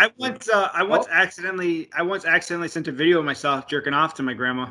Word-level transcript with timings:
I 0.00 0.10
once 0.16 0.48
uh, 0.48 0.70
I 0.72 0.82
once 0.82 1.04
oh. 1.10 1.12
accidentally 1.12 1.90
I 1.92 2.00
once 2.00 2.24
accidentally 2.24 2.68
sent 2.68 2.88
a 2.88 2.92
video 2.92 3.18
of 3.18 3.26
myself 3.26 3.68
jerking 3.68 3.92
off 3.92 4.14
to 4.14 4.22
my 4.22 4.32
grandma. 4.32 4.70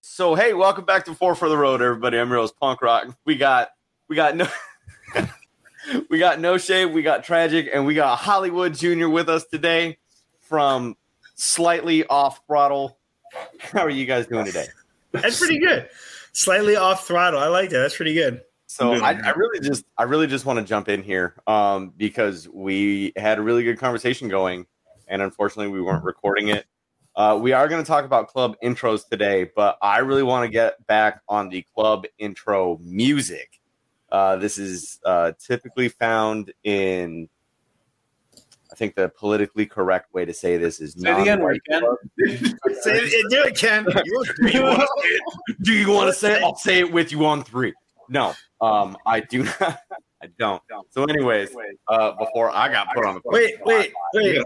So 0.00 0.34
hey, 0.34 0.54
welcome 0.54 0.86
back 0.86 1.04
to 1.04 1.14
Four 1.14 1.34
for 1.34 1.50
the 1.50 1.58
Road, 1.58 1.82
everybody. 1.82 2.16
I'm 2.16 2.32
Rose 2.32 2.50
Punk 2.50 2.80
Rock. 2.80 3.14
We 3.26 3.36
got 3.36 3.72
we 4.08 4.16
got 4.16 4.36
no 4.36 4.48
we 6.08 6.18
got 6.18 6.40
No 6.40 6.56
Shame, 6.56 6.94
we 6.94 7.02
got 7.02 7.24
tragic, 7.24 7.68
and 7.74 7.84
we 7.84 7.94
got 7.94 8.16
Hollywood 8.16 8.72
Junior 8.72 9.10
with 9.10 9.28
us 9.28 9.44
today 9.44 9.98
from 10.40 10.96
slightly 11.34 12.06
off 12.06 12.40
throttle. 12.46 12.96
How 13.60 13.80
are 13.80 13.90
you 13.90 14.06
guys 14.06 14.28
doing 14.28 14.46
today? 14.46 14.68
That's 15.10 15.38
pretty 15.38 15.58
good. 15.58 15.90
Slightly 16.32 16.76
off 16.76 17.06
throttle. 17.06 17.38
I 17.38 17.48
like 17.48 17.68
that. 17.68 17.80
That's 17.80 17.96
pretty 17.96 18.14
good. 18.14 18.40
So 18.72 18.94
I, 18.94 19.10
I, 19.10 19.30
really 19.32 19.60
just 19.60 19.84
I 19.98 20.04
really 20.04 20.26
just 20.26 20.46
want 20.46 20.58
to 20.58 20.64
jump 20.64 20.88
in 20.88 21.02
here 21.02 21.34
um, 21.46 21.92
because 21.94 22.48
we 22.48 23.12
had 23.16 23.38
a 23.38 23.42
really 23.42 23.64
good 23.64 23.78
conversation 23.78 24.30
going, 24.30 24.64
and 25.08 25.20
unfortunately 25.20 25.70
we 25.70 25.82
weren't 25.82 26.02
recording 26.02 26.48
it. 26.48 26.64
Uh, 27.14 27.38
we 27.38 27.52
are 27.52 27.68
going 27.68 27.82
to 27.82 27.86
talk 27.86 28.06
about 28.06 28.28
club 28.28 28.56
intros 28.64 29.06
today, 29.06 29.50
but 29.54 29.76
I 29.82 29.98
really 29.98 30.22
want 30.22 30.46
to 30.46 30.48
get 30.50 30.86
back 30.86 31.20
on 31.28 31.50
the 31.50 31.66
club 31.74 32.06
intro 32.16 32.78
music. 32.82 33.60
Uh, 34.10 34.36
this 34.36 34.56
is 34.56 34.98
uh, 35.04 35.32
typically 35.38 35.90
found 35.90 36.50
in 36.64 37.28
I 38.34 38.74
think 38.74 38.94
the 38.94 39.10
politically 39.10 39.66
correct 39.66 40.14
way 40.14 40.24
to 40.24 40.32
say 40.32 40.56
this 40.56 40.80
is 40.80 40.94
say 40.94 41.12
it 41.12 41.20
again, 41.20 41.40
Ken. 41.68 41.82
say 42.80 42.96
it, 42.96 43.30
do 43.30 43.42
it, 43.42 43.54
Ken. 43.54 43.84
do 45.62 45.74
you 45.74 45.90
want 45.90 46.08
to 46.08 46.14
say 46.14 46.36
it? 46.36 46.42
I'll 46.42 46.56
say 46.56 46.78
it 46.78 46.90
with 46.90 47.12
you 47.12 47.26
on 47.26 47.44
three. 47.44 47.74
No, 48.12 48.34
um, 48.60 48.96
I 49.06 49.20
do 49.20 49.44
not. 49.44 49.60
I 50.22 50.26
don't. 50.38 50.62
So, 50.90 51.04
anyways, 51.04 51.56
uh, 51.88 52.12
before 52.12 52.54
I 52.54 52.70
got 52.70 52.94
put 52.94 53.04
on 53.06 53.14
the 53.14 53.22
wait, 53.24 53.54
wait, 53.64 53.92
wait. 54.14 54.42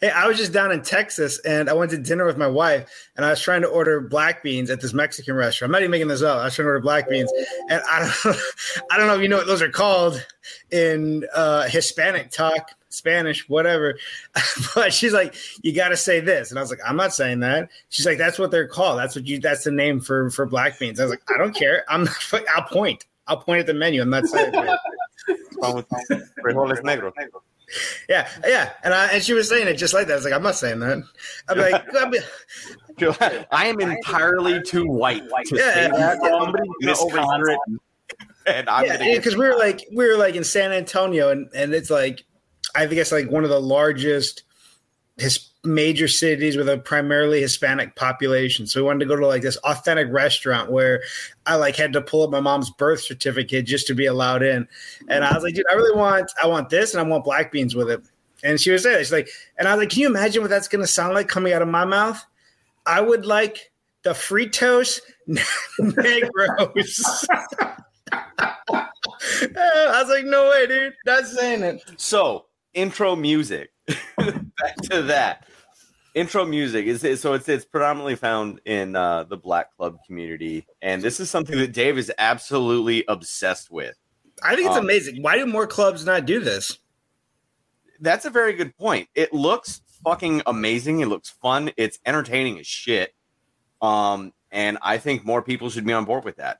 Hey, 0.00 0.10
I 0.10 0.26
was 0.26 0.36
just 0.36 0.52
down 0.52 0.72
in 0.72 0.82
Texas 0.82 1.38
and 1.40 1.68
I 1.68 1.72
went 1.72 1.90
to 1.92 1.98
dinner 1.98 2.24
with 2.24 2.36
my 2.36 2.46
wife 2.46 2.88
and 3.16 3.24
I 3.24 3.30
was 3.30 3.40
trying 3.40 3.62
to 3.62 3.68
order 3.68 4.00
black 4.00 4.42
beans 4.42 4.70
at 4.70 4.80
this 4.80 4.92
Mexican 4.92 5.34
restaurant. 5.34 5.68
I'm 5.68 5.72
not 5.72 5.82
even 5.82 5.90
making 5.90 6.08
this 6.08 6.22
up. 6.22 6.40
I 6.40 6.44
was 6.44 6.54
trying 6.54 6.66
to 6.66 6.70
order 6.70 6.80
black 6.80 7.08
beans 7.08 7.32
and 7.68 7.82
I 7.90 8.00
don't, 8.00 8.36
I 8.90 8.98
don't 8.98 9.06
know 9.06 9.16
if 9.16 9.22
you 9.22 9.28
know 9.28 9.38
what 9.38 9.46
those 9.46 9.62
are 9.62 9.70
called 9.70 10.24
in 10.70 11.26
uh, 11.34 11.68
Hispanic 11.68 12.30
talk, 12.30 12.70
Spanish, 12.88 13.48
whatever. 13.48 13.98
but 14.74 14.92
she's 14.92 15.12
like, 15.12 15.34
you 15.62 15.74
got 15.74 15.88
to 15.88 15.96
say 15.96 16.20
this, 16.20 16.50
and 16.50 16.58
I 16.58 16.62
was 16.62 16.70
like, 16.70 16.80
I'm 16.86 16.96
not 16.96 17.14
saying 17.14 17.40
that. 17.40 17.70
She's 17.88 18.06
like, 18.06 18.18
that's 18.18 18.38
what 18.38 18.50
they're 18.50 18.68
called. 18.68 18.98
That's 18.98 19.16
what 19.16 19.26
you. 19.26 19.40
That's 19.40 19.64
the 19.64 19.70
name 19.70 20.00
for 20.00 20.30
for 20.30 20.46
black 20.46 20.78
beans. 20.78 21.00
I 21.00 21.04
was 21.04 21.10
like, 21.10 21.22
I 21.32 21.38
don't 21.38 21.54
care. 21.54 21.84
I'm. 21.88 22.04
Not, 22.04 22.42
I'll 22.54 22.64
point. 22.64 23.06
I'll 23.26 23.38
point 23.38 23.60
at 23.60 23.66
the 23.66 23.74
menu. 23.74 24.02
I'm 24.02 24.10
not 24.10 24.26
saying. 24.26 24.52
Frijoles 24.52 25.86
negros. 26.82 27.12
Yeah, 28.08 28.28
yeah, 28.46 28.72
and 28.84 28.92
I, 28.92 29.06
and 29.06 29.22
she 29.22 29.32
was 29.32 29.48
saying 29.48 29.66
it 29.66 29.74
just 29.74 29.94
like 29.94 30.06
that. 30.06 30.12
I 30.12 30.16
was 30.16 30.24
like, 30.24 30.34
I'm 30.34 30.42
not 30.42 30.56
saying 30.56 30.80
that. 30.80 31.02
I'm 31.48 31.58
like, 31.58 31.84
I'm, 31.98 33.44
I 33.50 33.66
am 33.66 33.80
entirely 33.80 34.62
too 34.62 34.86
white 34.86 35.22
to 35.46 35.56
yeah, 35.56 35.74
say 35.74 35.90
that. 35.90 36.18
Somebody 36.20 36.68
misconstrued 36.80 37.58
and 38.46 38.68
I'm 38.68 38.86
yeah, 38.86 39.16
because 39.16 39.36
we 39.36 39.46
were 39.46 39.56
like 39.56 39.86
we 39.94 40.06
were 40.06 40.16
like 40.16 40.34
in 40.34 40.44
San 40.44 40.72
Antonio, 40.72 41.30
and 41.30 41.48
and 41.54 41.74
it's 41.74 41.90
like 41.90 42.24
I 42.74 42.86
think 42.86 43.00
it's 43.00 43.12
like 43.12 43.30
one 43.30 43.44
of 43.44 43.50
the 43.50 43.60
largest 43.60 44.42
his 45.16 45.48
major 45.64 46.08
cities 46.08 46.56
with 46.56 46.68
a 46.68 46.78
primarily 46.78 47.40
Hispanic 47.40 47.94
population. 47.94 48.66
So 48.66 48.80
we 48.80 48.86
wanted 48.86 49.00
to 49.00 49.06
go 49.06 49.16
to 49.16 49.26
like 49.26 49.42
this 49.42 49.56
authentic 49.58 50.08
restaurant 50.10 50.70
where 50.70 51.02
I 51.46 51.54
like 51.54 51.76
had 51.76 51.92
to 51.92 52.02
pull 52.02 52.24
up 52.24 52.30
my 52.30 52.40
mom's 52.40 52.70
birth 52.70 53.00
certificate 53.00 53.66
just 53.66 53.86
to 53.86 53.94
be 53.94 54.06
allowed 54.06 54.42
in. 54.42 54.66
And 55.08 55.24
I 55.24 55.32
was 55.34 55.44
like, 55.44 55.54
dude, 55.54 55.66
I 55.70 55.74
really 55.74 55.96
want 55.96 56.30
I 56.42 56.46
want 56.46 56.68
this 56.68 56.94
and 56.94 57.00
I 57.00 57.08
want 57.08 57.24
black 57.24 57.52
beans 57.52 57.76
with 57.76 57.90
it. 57.90 58.02
And 58.42 58.60
she 58.60 58.72
was 58.72 58.82
there. 58.82 58.98
She's 58.98 59.12
like, 59.12 59.28
and 59.56 59.68
I 59.68 59.74
was 59.74 59.82
like, 59.82 59.90
can 59.90 60.00
you 60.00 60.08
imagine 60.08 60.42
what 60.42 60.50
that's 60.50 60.68
gonna 60.68 60.86
sound 60.86 61.14
like 61.14 61.28
coming 61.28 61.52
out 61.52 61.62
of 61.62 61.68
my 61.68 61.84
mouth? 61.84 62.24
I 62.84 63.00
would 63.00 63.24
like 63.24 63.70
the 64.02 64.10
Fritos 64.10 65.00
Negros. 65.80 67.24
I 69.56 70.02
was 70.02 70.08
like, 70.08 70.24
no 70.24 70.48
way, 70.50 70.66
dude. 70.66 70.94
Not 71.06 71.26
saying 71.26 71.62
it. 71.62 71.82
So, 71.96 72.46
intro 72.74 73.14
music. 73.14 73.70
Back 74.16 74.76
to 74.90 75.02
that. 75.02 75.46
Intro 76.14 76.44
music 76.44 76.86
is 76.86 77.20
so 77.20 77.32
it's 77.32 77.48
it's 77.48 77.64
predominantly 77.64 78.16
found 78.16 78.60
in 78.66 78.94
uh, 78.96 79.24
the 79.24 79.36
black 79.36 79.74
club 79.76 79.98
community, 80.06 80.66
and 80.82 81.02
this 81.02 81.20
is 81.20 81.30
something 81.30 81.56
that 81.58 81.72
Dave 81.72 81.96
is 81.96 82.12
absolutely 82.18 83.04
obsessed 83.08 83.70
with. 83.70 83.96
I 84.42 84.54
think 84.54 84.68
it's 84.68 84.76
um, 84.76 84.84
amazing. 84.84 85.22
Why 85.22 85.38
do 85.38 85.46
more 85.46 85.66
clubs 85.66 86.04
not 86.04 86.26
do 86.26 86.40
this? 86.40 86.78
That's 88.00 88.24
a 88.24 88.30
very 88.30 88.52
good 88.52 88.76
point. 88.76 89.08
It 89.14 89.32
looks 89.32 89.80
fucking 90.04 90.42
amazing. 90.46 91.00
It 91.00 91.06
looks 91.06 91.30
fun. 91.30 91.70
It's 91.76 91.98
entertaining 92.04 92.58
as 92.58 92.66
shit. 92.66 93.14
Um, 93.80 94.32
and 94.50 94.78
I 94.82 94.98
think 94.98 95.24
more 95.24 95.42
people 95.42 95.70
should 95.70 95.86
be 95.86 95.92
on 95.92 96.04
board 96.04 96.24
with 96.24 96.36
that. 96.36 96.58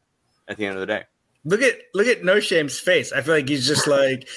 At 0.48 0.56
the 0.56 0.66
end 0.66 0.74
of 0.74 0.80
the 0.80 0.86
day, 0.86 1.04
look 1.44 1.62
at 1.62 1.76
look 1.94 2.06
at 2.08 2.24
No 2.24 2.40
Shame's 2.40 2.78
face. 2.78 3.12
I 3.12 3.20
feel 3.20 3.34
like 3.34 3.48
he's 3.48 3.66
just 3.66 3.86
like, 3.86 4.28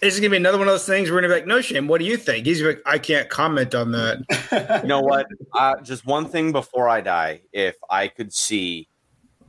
this 0.00 0.14
is 0.14 0.20
gonna 0.20 0.30
be 0.30 0.36
another 0.36 0.58
one 0.58 0.68
of 0.68 0.74
those 0.74 0.86
things. 0.86 1.10
We're 1.10 1.16
gonna 1.16 1.28
be 1.28 1.34
like, 1.34 1.46
No 1.46 1.60
Shame, 1.60 1.88
what 1.88 1.98
do 1.98 2.04
you 2.04 2.16
think? 2.16 2.46
He's 2.46 2.62
like, 2.62 2.82
I 2.86 2.98
can't 2.98 3.28
comment 3.28 3.74
on 3.74 3.92
that. 3.92 4.80
you 4.82 4.88
know 4.88 5.00
what? 5.00 5.26
Uh, 5.52 5.80
just 5.82 6.06
one 6.06 6.28
thing 6.28 6.52
before 6.52 6.88
I 6.88 7.00
die, 7.00 7.42
if 7.52 7.76
I 7.88 8.08
could 8.08 8.32
see 8.32 8.88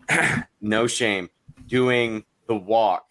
No 0.62 0.88
Shame 0.88 1.30
doing 1.68 2.26
the 2.48 2.56
walk 2.56 3.06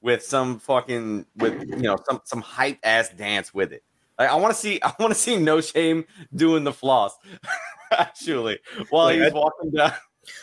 with 0.00 0.22
some 0.24 0.58
fucking 0.58 1.24
with 1.36 1.62
you 1.62 1.76
know 1.76 1.96
some 2.08 2.20
some 2.24 2.40
hype 2.40 2.78
ass 2.82 3.08
dance 3.10 3.54
with 3.54 3.72
it. 3.72 3.82
Like 4.18 4.30
I 4.30 4.34
want 4.34 4.52
to 4.52 4.60
see 4.60 4.80
I 4.82 4.92
want 4.98 5.12
to 5.12 5.18
see 5.18 5.36
No 5.36 5.60
Shame 5.60 6.04
doing 6.34 6.64
the 6.64 6.72
floss. 6.72 7.16
Actually, 7.92 8.58
while 8.90 9.08
Wait, 9.08 9.22
he's 9.22 9.32
I, 9.32 9.34
walking 9.34 9.70
down. 9.70 9.92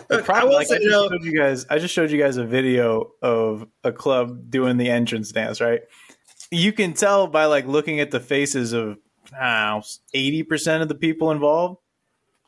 Look, 0.09 0.29
I, 0.29 0.43
like, 0.43 0.69
I 0.71 0.77
just 0.77 0.89
showed 0.89 1.23
you 1.23 1.37
guys. 1.37 1.65
I 1.69 1.79
just 1.79 1.93
showed 1.93 2.11
you 2.11 2.19
guys 2.19 2.37
a 2.37 2.45
video 2.45 3.11
of 3.21 3.67
a 3.83 3.91
club 3.91 4.49
doing 4.49 4.77
the 4.77 4.89
entrance 4.89 5.31
dance. 5.31 5.61
Right, 5.61 5.81
you 6.51 6.73
can 6.73 6.93
tell 6.93 7.27
by 7.27 7.45
like 7.45 7.65
looking 7.65 7.99
at 7.99 8.11
the 8.11 8.19
faces 8.19 8.73
of 8.73 8.97
eighty 10.13 10.43
percent 10.43 10.81
of 10.81 10.89
the 10.89 10.95
people 10.95 11.31
involved 11.31 11.79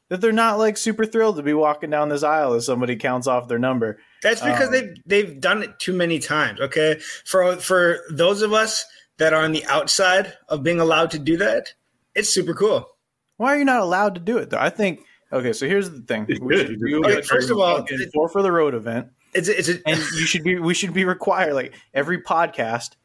that 0.09 0.19
they're 0.19 0.33
not 0.33 0.57
like 0.57 0.75
super 0.75 1.05
thrilled 1.05 1.37
to 1.37 1.41
be 1.41 1.53
walking 1.53 1.89
down 1.89 2.09
this 2.09 2.21
aisle 2.21 2.53
as 2.53 2.65
somebody 2.65 2.97
counts 2.97 3.27
off 3.27 3.47
their 3.47 3.57
number. 3.57 3.97
That's 4.21 4.41
because 4.41 4.67
um, 4.67 4.73
they've 4.73 4.95
they've 5.05 5.39
done 5.39 5.63
it 5.63 5.79
too 5.79 5.93
many 5.93 6.19
times. 6.19 6.59
Okay, 6.59 6.99
for 7.23 7.55
for 7.55 8.01
those 8.11 8.41
of 8.41 8.51
us 8.51 8.83
that 9.19 9.33
are 9.33 9.41
on 9.41 9.53
the 9.53 9.65
outside 9.67 10.33
of 10.49 10.63
being 10.63 10.81
allowed 10.81 11.11
to 11.11 11.19
do 11.19 11.37
that, 11.37 11.73
it's 12.13 12.33
super 12.33 12.53
cool. 12.53 12.89
Why 13.37 13.55
are 13.55 13.59
you 13.59 13.65
not 13.65 13.79
allowed 13.79 14.15
to 14.15 14.21
do 14.21 14.37
it 14.37 14.49
though? 14.49 14.59
I 14.59 14.69
think 14.69 14.99
okay. 15.31 15.53
So 15.53 15.67
here's 15.67 15.89
the 15.89 16.01
thing: 16.01 16.27
we 16.41 16.57
should 16.57 16.79
do 16.79 17.05
okay, 17.05 17.21
first 17.21 17.49
of 17.49 17.57
all, 17.57 17.85
four 18.13 18.29
for 18.29 18.41
the 18.41 18.51
road 18.51 18.73
event. 18.73 19.07
It's 19.33 19.47
it's 19.47 19.69
a, 19.69 19.79
and 19.85 19.97
you 19.97 20.25
should 20.25 20.43
be 20.43 20.59
we 20.59 20.73
should 20.73 20.93
be 20.93 21.05
required 21.05 21.53
like 21.53 21.73
every 21.93 22.21
podcast 22.21 22.95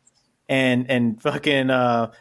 and 0.48 0.90
and 0.90 1.20
fucking 1.20 1.70
uh 1.70 2.12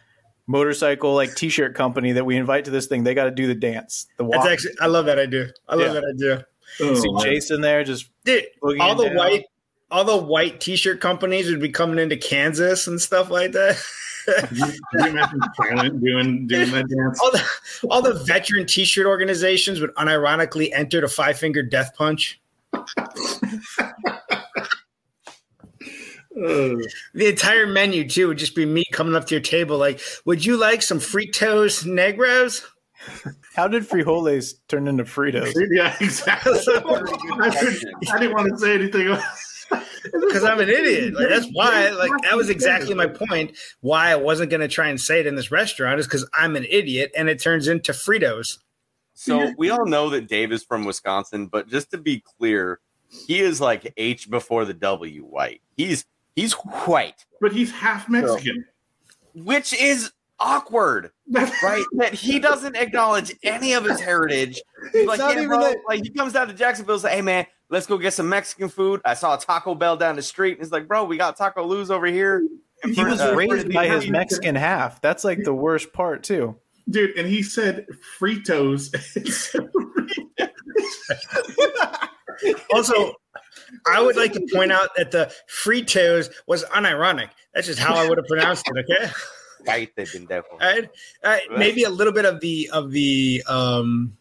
motorcycle 0.48 1.16
like 1.16 1.34
t-shirt 1.36 1.74
company 1.76 2.12
that 2.12 2.26
we 2.26 2.38
invite 2.38 2.66
to 2.66 2.72
this 2.72 2.86
thing 2.86 3.04
they 3.04 3.16
got 3.16 3.26
to 3.26 3.32
do 3.32 3.48
the 3.48 3.56
dance 3.56 4.06
the 4.18 4.24
walk. 4.24 4.44
That's 4.44 4.54
actually 4.54 4.74
i 4.80 4.86
love 4.86 5.06
that 5.08 5.18
idea 5.18 5.50
i 5.68 5.76
love 5.76 5.88
yeah. 5.88 5.94
that 5.94 6.14
idea 6.14 6.46
oh, 6.82 6.94
see 6.94 7.10
jason 7.24 7.62
there 7.62 7.84
just 7.84 8.12
Dude, 8.26 8.46
all 8.80 8.94
the 8.94 9.08
down. 9.08 9.16
white 9.16 9.46
all 9.92 10.04
the 10.04 10.18
white 10.18 10.60
t-shirt 10.60 11.00
companies 11.00 11.50
would 11.50 11.62
be 11.62 11.70
coming 11.70 12.00
into 12.00 12.18
kansas 12.18 12.88
and 12.88 13.00
stuff 13.00 13.30
like 13.30 13.52
that 13.52 13.82
you, 14.52 14.66
you 14.94 15.06
imagine 15.06 15.40
silent 15.56 16.04
doing 16.04 16.48
doing 16.48 16.72
that 16.72 16.88
dance? 16.90 17.20
All 17.22 17.32
the 17.32 17.44
all 17.90 18.02
the 18.02 18.24
veteran 18.26 18.66
T-shirt 18.66 19.06
organizations 19.06 19.80
would 19.80 19.94
unironically 19.96 20.70
enter 20.74 21.02
the 21.02 21.08
five 21.08 21.38
finger 21.38 21.62
death 21.64 21.96
punch. 21.96 22.40
Uh. 26.38 26.76
the 27.14 27.28
entire 27.30 27.66
menu 27.66 28.08
too 28.08 28.28
would 28.28 28.38
just 28.38 28.56
be 28.56 28.66
me 28.66 28.84
coming 28.92 29.16
up 29.16 29.26
to 29.26 29.36
your 29.36 29.42
table 29.42 29.78
like, 29.78 30.02
"Would 30.26 30.46
you 30.46 30.58
like 30.58 30.82
some 30.82 31.00
Fritos 31.00 31.86
Negros?" 31.86 32.62
How 33.56 33.68
did 33.68 33.88
frijoles 33.88 34.56
turn 34.68 34.88
into 34.88 35.04
Fritos? 35.04 35.54
Yeah, 35.72 35.96
exactly. 36.02 36.54
I, 36.68 38.20
didn't 38.20 38.34
want 38.34 38.50
to 38.50 38.58
say 38.58 38.74
anything 38.74 39.16
because 40.28 40.44
I'm 40.44 40.60
an 40.60 40.70
idiot. 40.70 41.14
Like 41.14 41.30
that's 41.30 41.48
why. 41.52 41.90
Like 41.90 42.12
that 42.24 42.36
was 42.36 42.50
exactly 42.50 42.94
my 42.94 43.08
point. 43.08 43.58
Why 43.82 44.12
I 44.12 44.16
wasn't 44.16 44.50
going 44.50 44.62
to 44.62 44.68
try 44.68 44.88
and 44.88 45.00
say 45.00 45.20
it 45.20 45.28
in 45.28 45.36
this 45.36 45.52
restaurant 45.52 46.00
is 46.00 46.08
because 46.08 46.28
I'm 46.34 46.56
an 46.56 46.66
idiot, 46.70 47.12
and 47.18 47.30
it 47.30 47.42
turns 47.42 47.68
into 47.68 47.92
Fritos. 47.92 48.58
So 49.14 49.54
we 49.58 49.70
all 49.70 49.86
know 49.86 50.10
that 50.10 50.28
Dave 50.28 50.52
is 50.52 50.64
from 50.64 50.84
Wisconsin, 50.84 51.48
but 51.48 51.70
just 51.70 51.90
to 51.92 51.98
be 51.98 52.22
clear, 52.38 52.80
he 53.28 53.40
is 53.40 53.62
like 53.62 53.94
H 53.98 54.30
before 54.30 54.66
the 54.66 54.74
W 54.74 55.24
white. 55.24 55.62
He's 55.78 56.06
he's 56.36 56.54
white, 56.54 57.26
but 57.40 57.54
he's 57.54 57.72
half 57.72 58.10
Mexican, 58.10 58.66
so, 59.08 59.42
which 59.44 59.74
is 59.74 60.12
awkward, 60.40 61.12
right? 61.32 61.86
that 61.94 62.14
he 62.14 62.40
doesn't 62.40 62.76
acknowledge 62.76 63.34
any 63.44 63.74
of 63.74 63.86
his 63.86 64.02
heritage. 64.02 64.62
He's 64.92 65.08
like, 65.08 65.20
yeah, 65.20 65.46
bro, 65.46 65.74
like 65.88 66.04
he 66.04 66.10
comes 66.10 66.34
down 66.34 66.48
to 66.48 66.54
Jacksonville, 66.54 67.00
say, 67.00 67.16
"Hey 67.16 67.22
man, 67.22 67.46
let's 67.70 67.88
go 67.88 67.98
get 67.98 68.14
some 68.14 68.30
Mexican 68.30 68.70
food." 68.70 69.02
I 69.06 69.14
saw 69.14 69.36
a 69.36 69.40
Taco 69.40 69.76
Bell 69.76 69.98
down 69.98 70.16
the 70.16 70.22
street, 70.22 70.54
and 70.54 70.62
it's 70.62 70.72
like, 70.72 70.88
"Bro, 70.88 71.06
we 71.06 71.18
got 71.18 71.38
Taco 71.38 71.66
Luz 71.66 71.92
over 71.92 72.08
here." 72.08 72.44
he 72.84 73.04
was 73.04 73.20
uh, 73.22 73.34
raised 73.36 73.74
by 73.74 73.88
his 73.88 74.10
Mexican 74.10 74.56
half. 74.56 75.02
That's 75.02 75.24
like 75.24 75.44
the 75.44 75.54
worst 75.54 75.94
part 75.94 76.24
too. 76.24 76.56
Dude, 76.90 77.18
and 77.18 77.28
he 77.28 77.42
said 77.42 77.88
Fritos. 78.20 78.94
also, 82.72 83.14
I 83.88 84.02
would 84.02 84.16
like 84.16 84.34
to 84.34 84.48
point 84.54 84.72
out 84.72 84.90
that 84.96 85.12
the 85.12 85.34
Fritos 85.50 86.30
was 86.48 86.64
unironic. 86.66 87.30
That's 87.54 87.68
just 87.68 87.80
how 87.80 87.96
I 87.96 88.08
would 88.08 88.18
have 88.18 88.28
pronounced 88.28 88.70
it. 88.74 88.86
Okay. 88.90 89.12
Right? 89.68 91.42
Maybe 91.58 91.84
a 91.84 91.90
little 91.90 92.14
bit 92.14 92.26
of 92.26 92.40
the 92.40 92.70
of 92.72 92.92
the 92.92 93.44
um, 93.48 94.16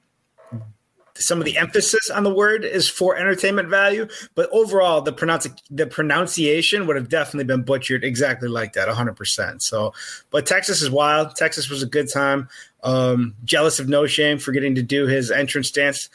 some 1.16 1.38
of 1.38 1.44
the 1.44 1.56
emphasis 1.56 2.11
on 2.11 2.25
the 2.25 2.34
word 2.34 2.64
is 2.64 2.88
for 2.88 3.16
entertainment 3.16 3.69
value, 3.69 4.08
but 4.34 4.49
overall 4.52 5.00
the 5.00 5.12
pronounce 5.12 5.46
the 5.70 5.87
pronunciation 5.87 6.87
would 6.87 6.96
have 6.96 7.08
definitely 7.08 7.44
been 7.44 7.62
butchered 7.62 8.05
exactly 8.05 8.49
like 8.49 8.72
that, 8.72 8.88
hundred 8.88 9.16
percent. 9.16 9.62
So, 9.62 9.93
but 10.31 10.46
Texas 10.46 10.82
is 10.82 10.90
wild. 10.90 11.37
Texas 11.37 11.70
was 11.70 11.82
a 11.82 11.87
good 11.87 12.11
time. 12.12 12.49
Um, 12.82 13.34
jealous 13.44 13.78
of 13.78 13.88
No 13.88 14.06
Shame 14.06 14.38
for 14.38 14.52
getting 14.52 14.75
to 14.75 14.82
do 14.82 15.06
his 15.06 15.31
entrance 15.31 15.70
dance. 15.70 16.08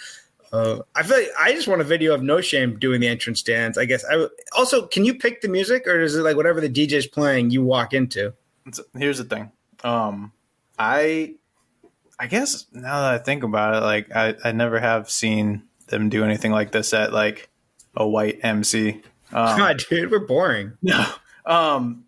Uh, 0.51 0.79
I 0.95 1.03
feel 1.03 1.17
like 1.17 1.29
I 1.39 1.53
just 1.53 1.67
want 1.67 1.81
a 1.81 1.85
video 1.85 2.13
of 2.13 2.21
No 2.21 2.41
Shame 2.41 2.77
doing 2.77 2.99
the 2.99 3.07
entrance 3.07 3.41
dance. 3.41 3.77
I 3.77 3.85
guess. 3.85 4.03
I 4.09 4.27
also 4.57 4.85
can 4.85 5.05
you 5.05 5.15
pick 5.15 5.41
the 5.41 5.47
music 5.47 5.87
or 5.87 5.99
is 6.01 6.15
it 6.15 6.21
like 6.21 6.35
whatever 6.35 6.59
the 6.59 6.69
DJ's 6.69 7.07
playing 7.07 7.51
you 7.51 7.63
walk 7.63 7.93
into? 7.93 8.33
Here's 8.97 9.17
the 9.17 9.23
thing. 9.23 9.51
Um, 9.83 10.33
I 10.77 11.35
I 12.19 12.27
guess 12.27 12.65
now 12.73 13.01
that 13.01 13.13
I 13.13 13.17
think 13.17 13.43
about 13.43 13.75
it, 13.75 13.79
like 13.81 14.15
I, 14.15 14.35
I 14.43 14.51
never 14.51 14.79
have 14.79 15.09
seen 15.09 15.63
them 15.87 16.09
do 16.09 16.25
anything 16.25 16.51
like 16.51 16.71
this 16.71 16.93
at 16.93 17.13
like 17.13 17.49
a 17.95 18.07
white 18.07 18.39
MC. 18.43 19.01
Um, 19.31 19.57
God, 19.57 19.81
dude, 19.89 20.11
we're 20.11 20.19
boring. 20.19 20.73
No, 20.81 21.05
um, 21.45 22.03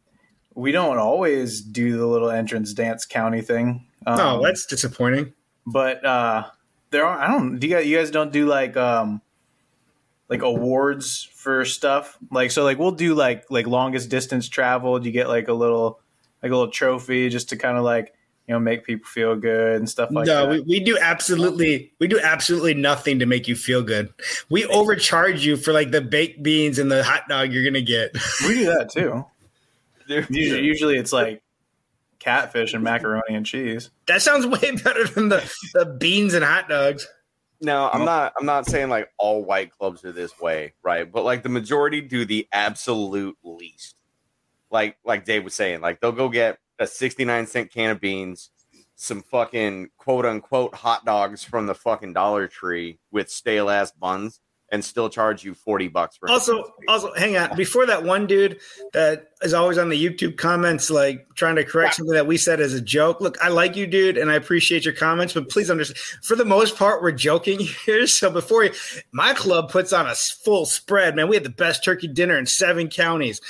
we 0.54 0.72
don't 0.72 0.98
always 0.98 1.62
do 1.62 1.98
the 1.98 2.06
little 2.06 2.30
entrance 2.30 2.74
dance 2.74 3.06
county 3.06 3.42
thing. 3.42 3.86
Um, 4.06 4.20
oh, 4.20 4.44
that's 4.44 4.66
disappointing. 4.66 5.34
But 5.66 6.04
uh, 6.06 6.48
there 6.90 7.06
are. 7.06 7.18
I 7.18 7.28
don't. 7.28 7.58
Do 7.60 7.68
you 7.68 7.76
guys, 7.76 7.86
you 7.86 7.98
guys 7.98 8.12
don't 8.12 8.34
do 8.34 8.46
like 8.46 8.76
um, 8.76 9.22
like 10.28 10.42
awards 10.42 11.30
for 11.34 11.64
stuff? 11.64 12.18
Like 12.32 12.52
so, 12.52 12.64
like 12.64 12.80
we'll 12.80 12.92
do 12.92 13.16
like 13.16 13.50
like 13.50 13.66
longest 13.66 14.10
distance 14.10 14.50
traveled. 14.50 15.06
You 15.06 15.12
get 15.12 15.30
like 15.30 15.48
a 15.48 15.54
little 15.54 16.02
like 16.44 16.52
a 16.52 16.56
little 16.56 16.72
trophy 16.72 17.30
just 17.30 17.50
to 17.50 17.58
kind 17.58 17.78
of 17.78 17.84
like 17.84 18.14
you 18.52 18.58
know 18.58 18.60
make 18.60 18.84
people 18.84 19.06
feel 19.06 19.38
good 19.38 19.78
and 19.78 19.90
stuff 19.90 20.12
like 20.12 20.28
no, 20.28 20.42
that. 20.42 20.46
No, 20.46 20.62
we, 20.64 20.80
we 20.80 20.80
do 20.82 20.98
absolutely 21.00 21.94
we 22.00 22.10
do 22.10 22.20
absolutely 22.20 22.74
nothing 22.74 23.20
to 23.20 23.26
make 23.26 23.48
you 23.48 23.56
feel 23.56 23.82
good. 23.82 24.14
We 24.50 24.66
overcharge 24.66 25.46
you 25.46 25.56
for 25.56 25.72
like 25.72 25.92
the 25.92 26.02
baked 26.02 26.44
beans 26.44 26.80
and 26.80 26.92
the 26.92 27.02
hot 27.02 27.30
dog 27.30 27.54
you're 27.54 27.64
gonna 27.64 27.80
get. 27.80 28.12
We 28.46 28.56
do 28.56 28.66
that 28.66 28.90
too. 28.92 29.26
usually, 30.30 30.64
usually 30.66 30.98
it's 30.98 31.14
like 31.14 31.42
catfish 32.20 32.74
and 32.74 32.84
macaroni 32.84 33.36
and 33.36 33.46
cheese. 33.46 33.90
That 34.08 34.22
sounds 34.22 34.46
way 34.46 34.76
better 34.84 35.08
than 35.08 35.30
the, 35.30 35.50
the 35.74 35.86
beans 35.86 36.34
and 36.34 36.44
hot 36.44 36.68
dogs. 36.68 37.08
No, 37.62 37.90
I'm 37.94 38.04
not 38.04 38.34
I'm 38.38 38.46
not 38.46 38.66
saying 38.66 38.90
like 38.90 39.12
all 39.18 39.46
white 39.46 39.72
clubs 39.72 40.04
are 40.04 40.12
this 40.12 40.38
way, 40.42 40.74
right? 40.84 41.10
But 41.10 41.24
like 41.24 41.44
the 41.44 41.50
majority 41.50 42.02
do 42.02 42.26
the 42.26 42.50
absolute 42.52 43.38
least. 43.46 43.96
Like 44.70 44.98
like 45.06 45.24
Dave 45.24 45.46
was 45.46 45.54
saying, 45.54 45.80
like 45.80 46.02
they'll 46.02 46.12
go 46.12 46.28
get 46.28 46.58
a 46.82 46.88
69 46.88 47.46
cent 47.46 47.72
can 47.72 47.92
of 47.92 48.02
beans, 48.02 48.50
some 48.96 49.22
fucking 49.22 49.90
quote 49.98 50.26
unquote 50.26 50.74
hot 50.74 51.06
dogs 51.06 51.44
from 51.44 51.68
the 51.68 51.76
fucking 51.76 52.14
Dollar 52.14 52.48
Tree 52.48 53.00
with 53.12 53.30
stale 53.30 53.70
ass 53.70 53.92
buns 53.92 54.42
and 54.72 54.84
still 54.84 55.10
charge 55.10 55.44
you 55.44 55.54
40 55.54 55.90
bucks 55.90 56.16
for 56.16 56.32
also 56.32 56.64
also 56.88 57.14
hang 57.14 57.36
on. 57.36 57.56
Before 57.58 57.86
that 57.86 58.04
one 58.04 58.26
dude 58.26 58.60
that 58.94 59.32
is 59.42 59.54
always 59.54 59.78
on 59.78 59.90
the 59.90 60.02
youtube 60.02 60.38
comments 60.38 60.90
like 60.90 61.28
trying 61.36 61.58
to 61.58 61.66
correct 61.66 61.94
yeah. 61.94 61.98
something 61.98 62.14
that 62.14 62.26
we 62.26 62.38
said 62.38 62.62
as 62.62 62.74
a 62.74 62.82
joke. 62.82 63.20
Look 63.20 63.38
i 63.44 63.50
like 63.50 63.76
you 63.76 63.86
dude 63.86 64.18
and 64.18 64.32
i 64.32 64.36
appreciate 64.36 64.86
your 64.86 64.94
comments 64.94 65.34
but 65.34 65.50
please 65.50 65.70
understand 65.70 65.98
for 66.24 66.38
the 66.38 66.46
most 66.46 66.78
part 66.78 67.04
we're 67.04 67.12
joking 67.12 67.60
here. 67.86 68.08
So 68.08 68.32
before 68.32 68.64
you, 68.64 68.72
my 69.12 69.34
club 69.34 69.70
puts 69.70 69.92
on 69.94 70.08
a 70.08 70.16
full 70.16 70.66
spread 70.66 71.16
man. 71.16 71.28
We 71.28 71.36
had 71.36 71.44
the 71.44 71.50
best 71.50 71.84
turkey 71.84 72.08
dinner 72.08 72.38
in 72.38 72.46
seven 72.46 72.88
counties 72.88 73.42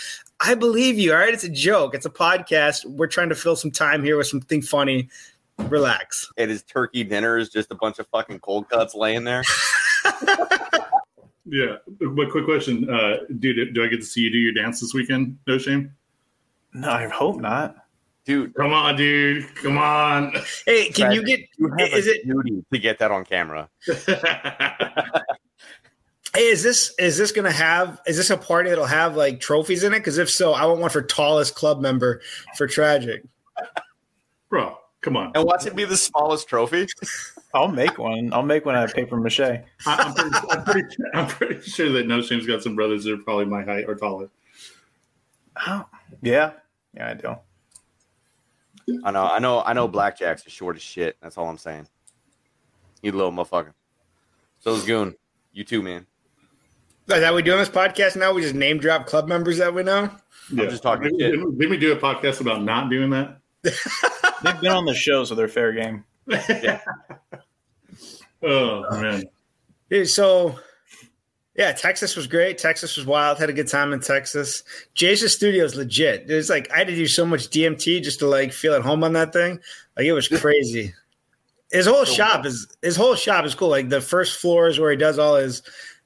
I 0.43 0.55
believe 0.55 0.97
you. 0.97 1.13
All 1.13 1.19
right. 1.19 1.33
It's 1.33 1.43
a 1.43 1.49
joke. 1.49 1.93
It's 1.93 2.05
a 2.05 2.09
podcast. 2.09 2.85
We're 2.85 3.07
trying 3.07 3.29
to 3.29 3.35
fill 3.35 3.55
some 3.55 3.71
time 3.71 4.03
here 4.03 4.17
with 4.17 4.27
something 4.27 4.61
funny. 4.61 5.07
Relax. 5.59 6.31
It 6.35 6.49
is 6.49 6.63
turkey 6.63 7.03
dinner 7.03 7.38
is 7.38 7.49
just 7.49 7.71
a 7.71 7.75
bunch 7.75 7.99
of 7.99 8.07
fucking 8.07 8.39
cold 8.39 8.67
cuts 8.67 8.95
laying 8.95 9.23
there. 9.23 9.43
yeah. 11.45 11.75
But 11.99 12.31
quick 12.31 12.45
question. 12.45 12.89
Uh, 12.89 13.17
dude, 13.39 13.73
do 13.73 13.83
I 13.83 13.88
get 13.88 13.97
to 13.97 14.05
see 14.05 14.21
you 14.21 14.31
do 14.31 14.39
your 14.39 14.53
dance 14.53 14.79
this 14.81 14.95
weekend? 14.95 15.38
No 15.45 15.59
shame. 15.59 15.93
No, 16.73 16.89
I 16.89 17.07
hope 17.07 17.39
not. 17.39 17.75
Dude, 18.25 18.53
come 18.55 18.71
on, 18.71 18.95
dude. 18.95 19.53
Come 19.55 19.77
on. 19.77 20.33
Hey, 20.65 20.89
can 20.89 21.11
you 21.11 21.23
get 21.23 21.41
you 21.57 21.69
have 21.77 21.89
is 21.89 22.07
it 22.07 22.25
duty 22.25 22.63
to 22.71 22.79
get 22.79 22.99
that 22.99 23.11
on 23.11 23.25
camera? 23.25 23.69
Hey, 26.33 26.47
is 26.47 26.63
this 26.63 26.93
is 26.97 27.17
this 27.17 27.31
gonna 27.31 27.51
have 27.51 27.99
is 28.07 28.15
this 28.15 28.29
a 28.29 28.37
party 28.37 28.69
that'll 28.69 28.85
have 28.85 29.17
like 29.17 29.39
trophies 29.39 29.83
in 29.83 29.93
it? 29.93 29.99
Because 29.99 30.17
if 30.17 30.29
so, 30.29 30.53
I 30.53 30.65
want 30.65 30.79
one 30.79 30.89
for 30.89 31.01
tallest 31.01 31.55
club 31.55 31.81
member 31.81 32.21
for 32.55 32.67
tragic. 32.67 33.23
Bro, 34.49 34.77
come 35.01 35.17
on. 35.17 35.31
And 35.35 35.43
watch 35.43 35.65
it 35.65 35.75
be 35.75 35.83
the 35.83 35.97
smallest 35.97 36.47
trophy. 36.47 36.87
I'll 37.53 37.67
make 37.67 37.97
one. 37.97 38.31
I'll 38.33 38.43
make 38.43 38.65
one 38.65 38.75
out 38.75 38.85
of 38.85 38.93
paper 38.93 39.17
mache. 39.17 39.41
I, 39.41 39.61
am 39.85 40.13
pretty, 40.13 40.37
I'm, 40.49 40.63
pretty, 40.63 40.95
I'm 41.13 41.27
pretty 41.27 41.61
sure 41.69 41.91
that 41.91 42.07
No 42.07 42.21
Shame's 42.21 42.47
got 42.47 42.63
some 42.63 42.75
brothers 42.75 43.03
that 43.03 43.13
are 43.13 43.17
probably 43.17 43.45
my 43.45 43.63
height 43.63 43.85
or 43.87 43.95
taller. 43.95 44.29
Oh, 45.67 45.85
yeah, 46.21 46.51
yeah, 46.95 47.09
I 47.09 47.13
do. 47.13 47.35
I 49.03 49.11
know, 49.11 49.27
I 49.27 49.39
know, 49.39 49.61
I 49.61 49.73
know. 49.73 49.87
Blackjack's 49.87 50.45
is 50.45 50.53
short 50.53 50.75
as 50.75 50.81
shit. 50.81 51.17
That's 51.21 51.37
all 51.37 51.47
I'm 51.47 51.57
saying. 51.57 51.87
You 53.01 53.11
little 53.11 53.31
motherfucker. 53.31 53.73
So 54.59 54.73
is 54.75 54.83
Goon. 54.83 55.15
You 55.53 55.63
too, 55.63 55.81
man. 55.81 56.05
Is 57.15 57.21
that 57.21 57.33
we 57.33 57.41
doing 57.41 57.59
this 57.59 57.69
podcast 57.69 58.15
now? 58.15 58.33
We 58.33 58.41
just 58.41 58.55
name 58.55 58.79
drop 58.79 59.05
club 59.05 59.27
members 59.27 59.57
that 59.57 59.73
we 59.73 59.83
know. 59.83 60.09
Yeah. 60.51 60.63
I'm 60.63 60.69
just 60.69 60.81
talking 60.81 61.17
did, 61.17 61.19
shit. 61.19 61.31
Didn't 61.31 61.69
we 61.69 61.77
do 61.77 61.91
a 61.91 61.97
podcast 61.97 62.39
about 62.39 62.63
not 62.63 62.89
doing 62.89 63.09
that? 63.09 63.37
They've 63.63 64.61
been 64.61 64.71
on 64.71 64.85
the 64.85 64.93
show, 64.93 65.25
so 65.25 65.35
they're 65.35 65.47
fair 65.49 65.73
game. 65.73 66.05
Yeah. 66.27 66.79
oh 68.43 69.01
man. 69.01 69.23
Dude, 69.89 70.09
so 70.09 70.57
yeah, 71.55 71.73
Texas 71.73 72.15
was 72.15 72.27
great. 72.27 72.57
Texas 72.57 72.95
was 72.95 73.05
wild. 73.05 73.37
Had 73.37 73.49
a 73.49 73.53
good 73.53 73.67
time 73.67 73.91
in 73.91 73.99
Texas. 73.99 74.63
Jay's 74.93 75.29
studio 75.31 75.65
is 75.65 75.75
legit. 75.75 76.29
It's 76.29 76.49
like 76.49 76.71
I 76.71 76.77
had 76.77 76.87
to 76.87 76.95
do 76.95 77.07
so 77.07 77.25
much 77.25 77.49
DMT 77.49 78.01
just 78.01 78.19
to 78.19 78.27
like 78.27 78.53
feel 78.53 78.73
at 78.73 78.83
home 78.83 79.03
on 79.03 79.13
that 79.13 79.33
thing. 79.33 79.59
Like 79.97 80.05
it 80.05 80.13
was 80.13 80.29
crazy. 80.29 80.93
His 81.71 81.86
whole 81.86 82.05
shop 82.05 82.45
is 82.45 82.67
his 82.81 82.95
whole 82.95 83.15
shop 83.15 83.45
is 83.45 83.53
cool. 83.53 83.69
Like 83.69 83.89
the 83.89 84.01
first 84.01 84.39
floor 84.39 84.69
is 84.69 84.79
where 84.79 84.91
he 84.91 84.97
does 84.97 85.19
all 85.19 85.36
his 85.36 85.62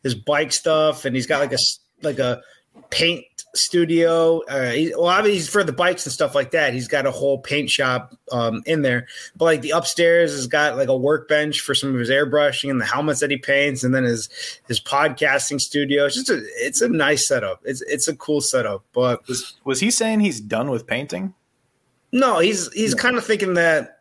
his 0.06 0.14
bike 0.14 0.54
stuff, 0.54 1.04
and 1.04 1.16
he's 1.16 1.26
got 1.26 1.40
like 1.40 1.52
a 1.52 1.58
like 2.04 2.20
a 2.20 2.40
paint 2.92 3.26
studio. 3.56 4.42
Uh, 4.48 4.70
he, 4.70 4.94
well, 4.96 5.24
mean, 5.24 5.32
he's 5.32 5.50
for 5.50 5.64
the 5.64 5.74
bikes 5.74 6.06
and 6.06 6.14
stuff 6.14 6.36
like 6.36 6.52
that. 6.52 6.74
He's 6.74 6.88
got 6.88 7.08
a 7.08 7.12
whole 7.12 7.40
paint 7.40 7.72
shop 7.72 8.16
um, 8.32 8.62
in 8.68 8.84
there. 8.84 9.08
But 9.36 9.46
like 9.46 9.62
the 9.62 9.72
upstairs 9.72 10.32
has 10.32 10.46
got 10.46 10.78
like 10.78 10.90
a 10.90 10.96
workbench 10.96 11.62
for 11.62 11.74
some 11.74 11.92
of 11.92 12.00
his 12.00 12.12
airbrushing 12.12 12.70
and 12.70 12.80
the 12.80 12.86
helmets 12.86 13.20
that 13.22 13.32
he 13.32 13.38
paints, 13.38 13.84
and 13.84 13.96
then 13.96 14.04
his 14.04 14.30
his 14.68 14.80
podcasting 14.80 15.60
studio. 15.60 16.06
It's 16.06 16.16
just 16.16 16.30
a 16.30 16.40
it's 16.58 16.82
a 16.82 16.88
nice 16.88 17.28
setup. 17.28 17.62
It's 17.66 17.82
it's 17.82 18.08
a 18.08 18.16
cool 18.16 18.42
setup. 18.42 18.86
But 18.94 19.28
was 19.28 19.56
was 19.64 19.80
he 19.80 19.90
saying 19.90 20.20
he's 20.20 20.40
done 20.40 20.70
with 20.70 20.86
painting? 20.86 21.34
No, 22.12 22.38
he's 22.38 22.72
he's 22.74 22.96
no. 22.96 23.02
kind 23.02 23.18
of 23.18 23.26
thinking 23.26 23.56
that. 23.56 23.94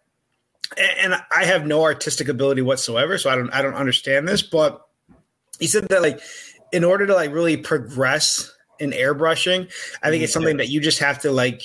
And 1.01 1.15
I 1.35 1.45
have 1.45 1.67
no 1.67 1.83
artistic 1.83 2.29
ability 2.29 2.61
whatsoever, 2.61 3.17
so 3.17 3.31
I 3.31 3.37
don't 3.37 3.49
I 3.55 3.63
don't 3.63 3.75
understand 3.75 4.29
this, 4.29 4.43
but 4.43 4.84
he 5.59 5.67
said 5.67 5.89
that 5.89 6.03
like 6.03 6.21
in 6.73 6.85
order 6.85 7.07
to 7.07 7.15
like 7.15 7.33
really 7.33 7.57
progress 7.57 8.53
in 8.79 8.91
airbrushing, 8.91 9.71
I 10.03 10.11
think 10.11 10.23
it's 10.23 10.33
something 10.33 10.57
that 10.57 10.69
you 10.69 10.81
just 10.81 10.99
have 10.99 11.21
to 11.21 11.31
like 11.31 11.63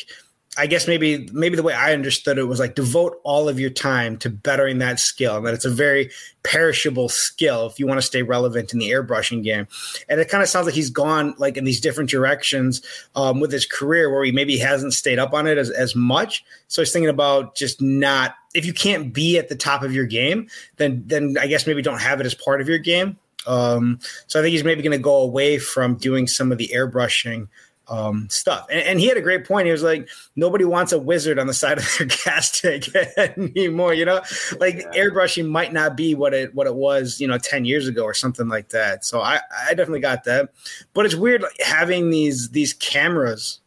I 0.57 0.67
guess 0.67 0.87
maybe 0.87 1.29
maybe 1.31 1.55
the 1.55 1.63
way 1.63 1.73
I 1.73 1.93
understood 1.93 2.37
it 2.37 2.43
was 2.43 2.59
like 2.59 2.75
devote 2.75 3.21
all 3.23 3.47
of 3.47 3.59
your 3.59 3.69
time 3.69 4.17
to 4.17 4.29
bettering 4.29 4.79
that 4.79 4.99
skill, 4.99 5.37
and 5.37 5.45
that 5.45 5.53
it's 5.53 5.63
a 5.63 5.69
very 5.69 6.09
perishable 6.43 7.07
skill 7.07 7.67
if 7.67 7.79
you 7.79 7.87
want 7.87 7.99
to 7.99 8.05
stay 8.05 8.23
relevant 8.23 8.73
in 8.73 8.79
the 8.79 8.89
airbrushing 8.89 9.43
game. 9.43 9.67
And 10.09 10.19
it 10.19 10.27
kind 10.27 10.41
of 10.43 10.49
sounds 10.49 10.65
like 10.65 10.75
he's 10.75 10.89
gone 10.89 11.35
like 11.37 11.55
in 11.55 11.65
these 11.65 11.79
different 11.79 12.09
directions 12.09 12.81
um, 13.15 13.39
with 13.39 13.51
his 13.51 13.65
career, 13.65 14.11
where 14.11 14.25
he 14.25 14.31
maybe 14.31 14.57
hasn't 14.57 14.93
stayed 14.93 15.19
up 15.19 15.33
on 15.33 15.45
it 15.47 15.57
as, 15.57 15.69
as 15.69 15.95
much. 15.95 16.43
So 16.67 16.81
he's 16.81 16.91
thinking 16.91 17.09
about 17.09 17.55
just 17.55 17.79
not 17.79 18.35
if 18.53 18.65
you 18.65 18.73
can't 18.73 19.13
be 19.13 19.37
at 19.37 19.49
the 19.49 19.55
top 19.55 19.83
of 19.83 19.93
your 19.93 20.05
game, 20.05 20.49
then 20.77 21.03
then 21.05 21.37
I 21.39 21.47
guess 21.47 21.67
maybe 21.67 21.81
don't 21.81 22.01
have 22.01 22.19
it 22.19 22.25
as 22.25 22.33
part 22.33 22.59
of 22.59 22.67
your 22.67 22.79
game. 22.79 23.17
Um, 23.47 23.99
so 24.27 24.39
I 24.39 24.43
think 24.43 24.51
he's 24.51 24.63
maybe 24.63 24.81
going 24.81 24.97
to 24.97 25.01
go 25.01 25.17
away 25.17 25.57
from 25.59 25.95
doing 25.95 26.27
some 26.27 26.51
of 26.51 26.57
the 26.57 26.69
airbrushing 26.73 27.47
um, 27.89 28.27
stuff. 28.29 28.67
And, 28.69 28.81
and, 28.81 28.99
he 28.99 29.07
had 29.07 29.17
a 29.17 29.21
great 29.21 29.45
point. 29.45 29.65
He 29.65 29.71
was 29.71 29.83
like, 29.83 30.07
nobody 30.35 30.63
wants 30.63 30.91
a 30.91 30.99
wizard 30.99 31.39
on 31.39 31.47
the 31.47 31.53
side 31.53 31.79
of 31.79 31.97
their 31.97 32.07
gas 32.25 32.61
tank 32.61 32.89
anymore. 33.17 33.93
You 33.93 34.05
know, 34.05 34.21
like 34.59 34.77
yeah. 34.77 34.91
airbrushing 34.93 35.49
might 35.49 35.73
not 35.73 35.97
be 35.97 36.13
what 36.13 36.33
it 36.33 36.53
what 36.53 36.67
it 36.67 36.75
was, 36.75 37.19
you 37.19 37.27
know, 37.27 37.37
ten 37.37 37.65
years 37.65 37.87
ago 37.87 38.03
or 38.03 38.13
something 38.13 38.47
like 38.47 38.69
that. 38.69 39.05
So 39.05 39.21
I, 39.21 39.39
I 39.67 39.69
definitely 39.69 40.01
got 40.01 40.25
that. 40.25 40.49
But 40.93 41.05
it's 41.05 41.15
weird 41.15 41.41
like, 41.41 41.59
having 41.61 42.11
these 42.11 42.49
these 42.51 42.73
cameras 42.73 43.59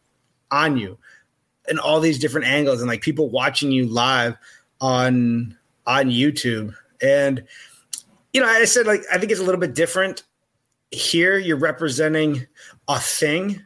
on 0.51 0.77
you 0.77 0.97
in 1.67 1.79
all 1.79 1.99
these 1.99 2.19
different 2.19 2.47
angles 2.47 2.79
and 2.79 2.87
like 2.87 3.01
people 3.01 3.29
watching 3.29 3.71
you 3.71 3.87
live 3.87 4.37
on 4.79 5.57
on 5.85 6.05
YouTube. 6.09 6.73
And 7.01 7.43
you 8.33 8.41
know, 8.41 8.47
I 8.47 8.65
said 8.65 8.87
like 8.87 9.03
I 9.11 9.17
think 9.17 9.31
it's 9.31 9.41
a 9.41 9.43
little 9.43 9.61
bit 9.61 9.75
different 9.75 10.23
here. 10.91 11.37
You're 11.37 11.57
representing 11.57 12.47
a 12.87 12.99
thing. 12.99 13.65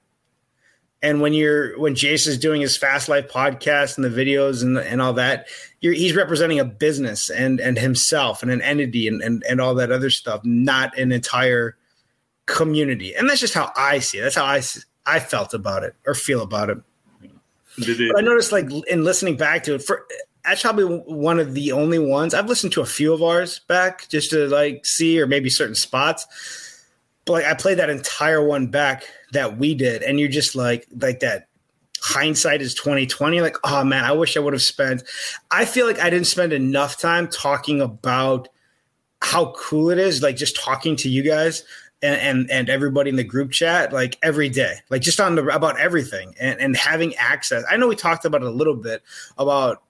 And 1.02 1.22
when 1.22 1.34
you're 1.34 1.80
when 1.80 1.96
Jace 1.96 2.28
is 2.28 2.40
doing 2.40 2.60
his 2.60 2.76
Fast 2.76 3.08
Life 3.08 3.28
podcast 3.32 3.98
and 3.98 4.04
the 4.04 4.10
videos 4.10 4.64
and 4.64 4.78
and 4.78 5.02
all 5.02 5.14
that, 5.14 5.48
he's 5.80 6.16
representing 6.16 6.60
a 6.60 6.66
business 6.66 7.30
and 7.30 7.60
and 7.60 7.78
himself 7.78 8.42
and 8.42 8.52
an 8.52 8.62
entity 8.62 9.08
and, 9.08 9.22
and 9.22 9.44
and 9.48 9.62
all 9.62 9.76
that 9.76 9.92
other 9.92 10.10
stuff, 10.10 10.42
not 10.44 10.98
an 10.98 11.12
entire 11.12 11.78
community. 12.48 13.16
And 13.16 13.30
that's 13.30 13.40
just 13.40 13.54
how 13.54 13.72
I 13.76 14.00
see 14.00 14.18
it. 14.18 14.22
That's 14.22 14.36
how 14.36 14.46
I 14.46 14.62
I 15.06 15.20
felt 15.20 15.54
about 15.54 15.84
it 15.84 15.96
or 16.06 16.14
feel 16.14 16.42
about 16.42 16.70
it. 16.70 16.78
But 17.78 18.18
I 18.18 18.22
noticed, 18.22 18.52
like 18.52 18.72
in 18.88 19.04
listening 19.04 19.38
back 19.38 19.64
to 19.64 19.76
it, 19.76 19.84
for 19.84 20.08
that's 20.48 20.62
probably 20.62 20.86
one 20.86 21.40
of 21.40 21.54
the 21.54 21.72
only 21.72 22.00
ones 22.00 22.34
I've 22.34 22.48
listened 22.48 22.74
to 22.74 22.82
a 22.82 22.86
few 22.86 23.14
of 23.14 23.22
ours 23.22 23.60
back 23.68 24.08
just 24.08 24.30
to 24.32 24.48
like 24.48 24.86
see 24.86 25.22
or 25.22 25.28
maybe 25.28 25.50
certain 25.50 25.76
spots. 25.76 26.26
But 27.26 27.34
like 27.34 27.46
I 27.46 27.54
played 27.54 27.80
that 27.80 27.90
entire 27.90 28.44
one 28.44 28.68
back 28.68 29.04
that 29.34 29.58
we 29.58 29.76
did, 29.76 30.04
and 30.04 30.20
you're 30.20 30.30
just 30.30 30.56
like 30.56 30.88
like 31.00 31.20
that 31.20 31.48
hindsight 32.00 32.62
is 32.62 32.76
2020 32.76 33.42
like 33.42 33.58
oh 33.64 33.84
man 33.84 34.06
i 34.06 34.12
wish 34.12 34.38
i 34.38 34.40
would 34.40 34.54
have 34.54 34.62
spent 34.62 35.02
i 35.50 35.66
feel 35.66 35.88
like 35.88 36.00
i 36.00 36.12
didn't 36.12 36.28
spend 36.28 36.54
enough 36.54 36.96
time 36.96 37.28
talking 37.28 37.82
about 37.82 38.48
how 39.24 39.52
cool 39.58 39.90
it 39.90 39.98
is 39.98 40.22
like 40.22 40.36
just 40.36 40.56
talking 40.56 40.96
to 40.96 41.10
you 41.10 41.24
guys 41.24 41.64
and, 42.02 42.22
and, 42.22 42.52
and 42.52 42.70
everybody 42.70 43.10
in 43.10 43.16
the 43.16 43.24
group 43.24 43.52
chat 43.52 43.92
like 43.92 44.18
every 44.22 44.50
day, 44.50 44.76
like 44.90 45.02
just 45.02 45.20
on 45.20 45.36
the 45.36 45.48
about 45.48 45.80
everything 45.80 46.36
and, 46.40 46.60
and 46.60 46.78
having 46.78 47.16
access. 47.16 47.64
I 47.70 47.78
know 47.78 47.88
we 47.88 47.96
talked 47.96 48.26
about 48.26 48.44
it 48.44 48.48
a 48.48 48.52
little 48.52 48.76
bit 48.76 49.02
about 49.38 49.82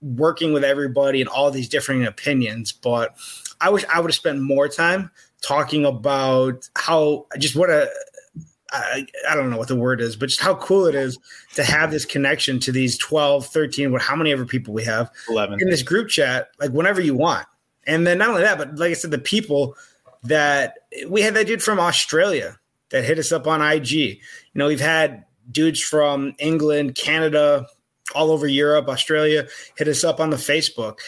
working 0.00 0.52
with 0.52 0.64
everybody 0.64 1.20
and 1.20 1.28
all 1.28 1.50
these 1.50 1.68
different 1.68 2.06
opinions, 2.06 2.72
but 2.72 3.16
I 3.60 3.70
wish 3.70 3.84
I 3.92 4.00
would 4.00 4.10
have 4.10 4.16
spent 4.16 4.40
more 4.40 4.68
time 4.68 5.10
talking 5.42 5.84
about 5.84 6.68
how 6.76 7.26
just 7.38 7.56
what 7.56 7.70
a 7.70 7.88
I, 8.72 9.06
I 9.30 9.34
don't 9.34 9.50
know 9.50 9.56
what 9.56 9.68
the 9.68 9.76
word 9.76 10.00
is, 10.00 10.16
but 10.16 10.28
just 10.28 10.40
how 10.40 10.56
cool 10.56 10.86
it 10.86 10.94
is 10.94 11.18
to 11.54 11.62
have 11.62 11.90
this 11.90 12.04
connection 12.04 12.58
to 12.60 12.72
these 12.72 12.98
12, 12.98 13.46
13, 13.46 13.92
what 13.92 14.02
how 14.02 14.16
many 14.16 14.32
ever 14.32 14.44
people 14.44 14.74
we 14.74 14.84
have 14.84 15.10
11 15.28 15.60
in 15.60 15.70
this 15.70 15.82
group 15.82 16.08
chat, 16.08 16.48
like 16.58 16.72
whenever 16.72 17.00
you 17.00 17.14
want. 17.14 17.46
And 17.86 18.06
then 18.06 18.18
not 18.18 18.30
only 18.30 18.42
that, 18.42 18.58
but 18.58 18.76
like 18.76 18.90
I 18.90 18.94
said, 18.94 19.12
the 19.12 19.18
people 19.18 19.76
that 20.24 20.78
we 21.08 21.22
had 21.22 21.34
that 21.34 21.46
dude 21.46 21.62
from 21.62 21.78
Australia 21.78 22.58
that 22.90 23.04
hit 23.04 23.18
us 23.18 23.32
up 23.32 23.46
on 23.46 23.62
IG. 23.62 23.92
You 23.92 24.18
know, 24.54 24.66
we've 24.66 24.80
had 24.80 25.24
dudes 25.50 25.80
from 25.80 26.34
England, 26.38 26.96
Canada, 26.96 27.66
all 28.16 28.30
over 28.30 28.46
Europe, 28.46 28.88
Australia 28.88 29.46
hit 29.76 29.88
us 29.88 30.02
up 30.02 30.18
on 30.20 30.30
the 30.30 30.36
Facebook. 30.36 30.98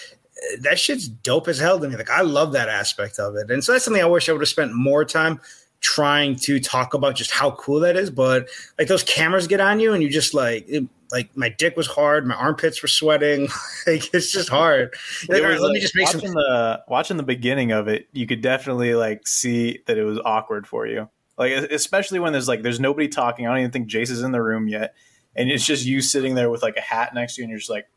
That 0.60 0.78
shit's 0.78 1.08
dope 1.08 1.48
as 1.48 1.58
hell 1.58 1.80
to 1.80 1.88
me. 1.88 1.96
Like 1.96 2.10
I 2.10 2.20
love 2.20 2.52
that 2.52 2.68
aspect 2.68 3.18
of 3.18 3.34
it. 3.36 3.50
And 3.50 3.64
so 3.64 3.72
that's 3.72 3.84
something 3.84 4.02
I 4.02 4.06
wish 4.06 4.28
I 4.28 4.32
would 4.32 4.42
have 4.42 4.48
spent 4.48 4.74
more 4.74 5.04
time 5.04 5.40
trying 5.80 6.34
to 6.34 6.58
talk 6.60 6.94
about 6.94 7.14
just 7.14 7.30
how 7.30 7.52
cool 7.52 7.80
that 7.80 7.96
is. 7.96 8.10
But 8.10 8.48
like 8.78 8.88
those 8.88 9.02
cameras 9.02 9.46
get 9.46 9.60
on 9.60 9.80
you 9.80 9.92
and 9.92 10.02
you 10.02 10.08
just 10.08 10.34
like 10.34 10.64
it, 10.68 10.84
like 11.10 11.34
my 11.36 11.48
dick 11.48 11.76
was 11.76 11.86
hard, 11.86 12.26
my 12.26 12.34
armpits 12.34 12.82
were 12.82 12.88
sweating. 12.88 13.48
like 13.86 14.12
it's 14.14 14.30
just 14.32 14.48
hard. 14.48 14.94
Like, 15.28 15.42
right, 15.42 15.60
let 15.60 15.72
me 15.72 15.80
just 15.80 15.96
make 15.96 16.06
watching 16.06 16.20
some. 16.20 16.32
The, 16.32 16.84
watching 16.88 17.16
the 17.16 17.22
beginning 17.22 17.72
of 17.72 17.88
it, 17.88 18.08
you 18.12 18.26
could 18.26 18.42
definitely 18.42 18.94
like 18.94 19.26
see 19.26 19.80
that 19.86 19.98
it 19.98 20.04
was 20.04 20.18
awkward 20.24 20.66
for 20.66 20.86
you. 20.86 21.08
Like 21.36 21.52
especially 21.52 22.18
when 22.18 22.32
there's 22.32 22.48
like 22.48 22.62
there's 22.62 22.80
nobody 22.80 23.08
talking. 23.08 23.46
I 23.46 23.50
don't 23.50 23.60
even 23.60 23.70
think 23.70 23.88
Jace 23.88 24.10
is 24.10 24.22
in 24.22 24.32
the 24.32 24.42
room 24.42 24.68
yet, 24.68 24.94
and 25.35 25.50
it's 25.50 25.64
just 25.64 25.85
you 25.85 26.00
sitting 26.00 26.35
there 26.35 26.50
with 26.50 26.62
like 26.62 26.76
a 26.76 26.80
hat 26.80 27.14
next 27.14 27.37
to 27.37 27.40
you, 27.40 27.44
and 27.44 27.50
you're 27.50 27.58
just 27.58 27.70
like 27.70 27.88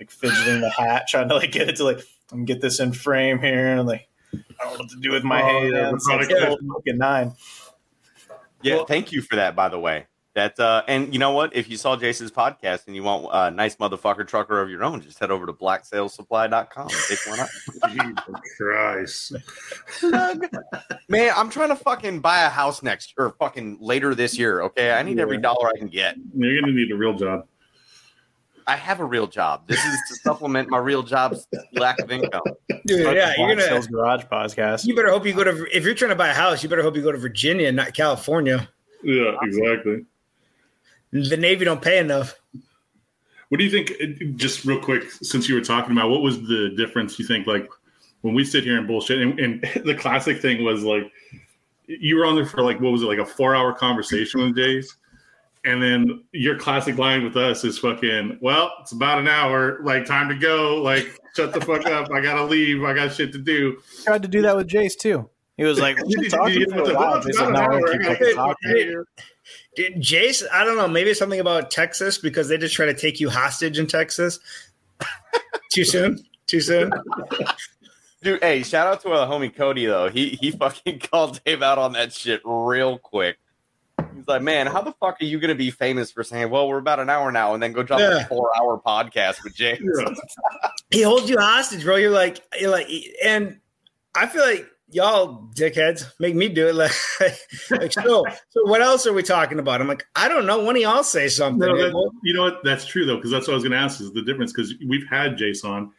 like 0.00 0.10
fidgeting 0.10 0.60
the 0.60 0.70
hat, 0.70 1.06
trying 1.08 1.28
to 1.28 1.36
like 1.36 1.52
get 1.52 1.68
it 1.68 1.76
to 1.76 1.84
like 1.84 2.00
I'm 2.32 2.44
get 2.44 2.60
this 2.60 2.80
in 2.80 2.92
frame 2.92 3.38
here, 3.38 3.76
and 3.76 3.86
like 3.86 4.08
I 4.34 4.64
don't 4.64 4.72
know 4.74 4.78
what 4.80 4.90
to 4.90 5.00
do 5.00 5.12
with 5.12 5.24
my 5.24 5.42
oh, 5.42 5.46
hands. 5.46 6.06
Yeah, 6.08 6.92
nine. 6.94 7.32
Yeah, 8.62 8.76
well, 8.76 8.86
thank 8.86 9.12
you 9.12 9.22
for 9.22 9.36
that, 9.36 9.56
by 9.56 9.68
the 9.68 9.78
way. 9.78 10.06
That 10.34 10.58
uh, 10.58 10.82
and 10.88 11.12
you 11.12 11.18
know 11.18 11.32
what? 11.32 11.54
If 11.54 11.68
you 11.68 11.76
saw 11.76 11.94
Jason's 11.94 12.30
podcast 12.30 12.86
and 12.86 12.96
you 12.96 13.02
want 13.02 13.28
a 13.32 13.50
nice 13.50 13.76
motherfucker 13.76 14.26
trucker 14.26 14.62
of 14.62 14.70
your 14.70 14.82
own, 14.82 15.02
just 15.02 15.18
head 15.18 15.30
over 15.30 15.44
to 15.44 15.52
blacksalessupply.com 15.52 16.88
and 16.88 16.96
pick 17.06 17.18
one 17.26 17.40
up. 17.40 17.48
Jesus 17.90 18.56
Christ. 18.56 19.32
Man, 21.10 21.32
I'm 21.36 21.50
trying 21.50 21.68
to 21.68 21.76
fucking 21.76 22.20
buy 22.20 22.44
a 22.44 22.48
house 22.48 22.82
next 22.82 23.12
or 23.18 23.30
fucking 23.38 23.76
later 23.78 24.14
this 24.14 24.38
year. 24.38 24.62
Okay. 24.62 24.90
I 24.92 25.02
need 25.02 25.18
yeah. 25.18 25.22
every 25.22 25.36
dollar 25.36 25.68
I 25.68 25.76
can 25.76 25.88
get. 25.88 26.16
You're 26.34 26.62
gonna 26.62 26.72
need 26.72 26.90
a 26.90 26.96
real 26.96 27.12
job. 27.12 27.46
I 28.66 28.76
have 28.76 29.00
a 29.00 29.04
real 29.04 29.26
job. 29.26 29.66
This 29.66 29.84
is 29.84 29.98
to 30.08 30.14
supplement 30.14 30.70
my 30.70 30.78
real 30.78 31.02
job's 31.02 31.46
lack 31.74 31.98
of 31.98 32.10
income. 32.10 32.40
Dude, 32.86 33.14
yeah, 33.14 33.34
you're 33.36 33.48
gonna 33.48 33.60
sales 33.62 33.86
garage 33.86 34.22
podcast. 34.32 34.86
You 34.86 34.96
better 34.96 35.10
hope 35.10 35.26
you 35.26 35.34
go 35.34 35.44
to 35.44 35.66
if 35.76 35.84
you're 35.84 35.94
trying 35.94 36.08
to 36.08 36.16
buy 36.16 36.28
a 36.28 36.34
house, 36.34 36.62
you 36.62 36.70
better 36.70 36.82
hope 36.82 36.96
you 36.96 37.02
go 37.02 37.12
to 37.12 37.18
Virginia, 37.18 37.70
not 37.70 37.92
California. 37.92 38.70
Yeah, 39.02 39.36
exactly 39.42 40.06
the 41.12 41.36
Navy 41.36 41.64
don't 41.64 41.82
pay 41.82 41.98
enough. 41.98 42.34
What 43.48 43.58
do 43.58 43.64
you 43.64 43.70
think? 43.70 43.92
Uh, 44.02 44.32
just 44.36 44.64
real 44.64 44.80
quick, 44.80 45.10
since 45.10 45.48
you 45.48 45.54
were 45.54 45.60
talking 45.60 45.92
about 45.92 46.08
what 46.08 46.22
was 46.22 46.40
the 46.42 46.72
difference? 46.76 47.18
You 47.18 47.26
think 47.26 47.46
like 47.46 47.68
when 48.22 48.34
we 48.34 48.44
sit 48.44 48.64
here 48.64 48.78
and 48.78 48.86
bullshit, 48.86 49.20
and, 49.20 49.38
and 49.38 49.62
the 49.84 49.94
classic 49.94 50.40
thing 50.40 50.64
was 50.64 50.82
like 50.82 51.12
you 51.86 52.16
were 52.16 52.24
on 52.24 52.34
there 52.34 52.46
for 52.46 52.62
like 52.62 52.80
what 52.80 52.92
was 52.92 53.02
it 53.02 53.06
like 53.06 53.18
a 53.18 53.26
four 53.26 53.54
hour 53.54 53.72
conversation 53.74 54.40
with 54.40 54.56
Jace, 54.56 54.96
and 55.64 55.82
then 55.82 56.24
your 56.32 56.58
classic 56.58 56.96
line 56.96 57.24
with 57.24 57.36
us 57.36 57.62
is 57.64 57.78
fucking 57.78 58.38
well, 58.40 58.72
it's 58.80 58.92
about 58.92 59.18
an 59.18 59.28
hour, 59.28 59.80
like 59.82 60.06
time 60.06 60.28
to 60.30 60.34
go, 60.34 60.80
like 60.82 61.06
shut 61.36 61.52
the 61.52 61.60
fuck 61.60 61.84
up, 61.86 62.10
I 62.10 62.20
gotta 62.20 62.44
leave, 62.44 62.82
I 62.84 62.94
got 62.94 63.12
shit 63.12 63.32
to 63.32 63.38
do. 63.38 63.82
Tried 64.04 64.22
to 64.22 64.28
do 64.28 64.40
that 64.42 64.56
with 64.56 64.68
Jace 64.68 64.96
too. 64.96 65.28
He 65.62 65.68
was 65.68 65.78
like, 65.78 65.96
"What 66.04 66.28
talking 66.30 66.72
about?" 66.72 67.24
Jace, 69.78 70.42
I 70.52 70.64
don't 70.64 70.76
know. 70.76 70.88
Maybe 70.88 71.14
something 71.14 71.38
about 71.38 71.70
Texas 71.70 72.18
because 72.18 72.48
they 72.48 72.58
just 72.58 72.74
try 72.74 72.86
to 72.86 72.94
take 72.94 73.20
you 73.20 73.30
hostage 73.30 73.78
in 73.78 73.86
Texas. 73.86 74.40
Too 75.70 75.84
soon? 75.84 76.18
Too 76.48 76.60
soon? 76.60 76.90
Dude, 78.22 78.42
hey, 78.42 78.64
shout 78.64 78.88
out 78.88 79.02
to 79.02 79.10
our 79.10 79.28
homie 79.28 79.54
Cody 79.54 79.86
though. 79.86 80.08
He 80.08 80.30
he 80.30 80.50
fucking 80.50 80.98
called 81.12 81.40
Dave 81.44 81.62
out 81.62 81.78
on 81.78 81.92
that 81.92 82.12
shit 82.12 82.40
real 82.44 82.98
quick. 82.98 83.38
He's 84.16 84.26
like, 84.26 84.42
man, 84.42 84.66
how 84.66 84.82
the 84.82 84.92
fuck 84.98 85.22
are 85.22 85.24
you 85.24 85.38
gonna 85.38 85.54
be 85.54 85.70
famous 85.70 86.10
for 86.10 86.24
saying, 86.24 86.50
well, 86.50 86.68
we're 86.68 86.78
about 86.78 86.98
an 86.98 87.08
hour 87.08 87.30
now, 87.30 87.54
and 87.54 87.62
then 87.62 87.72
go 87.72 87.84
drop 87.84 88.00
yeah. 88.00 88.18
a 88.18 88.24
four 88.26 88.50
hour 88.58 88.82
podcast 88.84 89.44
with 89.44 89.54
James? 89.54 89.80
he 90.90 91.02
holds 91.02 91.30
you 91.30 91.38
hostage, 91.38 91.84
bro. 91.84 91.94
You're 91.94 92.10
like, 92.10 92.42
you're 92.58 92.70
like, 92.70 92.88
and 93.24 93.60
I 94.14 94.26
feel 94.26 94.42
like 94.42 94.66
y'all 94.94 95.48
dickheads 95.54 96.04
make 96.18 96.34
me 96.34 96.48
do 96.48 96.68
it. 96.68 96.72
Like, 97.20 97.38
like 97.70 97.92
so 97.92 98.24
so 98.50 98.64
what 98.64 98.82
else 98.82 99.06
are 99.06 99.12
we 99.12 99.22
talking 99.22 99.58
about? 99.58 99.80
I'm 99.80 99.88
like 99.88 100.04
i 100.16 100.28
don't 100.28 100.46
know. 100.46 100.64
When 100.64 100.80
y'all 100.80 101.04
say 101.04 101.28
something? 101.28 101.60
No, 101.60 101.76
that, 101.76 102.10
you 102.24 102.34
know 102.34 102.42
what? 102.42 102.64
That's 102.64 102.84
true 102.84 103.06
though 103.06 103.16
because 103.16 103.30
that's 103.30 103.46
what 103.46 103.52
i 103.52 103.56
was 103.56 103.62
going 103.62 103.72
to 103.72 103.78
ask 103.78 104.00
is 104.00 104.12
the 104.12 104.22
difference 104.22 104.52
because 104.52 104.74
we've 104.88 105.06
had 105.08 105.36
jason 105.36 105.92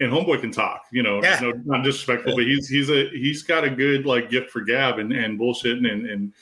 and 0.00 0.12
homeboy 0.12 0.40
can 0.40 0.50
talk 0.50 0.84
you 0.92 1.02
know 1.02 1.22
yeah. 1.22 1.38
no, 1.40 1.52
not 1.64 1.84
disrespectful 1.84 2.34
but 2.34 2.44
he's 2.44 2.68
he's 2.68 2.90
a 2.90 3.08
he's 3.10 3.42
got 3.42 3.64
a 3.64 3.70
good 3.70 4.06
like 4.06 4.30
gift 4.30 4.50
for 4.50 4.60
gab 4.60 4.98
and, 4.98 5.12
and 5.12 5.38
bullshitting 5.38 5.90
and 5.90 6.06
and 6.08 6.32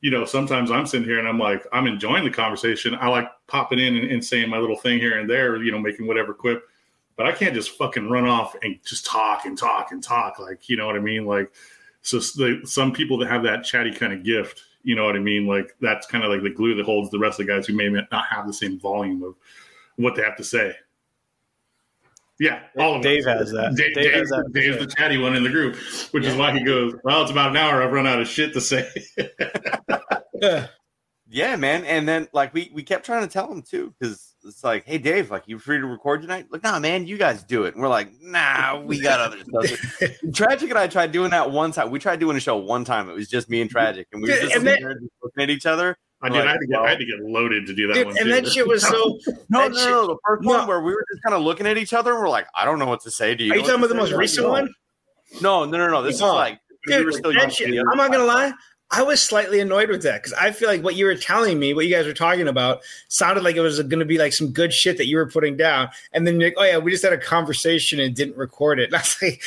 you 0.00 0.10
know 0.10 0.24
sometimes 0.24 0.70
i'm 0.70 0.86
sitting 0.86 1.06
here 1.06 1.18
and 1.18 1.26
i'm 1.26 1.38
like 1.38 1.66
i'm 1.72 1.86
enjoying 1.86 2.24
the 2.24 2.30
conversation. 2.30 2.96
I 3.00 3.08
like 3.08 3.28
popping 3.46 3.78
in 3.78 3.96
and, 3.96 4.10
and 4.10 4.24
saying 4.24 4.48
my 4.50 4.58
little 4.58 4.76
thing 4.76 4.98
here 4.98 5.18
and 5.18 5.28
there 5.28 5.62
you 5.62 5.72
know 5.72 5.78
making 5.78 6.06
whatever 6.06 6.34
quip 6.34 6.62
but 7.16 7.26
I 7.26 7.32
can't 7.32 7.54
just 7.54 7.70
fucking 7.76 8.08
run 8.08 8.26
off 8.26 8.56
and 8.62 8.78
just 8.84 9.06
talk 9.06 9.44
and 9.44 9.56
talk 9.56 9.92
and 9.92 10.02
talk. 10.02 10.38
Like, 10.38 10.68
you 10.68 10.76
know 10.76 10.86
what 10.86 10.96
I 10.96 11.00
mean? 11.00 11.26
Like, 11.26 11.52
so 12.02 12.18
the, 12.18 12.60
some 12.64 12.92
people 12.92 13.18
that 13.18 13.28
have 13.28 13.42
that 13.44 13.64
chatty 13.64 13.92
kind 13.92 14.12
of 14.12 14.24
gift, 14.24 14.62
you 14.82 14.94
know 14.94 15.04
what 15.04 15.16
I 15.16 15.20
mean? 15.20 15.46
Like, 15.46 15.74
that's 15.80 16.06
kind 16.06 16.24
of 16.24 16.30
like 16.30 16.42
the 16.42 16.50
glue 16.50 16.74
that 16.74 16.84
holds 16.84 17.10
the 17.10 17.18
rest 17.18 17.40
of 17.40 17.46
the 17.46 17.52
guys 17.52 17.66
who 17.66 17.74
may 17.74 17.88
not 17.88 18.26
have 18.26 18.46
the 18.46 18.52
same 18.52 18.78
volume 18.78 19.22
of 19.22 19.34
what 19.96 20.14
they 20.16 20.22
have 20.22 20.36
to 20.36 20.44
say. 20.44 20.74
Yeah, 22.40 22.62
all 22.76 22.96
of 22.96 23.02
Dave 23.02 23.26
us. 23.26 23.38
has 23.38 23.52
that. 23.52 23.76
Dave, 23.76 23.94
Dave, 23.94 24.04
Dave 24.04 24.14
has 24.14 24.28
that 24.30 24.50
Dave's 24.52 24.78
the 24.78 24.86
chatty 24.86 25.18
one 25.18 25.36
in 25.36 25.44
the 25.44 25.50
group, 25.50 25.76
which 26.10 26.24
yeah. 26.24 26.30
is 26.30 26.36
why 26.36 26.50
he 26.50 26.64
goes, 26.64 26.94
"Well, 27.04 27.22
it's 27.22 27.30
about 27.30 27.50
an 27.50 27.56
hour. 27.56 27.80
I've 27.80 27.92
run 27.92 28.08
out 28.08 28.20
of 28.20 28.26
shit 28.26 28.52
to 28.54 28.60
say." 28.60 28.90
yeah. 30.42 30.66
yeah, 31.30 31.54
man. 31.54 31.84
And 31.84 32.08
then 32.08 32.26
like 32.32 32.52
we 32.52 32.72
we 32.74 32.82
kept 32.82 33.06
trying 33.06 33.22
to 33.22 33.32
tell 33.32 33.50
him 33.50 33.62
too 33.62 33.94
because 33.98 34.33
it's 34.44 34.64
like, 34.64 34.84
hey 34.84 34.98
Dave, 34.98 35.30
like 35.30 35.44
you 35.46 35.58
free 35.58 35.78
to 35.78 35.86
record 35.86 36.22
tonight? 36.22 36.46
Like, 36.50 36.62
nah, 36.62 36.78
man, 36.78 37.06
you 37.06 37.16
guys 37.16 37.42
do 37.42 37.64
it. 37.64 37.74
And 37.74 37.82
we're 37.82 37.88
like, 37.88 38.10
nah, 38.20 38.80
we 38.80 39.00
got 39.00 39.20
other 39.20 39.38
stuff. 39.38 40.12
Tragic 40.34 40.70
and 40.70 40.78
I 40.78 40.86
tried 40.86 41.12
doing 41.12 41.30
that 41.30 41.50
one 41.50 41.72
time. 41.72 41.90
We 41.90 41.98
tried 41.98 42.20
doing 42.20 42.36
a 42.36 42.40
show 42.40 42.56
one 42.56 42.84
time. 42.84 43.08
It 43.08 43.14
was 43.14 43.28
just 43.28 43.48
me 43.48 43.60
and 43.60 43.70
Tragic, 43.70 44.06
and 44.12 44.22
we 44.22 44.30
were 44.30 44.36
just, 44.36 44.64
then, 44.64 45.08
looking 45.22 45.42
at 45.42 45.50
each 45.50 45.66
other. 45.66 45.96
I 46.22 46.28
did. 46.28 46.38
Like, 46.38 46.46
I, 46.46 46.50
had 46.52 46.60
to 46.60 46.66
get, 46.66 46.80
I 46.80 46.88
had 46.90 46.98
to 46.98 47.04
get 47.04 47.20
loaded 47.20 47.66
to 47.66 47.74
do 47.74 47.86
that 47.88 47.94
dude, 47.94 48.06
one. 48.06 48.16
And 48.18 48.26
too. 48.26 48.32
that 48.32 48.46
shit 48.46 48.66
was 48.66 48.82
so. 48.82 49.18
no, 49.50 49.68
no, 49.68 49.68
no, 49.68 50.06
The 50.06 50.16
first 50.26 50.42
no. 50.42 50.58
one 50.58 50.68
where 50.68 50.80
we 50.80 50.92
were 50.92 51.04
just 51.12 51.22
kind 51.22 51.34
of 51.34 51.42
looking 51.42 51.66
at 51.66 51.76
each 51.76 51.92
other, 51.92 52.12
and 52.12 52.20
we're 52.20 52.28
like, 52.28 52.46
I 52.58 52.64
don't 52.64 52.78
know 52.78 52.86
what 52.86 53.02
to 53.02 53.10
say. 53.10 53.34
to 53.34 53.42
you? 53.42 53.52
Are 53.52 53.56
you 53.56 53.62
talking 53.62 53.76
about 53.76 53.88
the 53.88 53.94
most 53.94 54.12
recent 54.12 54.48
one? 54.48 54.72
No, 55.42 55.64
no, 55.64 55.76
no, 55.76 55.88
no. 55.88 56.02
This 56.02 56.16
is 56.16 56.22
like 56.22 56.60
Dude, 56.86 57.06
we 57.06 57.34
that 57.34 57.52
shit, 57.52 57.78
I'm 57.90 57.96
not 57.96 58.12
gonna 58.12 58.24
lie. 58.24 58.52
I 58.90 59.02
was 59.02 59.22
slightly 59.22 59.60
annoyed 59.60 59.88
with 59.88 60.02
that 60.02 60.22
because 60.22 60.32
I 60.34 60.52
feel 60.52 60.68
like 60.68 60.84
what 60.84 60.94
you 60.94 61.06
were 61.06 61.16
telling 61.16 61.58
me, 61.58 61.74
what 61.74 61.86
you 61.86 61.94
guys 61.94 62.06
were 62.06 62.12
talking 62.12 62.46
about, 62.46 62.82
sounded 63.08 63.42
like 63.42 63.56
it 63.56 63.60
was 63.60 63.78
going 63.78 63.98
to 63.98 64.04
be 64.04 64.18
like 64.18 64.32
some 64.32 64.52
good 64.52 64.72
shit 64.72 64.98
that 64.98 65.06
you 65.06 65.16
were 65.16 65.28
putting 65.28 65.56
down, 65.56 65.88
and 66.12 66.26
then 66.26 66.38
you're 66.38 66.50
like, 66.50 66.58
"Oh 66.58 66.64
yeah, 66.64 66.78
we 66.78 66.90
just 66.90 67.02
had 67.02 67.12
a 67.12 67.18
conversation 67.18 67.98
and 67.98 68.14
didn't 68.14 68.36
record 68.36 68.78
it." 68.78 68.84
And 68.92 68.96
I 68.96 68.98
was 69.00 69.16
like, 69.20 69.42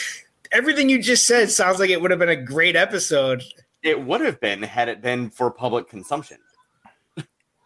everything 0.51 0.89
you 0.89 1.01
just 1.01 1.25
said 1.25 1.50
sounds 1.50 1.79
like 1.79 1.89
it 1.89 2.01
would 2.01 2.12
have 2.12 2.20
been 2.20 2.29
a 2.29 2.36
great 2.36 2.75
episode. 2.75 3.44
It 3.84 4.03
would 4.06 4.22
have 4.22 4.39
been 4.39 4.63
had 4.63 4.89
it 4.89 5.01
been 5.01 5.29
for 5.29 5.51
public 5.51 5.89
consumption. 5.89 6.38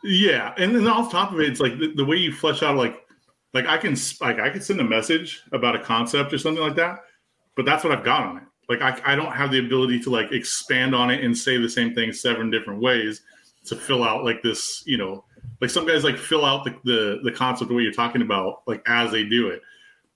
Yeah, 0.04 0.54
and 0.58 0.76
then 0.76 0.88
off 0.88 1.12
top 1.12 1.32
of 1.32 1.40
it, 1.40 1.50
it's 1.50 1.60
like 1.60 1.78
the, 1.78 1.94
the 1.96 2.06
way 2.06 2.16
you 2.16 2.34
flesh 2.34 2.64
out, 2.64 2.76
like, 2.76 2.96
like 3.54 3.68
I 3.68 3.78
can 3.78 3.96
like 4.20 4.40
I 4.40 4.50
could 4.50 4.64
send 4.64 4.80
a 4.80 4.84
message 4.84 5.42
about 5.52 5.76
a 5.76 5.80
concept 5.80 6.34
or 6.34 6.38
something 6.38 6.64
like 6.64 6.76
that, 6.76 7.00
but 7.56 7.66
that's 7.66 7.84
what 7.84 7.96
I've 7.96 8.04
got 8.04 8.24
on 8.24 8.38
it. 8.38 8.44
Like 8.70 8.82
I, 8.82 9.00
I 9.06 9.16
don't 9.16 9.32
have 9.32 9.52
the 9.52 9.60
ability 9.60 10.00
to 10.02 10.10
like 10.10 10.32
expand 10.32 10.96
on 10.96 11.10
it 11.10 11.24
and 11.24 11.38
say 11.38 11.58
the 11.58 11.70
same 11.70 11.94
thing 11.94 12.14
seven 12.14 12.50
different 12.50 12.82
ways 12.82 13.22
to 13.66 13.76
fill 13.76 14.04
out 14.04 14.24
like 14.24 14.42
this, 14.42 14.84
you 14.86 14.98
know, 14.98 15.24
like 15.60 15.70
some 15.70 15.86
guys 15.86 16.04
like 16.04 16.18
fill 16.18 16.46
out 16.46 16.66
the 16.66 16.76
the, 16.84 17.20
the 17.24 17.32
concept 17.32 17.70
of 17.70 17.76
what 17.76 17.82
you're 17.84 17.92
talking 17.92 18.22
about 18.22 18.64
like 18.68 18.82
as 18.88 19.12
they 19.12 19.24
do 19.24 19.50
it. 19.50 19.62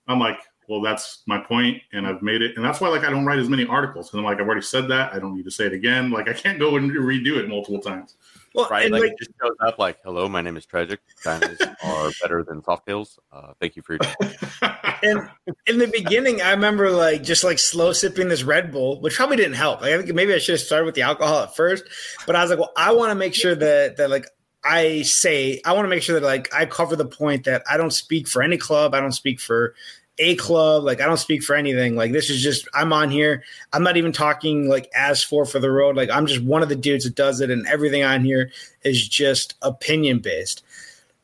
I'm 0.07 0.19
like, 0.19 0.39
well, 0.67 0.81
that's 0.81 1.23
my 1.27 1.39
point, 1.39 1.81
and 1.93 2.07
I've 2.07 2.21
made 2.21 2.41
it, 2.41 2.55
and 2.55 2.65
that's 2.65 2.81
why 2.81 2.89
like 2.89 3.03
I 3.03 3.09
don't 3.09 3.25
write 3.25 3.39
as 3.39 3.49
many 3.49 3.65
articles. 3.65 4.11
And 4.11 4.19
I'm 4.19 4.25
like, 4.25 4.39
I've 4.39 4.47
already 4.47 4.61
said 4.61 4.87
that. 4.89 5.13
I 5.13 5.19
don't 5.19 5.35
need 5.35 5.45
to 5.45 5.51
say 5.51 5.65
it 5.65 5.73
again. 5.73 6.09
Like 6.09 6.27
I 6.27 6.33
can't 6.33 6.59
go 6.59 6.75
and 6.75 6.91
redo 6.91 7.37
it 7.37 7.47
multiple 7.47 7.79
times. 7.79 8.15
Well, 8.55 8.69
right, 8.69 8.89
like, 8.89 9.01
like, 9.01 9.11
it 9.11 9.19
just 9.19 9.31
shows 9.41 9.55
up 9.59 9.77
like, 9.77 9.97
"Hello, 10.03 10.29
my 10.29 10.41
name 10.41 10.55
is 10.55 10.65
Tragic. 10.65 11.01
Dynas 11.23 11.59
are 11.83 12.11
better 12.21 12.43
than 12.43 12.61
Softails. 12.61 13.19
Uh, 13.31 13.53
thank 13.59 13.75
you 13.75 13.81
for 13.81 13.93
your 13.93 13.99
time." 13.99 14.95
and 15.03 15.29
in 15.67 15.77
the 15.77 15.87
beginning, 15.87 16.41
I 16.41 16.51
remember 16.51 16.89
like 16.89 17.21
just 17.21 17.43
like 17.43 17.59
slow 17.59 17.91
sipping 17.91 18.29
this 18.29 18.43
Red 18.43 18.71
Bull, 18.71 19.01
which 19.01 19.15
probably 19.15 19.35
didn't 19.35 19.55
help. 19.55 19.81
Like, 19.81 19.91
I 19.91 19.97
think 19.97 20.13
maybe 20.15 20.33
I 20.33 20.37
should 20.37 20.53
have 20.53 20.61
started 20.61 20.85
with 20.85 20.95
the 20.95 21.01
alcohol 21.01 21.41
at 21.41 21.55
first, 21.55 21.83
but 22.25 22.37
I 22.37 22.41
was 22.41 22.49
like, 22.49 22.59
well, 22.59 22.71
I 22.77 22.93
want 22.93 23.11
to 23.11 23.15
make 23.15 23.35
sure 23.35 23.55
that 23.55 23.97
that 23.97 24.09
like 24.09 24.27
I 24.63 25.01
say 25.01 25.61
I 25.65 25.73
want 25.73 25.85
to 25.85 25.89
make 25.89 26.01
sure 26.01 26.19
that 26.19 26.25
like 26.25 26.53
I 26.53 26.65
cover 26.65 26.95
the 26.95 27.05
point 27.05 27.43
that 27.43 27.63
I 27.69 27.77
don't 27.77 27.91
speak 27.91 28.27
for 28.27 28.41
any 28.41 28.57
club. 28.57 28.95
I 28.95 29.01
don't 29.01 29.11
speak 29.11 29.39
for 29.39 29.75
a 30.17 30.35
club. 30.35 30.83
Like 30.83 31.01
I 31.01 31.05
don't 31.05 31.17
speak 31.17 31.43
for 31.43 31.55
anything. 31.55 31.95
Like 31.95 32.11
this 32.11 32.29
is 32.29 32.41
just 32.41 32.67
I'm 32.73 32.93
on 32.93 33.09
here. 33.09 33.43
I'm 33.73 33.83
not 33.83 33.97
even 33.97 34.11
talking 34.11 34.67
like 34.67 34.89
as 34.95 35.23
for 35.23 35.45
for 35.45 35.59
the 35.59 35.71
road. 35.71 35.95
Like 35.95 36.09
I'm 36.09 36.25
just 36.25 36.43
one 36.43 36.63
of 36.63 36.69
the 36.69 36.75
dudes 36.75 37.05
that 37.05 37.15
does 37.15 37.41
it, 37.41 37.49
and 37.49 37.67
everything 37.67 38.03
on 38.03 38.23
here 38.23 38.51
is 38.83 39.07
just 39.07 39.55
opinion 39.61 40.19
based. 40.19 40.63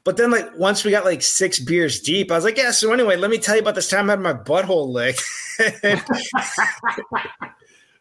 But 0.04 0.18
then, 0.18 0.32
like 0.32 0.58
once 0.58 0.84
we 0.84 0.92
got 0.92 1.06
like 1.06 1.22
six 1.22 1.60
beers 1.60 2.02
deep, 2.02 2.32
I 2.32 2.36
was 2.36 2.44
like, 2.44 2.58
"Yeah." 2.58 2.72
So 2.72 2.92
anyway, 2.92 3.18
let 3.18 3.30
me 3.30 3.38
tell 3.38 3.56
you 3.56 3.62
about 3.62 3.76
this 3.76 3.90
time 3.90 4.10
I 4.10 4.14
had 4.14 4.20
my 4.20 4.34
butthole 4.34 4.90
licked. 4.90 5.24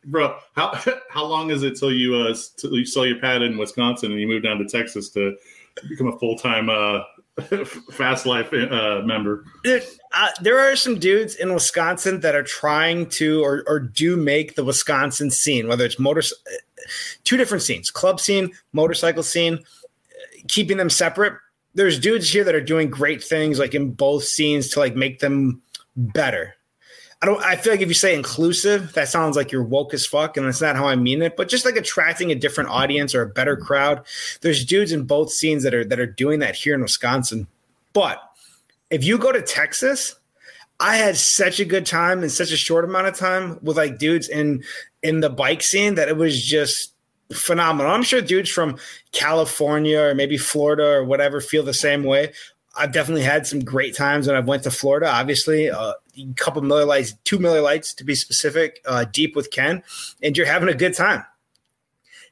Bro, 0.06 0.38
how 0.56 0.80
how 1.10 1.26
long 1.26 1.50
is 1.50 1.62
it 1.62 1.76
till 1.76 1.92
you 1.92 2.16
uh 2.16 2.34
till 2.56 2.74
you 2.74 2.86
sell 2.86 3.06
your 3.06 3.20
pad 3.20 3.42
in 3.42 3.58
Wisconsin 3.58 4.12
and 4.12 4.20
you 4.20 4.26
move 4.26 4.42
down 4.42 4.58
to 4.58 4.64
Texas 4.64 5.10
to 5.10 5.36
become 5.88 6.08
a 6.08 6.18
full 6.18 6.36
time 6.36 6.70
uh 6.70 7.00
Fast 7.92 8.26
Life 8.26 8.52
uh, 8.52 9.02
member. 9.04 9.44
uh, 9.64 10.28
there 10.40 10.58
are 10.58 10.76
some 10.76 10.98
dudes 10.98 11.34
in 11.34 11.52
Wisconsin 11.52 12.20
that 12.20 12.34
are 12.34 12.42
trying 12.42 13.08
to 13.10 13.42
or, 13.42 13.64
or 13.66 13.80
do 13.80 14.16
make 14.16 14.54
the 14.54 14.64
Wisconsin 14.64 15.30
scene, 15.30 15.68
whether 15.68 15.84
it's 15.84 15.98
motor, 15.98 16.22
two 17.24 17.36
different 17.36 17.62
scenes, 17.62 17.90
club 17.90 18.20
scene, 18.20 18.50
motorcycle 18.72 19.22
scene, 19.22 19.60
keeping 20.48 20.76
them 20.76 20.90
separate. 20.90 21.34
There's 21.74 21.98
dudes 21.98 22.30
here 22.30 22.44
that 22.44 22.54
are 22.54 22.60
doing 22.60 22.90
great 22.90 23.22
things, 23.22 23.58
like 23.58 23.74
in 23.74 23.92
both 23.92 24.24
scenes, 24.24 24.68
to 24.70 24.80
like 24.80 24.96
make 24.96 25.20
them 25.20 25.62
better. 25.96 26.56
I 27.22 27.26
don't. 27.26 27.42
I 27.42 27.56
feel 27.56 27.72
like 27.74 27.82
if 27.82 27.88
you 27.88 27.94
say 27.94 28.14
inclusive, 28.14 28.94
that 28.94 29.08
sounds 29.08 29.36
like 29.36 29.52
you're 29.52 29.62
woke 29.62 29.92
as 29.92 30.06
fuck, 30.06 30.36
and 30.36 30.46
that's 30.46 30.62
not 30.62 30.76
how 30.76 30.88
I 30.88 30.96
mean 30.96 31.20
it. 31.20 31.36
But 31.36 31.48
just 31.48 31.66
like 31.66 31.76
attracting 31.76 32.32
a 32.32 32.34
different 32.34 32.70
audience 32.70 33.14
or 33.14 33.20
a 33.22 33.28
better 33.28 33.56
crowd. 33.56 34.06
There's 34.40 34.64
dudes 34.64 34.90
in 34.90 35.04
both 35.04 35.30
scenes 35.30 35.62
that 35.64 35.74
are 35.74 35.84
that 35.84 36.00
are 36.00 36.06
doing 36.06 36.38
that 36.38 36.54
here 36.54 36.74
in 36.74 36.80
Wisconsin. 36.80 37.46
But 37.92 38.22
if 38.88 39.04
you 39.04 39.18
go 39.18 39.32
to 39.32 39.42
Texas, 39.42 40.16
I 40.80 40.96
had 40.96 41.16
such 41.18 41.60
a 41.60 41.66
good 41.66 41.84
time 41.84 42.22
in 42.22 42.30
such 42.30 42.52
a 42.52 42.56
short 42.56 42.86
amount 42.86 43.06
of 43.06 43.16
time 43.16 43.58
with 43.62 43.76
like 43.76 43.98
dudes 43.98 44.28
in 44.28 44.64
in 45.02 45.20
the 45.20 45.30
bike 45.30 45.62
scene 45.62 45.96
that 45.96 46.08
it 46.08 46.16
was 46.16 46.42
just 46.42 46.94
phenomenal. 47.34 47.92
I'm 47.92 48.02
sure 48.02 48.22
dudes 48.22 48.50
from 48.50 48.78
California 49.12 50.00
or 50.00 50.14
maybe 50.14 50.38
Florida 50.38 50.86
or 50.86 51.04
whatever 51.04 51.42
feel 51.42 51.62
the 51.62 51.74
same 51.74 52.02
way. 52.02 52.32
I've 52.76 52.92
definitely 52.92 53.24
had 53.24 53.46
some 53.46 53.60
great 53.60 53.94
times 53.94 54.26
when 54.26 54.36
I've 54.36 54.48
went 54.48 54.62
to 54.62 54.70
Florida. 54.70 55.10
Obviously, 55.10 55.68
uh, 55.68 55.92
a 56.16 56.32
couple 56.34 56.62
Miller 56.62 56.84
Lites, 56.84 57.14
two 57.24 57.38
Miller 57.38 57.60
Lites 57.60 57.94
to 57.94 58.04
be 58.04 58.14
specific, 58.14 58.80
uh, 58.86 59.04
deep 59.04 59.36
with 59.36 59.50
Ken, 59.50 59.82
and 60.22 60.36
you're 60.36 60.46
having 60.46 60.68
a 60.68 60.74
good 60.74 60.94
time. 60.94 61.24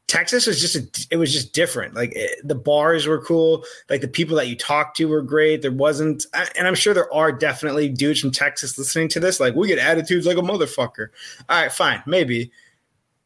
Texas 0.08 0.46
was 0.46 0.58
just 0.58 0.74
a, 0.74 1.06
it 1.10 1.18
was 1.18 1.32
just 1.32 1.52
different. 1.52 1.94
Like 1.94 2.12
it, 2.16 2.40
the 2.42 2.54
bars 2.54 3.06
were 3.06 3.20
cool. 3.20 3.62
Like 3.90 4.00
the 4.00 4.08
people 4.08 4.36
that 4.36 4.48
you 4.48 4.56
talked 4.56 4.96
to 4.96 5.04
were 5.04 5.20
great. 5.20 5.60
There 5.60 5.70
wasn't, 5.70 6.24
and 6.56 6.66
I'm 6.66 6.74
sure 6.74 6.94
there 6.94 7.12
are 7.12 7.30
definitely 7.30 7.90
dudes 7.90 8.18
from 8.18 8.30
Texas 8.30 8.78
listening 8.78 9.08
to 9.10 9.20
this. 9.20 9.38
Like 9.38 9.54
we 9.54 9.68
get 9.68 9.78
attitudes 9.78 10.26
like 10.26 10.38
a 10.38 10.42
motherfucker. 10.42 11.08
All 11.48 11.60
right, 11.60 11.70
fine, 11.70 12.02
maybe. 12.06 12.50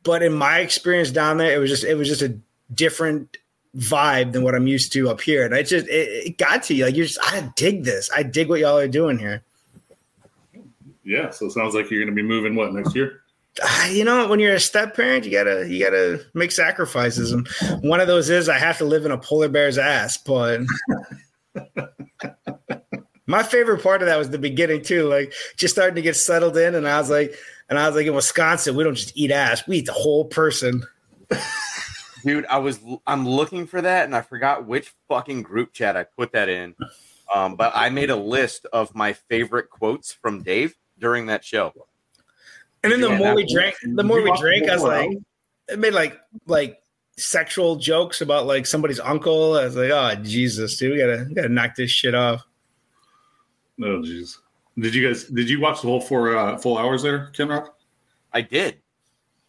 But 0.02 0.24
in 0.24 0.32
my 0.32 0.58
experience 0.58 1.12
down 1.12 1.36
there, 1.36 1.54
it 1.54 1.58
was 1.58 1.70
just 1.70 1.84
it 1.84 1.94
was 1.94 2.08
just 2.08 2.22
a 2.22 2.36
different 2.74 3.36
vibe 3.76 4.32
than 4.32 4.42
what 4.42 4.56
I'm 4.56 4.66
used 4.66 4.92
to 4.94 5.08
up 5.08 5.20
here. 5.20 5.44
And 5.44 5.54
I 5.54 5.62
just 5.62 5.86
it, 5.86 6.08
it 6.26 6.38
got 6.38 6.64
to 6.64 6.74
you. 6.74 6.86
Like 6.86 6.96
you're 6.96 7.06
just 7.06 7.20
I 7.22 7.48
dig 7.54 7.84
this. 7.84 8.10
I 8.14 8.24
dig 8.24 8.48
what 8.48 8.58
y'all 8.58 8.76
are 8.76 8.88
doing 8.88 9.18
here. 9.20 9.44
Yeah, 11.04 11.30
so 11.30 11.46
it 11.46 11.52
sounds 11.52 11.74
like 11.74 11.90
you're 11.90 12.02
gonna 12.02 12.14
be 12.14 12.22
moving 12.22 12.54
what 12.54 12.72
next 12.72 12.94
year? 12.94 13.22
Uh, 13.62 13.88
you 13.90 14.04
know, 14.04 14.28
when 14.28 14.40
you're 14.40 14.54
a 14.54 14.60
step 14.60 14.96
parent, 14.96 15.24
you 15.24 15.30
gotta 15.30 15.68
you 15.68 15.82
gotta 15.82 16.24
make 16.34 16.52
sacrifices, 16.52 17.32
and 17.32 17.48
one 17.82 18.00
of 18.00 18.06
those 18.06 18.30
is 18.30 18.48
I 18.48 18.58
have 18.58 18.78
to 18.78 18.84
live 18.84 19.04
in 19.04 19.12
a 19.12 19.18
polar 19.18 19.48
bear's 19.48 19.78
ass. 19.78 20.16
But 20.16 20.60
my 23.26 23.42
favorite 23.42 23.82
part 23.82 24.02
of 24.02 24.06
that 24.06 24.18
was 24.18 24.30
the 24.30 24.38
beginning 24.38 24.82
too, 24.82 25.08
like 25.08 25.32
just 25.56 25.74
starting 25.74 25.96
to 25.96 26.02
get 26.02 26.16
settled 26.16 26.56
in, 26.56 26.74
and 26.74 26.88
I 26.88 26.98
was 26.98 27.10
like, 27.10 27.34
and 27.68 27.78
I 27.78 27.86
was 27.86 27.96
like, 27.96 28.06
in 28.06 28.14
Wisconsin, 28.14 28.76
we 28.76 28.84
don't 28.84 28.94
just 28.94 29.16
eat 29.16 29.30
ass, 29.30 29.66
we 29.66 29.78
eat 29.78 29.86
the 29.86 29.92
whole 29.92 30.24
person 30.24 30.82
dude. 32.24 32.46
I 32.46 32.58
was 32.58 32.80
I'm 33.06 33.28
looking 33.28 33.66
for 33.66 33.80
that, 33.80 34.04
and 34.04 34.14
I 34.14 34.22
forgot 34.22 34.66
which 34.66 34.92
fucking 35.08 35.42
group 35.42 35.72
chat 35.72 35.96
I 35.96 36.04
put 36.04 36.32
that 36.32 36.48
in. 36.48 36.74
Um, 37.34 37.56
but 37.56 37.72
I 37.74 37.88
made 37.88 38.10
a 38.10 38.16
list 38.16 38.66
of 38.72 38.94
my 38.94 39.14
favorite 39.14 39.70
quotes 39.70 40.12
from 40.12 40.42
Dave 40.42 40.74
during 41.02 41.26
that 41.26 41.44
show. 41.44 41.74
And 42.82 42.90
then 42.92 43.00
the 43.00 43.10
more 43.10 43.34
we 43.34 43.44
drank, 43.44 43.74
the 43.84 44.02
more 44.02 44.22
we 44.22 44.32
drank, 44.38 44.68
I 44.68 44.74
was 44.74 44.82
like, 44.82 45.10
it 45.68 45.78
made 45.78 45.92
like 45.92 46.18
like 46.46 46.78
sexual 47.16 47.76
jokes 47.76 48.22
about 48.22 48.46
like 48.46 48.66
somebody's 48.66 49.00
uncle. 49.00 49.54
I 49.54 49.64
was 49.64 49.76
like, 49.76 49.90
oh 49.90 50.14
Jesus, 50.22 50.76
dude, 50.78 50.92
we 50.92 50.98
gotta 50.98 51.26
we 51.28 51.34
gotta 51.34 51.48
knock 51.48 51.76
this 51.76 51.90
shit 51.90 52.14
off. 52.14 52.42
Oh 53.80 54.00
jeez. 54.00 54.38
Did 54.78 54.94
you 54.94 55.06
guys 55.06 55.24
did 55.24 55.50
you 55.50 55.60
watch 55.60 55.82
the 55.82 55.88
whole 55.88 56.00
four 56.00 56.36
uh, 56.36 56.56
full 56.56 56.78
hours 56.78 57.02
there, 57.02 57.26
Ken 57.34 57.48
Rock? 57.48 57.76
I 58.32 58.40
did. 58.40 58.78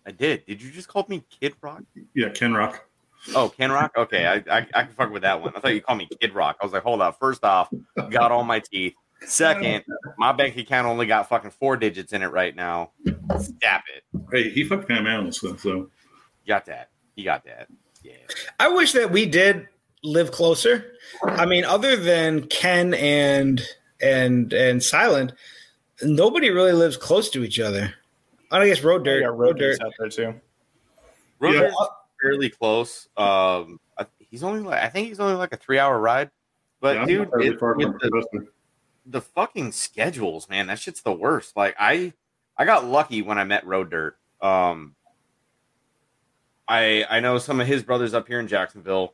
I 0.05 0.11
did. 0.11 0.45
Did 0.45 0.61
you 0.61 0.69
just 0.69 0.89
call 0.89 1.05
me 1.07 1.23
Kid 1.39 1.53
Rock? 1.61 1.83
Yeah, 2.13 2.29
Ken 2.29 2.53
Rock. 2.53 2.85
Oh, 3.33 3.47
Ken 3.49 3.71
Rock. 3.71 3.93
Okay, 3.97 4.27
I, 4.27 4.35
I 4.53 4.67
I 4.73 4.83
can 4.83 4.93
fuck 4.93 5.11
with 5.11 5.21
that 5.21 5.41
one. 5.41 5.53
I 5.55 5.59
thought 5.59 5.73
you 5.73 5.81
called 5.81 5.99
me 5.99 6.09
Kid 6.19 6.33
Rock. 6.33 6.57
I 6.61 6.65
was 6.65 6.73
like, 6.73 6.83
hold 6.83 7.01
up. 7.01 7.17
First 7.19 7.43
off, 7.43 7.69
got 8.09 8.31
all 8.31 8.43
my 8.43 8.59
teeth. 8.59 8.93
Second, 9.25 9.83
my 10.17 10.31
bank 10.31 10.57
account 10.57 10.87
only 10.87 11.05
got 11.05 11.29
fucking 11.29 11.51
four 11.51 11.77
digits 11.77 12.13
in 12.13 12.21
it 12.21 12.27
right 12.27 12.55
now. 12.55 12.91
Stop 13.39 13.83
it. 13.95 14.03
Hey, 14.31 14.49
he 14.49 14.63
fucked 14.63 14.87
Pam 14.87 15.07
Anderson, 15.07 15.57
so, 15.57 15.57
so. 15.57 15.89
got 16.47 16.65
that. 16.65 16.89
He 17.15 17.23
got 17.23 17.45
that. 17.45 17.67
Yeah. 18.03 18.13
I 18.59 18.69
wish 18.69 18.93
that 18.93 19.11
we 19.11 19.25
did 19.25 19.67
live 20.03 20.31
closer. 20.31 20.93
I 21.23 21.45
mean, 21.45 21.63
other 21.63 21.95
than 21.95 22.47
Ken 22.47 22.93
and 22.93 23.61
and 24.01 24.51
and 24.51 24.83
Silent, 24.83 25.33
nobody 26.01 26.49
really 26.49 26.73
lives 26.73 26.97
close 26.97 27.29
to 27.31 27.43
each 27.43 27.59
other. 27.59 27.93
I 28.51 28.67
guess 28.67 28.83
road 28.83 29.03
dirt. 29.03 29.23
road, 29.23 29.37
road 29.37 29.57
dirt 29.57 29.81
out 29.81 29.93
there 29.97 30.09
too. 30.09 30.33
Road 31.39 31.55
yeah. 31.55 31.71
fairly 32.21 32.49
close. 32.49 33.07
Um, 33.17 33.79
he's 34.33 34.43
only 34.43 34.61
like 34.61 34.81
I 34.81 34.89
think 34.89 35.07
he's 35.07 35.19
only 35.19 35.35
like 35.35 35.53
a 35.53 35.57
three 35.57 35.79
hour 35.79 35.97
ride. 35.99 36.31
But 36.81 36.97
yeah, 36.97 37.05
dude, 37.05 37.29
it, 37.39 37.61
with 37.61 37.99
the, 38.01 38.47
the 39.05 39.21
fucking 39.21 39.71
schedules, 39.71 40.49
man, 40.49 40.67
that 40.67 40.79
shit's 40.79 41.01
the 41.01 41.11
worst. 41.11 41.55
Like 41.55 41.75
I, 41.79 42.13
I 42.57 42.65
got 42.65 42.85
lucky 42.85 43.21
when 43.21 43.37
I 43.37 43.43
met 43.43 43.65
Road 43.65 43.89
Dirt. 43.89 44.17
Um, 44.41 44.95
I 46.67 47.05
I 47.09 47.19
know 47.19 47.37
some 47.37 47.59
of 47.59 47.67
his 47.67 47.83
brothers 47.83 48.13
up 48.13 48.27
here 48.27 48.39
in 48.39 48.47
Jacksonville, 48.47 49.13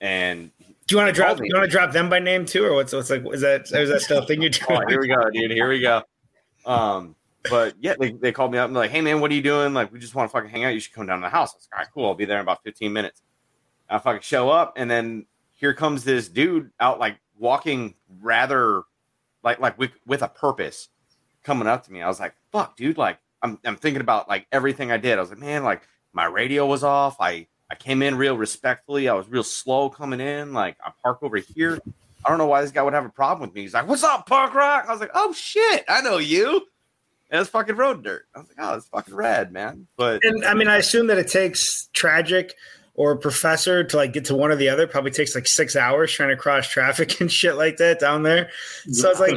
and 0.00 0.50
do 0.58 0.64
you 0.90 0.96
want 0.96 1.08
to 1.08 1.12
drop? 1.12 1.36
Do 1.36 1.44
you 1.44 1.54
want 1.54 1.64
to 1.64 1.70
drop 1.70 1.92
them 1.92 2.08
by 2.08 2.18
name 2.18 2.44
too, 2.44 2.64
or 2.64 2.74
what's 2.74 2.92
what's 2.92 3.10
like? 3.10 3.24
Is 3.32 3.40
that 3.42 3.70
is 3.72 3.88
that 3.88 4.00
still 4.00 4.22
a 4.22 4.26
thing 4.26 4.40
you're 4.40 4.50
doing? 4.50 4.80
oh, 4.82 4.88
here 4.88 5.00
we 5.00 5.08
go, 5.08 5.30
dude. 5.30 5.50
Here 5.50 5.68
we 5.68 5.80
go. 5.80 6.02
Um, 6.64 7.14
but 7.50 7.74
yeah, 7.80 7.94
they, 7.98 8.12
they 8.12 8.32
called 8.32 8.52
me 8.52 8.58
up 8.58 8.66
and 8.66 8.74
like, 8.74 8.90
hey 8.90 9.00
man, 9.00 9.20
what 9.20 9.30
are 9.30 9.34
you 9.34 9.42
doing? 9.42 9.74
Like, 9.74 9.92
we 9.92 9.98
just 9.98 10.14
want 10.14 10.30
to 10.30 10.32
fucking 10.32 10.50
hang 10.50 10.64
out. 10.64 10.74
You 10.74 10.80
should 10.80 10.92
come 10.92 11.06
down 11.06 11.18
to 11.18 11.26
the 11.26 11.30
house. 11.30 11.52
I 11.52 11.56
was 11.56 11.68
like, 11.70 11.78
all 11.78 11.84
right, 11.84 11.92
cool. 11.92 12.06
I'll 12.06 12.14
be 12.14 12.24
there 12.24 12.38
in 12.38 12.42
about 12.42 12.62
15 12.62 12.92
minutes. 12.92 13.22
I 13.88 13.98
fucking 13.98 14.22
show 14.22 14.48
up, 14.48 14.74
and 14.76 14.90
then 14.90 15.26
here 15.52 15.74
comes 15.74 16.04
this 16.04 16.28
dude 16.28 16.70
out 16.80 16.98
like 16.98 17.18
walking 17.38 17.94
rather 18.20 18.82
like 19.42 19.60
like 19.60 19.78
with 19.78 19.92
with 20.06 20.22
a 20.22 20.28
purpose 20.28 20.88
coming 21.42 21.68
up 21.68 21.84
to 21.84 21.92
me. 21.92 22.02
I 22.02 22.08
was 22.08 22.20
like, 22.20 22.34
fuck, 22.50 22.76
dude, 22.76 22.98
like 22.98 23.18
I'm 23.42 23.58
I'm 23.64 23.76
thinking 23.76 24.00
about 24.00 24.28
like 24.28 24.46
everything 24.52 24.90
I 24.90 24.96
did. 24.96 25.18
I 25.18 25.20
was 25.20 25.30
like, 25.30 25.38
man, 25.38 25.64
like 25.64 25.82
my 26.12 26.24
radio 26.24 26.66
was 26.66 26.84
off. 26.84 27.16
I 27.20 27.46
I 27.70 27.74
came 27.74 28.02
in 28.02 28.16
real 28.16 28.36
respectfully. 28.36 29.08
I 29.08 29.14
was 29.14 29.28
real 29.28 29.42
slow 29.42 29.88
coming 29.88 30.20
in. 30.20 30.52
Like 30.52 30.76
I 30.84 30.92
park 31.02 31.18
over 31.22 31.36
here. 31.38 31.78
I 32.24 32.28
don't 32.28 32.38
know 32.38 32.46
why 32.46 32.62
this 32.62 32.70
guy 32.70 32.82
would 32.82 32.92
have 32.92 33.04
a 33.04 33.10
problem 33.10 33.48
with 33.48 33.54
me. 33.54 33.62
He's 33.62 33.74
like, 33.74 33.88
"What's 33.88 34.04
up, 34.04 34.26
punk 34.26 34.54
rock?" 34.54 34.84
I 34.86 34.92
was 34.92 35.00
like, 35.00 35.10
"Oh 35.14 35.32
shit, 35.32 35.84
I 35.88 36.02
know 36.02 36.18
you." 36.18 36.66
And 37.30 37.40
it's 37.40 37.50
fucking 37.50 37.76
road 37.76 38.04
dirt. 38.04 38.26
I 38.34 38.40
was 38.40 38.48
like, 38.48 38.58
"Oh, 38.60 38.76
it's 38.76 38.86
fucking 38.88 39.14
rad, 39.14 39.52
man." 39.52 39.86
But 39.96 40.20
and 40.22 40.44
I 40.44 40.54
mean, 40.54 40.68
I 40.68 40.76
assume 40.76 41.08
that 41.08 41.18
it 41.18 41.28
takes 41.28 41.88
tragic 41.92 42.54
or 42.94 43.16
professor 43.16 43.82
to 43.82 43.96
like 43.96 44.12
get 44.12 44.24
to 44.26 44.34
one 44.34 44.50
or 44.50 44.56
the 44.56 44.68
other. 44.68 44.86
Probably 44.86 45.10
takes 45.10 45.34
like 45.34 45.46
six 45.46 45.76
hours 45.76 46.12
trying 46.12 46.30
to 46.30 46.36
cross 46.36 46.68
traffic 46.68 47.20
and 47.20 47.30
shit 47.30 47.56
like 47.56 47.76
that 47.78 48.00
down 48.00 48.22
there. 48.22 48.50
So 48.90 49.10
it's 49.10 49.20
like 49.20 49.34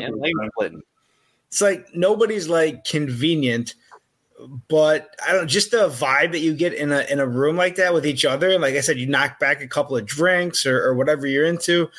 it's 1.49 1.61
like 1.61 1.87
nobody's 1.93 2.49
like 2.49 2.83
convenient 2.83 3.75
but 4.67 5.15
I 5.25 5.31
don't 5.33 5.47
just 5.47 5.71
the 5.71 5.87
vibe 5.89 6.33
that 6.33 6.39
you 6.39 6.53
get 6.53 6.73
in 6.73 6.91
a 6.91 7.01
in 7.09 7.19
a 7.19 7.27
room 7.27 7.55
like 7.55 7.75
that 7.77 7.93
with 7.93 8.05
each 8.05 8.25
other. 8.25 8.57
Like 8.59 8.75
I 8.75 8.81
said, 8.81 8.97
you 8.97 9.07
knock 9.07 9.39
back 9.39 9.61
a 9.61 9.67
couple 9.67 9.95
of 9.95 10.05
drinks 10.05 10.65
or, 10.65 10.83
or 10.83 10.93
whatever 10.93 11.25
you're 11.25 11.45
into, 11.45 11.89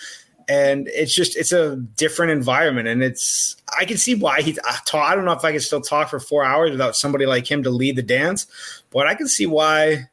and 0.49 0.89
it's 0.89 1.15
just 1.15 1.37
it's 1.37 1.53
a 1.53 1.77
different 1.77 2.33
environment. 2.33 2.89
And 2.89 3.03
it's 3.03 3.57
I 3.79 3.85
can 3.85 3.97
see 3.97 4.15
why 4.15 4.43
he. 4.43 4.59
Uh, 4.59 4.99
I 4.99 5.15
don't 5.15 5.25
know 5.25 5.33
if 5.33 5.45
I 5.45 5.53
can 5.53 5.61
still 5.61 5.81
talk 5.81 6.11
for 6.11 6.21
four 6.21 6.45
hours 6.45 6.71
without 6.71 6.95
somebody 6.95 7.27
like 7.27 7.51
him 7.51 7.63
to 7.63 7.71
lead 7.71 7.97
the 7.97 8.03
dance, 8.03 8.47
but 8.91 9.07
I 9.07 9.15
can 9.15 9.29
see 9.29 9.47
why 9.47 10.09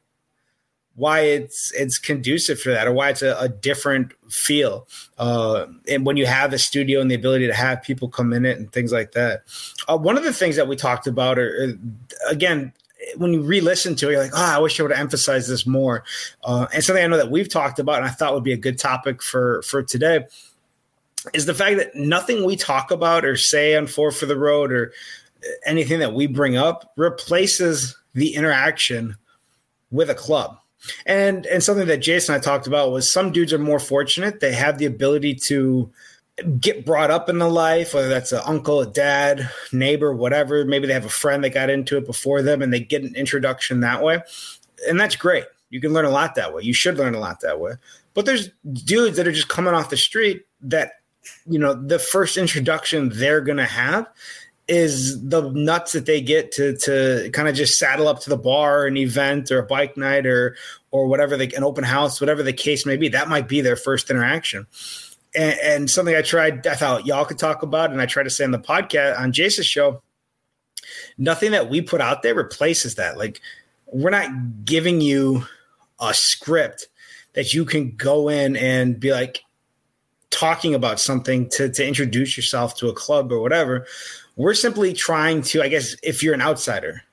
why 0.95 1.21
it's 1.21 1.71
it's 1.73 1.97
conducive 1.97 2.59
for 2.59 2.71
that 2.71 2.87
or 2.87 2.93
why 2.93 3.09
it's 3.09 3.21
a, 3.21 3.35
a 3.39 3.49
different 3.49 4.13
feel 4.29 4.87
uh, 5.17 5.65
and 5.87 6.05
when 6.05 6.17
you 6.17 6.25
have 6.25 6.53
a 6.53 6.57
studio 6.57 7.01
and 7.01 7.09
the 7.09 7.15
ability 7.15 7.47
to 7.47 7.53
have 7.53 7.81
people 7.81 8.07
come 8.07 8.33
in 8.33 8.45
it 8.45 8.57
and 8.57 8.71
things 8.71 8.91
like 8.91 9.11
that 9.13 9.43
uh, 9.87 9.97
one 9.97 10.17
of 10.17 10.23
the 10.23 10.33
things 10.33 10.55
that 10.55 10.67
we 10.67 10.75
talked 10.75 11.07
about 11.07 11.39
are, 11.39 11.77
again 12.29 12.73
when 13.17 13.33
you 13.33 13.41
re-listen 13.41 13.95
to 13.95 14.07
it, 14.07 14.13
you're 14.13 14.23
like, 14.23 14.31
oh, 14.33 14.55
I 14.55 14.59
wish 14.59 14.79
I 14.79 14.83
would 14.83 14.91
have 14.91 14.99
emphasized 14.99 15.49
this 15.49 15.67
more. 15.67 16.03
Uh, 16.43 16.67
and 16.73 16.83
something 16.83 17.03
I 17.03 17.07
know 17.07 17.17
that 17.17 17.31
we've 17.31 17.49
talked 17.49 17.79
about, 17.79 17.97
and 17.97 18.05
I 18.05 18.09
thought 18.09 18.33
would 18.33 18.45
be 18.45 18.53
a 18.53 18.57
good 18.57 18.79
topic 18.79 19.21
for 19.21 19.61
for 19.63 19.83
today, 19.83 20.25
is 21.33 21.45
the 21.45 21.53
fact 21.53 21.77
that 21.77 21.95
nothing 21.95 22.45
we 22.45 22.55
talk 22.55 22.91
about 22.91 23.25
or 23.25 23.35
say 23.35 23.75
on 23.75 23.87
Four 23.87 24.11
for 24.11 24.25
the 24.25 24.37
Road 24.37 24.71
or 24.71 24.93
anything 25.65 25.99
that 25.99 26.13
we 26.13 26.27
bring 26.27 26.55
up 26.55 26.91
replaces 26.95 27.97
the 28.13 28.35
interaction 28.35 29.17
with 29.91 30.09
a 30.09 30.15
club. 30.15 30.57
And 31.05 31.45
and 31.45 31.63
something 31.63 31.87
that 31.87 31.97
Jason 31.97 32.35
and 32.35 32.41
I 32.41 32.43
talked 32.43 32.67
about 32.67 32.91
was 32.91 33.11
some 33.11 33.31
dudes 33.31 33.53
are 33.53 33.59
more 33.59 33.79
fortunate; 33.79 34.39
they 34.39 34.53
have 34.53 34.77
the 34.77 34.85
ability 34.85 35.35
to 35.45 35.91
get 36.59 36.85
brought 36.85 37.11
up 37.11 37.29
in 37.29 37.37
the 37.37 37.49
life, 37.49 37.93
whether 37.93 38.09
that's 38.09 38.31
an 38.31 38.41
uncle, 38.45 38.81
a 38.81 38.87
dad, 38.87 39.49
neighbor, 39.71 40.13
whatever. 40.13 40.65
Maybe 40.65 40.87
they 40.87 40.93
have 40.93 41.05
a 41.05 41.09
friend 41.09 41.43
that 41.43 41.51
got 41.51 41.69
into 41.69 41.97
it 41.97 42.05
before 42.05 42.41
them, 42.41 42.61
and 42.61 42.73
they 42.73 42.79
get 42.79 43.03
an 43.03 43.15
introduction 43.15 43.81
that 43.81 44.01
way, 44.01 44.21
and 44.87 44.99
that's 44.99 45.15
great. 45.15 45.45
You 45.69 45.79
can 45.81 45.93
learn 45.93 46.05
a 46.05 46.09
lot 46.09 46.35
that 46.35 46.53
way. 46.53 46.63
You 46.63 46.73
should 46.73 46.97
learn 46.97 47.15
a 47.15 47.19
lot 47.19 47.39
that 47.41 47.59
way. 47.59 47.73
But 48.13 48.25
there's 48.25 48.49
dudes 48.71 49.17
that 49.17 49.27
are 49.27 49.31
just 49.31 49.47
coming 49.47 49.73
off 49.73 49.89
the 49.89 49.97
street 49.97 50.45
that 50.61 50.93
you 51.45 51.57
know 51.57 51.73
the 51.73 51.99
first 51.99 52.37
introduction 52.37 53.09
they're 53.09 53.41
gonna 53.41 53.65
have 53.65 54.07
is 54.73 55.21
the 55.23 55.49
nuts 55.51 55.93
that 55.93 56.05
they 56.05 56.19
get 56.19 56.51
to 56.53 56.75
to 56.77 57.29
kind 57.31 57.47
of 57.47 57.55
just 57.55 57.77
saddle 57.77 58.07
up 58.07 58.19
to 58.21 58.29
the 58.29 58.37
bar, 58.37 58.85
an 58.85 58.97
event 58.97 59.51
or 59.51 59.59
a 59.59 59.65
bike 59.65 59.95
night 59.95 60.25
or 60.25 60.57
or 60.91 61.07
whatever 61.07 61.37
they 61.37 61.47
an 61.51 61.63
open 61.63 61.83
house, 61.83 62.19
whatever 62.19 62.43
the 62.43 62.53
case 62.53 62.85
may 62.85 62.97
be. 62.97 63.07
That 63.07 63.29
might 63.29 63.47
be 63.47 63.61
their 63.61 63.75
first 63.75 64.09
interaction. 64.09 64.67
And, 65.35 65.57
and 65.63 65.89
something 65.89 66.15
I 66.15 66.21
tried, 66.21 66.67
I 66.67 66.75
thought 66.75 67.07
y'all 67.07 67.25
could 67.25 67.39
talk 67.39 67.63
about, 67.63 67.91
and 67.91 68.01
I 68.01 68.05
tried 68.05 68.23
to 68.23 68.29
say 68.29 68.43
on 68.43 68.51
the 68.51 68.59
podcast 68.59 69.19
on 69.19 69.31
Jason's 69.31 69.67
show. 69.67 70.01
Nothing 71.17 71.51
that 71.51 71.69
we 71.69 71.81
put 71.81 72.01
out 72.01 72.23
there 72.23 72.35
replaces 72.35 72.95
that. 72.95 73.17
Like 73.17 73.39
we're 73.87 74.09
not 74.09 74.65
giving 74.65 75.01
you 75.01 75.45
a 75.99 76.13
script 76.13 76.87
that 77.33 77.53
you 77.53 77.65
can 77.65 77.95
go 77.95 78.29
in 78.29 78.55
and 78.55 78.99
be 78.99 79.11
like 79.11 79.43
talking 80.33 80.73
about 80.73 80.99
something 80.99 81.47
to 81.49 81.69
to 81.69 81.87
introduce 81.87 82.35
yourself 82.35 82.75
to 82.75 82.89
a 82.89 82.93
club 82.93 83.31
or 83.31 83.39
whatever 83.39 83.85
we're 84.35 84.53
simply 84.53 84.93
trying 84.93 85.41
to, 85.43 85.61
I 85.61 85.67
guess, 85.67 85.95
if 86.01 86.23
you're 86.23 86.33
an 86.33 86.41
outsider, 86.41 87.03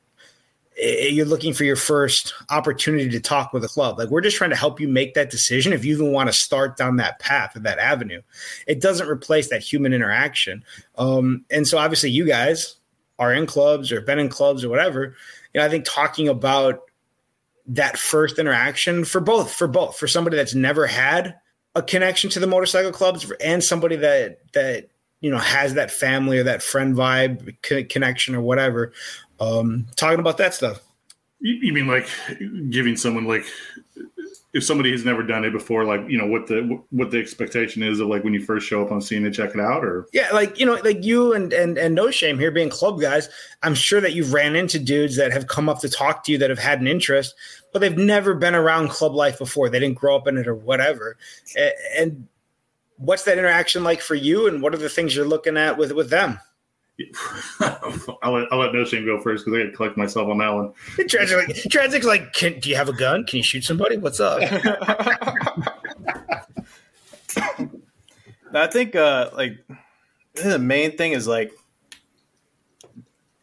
you're 0.78 1.26
looking 1.26 1.52
for 1.52 1.64
your 1.64 1.76
first 1.76 2.32
opportunity 2.48 3.10
to 3.10 3.20
talk 3.20 3.52
with 3.52 3.62
a 3.64 3.68
club. 3.68 3.98
Like 3.98 4.08
we're 4.08 4.22
just 4.22 4.38
trying 4.38 4.50
to 4.50 4.56
help 4.56 4.80
you 4.80 4.88
make 4.88 5.12
that 5.14 5.28
decision 5.28 5.74
if 5.74 5.84
you 5.84 5.94
even 5.94 6.12
want 6.12 6.28
to 6.28 6.32
start 6.32 6.78
down 6.78 6.96
that 6.96 7.18
path 7.18 7.54
or 7.54 7.60
that 7.60 7.78
avenue. 7.78 8.22
It 8.66 8.80
doesn't 8.80 9.08
replace 9.08 9.50
that 9.50 9.62
human 9.62 9.92
interaction. 9.92 10.64
Um, 10.96 11.44
and 11.50 11.68
so 11.68 11.76
obviously 11.76 12.10
you 12.10 12.24
guys 12.24 12.76
are 13.18 13.34
in 13.34 13.44
clubs 13.44 13.92
or 13.92 14.00
been 14.00 14.18
in 14.18 14.30
clubs 14.30 14.64
or 14.64 14.70
whatever. 14.70 15.14
You 15.52 15.60
know, 15.60 15.66
I 15.66 15.68
think 15.68 15.84
talking 15.84 16.28
about 16.28 16.80
that 17.66 17.98
first 17.98 18.38
interaction 18.38 19.04
for 19.04 19.20
both, 19.20 19.52
for 19.52 19.68
both, 19.68 19.98
for 19.98 20.08
somebody 20.08 20.38
that's 20.38 20.54
never 20.54 20.86
had 20.86 21.34
a 21.74 21.82
connection 21.82 22.30
to 22.30 22.40
the 22.40 22.46
motorcycle 22.46 22.92
clubs 22.92 23.30
and 23.40 23.62
somebody 23.62 23.96
that 23.96 24.40
that 24.52 24.88
you 25.20 25.30
know 25.30 25.38
has 25.38 25.74
that 25.74 25.90
family 25.90 26.38
or 26.38 26.44
that 26.44 26.62
friend 26.62 26.94
vibe 26.94 27.88
connection 27.88 28.34
or 28.34 28.40
whatever 28.40 28.92
um 29.38 29.86
talking 29.96 30.20
about 30.20 30.38
that 30.38 30.54
stuff. 30.54 30.80
You 31.42 31.72
mean 31.72 31.86
like 31.86 32.06
giving 32.68 32.96
someone 32.96 33.26
like 33.26 33.46
if 34.52 34.64
somebody 34.64 34.90
has 34.90 35.04
never 35.04 35.22
done 35.22 35.44
it 35.44 35.52
before 35.52 35.84
like 35.84 36.00
you 36.08 36.18
know 36.18 36.26
what 36.26 36.46
the 36.46 36.82
what 36.90 37.10
the 37.10 37.18
expectation 37.18 37.82
is 37.82 38.00
of 38.00 38.08
like 38.08 38.24
when 38.24 38.34
you 38.34 38.44
first 38.44 38.66
show 38.66 38.84
up 38.84 38.90
on 38.90 39.00
scene 39.00 39.22
to 39.22 39.30
check 39.30 39.54
it 39.54 39.60
out 39.60 39.84
or? 39.84 40.06
Yeah 40.12 40.28
like 40.32 40.58
you 40.58 40.66
know 40.66 40.74
like 40.84 41.04
you 41.04 41.32
and 41.32 41.52
and 41.52 41.78
and 41.78 41.94
no 41.94 42.10
shame 42.10 42.38
here 42.38 42.50
being 42.50 42.68
club 42.68 43.00
guys 43.00 43.28
i'm 43.62 43.74
sure 43.74 44.00
that 44.00 44.12
you've 44.12 44.32
ran 44.32 44.56
into 44.56 44.78
dudes 44.78 45.16
that 45.16 45.32
have 45.32 45.46
come 45.46 45.68
up 45.68 45.80
to 45.80 45.88
talk 45.88 46.24
to 46.24 46.32
you 46.32 46.38
that 46.38 46.50
have 46.50 46.58
had 46.58 46.80
an 46.80 46.88
interest 46.88 47.34
but 47.72 47.78
they've 47.80 47.96
never 47.96 48.34
been 48.34 48.54
around 48.54 48.88
club 48.88 49.14
life 49.14 49.38
before 49.38 49.68
they 49.68 49.78
didn't 49.78 49.98
grow 49.98 50.16
up 50.16 50.26
in 50.26 50.36
it 50.36 50.46
or 50.48 50.54
whatever 50.54 51.16
and 51.96 52.26
what's 53.00 53.24
that 53.24 53.38
interaction 53.38 53.82
like 53.82 54.00
for 54.00 54.14
you, 54.14 54.46
and 54.46 54.62
what 54.62 54.72
are 54.74 54.78
the 54.78 54.88
things 54.88 55.16
you're 55.16 55.26
looking 55.26 55.56
at 55.56 55.76
with 55.76 55.90
with 55.92 56.10
them? 56.10 56.38
I'll 57.60 58.32
let, 58.32 58.52
I'll 58.52 58.58
let 58.58 58.74
No 58.74 58.84
Shame 58.84 59.06
go 59.06 59.18
first 59.22 59.44
because 59.44 59.58
I 59.58 59.62
got 59.64 59.70
to 59.70 59.76
collect 59.76 59.96
myself 59.96 60.28
on 60.28 60.36
that 60.38 60.50
one. 60.50 60.74
Tragic's 61.08 62.04
like, 62.04 62.22
like 62.22 62.34
can, 62.34 62.60
do 62.60 62.68
you 62.68 62.76
have 62.76 62.90
a 62.90 62.92
gun? 62.92 63.24
Can 63.24 63.38
you 63.38 63.42
shoot 63.42 63.64
somebody? 63.64 63.96
What's 63.96 64.20
up? 64.20 64.42
I 68.52 68.66
think 68.66 68.94
uh, 68.96 69.30
like 69.32 69.64
the 70.34 70.58
main 70.58 70.98
thing 70.98 71.12
is 71.12 71.26
like 71.26 71.52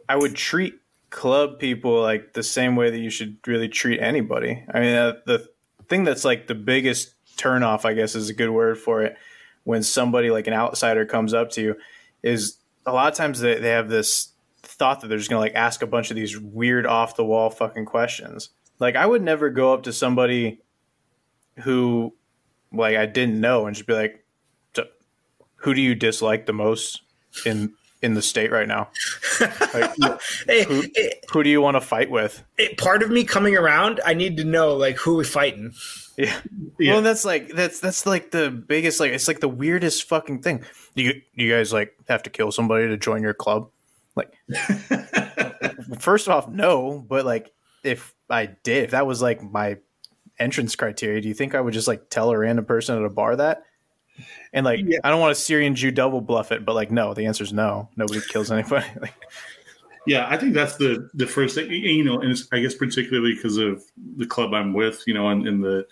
I 0.07 0.15
would 0.15 0.35
treat 0.35 0.75
club 1.17 1.57
people 1.57 1.99
like 1.99 2.33
the 2.33 2.43
same 2.43 2.75
way 2.75 2.91
that 2.91 2.99
you 2.99 3.09
should 3.09 3.37
really 3.47 3.67
treat 3.67 3.99
anybody. 3.99 4.63
I 4.71 4.79
mean, 4.79 4.95
uh, 4.95 5.13
the 5.25 5.47
thing 5.89 6.03
that's 6.03 6.23
like 6.23 6.45
the 6.45 6.53
biggest 6.53 7.15
turnoff, 7.37 7.85
I 7.85 7.93
guess, 7.93 8.13
is 8.13 8.29
a 8.29 8.35
good 8.35 8.51
word 8.51 8.77
for 8.77 9.01
it, 9.01 9.17
when 9.63 9.81
somebody 9.81 10.29
like 10.29 10.45
an 10.45 10.53
outsider 10.53 11.07
comes 11.07 11.33
up 11.33 11.49
to 11.51 11.61
you 11.61 11.75
is 12.21 12.57
a 12.85 12.93
lot 12.93 13.11
of 13.11 13.17
times 13.17 13.39
they, 13.39 13.59
they 13.59 13.69
have 13.69 13.89
this 13.89 14.31
thought 14.61 15.01
that 15.01 15.07
they're 15.07 15.17
just 15.17 15.31
to 15.31 15.39
like 15.39 15.55
ask 15.55 15.81
a 15.81 15.87
bunch 15.87 16.11
of 16.11 16.15
these 16.15 16.39
weird 16.39 16.85
off 16.85 17.15
the 17.15 17.25
wall 17.25 17.49
fucking 17.49 17.85
questions. 17.85 18.51
Like 18.77 18.95
I 18.95 19.07
would 19.07 19.23
never 19.23 19.49
go 19.49 19.73
up 19.73 19.83
to 19.83 19.93
somebody 19.93 20.61
who 21.63 22.13
like 22.71 22.95
I 22.95 23.07
didn't 23.07 23.41
know 23.41 23.65
and 23.65 23.75
just 23.75 23.87
be 23.87 23.93
like, 23.93 24.23
who 25.55 25.73
do 25.73 25.81
you 25.81 25.95
dislike 25.95 26.45
the 26.45 26.53
most 26.53 27.01
in 27.43 27.73
in 28.01 28.13
the 28.13 28.21
state 28.21 28.51
right 28.51 28.67
now? 28.67 28.89
Like, 29.73 30.21
hey, 30.47 30.63
who, 30.63 30.83
who, 31.31 31.43
do 31.43 31.49
you 31.49 31.61
want 31.61 31.75
to 31.75 31.81
fight 31.81 32.09
with? 32.09 32.43
part 32.77 33.03
of 33.03 33.09
me 33.09 33.23
coming 33.23 33.55
around, 33.55 33.99
I 34.05 34.13
need 34.13 34.37
to 34.37 34.43
know 34.43 34.75
like 34.75 34.97
who 34.97 35.15
we 35.15 35.23
fighting. 35.23 35.73
Yeah. 36.17 36.39
yeah. 36.79 36.93
Well, 36.93 37.01
that's 37.03 37.25
like 37.25 37.49
that's 37.49 37.79
that's 37.79 38.05
like 38.05 38.31
the 38.31 38.49
biggest 38.49 38.99
like 38.99 39.11
it's 39.11 39.27
like 39.27 39.39
the 39.39 39.47
weirdest 39.47 40.07
fucking 40.07 40.41
thing. 40.41 40.63
Do 40.95 41.03
you 41.03 41.13
do 41.13 41.43
you 41.43 41.51
guys 41.51 41.71
like 41.71 41.95
have 42.07 42.23
to 42.23 42.29
kill 42.29 42.51
somebody 42.51 42.87
to 42.87 42.97
join 42.97 43.21
your 43.21 43.35
club? 43.35 43.69
Like, 44.15 44.33
first 45.99 46.27
off, 46.27 46.49
no. 46.49 47.05
But 47.07 47.25
like, 47.25 47.53
if 47.83 48.15
I 48.29 48.47
did, 48.47 48.85
if 48.85 48.91
that 48.91 49.05
was 49.05 49.21
like 49.21 49.43
my 49.43 49.77
entrance 50.39 50.75
criteria, 50.75 51.21
do 51.21 51.27
you 51.27 51.35
think 51.35 51.53
I 51.53 51.61
would 51.61 51.73
just 51.73 51.87
like 51.87 52.09
tell 52.09 52.31
a 52.31 52.37
random 52.37 52.65
person 52.65 52.97
at 52.97 53.05
a 53.05 53.09
bar 53.09 53.35
that? 53.35 53.63
And 54.53 54.65
like, 54.65 54.81
yeah. 54.85 54.99
I 55.03 55.09
don't 55.09 55.19
want 55.19 55.31
a 55.31 55.35
Syrian 55.35 55.75
Jew 55.75 55.91
double 55.91 56.21
bluff 56.21 56.51
it, 56.51 56.65
but 56.65 56.75
like, 56.75 56.91
no. 56.91 57.13
The 57.13 57.25
answer 57.25 57.43
is 57.43 57.53
no. 57.53 57.89
Nobody 57.95 58.21
kills 58.29 58.51
anybody. 58.51 58.85
like, 59.01 59.13
yeah, 60.05 60.25
I 60.29 60.37
think 60.37 60.53
that's 60.53 60.77
the 60.77 61.09
the 61.13 61.27
first 61.27 61.55
thing. 61.55 61.69
You 61.69 62.03
know, 62.03 62.21
and 62.21 62.35
I 62.51 62.59
guess 62.59 62.73
particularly 62.73 63.35
because 63.35 63.57
of 63.57 63.83
the 64.15 64.25
club 64.25 64.53
I'm 64.53 64.73
with, 64.73 65.03
you 65.05 65.13
know, 65.13 65.29
and, 65.29 65.47
and 65.47 65.63
the 65.63 65.85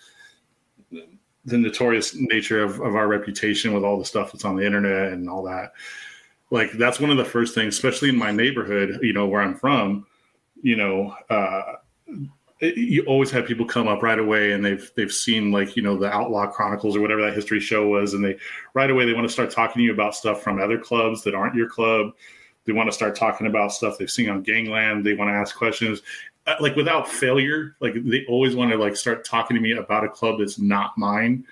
the 1.46 1.58
notorious 1.58 2.16
nature 2.16 2.64
of, 2.64 2.80
of 2.82 2.96
our 2.96 3.08
reputation 3.08 3.74
with 3.74 3.84
all 3.84 4.00
the 4.00 4.06
stuff 4.06 4.32
that's 4.32 4.46
on 4.46 4.56
the 4.56 4.66
internet 4.66 5.14
and 5.14 5.30
all 5.30 5.44
that. 5.44 5.74
Like 6.50 6.72
that's 6.74 7.00
one 7.00 7.12
of 7.12 7.18
the 7.18 7.26
first 7.26 7.54
things, 7.54 7.76
especially 7.76 8.10
in 8.10 8.18
my 8.18 8.32
neighborhood, 8.32 9.00
you 9.02 9.14
know, 9.14 9.28
where 9.28 9.42
I'm 9.42 9.56
from, 9.56 10.08
you 10.62 10.76
know, 10.76 11.16
uh, 11.30 11.74
you 12.62 13.04
always 13.06 13.32
have 13.32 13.46
people 13.46 13.66
come 13.66 13.88
up 13.88 14.02
right 14.02 14.20
away 14.20 14.54
and 14.54 14.64
they've 14.64 14.90
they've 14.96 15.12
seen 15.12 15.52
like 15.52 15.76
you 15.76 15.84
know 15.84 15.98
the 15.98 16.10
outlaw 16.10 16.48
chronicles 16.48 16.96
or 16.96 17.02
whatever 17.02 17.22
that 17.22 17.34
history 17.34 17.60
show 17.60 17.88
was 17.88 18.14
and 18.14 18.24
they 18.24 18.38
right 18.74 18.90
away 18.90 19.06
they 19.06 19.14
want 19.14 19.28
to 19.28 19.34
start 19.34 19.52
talking 19.52 19.82
to 19.82 19.84
you 19.84 19.92
about 19.92 20.16
stuff 20.16 20.42
from 20.42 20.62
other 20.62 20.78
clubs 20.78 21.24
that 21.24 21.36
aren't 21.36 21.56
your 21.56 21.70
club. 21.70 22.14
They 22.66 22.74
want 22.74 22.88
to 22.88 22.94
start 22.94 23.16
talking 23.16 23.46
about 23.46 23.74
stuff 23.74 23.98
they've 23.98 24.10
seen 24.10 24.30
on 24.30 24.42
gangland. 24.42 25.06
They 25.06 25.14
want 25.14 25.30
to 25.30 25.34
ask 25.34 25.56
questions. 25.56 26.02
Uh, 26.48 26.56
like 26.60 26.76
without 26.76 27.08
failure, 27.08 27.76
like 27.80 27.94
they 28.04 28.26
always 28.28 28.56
want 28.56 28.72
to 28.72 28.78
like 28.78 28.96
start 28.96 29.26
talking 29.26 29.56
to 29.56 29.62
me 29.62 29.74
about 29.74 30.04
a 30.04 30.10
club 30.10 30.40
that's 30.40 30.58
not 30.58 30.98
mine. 30.98 31.46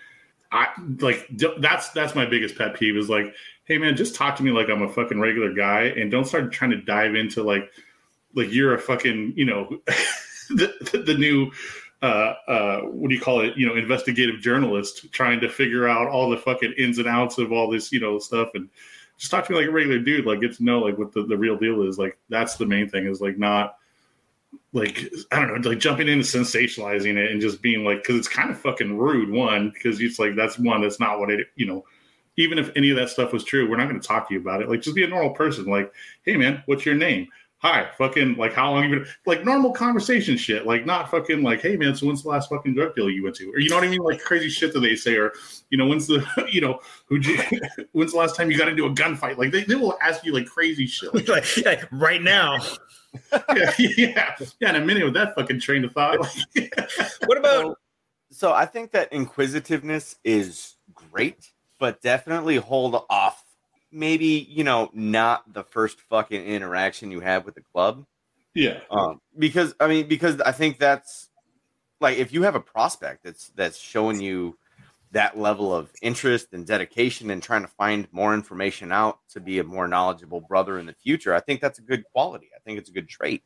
I 0.52 0.70
like 1.00 1.28
that's 1.58 1.90
that's 1.90 2.16
my 2.16 2.26
biggest 2.26 2.58
pet 2.58 2.76
peeve 2.76 2.96
is 2.96 3.10
like, 3.10 3.34
hey 3.66 3.78
man, 3.78 3.96
just 3.96 4.16
talk 4.16 4.36
to 4.38 4.44
me 4.44 4.52
like 4.52 4.70
I'm 4.70 4.84
a 4.84 4.90
fucking 4.90 5.20
regular 5.20 5.52
guy, 5.52 5.84
and 5.84 6.10
don't 6.10 6.26
start 6.26 6.52
trying 6.52 6.72
to 6.72 6.82
dive 6.82 7.16
into 7.16 7.44
like 7.44 7.72
like 8.36 8.52
you're 8.52 8.74
a 8.74 8.80
fucking 8.80 9.34
you 9.36 9.46
know 9.46 9.80
the, 10.56 11.04
the, 11.06 11.14
new 11.14 11.52
uh, 12.02 12.34
uh, 12.48 12.82
what 12.82 13.10
do 13.10 13.16
you 13.16 13.22
call 13.22 13.42
it? 13.42 13.58
You 13.58 13.66
know, 13.66 13.76
investigative 13.76 14.42
journalist 14.42 15.12
trying 15.14 15.40
to 15.40 15.50
figure 15.50 15.88
out 15.88 16.08
all 16.08 16.30
the 16.30 16.38
fucking 16.38 16.74
ins 16.78 16.98
and 16.98 17.08
outs 17.08 17.38
of 17.38 17.52
all 17.52 17.70
this, 17.70 17.92
you 17.92 18.00
know, 18.00 18.20
stuff, 18.20 18.50
and 18.56 18.70
just 19.18 19.32
talk 19.32 19.46
to 19.46 19.54
me 19.54 19.60
like 19.60 19.68
a 19.68 19.72
regular 19.72 20.00
dude. 20.00 20.26
Like, 20.26 20.42
get 20.42 20.54
to 20.58 20.64
know 20.64 20.80
like 20.80 20.98
what 20.98 21.14
the, 21.14 21.24
the 21.24 21.38
real 21.38 21.58
deal 21.58 21.88
is. 21.88 21.98
Like, 21.98 22.18
that's 22.30 22.56
the 22.56 22.66
main 22.66 22.90
thing. 22.90 23.06
Is 23.06 23.22
like 23.22 23.38
not 23.38 23.78
like 24.74 25.10
I 25.32 25.40
don't 25.40 25.62
know, 25.62 25.70
like 25.70 25.80
jumping 25.80 26.10
into 26.10 26.26
sensationalizing 26.26 27.16
it 27.16 27.32
and 27.32 27.40
just 27.40 27.62
being 27.62 27.86
like, 27.86 28.00
because 28.00 28.18
it's 28.18 28.28
kind 28.28 28.50
of 28.50 28.60
fucking 28.60 28.98
rude. 28.98 29.30
One, 29.30 29.70
because 29.70 30.02
it's 30.02 30.20
like 30.20 30.36
that's 30.36 30.60
one 30.60 30.82
that's 30.82 31.00
not 31.00 31.20
what 31.20 31.30
it, 31.32 31.48
you 31.56 31.66
know. 31.66 31.86
Even 32.36 32.58
if 32.58 32.72
any 32.76 32.90
of 32.90 32.98
that 32.98 33.10
stuff 33.10 33.32
was 33.32 33.44
true, 33.44 33.70
we're 33.70 33.78
not 33.78 33.88
going 33.88 34.02
to 34.02 34.08
talk 34.08 34.28
to 34.28 34.34
you 34.34 34.40
about 34.40 34.60
it. 34.60 34.68
Like, 34.68 34.82
just 34.82 34.96
be 34.96 35.04
a 35.04 35.08
normal 35.08 35.36
person. 35.36 35.66
Like, 35.66 35.94
hey 36.24 36.36
man, 36.36 36.64
what's 36.66 36.86
your 36.86 36.96
name? 36.96 37.28
Hi, 37.64 37.90
fucking 37.98 38.36
like 38.36 38.54
how 38.54 38.72
long 38.72 38.84
you 38.84 38.90
been 38.90 39.08
like 39.26 39.46
normal 39.46 39.72
conversation 39.72 40.36
shit, 40.36 40.66
like 40.66 40.86
not 40.86 41.10
fucking 41.10 41.42
like, 41.42 41.62
hey 41.62 41.78
man, 41.78 41.96
so 41.96 42.06
when's 42.06 42.24
the 42.24 42.30
last 42.30 42.50
fucking 42.50 42.74
drug 42.74 42.94
deal 42.94 43.10
you 43.10 43.24
went 43.24 43.36
to? 43.38 43.50
Or 43.52 43.60
you 43.60 43.70
know 43.70 43.78
what 43.78 43.86
I 43.86 43.88
mean? 43.88 44.02
Like 44.02 44.22
crazy 44.22 44.50
shit 44.50 44.74
that 44.74 44.82
they 44.82 44.96
say, 44.96 45.16
or 45.16 45.32
you 45.70 45.78
know, 45.78 45.88
when's 45.88 46.08
the 46.08 46.26
you 46.52 46.62
know, 46.62 46.80
who 47.06 47.18
you 47.18 47.40
when's 47.94 48.12
the 48.12 48.18
last 48.18 48.36
time 48.36 48.52
you 48.52 48.58
got 48.58 48.68
into 48.68 48.86
a 48.86 48.90
gunfight? 48.90 49.38
Like 49.38 49.52
they, 49.52 49.64
they 49.64 49.76
will 49.76 49.98
ask 50.02 50.26
you 50.26 50.34
like 50.34 50.46
crazy 50.46 50.86
shit. 50.86 51.14
like, 51.30 51.66
like 51.66 51.88
right 51.92 52.22
now. 52.22 52.60
yeah, 53.56 53.72
yeah, 53.80 54.36
yeah. 54.60 54.70
In 54.70 54.76
a 54.76 54.82
minute 54.82 55.06
with 55.06 55.14
that 55.14 55.36
fucking 55.36 55.60
train 55.60 55.86
of 55.86 55.94
thought. 55.94 56.18
what 57.26 57.38
about 57.38 57.78
so 58.32 58.52
I 58.52 58.66
think 58.66 58.92
that 58.92 59.14
inquisitiveness 59.14 60.16
is 60.24 60.74
great, 60.94 61.52
but 61.80 62.02
definitely 62.02 62.56
hold 62.56 63.06
off 63.08 63.43
maybe 63.94 64.48
you 64.50 64.64
know 64.64 64.90
not 64.94 65.54
the 65.54 65.64
first 65.64 66.02
fucking 66.02 66.44
interaction 66.44 67.12
you 67.12 67.20
have 67.20 67.46
with 67.46 67.56
the 67.56 67.62
club. 67.62 68.06
Yeah. 68.54 68.80
Um, 68.92 69.22
because 69.38 69.74
I 69.80 69.88
mean, 69.88 70.08
because 70.08 70.42
I 70.42 70.52
think 70.52 70.80
that's 70.80 71.30
like 72.00 72.18
if 72.18 72.34
you 72.34 72.44
have 72.44 72.56
a 72.56 72.60
prospect 72.60 73.24
that's 73.24 73.50
that's 73.56 73.78
showing 73.78 74.20
you 74.20 74.58
that 75.12 75.38
level 75.38 75.74
of 75.74 75.92
interest 76.02 76.54
and 76.54 76.66
dedication 76.66 77.30
and 77.30 77.42
trying 77.42 77.62
to 77.62 77.68
find 77.68 78.08
more 78.12 78.34
information 78.34 78.92
out 78.92 79.20
to 79.30 79.40
be 79.40 79.60
a 79.60 79.64
more 79.64 79.88
knowledgeable 79.88 80.42
brother 80.42 80.80
in 80.80 80.88
the 80.88 80.94
future, 80.94 81.34
I 81.34 81.40
think 81.40 81.62
that's 81.62 81.80
a 81.80 81.84
good 81.84 82.04
quality. 82.12 82.50
I 82.56 82.60
think 82.60 82.80
it's 82.80 82.90
a 82.90 82.94
good 82.94 83.08
trait. 83.08 83.44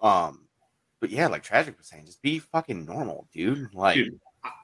Um, 0.00 0.48
but 1.00 1.10
yeah, 1.10 1.28
like 1.28 1.42
Tragic 1.44 1.78
was 1.78 1.86
saying, 1.86 2.06
just 2.06 2.20
be 2.20 2.40
fucking 2.40 2.84
normal, 2.84 3.28
dude. 3.32 3.72
Like, 3.72 3.94
dude, 3.94 4.18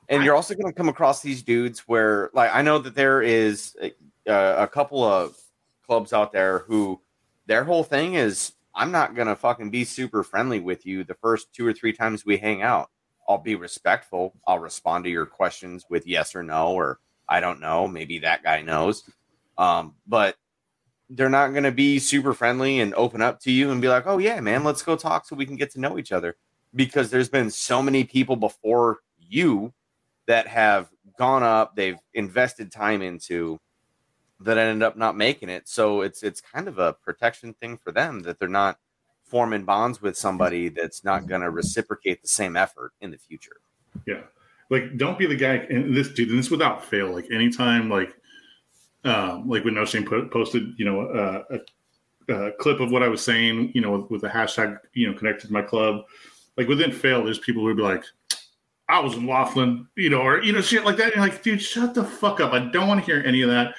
and 0.09 0.25
you're 0.25 0.35
also 0.35 0.55
going 0.55 0.67
to 0.67 0.77
come 0.77 0.89
across 0.89 1.23
these 1.23 1.43
dudes 1.43 1.81
where, 1.81 2.31
like, 2.35 2.51
I 2.53 2.63
know 2.63 2.79
that 2.79 2.95
there 2.95 3.23
is 3.23 3.77
uh, 4.29 4.57
a 4.59 4.69
couple 4.69 5.03
of 5.05 5.37
clubs 5.87 6.13
out 6.13 6.33
there 6.33 6.61
who 6.61 7.01
their 7.47 7.65
whole 7.65 7.85
thing 7.85 8.15
is 8.15 8.53
I'm 8.75 8.91
not 8.91 9.15
gonna 9.15 9.37
fucking 9.37 9.71
be 9.71 9.85
super 9.85 10.23
friendly 10.23 10.61
with 10.61 10.87
you 10.87 11.05
the 11.05 11.15
first 11.15 11.53
two 11.53 11.67
or 11.67 11.73
three 11.73 11.93
times 11.93 12.25
we 12.25 12.37
hang 12.37 12.63
out. 12.63 12.91
I'll 13.29 13.39
be 13.39 13.55
respectful. 13.55 14.35
I'll 14.47 14.59
respond 14.59 15.05
to 15.05 15.11
your 15.11 15.27
questions 15.27 15.87
with 15.89 16.07
yes 16.07 16.35
or 16.35 16.43
no, 16.43 16.73
or 16.73 17.01
I 17.29 17.41
don't 17.41 17.61
know. 17.61 17.89
Maybe 17.89 18.19
that 18.21 18.43
guy 18.43 18.63
knows. 18.63 19.05
Um, 19.57 19.95
but 20.07 20.37
they're 21.11 21.29
not 21.29 21.53
going 21.53 21.65
to 21.65 21.73
be 21.73 21.99
super 21.99 22.35
friendly 22.35 22.81
and 22.81 22.95
open 22.95 23.23
up 23.23 23.41
to 23.41 23.53
you 23.53 23.71
and 23.71 23.81
be 23.81 23.89
like, 23.89 24.07
oh, 24.07 24.19
yeah, 24.19 24.41
man, 24.41 24.65
let's 24.65 24.83
go 24.83 24.97
talk 24.97 25.27
so 25.27 25.37
we 25.37 25.47
can 25.47 25.57
get 25.57 25.71
to 25.73 25.81
know 25.81 25.99
each 25.99 26.13
other. 26.13 26.37
Because 26.75 27.11
there's 27.11 27.29
been 27.29 27.51
so 27.51 27.83
many 27.83 28.05
people 28.05 28.37
before 28.37 28.99
you 29.19 29.73
that 30.27 30.47
have 30.49 30.89
gone 31.19 31.43
up, 31.43 31.77
they've 31.77 31.99
invested 32.15 32.73
time 32.73 33.01
into, 33.01 33.61
that 34.41 34.59
ended 34.59 34.83
up 34.83 34.97
not 34.97 35.17
making 35.17 35.49
it. 35.49 35.69
So 35.69 36.03
it's 36.03 36.23
it's 36.23 36.41
kind 36.41 36.69
of 36.69 36.79
a 36.79 36.93
protection 36.93 37.55
thing 37.55 37.77
for 37.77 37.93
them 37.93 38.21
that 38.21 38.39
they're 38.39 38.49
not 38.49 38.79
forming 39.25 39.65
bonds 39.65 40.03
with 40.03 40.17
somebody 40.17 40.69
that's 40.69 41.05
not 41.05 41.27
going 41.27 41.41
to 41.41 41.51
reciprocate 41.51 42.23
the 42.23 42.29
same 42.29 42.57
effort 42.57 42.93
in 43.01 43.11
the 43.11 43.19
future. 43.19 43.57
Yeah, 44.07 44.23
like 44.71 44.97
don't 44.97 45.19
be 45.19 45.27
the 45.27 45.37
guy. 45.37 45.55
And 45.55 45.97
this 45.97 46.11
dude, 46.11 46.31
and 46.31 46.39
this 46.39 46.51
without 46.51 46.85
fail. 46.85 47.13
Like 47.13 47.31
anytime, 47.31 47.89
like 47.89 48.15
um, 49.05 49.49
like 49.49 49.65
when 49.65 49.75
No 49.75 49.85
Shame 49.85 50.05
put, 50.05 50.31
posted, 50.31 50.75
you 50.79 50.85
know, 50.85 51.03
uh, 51.03 51.59
a, 52.29 52.35
a, 52.35 52.53
clip 52.53 52.81
of 52.81 52.91
what 52.91 53.03
I 53.03 53.09
was 53.09 53.23
saying, 53.23 53.73
you 53.75 53.81
know, 53.81 53.99
with, 53.99 54.11
with 54.11 54.21
the 54.23 54.29
hashtag, 54.29 54.79
you 54.95 55.11
know, 55.11 55.17
connected 55.17 55.49
to 55.49 55.53
my 55.53 55.63
club. 55.63 56.05
Like 56.57 56.69
within 56.69 56.93
fail, 56.93 57.23
there's 57.23 57.39
people 57.39 57.63
who 57.63 57.67
would 57.67 57.77
be 57.77 57.83
like, 57.83 58.05
I 58.89 59.01
was 59.01 59.15
in 59.15 59.27
Laughlin, 59.27 59.87
you 59.97 60.11
know, 60.11 60.21
or 60.21 60.43
you 60.43 60.53
know, 60.53 60.61
shit 60.61 60.85
like 60.85 60.97
that. 60.97 61.13
And 61.13 61.23
like, 61.23 61.43
dude, 61.43 61.61
shut 61.61 61.95
the 61.95 62.05
fuck 62.05 62.41
up. 62.41 62.53
I 62.53 62.61
don't 62.71 62.89
want 62.89 63.01
to 63.01 63.07
hear 63.07 63.23
any 63.27 63.43
of 63.43 63.51
that. 63.51 63.75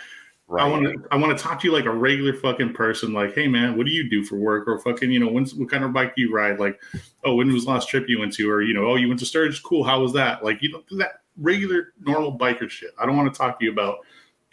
Right. 0.47 0.63
I 0.63 0.69
want 0.69 0.83
to 0.83 1.07
I 1.09 1.15
want 1.15 1.35
to 1.35 1.43
talk 1.43 1.59
to 1.61 1.67
you 1.67 1.73
like 1.73 1.85
a 1.85 1.91
regular 1.91 2.33
fucking 2.33 2.73
person. 2.73 3.13
Like, 3.13 3.33
hey 3.33 3.47
man, 3.47 3.75
what 3.75 3.87
do 3.87 3.91
you 3.91 4.07
do 4.07 4.23
for 4.23 4.35
work? 4.35 4.67
Or 4.67 4.77
fucking, 4.77 5.11
you 5.11 5.19
know, 5.19 5.27
when's 5.27 5.55
what 5.55 5.71
kind 5.71 5.83
of 5.83 5.91
bike 5.91 6.15
do 6.15 6.21
you 6.21 6.31
ride? 6.31 6.59
Like, 6.59 6.79
oh, 7.23 7.35
when 7.35 7.51
was 7.51 7.65
the 7.65 7.71
last 7.71 7.89
trip 7.89 8.07
you 8.07 8.19
went 8.19 8.33
to? 8.33 8.49
Or 8.49 8.61
you 8.61 8.73
know, 8.73 8.85
oh, 8.85 8.95
you 8.95 9.07
went 9.07 9.19
to 9.21 9.25
Sturgis. 9.25 9.59
Cool. 9.59 9.83
How 9.83 10.01
was 10.01 10.13
that? 10.13 10.43
Like, 10.43 10.61
you 10.61 10.71
know, 10.71 10.83
that 10.97 11.21
regular 11.37 11.93
normal 11.99 12.37
biker 12.37 12.69
shit. 12.69 12.91
I 12.99 13.07
don't 13.07 13.17
want 13.17 13.33
to 13.33 13.37
talk 13.37 13.57
to 13.59 13.65
you 13.65 13.71
about 13.71 13.99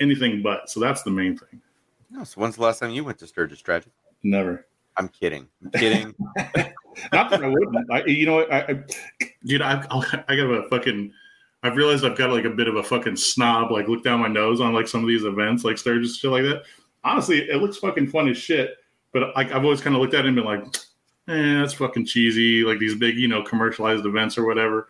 anything 0.01 0.41
but. 0.43 0.71
So 0.71 0.81
that's 0.81 1.03
the 1.03 1.11
main 1.11 1.37
thing. 1.37 1.61
No, 2.11 2.25
so 2.25 2.41
when's 2.41 2.57
the 2.57 2.63
last 2.63 2.79
time 2.79 2.91
you 2.91 3.05
went 3.05 3.19
to 3.19 3.27
Sturgis 3.27 3.61
Tragic? 3.61 3.93
Never. 4.23 4.67
I'm 4.97 5.09
kidding. 5.09 5.49
I'm 5.63 5.71
kidding. 5.73 6.15
Not 7.13 7.31
that 7.31 7.43
I 7.43 7.49
wouldn't. 7.49 7.91
I, 7.91 8.05
you 8.05 8.27
know 8.27 8.35
what, 8.37 8.53
I, 8.53 8.61
I 8.61 8.83
dude, 9.45 9.63
I, 9.63 9.83
I 10.29 10.37
got 10.37 10.47
a 10.47 10.69
fucking 10.69 11.13
I've 11.63 11.77
realized 11.77 12.05
I've 12.05 12.19
got 12.19 12.31
like 12.31 12.45
a 12.45 12.51
bit 12.51 12.69
of 12.69 12.77
a 12.77 12.83
fucking 12.83 13.17
snob, 13.17 13.71
like 13.71 13.89
look 13.89 14.03
down 14.03 14.21
my 14.21 14.29
nose 14.29 14.61
on 14.61 14.73
like 14.73 14.89
some 14.89 15.03
of 15.03 15.09
these 15.09 15.25
events, 15.25 15.65
like 15.65 15.79
Sturgis 15.79 16.17
shit 16.17 16.31
like 16.31 16.43
that. 16.43 16.63
Honestly, 17.05 17.39
it 17.39 17.63
looks 17.63 17.77
fucking 17.79 18.09
fun 18.09 18.29
as 18.29 18.37
shit. 18.37 18.77
But 19.13 19.35
like 19.37 19.53
I've 19.53 19.65
always 19.65 19.81
kind 19.81 19.95
of 19.95 20.03
looked 20.03 20.15
at 20.15 20.25
it 20.25 20.29
and 20.29 20.37
been 20.37 20.45
like, 20.45 20.65
eh, 21.29 21.61
that's 21.61 21.75
fucking 21.75 22.07
cheesy, 22.07 22.65
like 22.65 22.79
these 22.79 22.95
big, 22.95 23.17
you 23.17 23.29
know, 23.29 23.43
commercialized 23.43 24.07
events 24.07 24.37
or 24.37 24.45
whatever. 24.45 24.89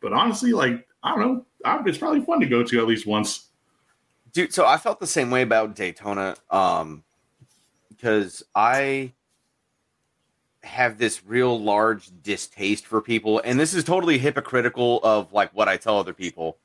But 0.00 0.12
honestly, 0.12 0.52
like, 0.52 0.86
I 1.02 1.14
don't 1.14 1.20
know. 1.20 1.46
It's 1.86 1.98
probably 1.98 2.20
fun 2.22 2.40
to 2.40 2.46
go 2.46 2.62
to 2.62 2.78
at 2.78 2.86
least 2.86 3.06
once. 3.06 3.48
Dude, 4.32 4.52
so 4.52 4.66
I 4.66 4.76
felt 4.78 5.00
the 5.00 5.06
same 5.06 5.30
way 5.30 5.42
about 5.42 5.74
Daytona. 5.74 6.36
Um 6.50 7.04
because 7.88 8.42
I 8.54 9.12
have 10.64 10.98
this 10.98 11.24
real 11.24 11.60
large 11.60 12.10
distaste 12.22 12.86
for 12.86 13.00
people 13.00 13.40
and 13.44 13.58
this 13.60 13.74
is 13.74 13.84
totally 13.84 14.18
hypocritical 14.18 15.00
of 15.02 15.32
like 15.32 15.54
what 15.54 15.68
i 15.68 15.76
tell 15.76 15.98
other 15.98 16.14
people 16.14 16.58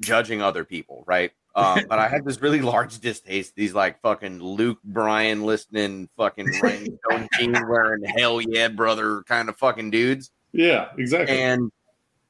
judging 0.00 0.42
other 0.42 0.64
people 0.64 1.04
right? 1.06 1.32
Um, 1.56 1.84
but 1.88 2.00
i 2.00 2.08
have 2.08 2.24
this 2.24 2.42
really 2.42 2.60
large 2.60 2.98
distaste 2.98 3.54
these 3.54 3.74
like 3.74 4.00
fucking 4.00 4.42
luke 4.42 4.78
bryan 4.82 5.44
listening 5.44 6.08
fucking 6.16 6.48
wearing 7.68 8.04
hell 8.04 8.40
yeah 8.40 8.68
brother 8.68 9.22
kind 9.22 9.48
of 9.48 9.56
fucking 9.56 9.90
dudes. 9.90 10.30
Yeah 10.52 10.88
exactly. 10.98 11.38
And 11.38 11.70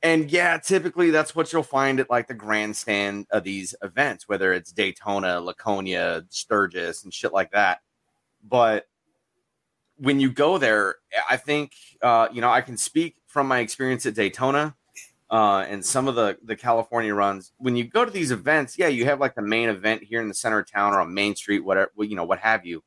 and 0.02 0.30
yeah 0.30 0.58
typically 0.58 1.10
that's 1.10 1.34
what 1.34 1.52
you'll 1.52 1.62
find 1.62 2.00
at 2.00 2.10
like 2.10 2.28
the 2.28 2.34
grandstand 2.34 3.26
of 3.30 3.44
these 3.44 3.74
events 3.82 4.28
whether 4.28 4.52
it's 4.52 4.72
daytona 4.72 5.40
laconia 5.40 6.24
sturgis 6.28 7.04
and 7.04 7.12
shit 7.12 7.32
like 7.32 7.50
that. 7.52 7.80
But 8.46 8.86
when 9.96 10.20
you 10.20 10.30
go 10.30 10.58
there, 10.58 10.96
I 11.28 11.36
think 11.36 11.72
uh, 12.02 12.28
you 12.32 12.40
know 12.40 12.50
I 12.50 12.60
can 12.60 12.76
speak 12.76 13.16
from 13.26 13.48
my 13.48 13.60
experience 13.60 14.06
at 14.06 14.14
Daytona 14.14 14.74
uh, 15.30 15.64
and 15.68 15.84
some 15.84 16.08
of 16.08 16.14
the 16.14 16.38
the 16.44 16.56
California 16.56 17.14
runs. 17.14 17.52
When 17.58 17.76
you 17.76 17.84
go 17.84 18.04
to 18.04 18.10
these 18.10 18.30
events, 18.30 18.78
yeah, 18.78 18.88
you 18.88 19.04
have 19.04 19.20
like 19.20 19.34
the 19.34 19.42
main 19.42 19.68
event 19.68 20.02
here 20.02 20.20
in 20.20 20.28
the 20.28 20.34
center 20.34 20.60
of 20.60 20.70
town 20.70 20.92
or 20.92 21.00
on 21.00 21.14
Main 21.14 21.34
Street, 21.34 21.64
whatever 21.64 21.90
you 21.98 22.16
know, 22.16 22.24
what 22.24 22.40
have 22.40 22.64
you. 22.64 22.82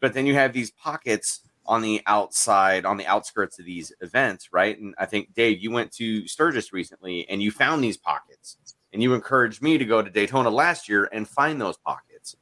But 0.00 0.14
then 0.14 0.26
you 0.26 0.34
have 0.34 0.52
these 0.52 0.70
pockets 0.70 1.40
on 1.64 1.80
the 1.80 2.02
outside, 2.06 2.84
on 2.84 2.96
the 2.96 3.06
outskirts 3.06 3.60
of 3.60 3.64
these 3.64 3.92
events, 4.00 4.52
right? 4.52 4.76
And 4.76 4.96
I 4.98 5.06
think 5.06 5.32
Dave, 5.32 5.60
you 5.60 5.70
went 5.70 5.92
to 5.92 6.26
Sturgis 6.26 6.72
recently, 6.72 7.28
and 7.28 7.40
you 7.40 7.52
found 7.52 7.84
these 7.84 7.96
pockets, 7.96 8.56
and 8.92 9.00
you 9.00 9.14
encouraged 9.14 9.62
me 9.62 9.78
to 9.78 9.84
go 9.84 10.02
to 10.02 10.10
Daytona 10.10 10.50
last 10.50 10.88
year 10.88 11.08
and 11.12 11.28
find 11.28 11.60
those 11.60 11.76
pockets, 11.76 12.34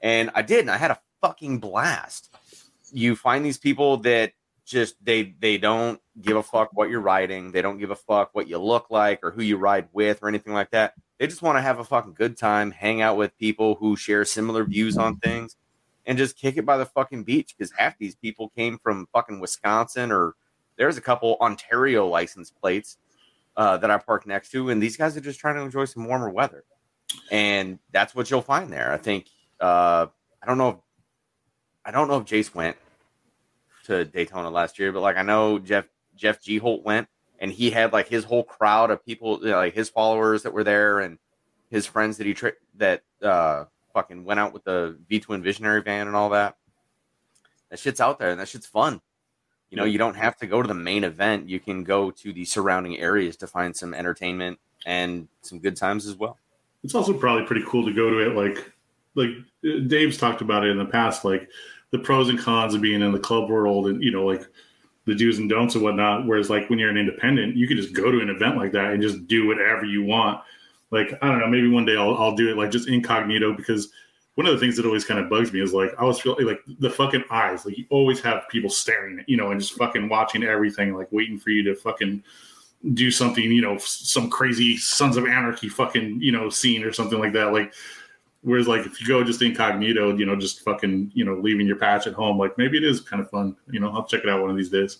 and 0.00 0.30
I 0.34 0.42
did, 0.42 0.60
and 0.60 0.70
I 0.70 0.76
had 0.76 0.92
a 0.92 1.00
fucking 1.20 1.58
blast 1.58 2.32
you 2.92 3.16
find 3.16 3.44
these 3.44 3.58
people 3.58 3.98
that 3.98 4.32
just 4.64 5.02
they 5.02 5.34
they 5.40 5.56
don't 5.56 6.00
give 6.20 6.36
a 6.36 6.42
fuck 6.42 6.70
what 6.72 6.90
you're 6.90 7.00
riding. 7.00 7.52
They 7.52 7.62
don't 7.62 7.78
give 7.78 7.90
a 7.90 7.96
fuck 7.96 8.30
what 8.34 8.48
you 8.48 8.58
look 8.58 8.90
like 8.90 9.20
or 9.22 9.30
who 9.30 9.42
you 9.42 9.56
ride 9.56 9.88
with 9.92 10.22
or 10.22 10.28
anything 10.28 10.52
like 10.52 10.70
that. 10.70 10.94
They 11.18 11.26
just 11.26 11.42
want 11.42 11.56
to 11.56 11.62
have 11.62 11.78
a 11.78 11.84
fucking 11.84 12.14
good 12.14 12.36
time, 12.36 12.70
hang 12.70 13.00
out 13.00 13.16
with 13.16 13.36
people 13.38 13.74
who 13.76 13.96
share 13.96 14.24
similar 14.24 14.64
views 14.64 14.96
on 14.96 15.16
things, 15.16 15.56
and 16.06 16.18
just 16.18 16.36
kick 16.36 16.56
it 16.56 16.66
by 16.66 16.76
the 16.76 16.86
fucking 16.86 17.24
beach. 17.24 17.54
Because 17.56 17.72
half 17.72 17.98
these 17.98 18.14
people 18.14 18.50
came 18.50 18.78
from 18.78 19.08
fucking 19.12 19.40
Wisconsin 19.40 20.12
or 20.12 20.34
there's 20.76 20.96
a 20.96 21.00
couple 21.02 21.36
Ontario 21.40 22.06
license 22.06 22.50
plates 22.50 22.98
uh, 23.56 23.76
that 23.78 23.90
I 23.90 23.98
park 23.98 24.26
next 24.26 24.50
to, 24.50 24.70
and 24.70 24.82
these 24.82 24.96
guys 24.96 25.16
are 25.16 25.20
just 25.20 25.40
trying 25.40 25.56
to 25.56 25.62
enjoy 25.62 25.84
some 25.86 26.06
warmer 26.06 26.30
weather, 26.30 26.64
and 27.30 27.78
that's 27.90 28.14
what 28.14 28.30
you'll 28.30 28.42
find 28.42 28.72
there. 28.72 28.92
I 28.92 28.96
think 28.96 29.26
uh, 29.60 30.06
I 30.42 30.46
don't 30.46 30.58
know 30.58 30.68
if 30.68 30.76
I 31.88 31.90
don't 31.90 32.06
know 32.06 32.18
if 32.18 32.26
Jace 32.26 32.54
went 32.54 32.76
to 33.86 34.04
Daytona 34.04 34.50
last 34.50 34.78
year, 34.78 34.92
but 34.92 35.00
like 35.00 35.16
I 35.16 35.22
know 35.22 35.58
Jeff 35.58 35.86
Jeff 36.14 36.42
G 36.42 36.58
Holt 36.58 36.84
went, 36.84 37.08
and 37.38 37.50
he 37.50 37.70
had 37.70 37.94
like 37.94 38.08
his 38.08 38.24
whole 38.24 38.44
crowd 38.44 38.90
of 38.90 39.02
people, 39.06 39.38
you 39.40 39.48
know, 39.48 39.56
like 39.56 39.72
his 39.72 39.88
followers 39.88 40.42
that 40.42 40.52
were 40.52 40.64
there, 40.64 41.00
and 41.00 41.18
his 41.70 41.86
friends 41.86 42.18
that 42.18 42.26
he 42.26 42.34
tri- 42.34 42.52
that 42.76 43.04
uh 43.22 43.64
fucking 43.94 44.22
went 44.22 44.38
out 44.38 44.52
with 44.52 44.64
the 44.64 44.98
V 45.08 45.20
Twin 45.20 45.42
Visionary 45.42 45.80
van 45.80 46.06
and 46.06 46.14
all 46.14 46.28
that. 46.28 46.56
That 47.70 47.78
shit's 47.78 48.02
out 48.02 48.18
there, 48.18 48.32
and 48.32 48.40
that 48.40 48.48
shit's 48.48 48.66
fun. 48.66 49.00
You 49.70 49.78
know, 49.78 49.84
you 49.84 49.96
don't 49.96 50.16
have 50.16 50.36
to 50.38 50.46
go 50.46 50.60
to 50.60 50.68
the 50.68 50.74
main 50.74 51.04
event. 51.04 51.48
You 51.48 51.58
can 51.58 51.84
go 51.84 52.10
to 52.10 52.32
the 52.34 52.44
surrounding 52.44 52.98
areas 52.98 53.38
to 53.38 53.46
find 53.46 53.74
some 53.74 53.94
entertainment 53.94 54.58
and 54.84 55.26
some 55.40 55.58
good 55.58 55.76
times 55.76 56.06
as 56.06 56.16
well. 56.16 56.36
It's 56.84 56.94
also 56.94 57.14
probably 57.14 57.46
pretty 57.46 57.64
cool 57.66 57.86
to 57.86 57.92
go 57.94 58.10
to 58.10 58.18
it. 58.18 58.36
Like, 58.36 58.72
like 59.14 59.30
uh, 59.64 59.80
Dave's 59.86 60.16
talked 60.16 60.42
about 60.42 60.64
it 60.64 60.70
in 60.70 60.78
the 60.78 60.86
past, 60.86 61.24
like 61.24 61.50
the 61.90 61.98
pros 61.98 62.28
and 62.28 62.38
cons 62.38 62.74
of 62.74 62.80
being 62.80 63.02
in 63.02 63.12
the 63.12 63.18
club 63.18 63.48
world, 63.48 63.86
and 63.86 64.02
you 64.02 64.10
know, 64.10 64.24
like 64.24 64.46
the 65.06 65.14
do's 65.14 65.38
and 65.38 65.48
don'ts 65.48 65.74
and 65.74 65.84
whatnot. 65.84 66.26
Whereas, 66.26 66.50
like 66.50 66.68
when 66.68 66.78
you're 66.78 66.90
an 66.90 66.98
independent, 66.98 67.56
you 67.56 67.66
can 67.66 67.76
just 67.76 67.94
go 67.94 68.10
to 68.10 68.20
an 68.20 68.28
event 68.28 68.56
like 68.56 68.72
that 68.72 68.92
and 68.92 69.02
just 69.02 69.26
do 69.26 69.46
whatever 69.46 69.84
you 69.84 70.04
want. 70.04 70.40
Like, 70.90 71.18
I 71.22 71.28
don't 71.28 71.38
know, 71.38 71.48
maybe 71.48 71.68
one 71.68 71.84
day 71.84 71.96
I'll, 71.96 72.16
I'll 72.16 72.34
do 72.34 72.50
it 72.50 72.56
like 72.56 72.70
just 72.70 72.88
incognito 72.88 73.52
because 73.52 73.90
one 74.36 74.46
of 74.46 74.54
the 74.54 74.60
things 74.60 74.76
that 74.76 74.86
always 74.86 75.04
kind 75.04 75.18
of 75.20 75.28
bugs 75.28 75.52
me 75.52 75.60
is 75.60 75.74
like 75.74 75.90
I 75.98 76.04
was 76.04 76.20
feeling 76.20 76.46
like 76.46 76.60
the 76.78 76.88
fucking 76.88 77.24
eyes. 77.30 77.66
Like 77.66 77.76
you 77.76 77.86
always 77.90 78.20
have 78.20 78.48
people 78.48 78.70
staring, 78.70 79.24
you 79.26 79.36
know, 79.36 79.50
and 79.50 79.60
just 79.60 79.74
fucking 79.74 80.08
watching 80.08 80.44
everything, 80.44 80.94
like 80.94 81.10
waiting 81.10 81.38
for 81.38 81.50
you 81.50 81.62
to 81.64 81.74
fucking 81.74 82.22
do 82.94 83.10
something, 83.10 83.42
you 83.42 83.60
know, 83.60 83.76
some 83.78 84.30
crazy 84.30 84.76
Sons 84.76 85.16
of 85.16 85.26
Anarchy 85.26 85.68
fucking, 85.68 86.20
you 86.22 86.30
know, 86.30 86.48
scene 86.48 86.84
or 86.84 86.92
something 86.92 87.18
like 87.18 87.32
that. 87.32 87.52
Like, 87.52 87.74
whereas 88.42 88.68
like 88.68 88.86
if 88.86 89.00
you 89.00 89.06
go 89.06 89.22
just 89.24 89.42
incognito, 89.42 90.16
you 90.16 90.26
know, 90.26 90.36
just 90.36 90.60
fucking, 90.60 91.10
you 91.14 91.24
know, 91.24 91.34
leaving 91.34 91.66
your 91.66 91.76
patch 91.76 92.06
at 92.06 92.14
home, 92.14 92.38
like 92.38 92.56
maybe 92.58 92.76
it 92.76 92.84
is 92.84 93.00
kind 93.00 93.22
of 93.22 93.30
fun. 93.30 93.56
You 93.70 93.80
know, 93.80 93.90
I'll 93.90 94.04
check 94.04 94.22
it 94.22 94.28
out 94.28 94.40
one 94.40 94.50
of 94.50 94.56
these 94.56 94.70
days. 94.70 94.98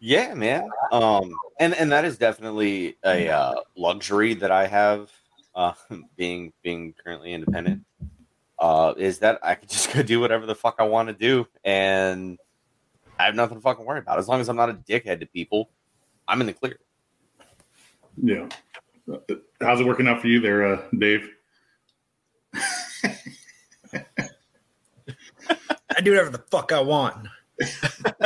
Yeah, 0.00 0.32
man. 0.34 0.68
Um, 0.92 1.34
and 1.58 1.74
and 1.74 1.92
that 1.92 2.04
is 2.04 2.16
definitely 2.16 2.96
a 3.04 3.28
uh, 3.28 3.54
luxury 3.76 4.34
that 4.34 4.50
I 4.50 4.66
have, 4.66 5.10
uh, 5.54 5.74
being 6.16 6.52
being 6.62 6.94
currently 7.04 7.34
independent 7.34 7.84
uh, 8.60 8.94
is 8.96 9.18
that 9.20 9.38
I 9.42 9.54
can 9.54 9.68
just 9.68 9.92
go 9.92 10.02
do 10.02 10.20
whatever 10.20 10.46
the 10.46 10.54
fuck 10.54 10.76
I 10.78 10.84
want 10.84 11.08
to 11.08 11.14
do, 11.14 11.46
and 11.64 12.38
I 13.18 13.24
have 13.24 13.34
nothing 13.34 13.56
to 13.56 13.62
fucking 13.62 13.84
worry 13.84 13.98
about. 13.98 14.18
As 14.18 14.28
long 14.28 14.40
as 14.40 14.48
I'm 14.48 14.56
not 14.56 14.70
a 14.70 14.74
dickhead 14.74 15.20
to 15.20 15.26
people, 15.26 15.70
I'm 16.28 16.40
in 16.40 16.46
the 16.46 16.52
clear. 16.52 16.78
Yeah. 18.16 18.48
How's 19.60 19.80
it 19.80 19.86
working 19.86 20.06
out 20.06 20.20
for 20.20 20.28
you 20.28 20.40
there, 20.40 20.66
uh, 20.66 20.82
Dave? 20.96 21.28
I 25.96 26.00
do 26.02 26.12
whatever 26.12 26.30
the 26.30 26.44
fuck 26.50 26.72
I 26.72 26.80
want. 26.80 27.28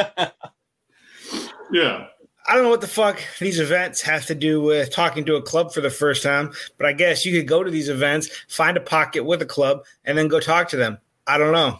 yeah. 1.72 2.06
I 2.46 2.54
don't 2.54 2.64
know 2.64 2.70
what 2.70 2.82
the 2.82 2.86
fuck 2.86 3.20
these 3.40 3.58
events 3.58 4.02
have 4.02 4.26
to 4.26 4.34
do 4.34 4.60
with 4.60 4.90
talking 4.90 5.24
to 5.24 5.36
a 5.36 5.42
club 5.42 5.72
for 5.72 5.80
the 5.80 5.88
first 5.88 6.22
time, 6.22 6.52
but 6.76 6.86
I 6.86 6.92
guess 6.92 7.24
you 7.24 7.32
could 7.38 7.48
go 7.48 7.64
to 7.64 7.70
these 7.70 7.88
events, 7.88 8.28
find 8.48 8.76
a 8.76 8.80
pocket 8.80 9.24
with 9.24 9.40
a 9.40 9.46
club, 9.46 9.84
and 10.04 10.18
then 10.18 10.28
go 10.28 10.40
talk 10.40 10.68
to 10.68 10.76
them. 10.76 10.98
I 11.26 11.38
don't 11.38 11.52
know. 11.52 11.78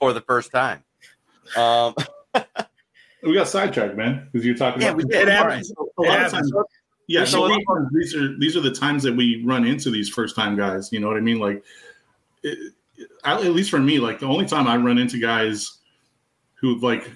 For 0.00 0.12
the 0.12 0.22
first 0.22 0.50
time. 0.50 0.82
Um, 1.56 1.94
we 3.22 3.34
got 3.34 3.48
sidetracked, 3.48 3.96
man, 3.96 4.28
because 4.32 4.46
you're 4.46 4.56
talking 4.56 4.82
yeah, 4.82 4.88
about. 4.88 4.96
We 4.96 5.04
did. 5.04 5.28
It 5.28 5.32
happens. 5.32 5.70
A 5.70 6.02
lot 6.02 6.24
of 6.24 6.32
times, 6.32 6.52
yeah, 7.10 7.24
so 7.24 7.48
these 7.92 8.14
are 8.14 8.36
these 8.38 8.56
are 8.56 8.60
the 8.60 8.70
times 8.70 9.02
that 9.02 9.16
we 9.16 9.42
run 9.44 9.66
into 9.66 9.90
these 9.90 10.08
first 10.08 10.36
time 10.36 10.56
guys. 10.56 10.92
You 10.92 11.00
know 11.00 11.08
what 11.08 11.16
I 11.16 11.20
mean? 11.20 11.40
Like, 11.40 11.64
it, 12.42 12.72
at 13.24 13.42
least 13.44 13.70
for 13.70 13.80
me, 13.80 13.98
like 13.98 14.20
the 14.20 14.26
only 14.26 14.46
time 14.46 14.68
I 14.68 14.76
run 14.76 14.96
into 14.96 15.18
guys 15.18 15.78
who 16.54 16.78
like 16.78 17.10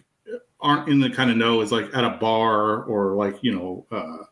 aren't 0.61 0.89
in 0.89 0.99
the 0.99 1.11
kind 1.11 1.31
of 1.31 1.37
know 1.37 1.61
is 1.61 1.71
like 1.71 1.95
at 1.95 2.03
a 2.03 2.11
bar 2.11 2.83
or 2.85 3.15
like 3.15 3.43
you 3.43 3.55
know 3.55 3.87
uh, 3.93 4.25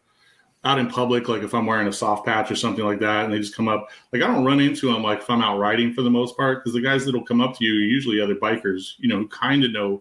out 0.64 0.78
in 0.78 0.88
public 0.88 1.28
like 1.28 1.42
if 1.42 1.54
i'm 1.54 1.66
wearing 1.66 1.88
a 1.88 1.92
soft 1.92 2.24
patch 2.24 2.50
or 2.50 2.54
something 2.54 2.84
like 2.84 3.00
that 3.00 3.24
and 3.24 3.34
they 3.34 3.38
just 3.38 3.54
come 3.54 3.68
up 3.68 3.88
like 4.12 4.22
i 4.22 4.26
don't 4.26 4.44
run 4.44 4.60
into 4.60 4.92
them 4.92 5.02
like 5.02 5.18
if 5.18 5.28
i'm 5.28 5.42
out 5.42 5.58
riding 5.58 5.92
for 5.92 6.02
the 6.02 6.10
most 6.10 6.36
part 6.36 6.58
because 6.58 6.72
the 6.72 6.80
guys 6.80 7.04
that'll 7.04 7.24
come 7.24 7.40
up 7.40 7.56
to 7.56 7.64
you 7.64 7.74
are 7.74 7.84
usually 7.84 8.20
other 8.20 8.36
bikers 8.36 8.92
you 8.98 9.08
know 9.08 9.18
who 9.18 9.28
kind 9.28 9.64
of 9.64 9.72
know 9.72 10.00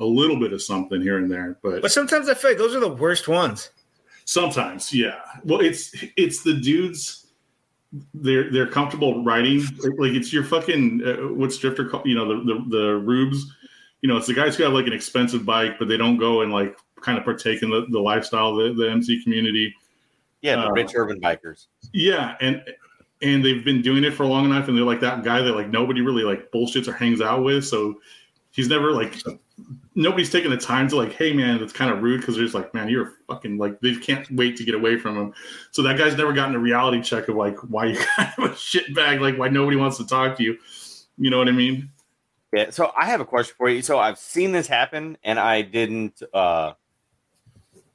a 0.00 0.04
little 0.04 0.38
bit 0.38 0.52
of 0.52 0.60
something 0.60 1.00
here 1.00 1.18
and 1.18 1.30
there 1.30 1.56
but 1.62 1.80
but 1.80 1.92
sometimes 1.92 2.28
i 2.28 2.34
feel 2.34 2.50
like 2.50 2.58
those 2.58 2.74
are 2.74 2.80
the 2.80 2.88
worst 2.88 3.28
ones 3.28 3.70
sometimes 4.30 4.92
yeah 4.92 5.18
well 5.44 5.60
it's 5.60 5.94
it's 6.16 6.42
the 6.42 6.54
dudes 6.54 7.26
they're 8.14 8.50
they're 8.52 8.68
comfortable 8.68 9.24
riding 9.24 9.60
like, 9.78 9.98
like 9.98 10.12
it's 10.12 10.32
your 10.32 10.44
fucking 10.44 11.02
uh, 11.04 11.34
what's 11.34 11.58
drifter 11.58 11.88
called 11.88 12.06
you 12.06 12.14
know 12.14 12.28
the 12.28 12.54
the, 12.54 12.76
the 12.76 12.96
rubes 12.96 13.52
you 14.02 14.08
know, 14.08 14.16
it's 14.16 14.26
the 14.26 14.34
guys 14.34 14.56
who 14.56 14.62
have 14.64 14.72
like 14.72 14.86
an 14.86 14.92
expensive 14.92 15.44
bike, 15.44 15.78
but 15.78 15.88
they 15.88 15.96
don't 15.96 16.16
go 16.16 16.40
and 16.40 16.52
like 16.52 16.78
kind 17.00 17.18
of 17.18 17.24
partake 17.24 17.62
in 17.62 17.70
the, 17.70 17.86
the 17.90 17.98
lifestyle, 17.98 18.54
the, 18.54 18.72
the 18.72 18.90
MC 18.90 19.22
community. 19.22 19.74
Yeah, 20.40 20.56
the 20.56 20.68
uh, 20.68 20.70
rich 20.70 20.92
urban 20.94 21.20
bikers. 21.20 21.66
Yeah, 21.92 22.36
and 22.40 22.62
and 23.20 23.44
they've 23.44 23.64
been 23.64 23.82
doing 23.82 24.04
it 24.04 24.14
for 24.14 24.24
long 24.24 24.46
enough, 24.46 24.68
and 24.68 24.76
they're 24.76 24.84
like 24.84 25.00
that 25.00 25.22
guy 25.22 25.42
that 25.42 25.52
like 25.52 25.68
nobody 25.68 26.00
really 26.00 26.22
like 26.22 26.50
bullshits 26.50 26.88
or 26.88 26.92
hangs 26.92 27.20
out 27.20 27.44
with. 27.44 27.66
So 27.66 28.00
he's 28.50 28.68
never 28.68 28.92
like 28.92 29.22
nobody's 29.94 30.30
taking 30.30 30.50
the 30.50 30.56
time 30.56 30.88
to 30.88 30.96
like, 30.96 31.12
hey 31.12 31.32
man, 31.32 31.58
that's 31.58 31.72
kind 31.72 31.90
of 31.90 32.02
rude 32.02 32.20
because 32.20 32.36
they're 32.36 32.44
just 32.44 32.54
like, 32.54 32.72
man, 32.74 32.88
you're 32.88 33.14
fucking 33.28 33.58
like 33.58 33.80
they 33.80 33.94
can't 33.96 34.30
wait 34.32 34.56
to 34.56 34.64
get 34.64 34.74
away 34.74 34.98
from 34.98 35.16
him. 35.16 35.34
So 35.70 35.82
that 35.82 35.98
guy's 35.98 36.16
never 36.16 36.32
gotten 36.32 36.54
a 36.54 36.58
reality 36.58 37.02
check 37.02 37.28
of 37.28 37.36
like 37.36 37.56
why 37.68 37.86
you 37.86 37.98
kind 38.16 38.32
of 38.38 38.52
a 38.52 38.56
shit 38.56 38.94
bag, 38.94 39.20
like 39.20 39.38
why 39.38 39.48
nobody 39.48 39.76
wants 39.76 39.96
to 39.98 40.06
talk 40.06 40.36
to 40.38 40.42
you. 40.42 40.58
You 41.18 41.30
know 41.30 41.38
what 41.38 41.48
I 41.48 41.52
mean? 41.52 41.90
Yeah. 42.52 42.70
So 42.70 42.92
I 42.98 43.06
have 43.06 43.20
a 43.20 43.24
question 43.24 43.54
for 43.56 43.68
you. 43.68 43.82
So 43.82 43.98
I've 43.98 44.18
seen 44.18 44.52
this 44.52 44.66
happen, 44.66 45.18
and 45.22 45.38
I 45.38 45.62
didn't. 45.62 46.22
uh 46.32 46.74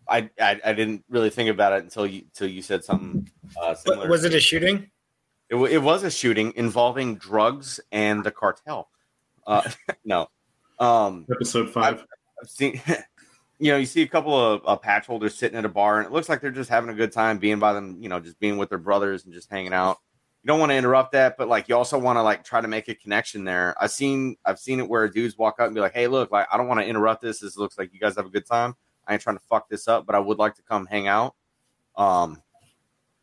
I, 0.08 0.30
I, 0.40 0.62
I 0.64 0.74
didn't 0.74 1.04
really 1.10 1.32
think 1.32 1.50
about 1.50 1.74
it 1.74 1.84
until 1.84 2.06
you 2.06 2.22
until 2.22 2.48
you 2.48 2.62
said 2.62 2.84
something 2.84 3.28
uh, 3.60 3.74
similar. 3.74 4.08
Was 4.08 4.24
it 4.24 4.36
a 4.36 4.40
shooting? 4.40 4.92
It, 5.50 5.56
it 5.56 5.80
was 5.80 6.04
a 6.04 6.12
shooting 6.12 6.54
involving 6.56 7.16
drugs 7.16 7.80
and 7.92 8.24
the 8.24 8.30
cartel. 8.32 8.90
Uh, 9.48 9.64
no. 10.06 10.30
Um, 10.80 11.26
Episode 11.32 11.70
5 11.70 11.84
I've, 11.84 12.06
I've 12.42 12.50
seen. 12.50 12.82
you 13.60 13.72
know, 13.72 13.78
you 13.78 13.86
see 13.86 14.02
a 14.02 14.08
couple 14.08 14.38
of 14.38 14.62
uh, 14.66 14.76
patch 14.76 15.06
holders 15.06 15.36
sitting 15.36 15.58
at 15.58 15.66
a 15.66 15.70
bar, 15.70 16.00
and 16.00 16.06
it 16.06 16.12
looks 16.12 16.30
like 16.30 16.42
they're 16.42 16.52
just 16.52 16.70
having 16.70 16.90
a 16.90 16.94
good 16.94 17.12
time 17.12 17.38
being 17.38 17.60
by 17.60 17.74
them. 17.74 17.98
You 18.02 18.10
know, 18.10 18.20
just 18.20 18.40
being 18.40 18.58
with 18.58 18.70
their 18.70 18.78
brothers 18.78 19.26
and 19.26 19.34
just 19.34 19.50
hanging 19.50 19.74
out 19.74 19.98
you 20.46 20.50
don't 20.50 20.60
want 20.60 20.72
to 20.72 20.76
interrupt 20.76 21.14
that, 21.14 21.38
but 21.38 21.48
like 21.48 21.68
you 21.68 21.76
also 21.76 21.98
want 21.98 22.18
to 22.18 22.22
like 22.22 22.44
try 22.44 22.62
to 22.62 22.68
make 22.68 22.88
a 22.88 22.94
connection 22.94 23.44
there. 23.46 23.76
I've 23.82 23.90
seen 23.90 24.36
I've 24.46 24.60
seen 24.60 24.80
it 24.80 24.88
where 24.88 25.08
dudes 25.10 25.36
walk 25.40 25.60
up 25.60 25.66
and 25.66 25.74
be 25.74 25.82
like, 25.82 25.96
"Hey, 25.96 26.06
look, 26.06 26.30
like 26.30 26.46
I 26.54 26.58
don't 26.58 26.68
want 26.68 26.82
to 26.82 26.86
interrupt 26.86 27.24
this. 27.24 27.40
This 27.40 27.58
looks 27.58 27.80
like 27.80 27.92
you 27.92 28.00
guys 28.00 28.16
have 28.16 28.28
a 28.28 28.30
good 28.30 28.46
time. 28.46 28.76
I 29.08 29.14
ain't 29.14 29.24
trying 29.24 29.38
to 29.38 29.44
fuck 29.50 29.68
this 29.70 29.88
up, 29.88 30.06
but 30.06 30.14
I 30.14 30.20
would 30.20 30.38
like 30.38 30.54
to 30.56 30.62
come 30.62 30.86
hang 30.86 31.08
out. 31.08 31.34
Um, 31.98 32.44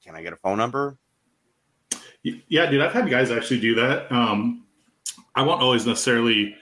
can 0.05 0.17
I 0.17 0.23
get 0.25 0.33
a 0.33 0.37
phone 0.37 0.59
number?" 0.59 0.99
Yeah, 2.25 2.69
dude, 2.69 2.81
I've 2.81 2.93
had 2.93 3.09
guys 3.09 3.31
actually 3.31 3.61
do 3.61 3.77
that. 3.77 4.11
Um, 4.11 4.65
I 5.37 5.43
won't 5.43 5.63
always 5.63 5.87
necessarily 5.87 6.57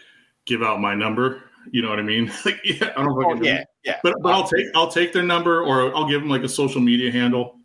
give 0.47 0.63
out 0.63 0.81
my 0.81 0.95
number. 0.95 1.43
You 1.71 1.83
know 1.83 1.91
what 1.91 1.99
I 1.99 2.03
mean? 2.03 2.33
like, 2.45 2.61
yeah, 2.65 2.93
I 2.97 3.05
don't 3.05 3.25
oh, 3.25 3.43
yeah, 3.43 3.65
yeah. 3.85 3.99
But, 4.03 4.15
but 4.23 4.33
I'll 4.33 4.49
take 4.49 4.67
I'll 4.75 4.91
take 4.91 5.13
their 5.13 5.23
number 5.23 5.63
or 5.63 5.95
I'll 5.95 6.09
give 6.09 6.21
them 6.21 6.31
like 6.31 6.43
a 6.43 6.49
social 6.49 6.81
media 6.81 7.13
handle, 7.13 7.59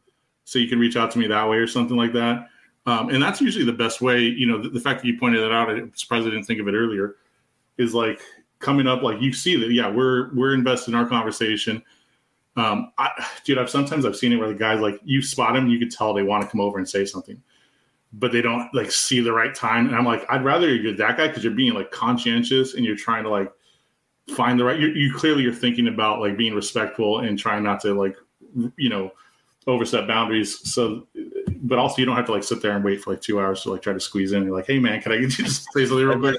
so 0.43 0.59
you 0.59 0.67
can 0.67 0.79
reach 0.79 0.95
out 0.95 1.11
to 1.11 1.19
me 1.19 1.27
that 1.27 1.49
way 1.49 1.57
or 1.57 1.67
something 1.67 1.97
like 1.97 2.13
that. 2.13 2.49
Um, 2.87 3.09
and 3.09 3.21
that's 3.21 3.41
usually 3.41 3.65
the 3.65 3.73
best 3.73 3.99
way. 4.01 4.19
You 4.19 4.45
know, 4.45 4.61
the, 4.61 4.69
the, 4.69 4.79
fact 4.79 5.01
that 5.01 5.07
you 5.07 5.17
pointed 5.17 5.41
that 5.41 5.51
out, 5.51 5.71
I'm 5.71 5.91
surprised 5.95 6.27
I 6.27 6.29
didn't 6.29 6.45
think 6.45 6.59
of 6.59 6.67
it 6.67 6.73
earlier, 6.73 7.15
is 7.79 7.95
like 7.95 8.21
coming 8.59 8.87
up, 8.87 9.01
like 9.01 9.21
you 9.21 9.33
see 9.33 9.55
that, 9.55 9.71
yeah, 9.71 9.89
we're 9.89 10.33
we're 10.35 10.53
invested 10.53 10.91
in 10.91 10.95
our 10.95 11.07
conversation. 11.07 11.81
Um, 12.57 12.91
I, 12.97 13.09
dude, 13.43 13.57
I've 13.57 13.69
sometimes 13.69 14.05
I've 14.05 14.15
seen 14.15 14.31
it 14.31 14.37
where 14.37 14.47
the 14.47 14.55
guys 14.55 14.79
like 14.79 14.99
you 15.03 15.21
spot 15.21 15.53
them, 15.55 15.67
you 15.67 15.79
could 15.79 15.91
tell 15.91 16.13
they 16.13 16.23
want 16.23 16.43
to 16.43 16.49
come 16.49 16.61
over 16.61 16.77
and 16.77 16.87
say 16.87 17.05
something, 17.05 17.41
but 18.17 18.31
they 18.31 18.41
don't 18.41 18.73
like 18.73 18.91
see 18.91 19.19
the 19.19 19.31
right 19.31 19.53
time. 19.53 19.87
And 19.87 19.95
I'm 19.95 20.05
like, 20.05 20.25
I'd 20.29 20.43
rather 20.43 20.73
you're 20.73 20.95
that 20.95 21.17
guy 21.17 21.27
because 21.27 21.43
you're 21.43 21.53
being 21.53 21.73
like 21.73 21.91
conscientious 21.91 22.73
and 22.73 22.85
you're 22.85 22.95
trying 22.95 23.23
to 23.23 23.29
like 23.29 23.51
find 24.35 24.59
the 24.59 24.63
right. 24.63 24.79
You, 24.79 24.87
you 24.87 25.13
clearly 25.13 25.43
you're 25.43 25.53
thinking 25.53 25.87
about 25.87 26.19
like 26.19 26.37
being 26.37 26.53
respectful 26.53 27.19
and 27.19 27.37
trying 27.37 27.63
not 27.63 27.81
to 27.81 27.93
like 27.93 28.15
you 28.77 28.89
know 28.89 29.11
overstep 29.67 30.07
boundaries. 30.07 30.71
So, 30.71 31.07
but 31.63 31.77
also 31.77 31.97
you 31.97 32.05
don't 32.05 32.15
have 32.15 32.25
to 32.27 32.31
like 32.31 32.43
sit 32.43 32.61
there 32.61 32.71
and 32.71 32.83
wait 32.85 33.01
for 33.01 33.11
like 33.11 33.21
two 33.21 33.39
hours 33.39 33.63
to 33.63 33.71
like 33.71 33.81
try 33.81 33.93
to 33.93 33.99
squeeze 33.99 34.31
in. 34.31 34.43
You're 34.43 34.55
like, 34.55 34.67
hey 34.67 34.79
man, 34.79 35.01
can 35.01 35.11
I 35.11 35.17
get 35.17 35.37
you 35.37 35.45
to 35.45 35.51
say 35.51 35.85
something 35.85 36.05
real 36.05 36.19
quick? 36.19 36.37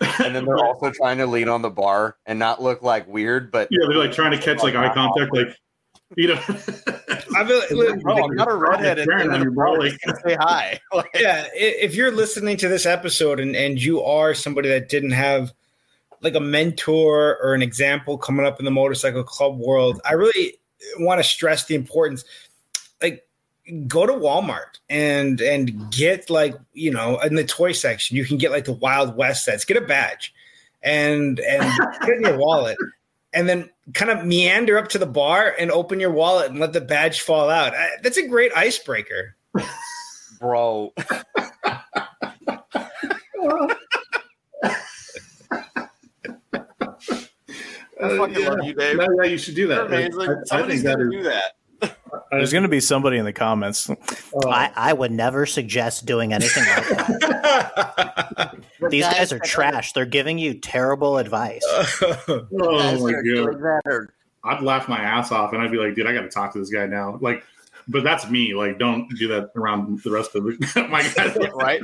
and 0.24 0.34
then 0.34 0.44
they're 0.44 0.58
also 0.58 0.90
trying 0.90 1.18
to 1.18 1.26
lean 1.26 1.48
on 1.48 1.62
the 1.62 1.70
bar 1.70 2.16
and 2.26 2.38
not 2.38 2.62
look 2.62 2.82
like 2.82 3.06
weird, 3.06 3.52
but 3.52 3.68
yeah, 3.70 3.86
they're 3.88 3.98
like 3.98 4.12
trying 4.12 4.32
to 4.32 4.38
catch 4.38 4.62
like 4.62 4.74
eye 4.74 4.92
contact, 4.92 5.32
like 5.34 5.56
you 6.16 6.28
know. 6.28 6.40
I 7.44 7.66
feel 7.66 7.90
like, 7.90 8.00
bro, 8.02 8.24
I'm 8.24 8.34
not 8.34 8.50
a 8.50 8.54
redhead, 8.54 8.98
and, 8.98 9.10
and 9.10 9.32
then 9.32 9.54
bro, 9.54 9.72
like, 9.72 9.98
say 10.26 10.36
hi. 10.38 10.80
like, 10.92 11.10
yeah, 11.14 11.46
if 11.54 11.94
you're 11.94 12.12
listening 12.12 12.56
to 12.58 12.68
this 12.68 12.86
episode 12.86 13.40
and 13.40 13.56
and 13.56 13.82
you 13.82 14.02
are 14.02 14.34
somebody 14.34 14.68
that 14.68 14.88
didn't 14.88 15.12
have 15.12 15.52
like 16.20 16.34
a 16.34 16.40
mentor 16.40 17.38
or 17.42 17.54
an 17.54 17.62
example 17.62 18.16
coming 18.16 18.46
up 18.46 18.58
in 18.58 18.64
the 18.64 18.70
motorcycle 18.70 19.24
club 19.24 19.58
world, 19.58 20.00
I 20.04 20.12
really 20.12 20.58
want 20.98 21.20
to 21.20 21.24
stress 21.24 21.66
the 21.66 21.74
importance 21.74 22.24
like 23.00 23.26
go 23.86 24.06
to 24.06 24.12
Walmart 24.12 24.78
and 24.88 25.40
and 25.40 25.90
get 25.92 26.30
like 26.30 26.54
you 26.72 26.90
know 26.90 27.18
in 27.20 27.34
the 27.34 27.44
toy 27.44 27.72
section 27.72 28.16
you 28.16 28.24
can 28.24 28.38
get 28.38 28.50
like 28.50 28.64
the 28.64 28.72
Wild 28.72 29.16
West 29.16 29.44
sets. 29.44 29.64
Get 29.64 29.76
a 29.76 29.80
badge 29.80 30.34
and 30.82 31.38
and 31.40 31.72
put 32.00 32.16
in 32.16 32.22
your 32.22 32.38
wallet 32.38 32.76
and 33.32 33.48
then 33.48 33.70
kind 33.94 34.10
of 34.10 34.24
meander 34.24 34.78
up 34.78 34.88
to 34.88 34.98
the 34.98 35.06
bar 35.06 35.54
and 35.58 35.70
open 35.70 36.00
your 36.00 36.12
wallet 36.12 36.50
and 36.50 36.60
let 36.60 36.72
the 36.72 36.80
badge 36.80 37.20
fall 37.20 37.50
out. 37.50 37.72
That's 38.02 38.18
a 38.18 38.26
great 38.26 38.52
icebreaker, 38.54 39.36
bro. 40.38 40.92
I 48.02 48.16
fucking 48.16 48.40
yeah. 48.40 48.48
love 48.48 48.64
you, 48.64 48.74
Dave. 48.74 48.96
No, 48.96 49.06
yeah, 49.22 49.30
you 49.30 49.38
should 49.38 49.54
do 49.54 49.68
that. 49.68 49.92
I, 49.92 50.06
I, 50.56 50.66
think 50.66 50.82
that 50.82 51.00
is, 51.00 51.10
do 51.10 51.22
that. 51.22 51.52
There's 52.30 52.52
going 52.52 52.62
to 52.62 52.68
be 52.68 52.80
somebody 52.80 53.18
in 53.18 53.24
the 53.24 53.32
comments. 53.32 53.90
Oh. 54.34 54.50
I, 54.50 54.70
I 54.74 54.92
would 54.92 55.12
never 55.12 55.46
suggest 55.46 56.06
doing 56.06 56.32
anything 56.32 56.64
like 56.64 56.88
that. 56.88 58.56
These 58.90 59.04
guys 59.04 59.32
are 59.32 59.38
trash. 59.38 59.92
They're 59.92 60.06
giving 60.06 60.38
you 60.38 60.54
terrible 60.54 61.18
advice. 61.18 61.62
oh 61.70 62.98
my 63.00 63.12
god! 63.12 64.08
I'd 64.44 64.62
laugh 64.62 64.88
my 64.88 64.98
ass 64.98 65.30
off, 65.30 65.52
and 65.52 65.62
I'd 65.62 65.70
be 65.70 65.78
like, 65.78 65.94
"Dude, 65.94 66.06
I 66.06 66.12
got 66.12 66.22
to 66.22 66.28
talk 66.28 66.52
to 66.54 66.58
this 66.58 66.70
guy 66.70 66.86
now." 66.86 67.18
Like, 67.20 67.44
but 67.86 68.02
that's 68.02 68.28
me. 68.28 68.54
Like, 68.54 68.78
don't 68.78 69.08
do 69.16 69.28
that 69.28 69.50
around 69.54 70.02
the 70.02 70.10
rest 70.10 70.34
of 70.34 70.44
the, 70.44 70.86
my 70.90 71.02
guys, 71.14 71.36
right? 71.54 71.80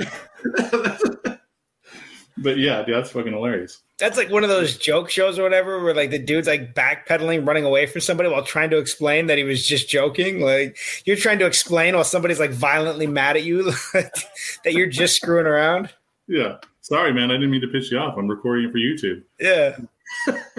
But 2.42 2.58
yeah, 2.58 2.82
dude, 2.82 2.94
that's 2.94 3.10
fucking 3.10 3.32
hilarious. 3.32 3.80
That's 3.98 4.16
like 4.16 4.30
one 4.30 4.44
of 4.44 4.48
those 4.48 4.76
joke 4.76 5.10
shows 5.10 5.38
or 5.38 5.42
whatever, 5.42 5.82
where 5.82 5.94
like 5.94 6.10
the 6.10 6.18
dude's 6.18 6.46
like 6.46 6.74
backpedaling, 6.74 7.46
running 7.46 7.64
away 7.64 7.86
from 7.86 8.00
somebody 8.00 8.28
while 8.28 8.44
trying 8.44 8.70
to 8.70 8.78
explain 8.78 9.26
that 9.26 9.38
he 9.38 9.44
was 9.44 9.66
just 9.66 9.88
joking. 9.88 10.40
Like 10.40 10.78
you're 11.04 11.16
trying 11.16 11.38
to 11.40 11.46
explain 11.46 11.94
while 11.94 12.04
somebody's 12.04 12.38
like 12.38 12.50
violently 12.50 13.06
mad 13.06 13.36
at 13.36 13.44
you 13.44 13.72
that 13.92 14.72
you're 14.72 14.86
just 14.86 15.16
screwing 15.16 15.46
around. 15.46 15.90
Yeah, 16.28 16.58
sorry, 16.82 17.12
man. 17.12 17.30
I 17.30 17.34
didn't 17.34 17.50
mean 17.50 17.60
to 17.62 17.68
piss 17.68 17.90
you 17.90 17.98
off. 17.98 18.16
I'm 18.16 18.28
recording 18.28 18.68
it 18.68 18.72
for 18.72 18.78
YouTube. 18.78 19.22
Yeah, 19.40 19.76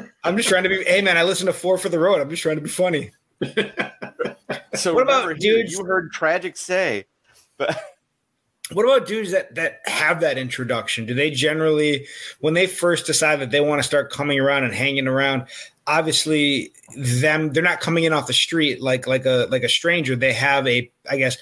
I'm 0.23 0.35
just 0.35 0.49
trying 0.49 0.63
to 0.63 0.69
be. 0.69 0.83
Hey, 0.83 1.01
man, 1.01 1.17
I 1.17 1.23
listen 1.23 1.47
to 1.47 1.53
Four 1.53 1.77
for 1.77 1.89
the 1.89 1.99
Road. 1.99 2.19
I'm 2.19 2.29
just 2.29 2.41
trying 2.41 2.57
to 2.57 2.61
be 2.61 2.69
funny. 2.69 3.11
so 4.75 4.93
what 4.93 5.03
about 5.03 5.37
dude? 5.37 5.71
You 5.71 5.85
heard 5.85 6.11
tragic 6.11 6.57
say, 6.57 7.05
but 7.57 7.81
what 8.73 8.85
about 8.85 9.07
dudes 9.07 9.31
that 9.31 9.55
that 9.55 9.81
have 9.85 10.21
that 10.21 10.37
introduction? 10.37 11.05
Do 11.05 11.13
they 11.13 11.31
generally, 11.31 12.07
when 12.39 12.53
they 12.53 12.67
first 12.67 13.05
decide 13.05 13.39
that 13.39 13.51
they 13.51 13.61
want 13.61 13.79
to 13.79 13.87
start 13.87 14.11
coming 14.11 14.39
around 14.39 14.63
and 14.63 14.73
hanging 14.73 15.07
around, 15.07 15.45
obviously 15.87 16.71
them 16.95 17.51
they're 17.51 17.63
not 17.63 17.81
coming 17.81 18.03
in 18.03 18.13
off 18.13 18.27
the 18.27 18.33
street 18.33 18.81
like 18.81 19.07
like 19.07 19.25
a 19.25 19.47
like 19.49 19.63
a 19.63 19.69
stranger. 19.69 20.15
They 20.15 20.33
have 20.33 20.67
a 20.67 20.91
I 21.09 21.17
guess 21.17 21.37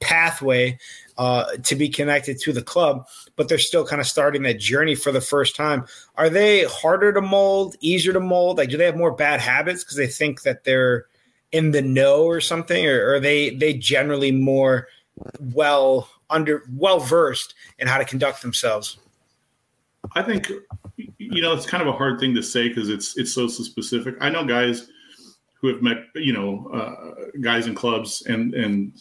pathway 0.00 0.78
uh, 1.18 1.44
to 1.64 1.76
be 1.76 1.90
connected 1.90 2.40
to 2.40 2.52
the 2.52 2.62
club, 2.62 3.06
but 3.36 3.48
they're 3.48 3.58
still 3.58 3.86
kind 3.86 4.00
of 4.00 4.06
starting 4.06 4.42
that 4.42 4.58
journey 4.58 4.94
for 4.94 5.12
the 5.12 5.20
first 5.20 5.54
time. 5.54 5.84
Are 6.16 6.30
they 6.30 6.64
harder 6.64 7.12
to 7.12 7.20
mold, 7.20 7.76
easier 7.80 8.14
to 8.14 8.20
mold? 8.20 8.56
Like, 8.56 8.70
do 8.70 8.78
they 8.78 8.86
have 8.86 8.96
more 8.96 9.14
bad 9.14 9.40
habits 9.40 9.84
because 9.84 9.98
they 9.98 10.06
think 10.06 10.42
that 10.42 10.64
they're 10.64 11.04
in 11.52 11.72
the 11.72 11.82
know 11.82 12.24
or 12.24 12.40
something, 12.40 12.86
or, 12.86 13.04
or 13.04 13.14
are 13.14 13.20
they 13.20 13.50
they 13.50 13.74
generally 13.74 14.32
more 14.32 14.88
well 15.38 16.08
under 16.30 16.64
well 16.72 17.00
versed 17.00 17.54
in 17.78 17.88
how 17.88 17.98
to 17.98 18.04
conduct 18.04 18.42
themselves? 18.42 18.98
I 20.14 20.22
think 20.22 20.50
you 20.96 21.42
know 21.42 21.52
it's 21.52 21.66
kind 21.66 21.82
of 21.82 21.88
a 21.88 21.92
hard 21.92 22.18
thing 22.18 22.34
to 22.34 22.42
say 22.42 22.68
because 22.68 22.88
it's 22.88 23.16
it's 23.18 23.32
so, 23.32 23.46
so 23.46 23.62
specific. 23.62 24.16
I 24.20 24.30
know 24.30 24.44
guys 24.44 24.88
who 25.60 25.68
have 25.68 25.82
met 25.82 25.98
you 26.14 26.32
know 26.32 26.68
uh, 26.72 27.38
guys 27.40 27.66
in 27.66 27.74
clubs 27.74 28.22
and 28.26 28.54
and 28.54 28.92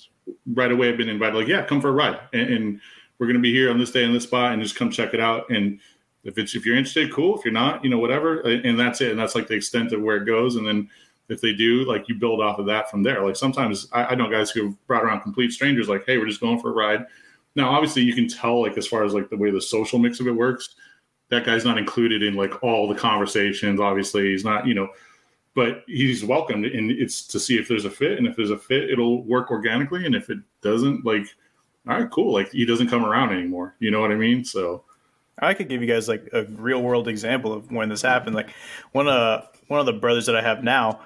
right 0.53 0.71
away 0.71 0.87
have 0.87 0.97
been 0.97 1.09
invited 1.09 1.35
like 1.35 1.47
yeah 1.47 1.63
come 1.63 1.81
for 1.81 1.89
a 1.89 1.93
ride. 1.93 2.19
And, 2.33 2.53
and 2.53 2.81
we're 3.17 3.27
going 3.27 3.35
to 3.35 3.41
be 3.41 3.51
here 3.51 3.69
on 3.69 3.77
this 3.77 3.91
day 3.91 4.03
in 4.03 4.13
this 4.13 4.23
spot 4.23 4.53
and 4.53 4.61
just 4.61 4.75
come 4.75 4.89
check 4.89 5.13
it 5.13 5.19
out. 5.19 5.49
And 5.49 5.79
if 6.23 6.37
it's 6.37 6.55
if 6.55 6.65
you're 6.65 6.77
interested 6.77 7.13
cool. 7.13 7.37
If 7.37 7.45
you're 7.45 7.53
not 7.53 7.83
you 7.83 7.89
know 7.89 7.99
whatever. 7.99 8.41
And 8.41 8.79
that's 8.79 9.01
it. 9.01 9.11
And 9.11 9.19
that's 9.19 9.35
like 9.35 9.47
the 9.47 9.55
extent 9.55 9.91
of 9.93 10.01
where 10.01 10.17
it 10.17 10.25
goes. 10.25 10.55
And 10.55 10.67
then 10.67 10.89
if 11.29 11.41
they 11.41 11.53
do, 11.53 11.85
like 11.85 12.09
you 12.09 12.15
build 12.15 12.41
off 12.41 12.59
of 12.59 12.65
that 12.65 12.89
from 12.89 13.03
there. 13.03 13.23
Like 13.25 13.35
sometimes 13.35 13.87
I, 13.91 14.05
I 14.05 14.15
know 14.15 14.29
guys 14.29 14.49
who 14.49 14.77
brought 14.87 15.03
around 15.03 15.21
complete 15.21 15.51
strangers, 15.51 15.87
like, 15.87 16.05
hey, 16.05 16.17
we're 16.17 16.27
just 16.27 16.41
going 16.41 16.59
for 16.59 16.69
a 16.69 16.73
ride. 16.73 17.05
Now, 17.55 17.69
obviously, 17.69 18.03
you 18.03 18.13
can 18.13 18.27
tell, 18.27 18.61
like, 18.61 18.77
as 18.77 18.87
far 18.87 19.03
as 19.03 19.13
like 19.13 19.29
the 19.29 19.37
way 19.37 19.49
the 19.51 19.61
social 19.61 19.99
mix 19.99 20.19
of 20.19 20.27
it 20.27 20.31
works, 20.31 20.75
that 21.29 21.45
guy's 21.45 21.65
not 21.65 21.77
included 21.77 22.23
in 22.23 22.35
like 22.35 22.63
all 22.63 22.87
the 22.87 22.95
conversations. 22.95 23.79
Obviously, 23.79 24.31
he's 24.31 24.45
not, 24.45 24.67
you 24.67 24.73
know, 24.73 24.89
but 25.55 25.83
he's 25.87 26.23
welcomed, 26.23 26.65
and 26.65 26.91
it's 26.91 27.25
to 27.27 27.39
see 27.39 27.57
if 27.57 27.67
there's 27.67 27.85
a 27.85 27.89
fit, 27.89 28.17
and 28.17 28.27
if 28.27 28.35
there's 28.35 28.51
a 28.51 28.57
fit, 28.57 28.89
it'll 28.89 29.23
work 29.23 29.51
organically, 29.51 30.05
and 30.05 30.15
if 30.15 30.29
it 30.29 30.39
doesn't, 30.61 31.05
like, 31.05 31.25
all 31.87 31.99
right, 31.99 32.09
cool, 32.11 32.31
like 32.31 32.51
he 32.51 32.65
doesn't 32.65 32.87
come 32.87 33.03
around 33.03 33.31
anymore. 33.31 33.75
You 33.79 33.91
know 33.91 33.99
what 34.01 34.11
I 34.11 34.15
mean? 34.15 34.45
So. 34.45 34.83
I 35.41 35.53
could 35.53 35.69
give 35.69 35.81
you 35.81 35.87
guys 35.87 36.09
like 36.09 36.29
a 36.33 36.43
real 36.43 36.81
world 36.81 37.07
example 37.07 37.53
of 37.53 37.71
when 37.71 37.87
this 37.87 38.01
happened. 38.01 38.35
Like 38.35 38.49
one 38.91 39.07
of 39.07 39.47
one 39.69 39.79
of 39.79 39.85
the 39.85 39.93
brothers 39.93 40.25
that 40.25 40.35
I 40.35 40.41
have 40.41 40.65
now, 40.65 40.99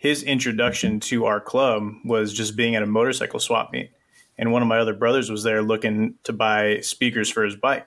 his 0.00 0.22
introduction 0.22 0.98
to 0.98 1.26
our 1.26 1.42
club 1.42 1.92
was 2.06 2.32
just 2.32 2.56
being 2.56 2.74
at 2.74 2.82
a 2.82 2.86
motorcycle 2.86 3.38
swap 3.38 3.70
meet. 3.70 3.90
And 4.38 4.50
one 4.50 4.62
of 4.62 4.68
my 4.68 4.78
other 4.78 4.94
brothers 4.94 5.30
was 5.30 5.42
there 5.42 5.60
looking 5.60 6.14
to 6.22 6.32
buy 6.32 6.80
speakers 6.80 7.28
for 7.28 7.44
his 7.44 7.54
bike. 7.54 7.86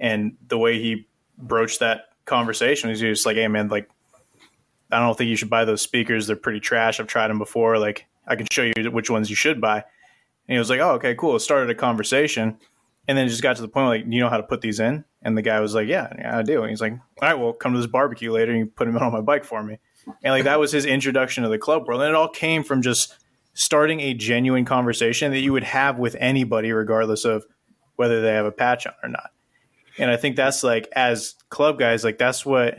And 0.00 0.38
the 0.48 0.56
way 0.56 0.80
he 0.80 1.06
broached 1.36 1.80
that 1.80 2.06
conversation 2.24 2.88
was 2.88 3.00
just 3.00 3.26
like, 3.26 3.36
hey, 3.36 3.48
man, 3.48 3.68
like, 3.68 3.90
I 4.90 4.98
don't 4.98 5.16
think 5.18 5.28
you 5.28 5.36
should 5.36 5.50
buy 5.50 5.66
those 5.66 5.82
speakers. 5.82 6.26
They're 6.26 6.36
pretty 6.36 6.58
trash. 6.58 6.98
I've 6.98 7.06
tried 7.06 7.28
them 7.28 7.36
before. 7.36 7.76
Like, 7.76 8.06
I 8.26 8.34
can 8.34 8.46
show 8.50 8.62
you 8.62 8.90
which 8.90 9.10
ones 9.10 9.28
you 9.28 9.36
should 9.36 9.60
buy. 9.60 9.76
And 9.76 10.54
he 10.54 10.58
was 10.58 10.70
like, 10.70 10.80
oh, 10.80 10.92
okay, 10.92 11.14
cool. 11.14 11.36
It 11.36 11.40
started 11.40 11.68
a 11.68 11.74
conversation. 11.74 12.56
And 13.06 13.18
then 13.18 13.26
it 13.26 13.28
just 13.28 13.42
got 13.42 13.56
to 13.56 13.62
the 13.62 13.68
point 13.68 13.88
like, 13.88 14.10
you 14.10 14.20
know 14.20 14.30
how 14.30 14.38
to 14.38 14.42
put 14.42 14.62
these 14.62 14.80
in? 14.80 15.04
And 15.20 15.36
the 15.36 15.42
guy 15.42 15.60
was 15.60 15.74
like, 15.74 15.86
yeah, 15.86 16.10
yeah 16.18 16.38
I 16.38 16.42
do. 16.42 16.62
And 16.62 16.70
he's 16.70 16.80
like, 16.80 16.92
all 16.92 17.28
right, 17.28 17.34
well, 17.34 17.52
come 17.52 17.74
to 17.74 17.78
this 17.78 17.86
barbecue 17.86 18.32
later 18.32 18.52
and 18.52 18.60
you 18.60 18.66
put 18.68 18.86
them 18.86 18.96
on 18.96 19.12
my 19.12 19.20
bike 19.20 19.44
for 19.44 19.62
me 19.62 19.76
and 20.06 20.32
like 20.32 20.44
that 20.44 20.60
was 20.60 20.72
his 20.72 20.84
introduction 20.84 21.44
to 21.44 21.48
the 21.48 21.58
club 21.58 21.86
world. 21.86 22.00
And 22.00 22.10
it 22.10 22.14
all 22.14 22.28
came 22.28 22.62
from 22.62 22.82
just 22.82 23.14
starting 23.54 24.00
a 24.00 24.14
genuine 24.14 24.64
conversation 24.64 25.32
that 25.32 25.40
you 25.40 25.52
would 25.52 25.64
have 25.64 25.98
with 25.98 26.16
anybody 26.18 26.72
regardless 26.72 27.24
of 27.24 27.44
whether 27.96 28.22
they 28.22 28.32
have 28.32 28.46
a 28.46 28.52
patch 28.52 28.86
on 28.86 28.94
or 29.02 29.08
not. 29.08 29.30
And 29.98 30.10
i 30.10 30.16
think 30.16 30.36
that's 30.36 30.64
like 30.64 30.88
as 30.92 31.34
club 31.50 31.78
guys 31.78 32.02
like 32.02 32.16
that's 32.16 32.46
what 32.46 32.78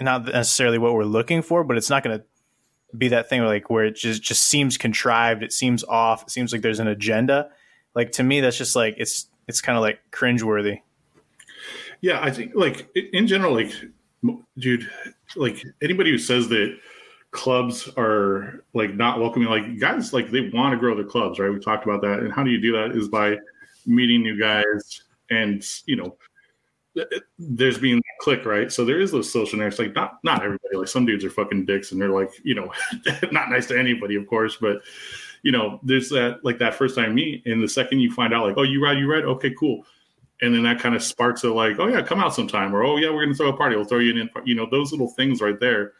not 0.00 0.24
necessarily 0.24 0.78
what 0.78 0.94
we're 0.94 1.02
looking 1.02 1.42
for 1.42 1.64
but 1.64 1.76
it's 1.76 1.90
not 1.90 2.04
going 2.04 2.18
to 2.18 2.24
be 2.96 3.08
that 3.08 3.28
thing 3.28 3.40
where 3.40 3.48
like 3.48 3.70
where 3.70 3.84
it 3.84 3.96
just 3.96 4.22
just 4.22 4.44
seems 4.44 4.76
contrived. 4.76 5.42
It 5.42 5.52
seems 5.52 5.84
off. 5.84 6.22
It 6.22 6.30
seems 6.30 6.52
like 6.52 6.62
there's 6.62 6.80
an 6.80 6.88
agenda. 6.88 7.50
Like 7.94 8.12
to 8.12 8.22
me 8.22 8.40
that's 8.40 8.58
just 8.58 8.76
like 8.76 8.94
it's 8.98 9.26
it's 9.48 9.60
kind 9.60 9.76
of 9.76 9.82
like 9.82 10.00
cringeworthy. 10.12 10.80
Yeah 12.00 12.20
i 12.22 12.30
think 12.30 12.52
like 12.54 12.88
in 12.94 13.26
general 13.26 13.52
like 13.52 13.72
dude, 14.58 14.90
like 15.36 15.64
anybody 15.82 16.10
who 16.10 16.18
says 16.18 16.48
that 16.48 16.78
clubs 17.30 17.88
are 17.96 18.64
like 18.74 18.94
not 18.94 19.20
welcoming, 19.20 19.48
like 19.48 19.78
guys, 19.78 20.12
like 20.12 20.30
they 20.30 20.50
want 20.50 20.72
to 20.72 20.78
grow 20.78 20.94
their 20.94 21.04
clubs, 21.04 21.38
right? 21.38 21.52
We 21.52 21.60
talked 21.60 21.84
about 21.84 22.02
that. 22.02 22.20
And 22.20 22.32
how 22.32 22.42
do 22.42 22.50
you 22.50 22.60
do 22.60 22.72
that 22.72 22.96
is 22.96 23.08
by 23.08 23.36
meeting 23.86 24.22
new 24.22 24.38
guys 24.38 25.02
and, 25.30 25.64
you 25.86 25.96
know, 25.96 26.16
there's 27.38 27.78
being 27.78 28.02
click, 28.20 28.44
right? 28.44 28.70
So 28.70 28.84
there 28.84 29.00
is 29.00 29.12
those 29.12 29.30
social 29.30 29.58
networks. 29.58 29.78
Like 29.78 29.94
not 29.94 30.18
not 30.24 30.42
everybody. 30.42 30.76
Like 30.76 30.88
some 30.88 31.06
dudes 31.06 31.24
are 31.24 31.30
fucking 31.30 31.64
dicks, 31.64 31.92
and 31.92 32.00
they're 32.00 32.10
like, 32.10 32.30
you 32.42 32.56
know, 32.56 32.72
not 33.30 33.48
nice 33.48 33.66
to 33.68 33.78
anybody, 33.78 34.16
of 34.16 34.26
course. 34.26 34.56
But 34.60 34.82
you 35.42 35.52
know, 35.52 35.78
there's 35.84 36.08
that 36.10 36.40
like 36.42 36.58
that 36.58 36.74
first 36.74 36.96
time 36.96 37.14
meet, 37.14 37.46
and 37.46 37.62
the 37.62 37.68
second 37.68 38.00
you 38.00 38.12
find 38.12 38.34
out, 38.34 38.44
like, 38.44 38.58
oh, 38.58 38.64
you 38.64 38.82
ride, 38.82 38.98
you 38.98 39.10
ride, 39.10 39.24
okay, 39.24 39.54
cool 39.58 39.84
and 40.42 40.54
then 40.54 40.62
that 40.62 40.80
kind 40.80 40.94
of 40.94 41.02
sparks 41.02 41.44
it 41.44 41.48
like, 41.48 41.78
oh 41.78 41.86
yeah, 41.86 42.02
come 42.02 42.20
out 42.20 42.34
sometime, 42.34 42.74
or 42.74 42.82
oh 42.82 42.96
yeah, 42.96 43.10
we're 43.10 43.24
gonna 43.24 43.34
throw 43.34 43.48
a 43.50 43.56
party, 43.56 43.76
we'll 43.76 43.84
throw 43.84 43.98
you 43.98 44.18
in, 44.18 44.30
you 44.44 44.54
know, 44.54 44.66
those 44.70 44.90
little 44.92 45.08
things 45.08 45.40
right 45.40 45.60
there. 45.60 45.92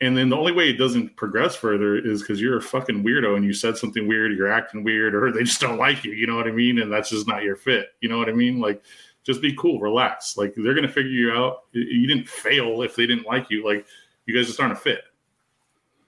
And 0.00 0.16
then 0.16 0.30
the 0.30 0.36
only 0.36 0.52
way 0.52 0.68
it 0.68 0.78
doesn't 0.78 1.16
progress 1.16 1.54
further 1.54 1.96
is 1.96 2.22
because 2.22 2.40
you're 2.40 2.58
a 2.58 2.62
fucking 2.62 3.04
weirdo 3.04 3.36
and 3.36 3.44
you 3.44 3.52
said 3.52 3.76
something 3.76 4.08
weird, 4.08 4.36
you're 4.36 4.52
acting 4.52 4.82
weird, 4.82 5.14
or 5.16 5.32
they 5.32 5.44
just 5.44 5.60
don't 5.60 5.78
like 5.78 6.04
you. 6.04 6.12
You 6.12 6.26
know 6.26 6.36
what 6.36 6.48
I 6.48 6.52
mean? 6.52 6.80
And 6.80 6.92
that's 6.92 7.10
just 7.10 7.28
not 7.28 7.42
your 7.42 7.56
fit. 7.56 7.90
You 8.00 8.08
know 8.08 8.18
what 8.18 8.28
I 8.28 8.32
mean? 8.32 8.60
Like, 8.60 8.82
just 9.24 9.40
be 9.40 9.54
cool, 9.54 9.80
relax. 9.80 10.36
Like 10.36 10.54
they're 10.56 10.74
gonna 10.74 10.88
figure 10.88 11.10
you 11.10 11.32
out. 11.32 11.62
You 11.72 12.06
didn't 12.06 12.28
fail 12.28 12.82
if 12.82 12.96
they 12.96 13.06
didn't 13.06 13.26
like 13.26 13.50
you. 13.50 13.64
Like 13.64 13.86
you 14.26 14.34
guys 14.34 14.48
just 14.48 14.60
aren't 14.60 14.72
a 14.72 14.76
fit. 14.76 15.02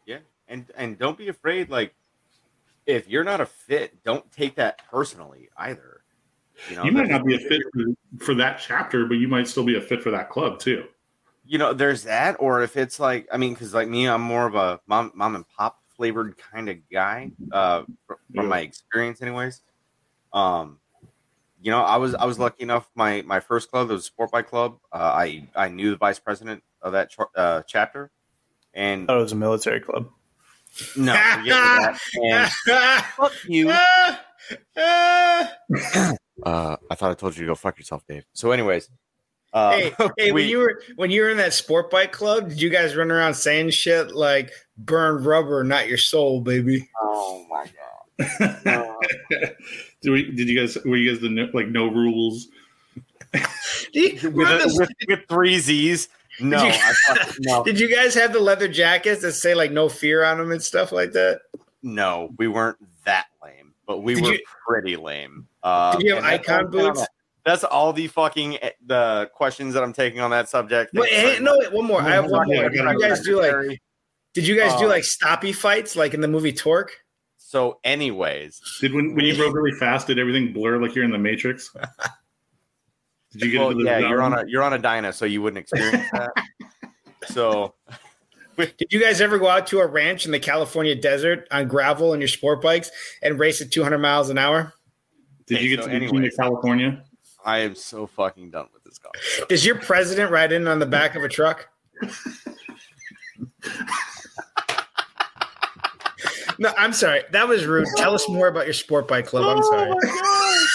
Yeah, 0.04 0.18
and 0.48 0.66
and 0.76 0.98
don't 0.98 1.16
be 1.16 1.28
afraid. 1.28 1.70
Like 1.70 1.94
if 2.86 3.08
you're 3.08 3.24
not 3.24 3.40
a 3.40 3.46
fit, 3.46 4.02
don't 4.02 4.30
take 4.32 4.56
that 4.56 4.82
personally 4.90 5.48
either 5.56 6.03
you, 6.70 6.76
know, 6.76 6.84
you 6.84 6.92
might 6.92 7.08
not 7.08 7.24
be 7.24 7.34
a 7.34 7.38
fit 7.38 7.62
for, 7.72 8.24
for 8.24 8.34
that 8.34 8.60
chapter, 8.64 9.06
but 9.06 9.14
you 9.14 9.28
might 9.28 9.48
still 9.48 9.64
be 9.64 9.76
a 9.76 9.80
fit 9.80 10.02
for 10.02 10.10
that 10.10 10.30
club 10.30 10.58
too. 10.58 10.84
You 11.46 11.58
know, 11.58 11.74
there's 11.74 12.04
that, 12.04 12.36
or 12.38 12.62
if 12.62 12.76
it's 12.76 12.98
like, 12.98 13.28
I 13.30 13.36
mean, 13.36 13.52
because 13.52 13.74
like 13.74 13.88
me, 13.88 14.08
I'm 14.08 14.22
more 14.22 14.46
of 14.46 14.54
a 14.54 14.80
mom, 14.86 15.12
mom 15.14 15.34
and 15.34 15.44
pop 15.48 15.80
flavored 15.96 16.36
kind 16.38 16.68
of 16.68 16.76
guy, 16.90 17.30
uh, 17.52 17.82
from 18.06 18.16
yeah. 18.32 18.42
my 18.42 18.60
experience, 18.60 19.20
anyways. 19.20 19.60
Um, 20.32 20.78
you 21.60 21.70
know, 21.70 21.82
I 21.82 21.96
was 21.96 22.14
I 22.14 22.24
was 22.26 22.38
lucky 22.38 22.62
enough. 22.62 22.88
My 22.94 23.22
my 23.22 23.40
first 23.40 23.70
club 23.70 23.88
was 23.88 24.02
a 24.02 24.04
sport 24.04 24.30
bike 24.30 24.48
club. 24.48 24.78
Uh, 24.92 25.12
I 25.14 25.48
I 25.54 25.68
knew 25.68 25.90
the 25.90 25.96
vice 25.96 26.18
president 26.18 26.62
of 26.82 26.92
that 26.92 27.10
uh, 27.34 27.62
chapter, 27.66 28.10
and 28.74 29.10
oh, 29.10 29.18
it 29.18 29.22
was 29.22 29.32
a 29.32 29.36
military 29.36 29.80
club. 29.80 30.10
No, 30.96 31.14
forget 31.14 31.46
that. 31.46 31.98
And 32.22 32.50
fuck 33.16 33.32
you. 33.48 33.72
Uh, 36.42 36.76
I 36.90 36.94
thought 36.94 37.10
I 37.10 37.14
told 37.14 37.36
you 37.36 37.42
to 37.42 37.50
go 37.50 37.54
fuck 37.54 37.78
yourself, 37.78 38.04
Dave. 38.06 38.24
So, 38.32 38.50
anyways, 38.50 38.88
Uh, 39.52 39.70
hey, 39.70 39.92
hey 40.18 40.32
we, 40.32 40.42
when 40.42 40.48
you 40.48 40.58
were 40.58 40.82
when 40.96 41.10
you 41.10 41.22
were 41.22 41.30
in 41.30 41.36
that 41.36 41.54
sport 41.54 41.90
bike 41.90 42.12
club, 42.12 42.48
did 42.48 42.60
you 42.60 42.68
guys 42.68 42.96
run 42.96 43.10
around 43.10 43.34
saying 43.34 43.70
shit 43.70 44.12
like 44.12 44.50
"burn 44.76 45.22
rubber, 45.22 45.62
not 45.62 45.88
your 45.88 45.98
soul, 45.98 46.40
baby"? 46.40 46.88
Oh 47.00 47.46
my 47.48 47.64
god! 47.64 48.66
uh, 48.66 48.94
did, 50.02 50.10
we, 50.10 50.30
did 50.32 50.48
you 50.48 50.58
guys 50.58 50.76
were 50.84 50.96
you 50.96 51.10
guys 51.10 51.20
the 51.20 51.28
no, 51.28 51.48
like 51.54 51.68
no 51.68 51.86
rules 51.86 52.48
with, 53.94 54.24
with, 54.24 54.88
with, 55.08 55.20
three 55.28 55.58
Z's? 55.58 56.08
No, 56.40 56.64
did 56.64 56.74
you, 56.74 57.34
no. 57.40 57.64
Did 57.64 57.78
you 57.78 57.94
guys 57.94 58.14
have 58.14 58.32
the 58.32 58.40
leather 58.40 58.66
jackets 58.66 59.22
that 59.22 59.34
say 59.34 59.54
like 59.54 59.70
"no 59.70 59.88
fear" 59.88 60.24
on 60.24 60.38
them 60.38 60.50
and 60.50 60.62
stuff 60.62 60.90
like 60.90 61.12
that? 61.12 61.42
No, 61.82 62.30
we 62.38 62.48
weren't 62.48 62.78
that 63.04 63.26
lame, 63.42 63.72
but 63.86 63.98
we 63.98 64.14
did 64.14 64.24
were 64.24 64.32
you, 64.32 64.40
pretty 64.66 64.96
lame. 64.96 65.46
Uh, 65.64 65.96
did 65.96 66.06
you 66.06 66.14
have 66.14 66.24
icon 66.24 66.70
boots? 66.70 67.04
That's 67.44 67.64
all 67.64 67.92
the 67.92 68.06
fucking 68.06 68.58
eh, 68.58 68.70
the 68.86 69.30
questions 69.34 69.74
that 69.74 69.82
I'm 69.82 69.92
taking 69.92 70.20
on 70.20 70.30
that 70.30 70.48
subject. 70.48 70.94
Wait, 70.94 71.10
hey, 71.10 71.38
no, 71.40 71.58
wait, 71.58 71.72
one 71.72 71.86
more. 71.86 72.00
I 72.00 72.10
have 72.10 72.30
one 72.30 72.46
more. 72.46 72.68
Did 72.68 72.84
you 72.84 73.00
guys 73.00 73.20
do 73.20 73.40
like? 73.40 73.82
Did 74.34 74.46
you 74.46 74.56
guys 74.56 74.78
do 74.78 74.86
like 74.86 75.02
stoppie 75.02 75.54
fights 75.54 75.96
like 75.96 76.14
in 76.14 76.20
the 76.20 76.28
movie 76.28 76.52
Torque? 76.52 76.92
So, 77.38 77.80
anyways, 77.84 78.60
did 78.80 78.94
when 78.94 79.14
when 79.14 79.24
you 79.24 79.40
rode 79.42 79.54
really 79.54 79.76
fast, 79.78 80.06
did 80.06 80.18
everything 80.18 80.52
blur 80.52 80.80
like 80.80 80.94
you're 80.94 81.04
in 81.04 81.10
the 81.10 81.18
Matrix? 81.18 81.74
Did 83.34 83.42
you 83.42 83.50
get? 83.50 83.60
Well, 83.60 83.80
yeah, 83.80 83.98
you're 83.98 84.22
on 84.22 84.32
a 84.32 84.44
you're 84.46 84.62
on 84.62 84.72
a 84.72 84.78
dyna, 84.78 85.12
so 85.12 85.24
you 85.24 85.42
wouldn't 85.42 85.58
experience 85.58 86.08
that. 86.12 86.30
so, 87.26 87.74
did 88.56 88.92
you 88.92 89.00
guys 89.00 89.20
ever 89.20 89.38
go 89.38 89.48
out 89.48 89.66
to 89.68 89.80
a 89.80 89.86
ranch 89.86 90.24
in 90.24 90.30
the 90.30 90.38
California 90.38 90.94
desert 90.94 91.48
on 91.50 91.66
gravel 91.66 92.14
in 92.14 92.20
your 92.20 92.28
sport 92.28 92.62
bikes 92.62 92.92
and 93.22 93.38
race 93.38 93.60
at 93.60 93.72
200 93.72 93.98
miles 93.98 94.30
an 94.30 94.38
hour? 94.38 94.72
Did 95.46 95.60
you 95.60 95.76
get 95.76 95.84
so 95.84 95.90
to 95.90 95.94
anyways, 95.94 96.36
California? 96.36 97.04
I 97.44 97.58
am 97.58 97.74
so 97.74 98.06
fucking 98.06 98.50
done 98.50 98.68
with 98.72 98.84
this 98.84 98.98
guy. 98.98 99.10
Does 99.48 99.66
your 99.66 99.78
president 99.78 100.30
ride 100.30 100.52
in 100.52 100.66
on 100.66 100.78
the 100.78 100.86
back 100.86 101.14
of 101.14 101.24
a 101.24 101.28
truck? 101.28 101.68
no, 106.58 106.72
I'm 106.78 106.92
sorry. 106.94 107.22
That 107.32 107.46
was 107.46 107.66
rude. 107.66 107.86
Tell 107.96 108.14
us 108.14 108.28
more 108.28 108.48
about 108.48 108.64
your 108.64 108.74
sport 108.74 109.06
bike 109.06 109.26
club. 109.26 109.44
I'm 109.44 109.62
oh 109.62 109.70
sorry. 109.70 109.92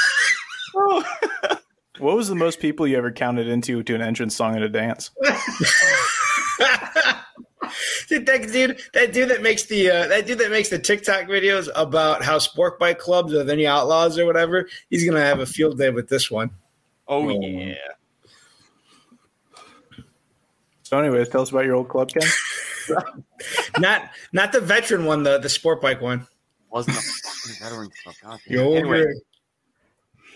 Oh 0.82 1.04
what 2.00 2.16
was 2.16 2.30
the 2.30 2.36
most 2.36 2.60
people 2.60 2.88
you 2.88 2.98
ever 2.98 3.12
counted 3.12 3.48
into 3.48 3.84
to 3.84 3.96
an 3.96 4.02
entrance 4.02 4.36
song 4.36 4.56
and 4.56 4.64
a 4.64 4.70
dance? 4.70 5.12
dude, 8.10 8.26
that 8.26 8.52
dude, 8.52 8.82
that 8.94 9.14
dude 9.14 9.30
that 9.30 9.42
makes 9.42 9.64
the 9.66 9.90
uh, 9.90 10.08
that 10.08 10.28
dude 10.28 10.40
that 10.40 10.52
makes 10.52 10.70
the 10.70 10.80
TikTok 10.80 11.26
videos 11.26 11.70
about 11.76 12.24
how 12.24 12.40
sport 12.40 12.80
bike 12.80 13.00
clubs 13.00 13.34
are 13.34 13.50
any 13.50 13.66
outlaws 13.66 14.18
or 14.20 14.26
whatever, 14.26 14.68
he's 14.90 15.06
gonna 15.06 15.24
have 15.24 15.40
a 15.40 15.46
field 15.46 15.78
day 15.78 15.90
with 15.90 16.10
this 16.10 16.30
one. 16.30 16.50
Oh, 17.08 17.30
oh. 17.30 17.40
yeah. 17.42 17.76
So, 20.84 21.00
anyways, 21.00 21.30
tell 21.30 21.42
us 21.42 21.52
about 21.52 21.66
your 21.66 21.76
old 21.76 21.88
club, 21.88 22.10
Ken. 22.10 22.28
not 23.80 24.10
not 24.34 24.52
the 24.52 24.60
veteran 24.60 25.06
one, 25.06 25.24
the 25.24 25.38
the 25.38 25.50
sport 25.50 25.82
bike 25.82 26.02
one. 26.02 26.28
Wasn't 26.72 26.98
a 26.98 27.64
veteran 27.64 27.90
club. 28.04 28.40
Anyway, 28.50 29.06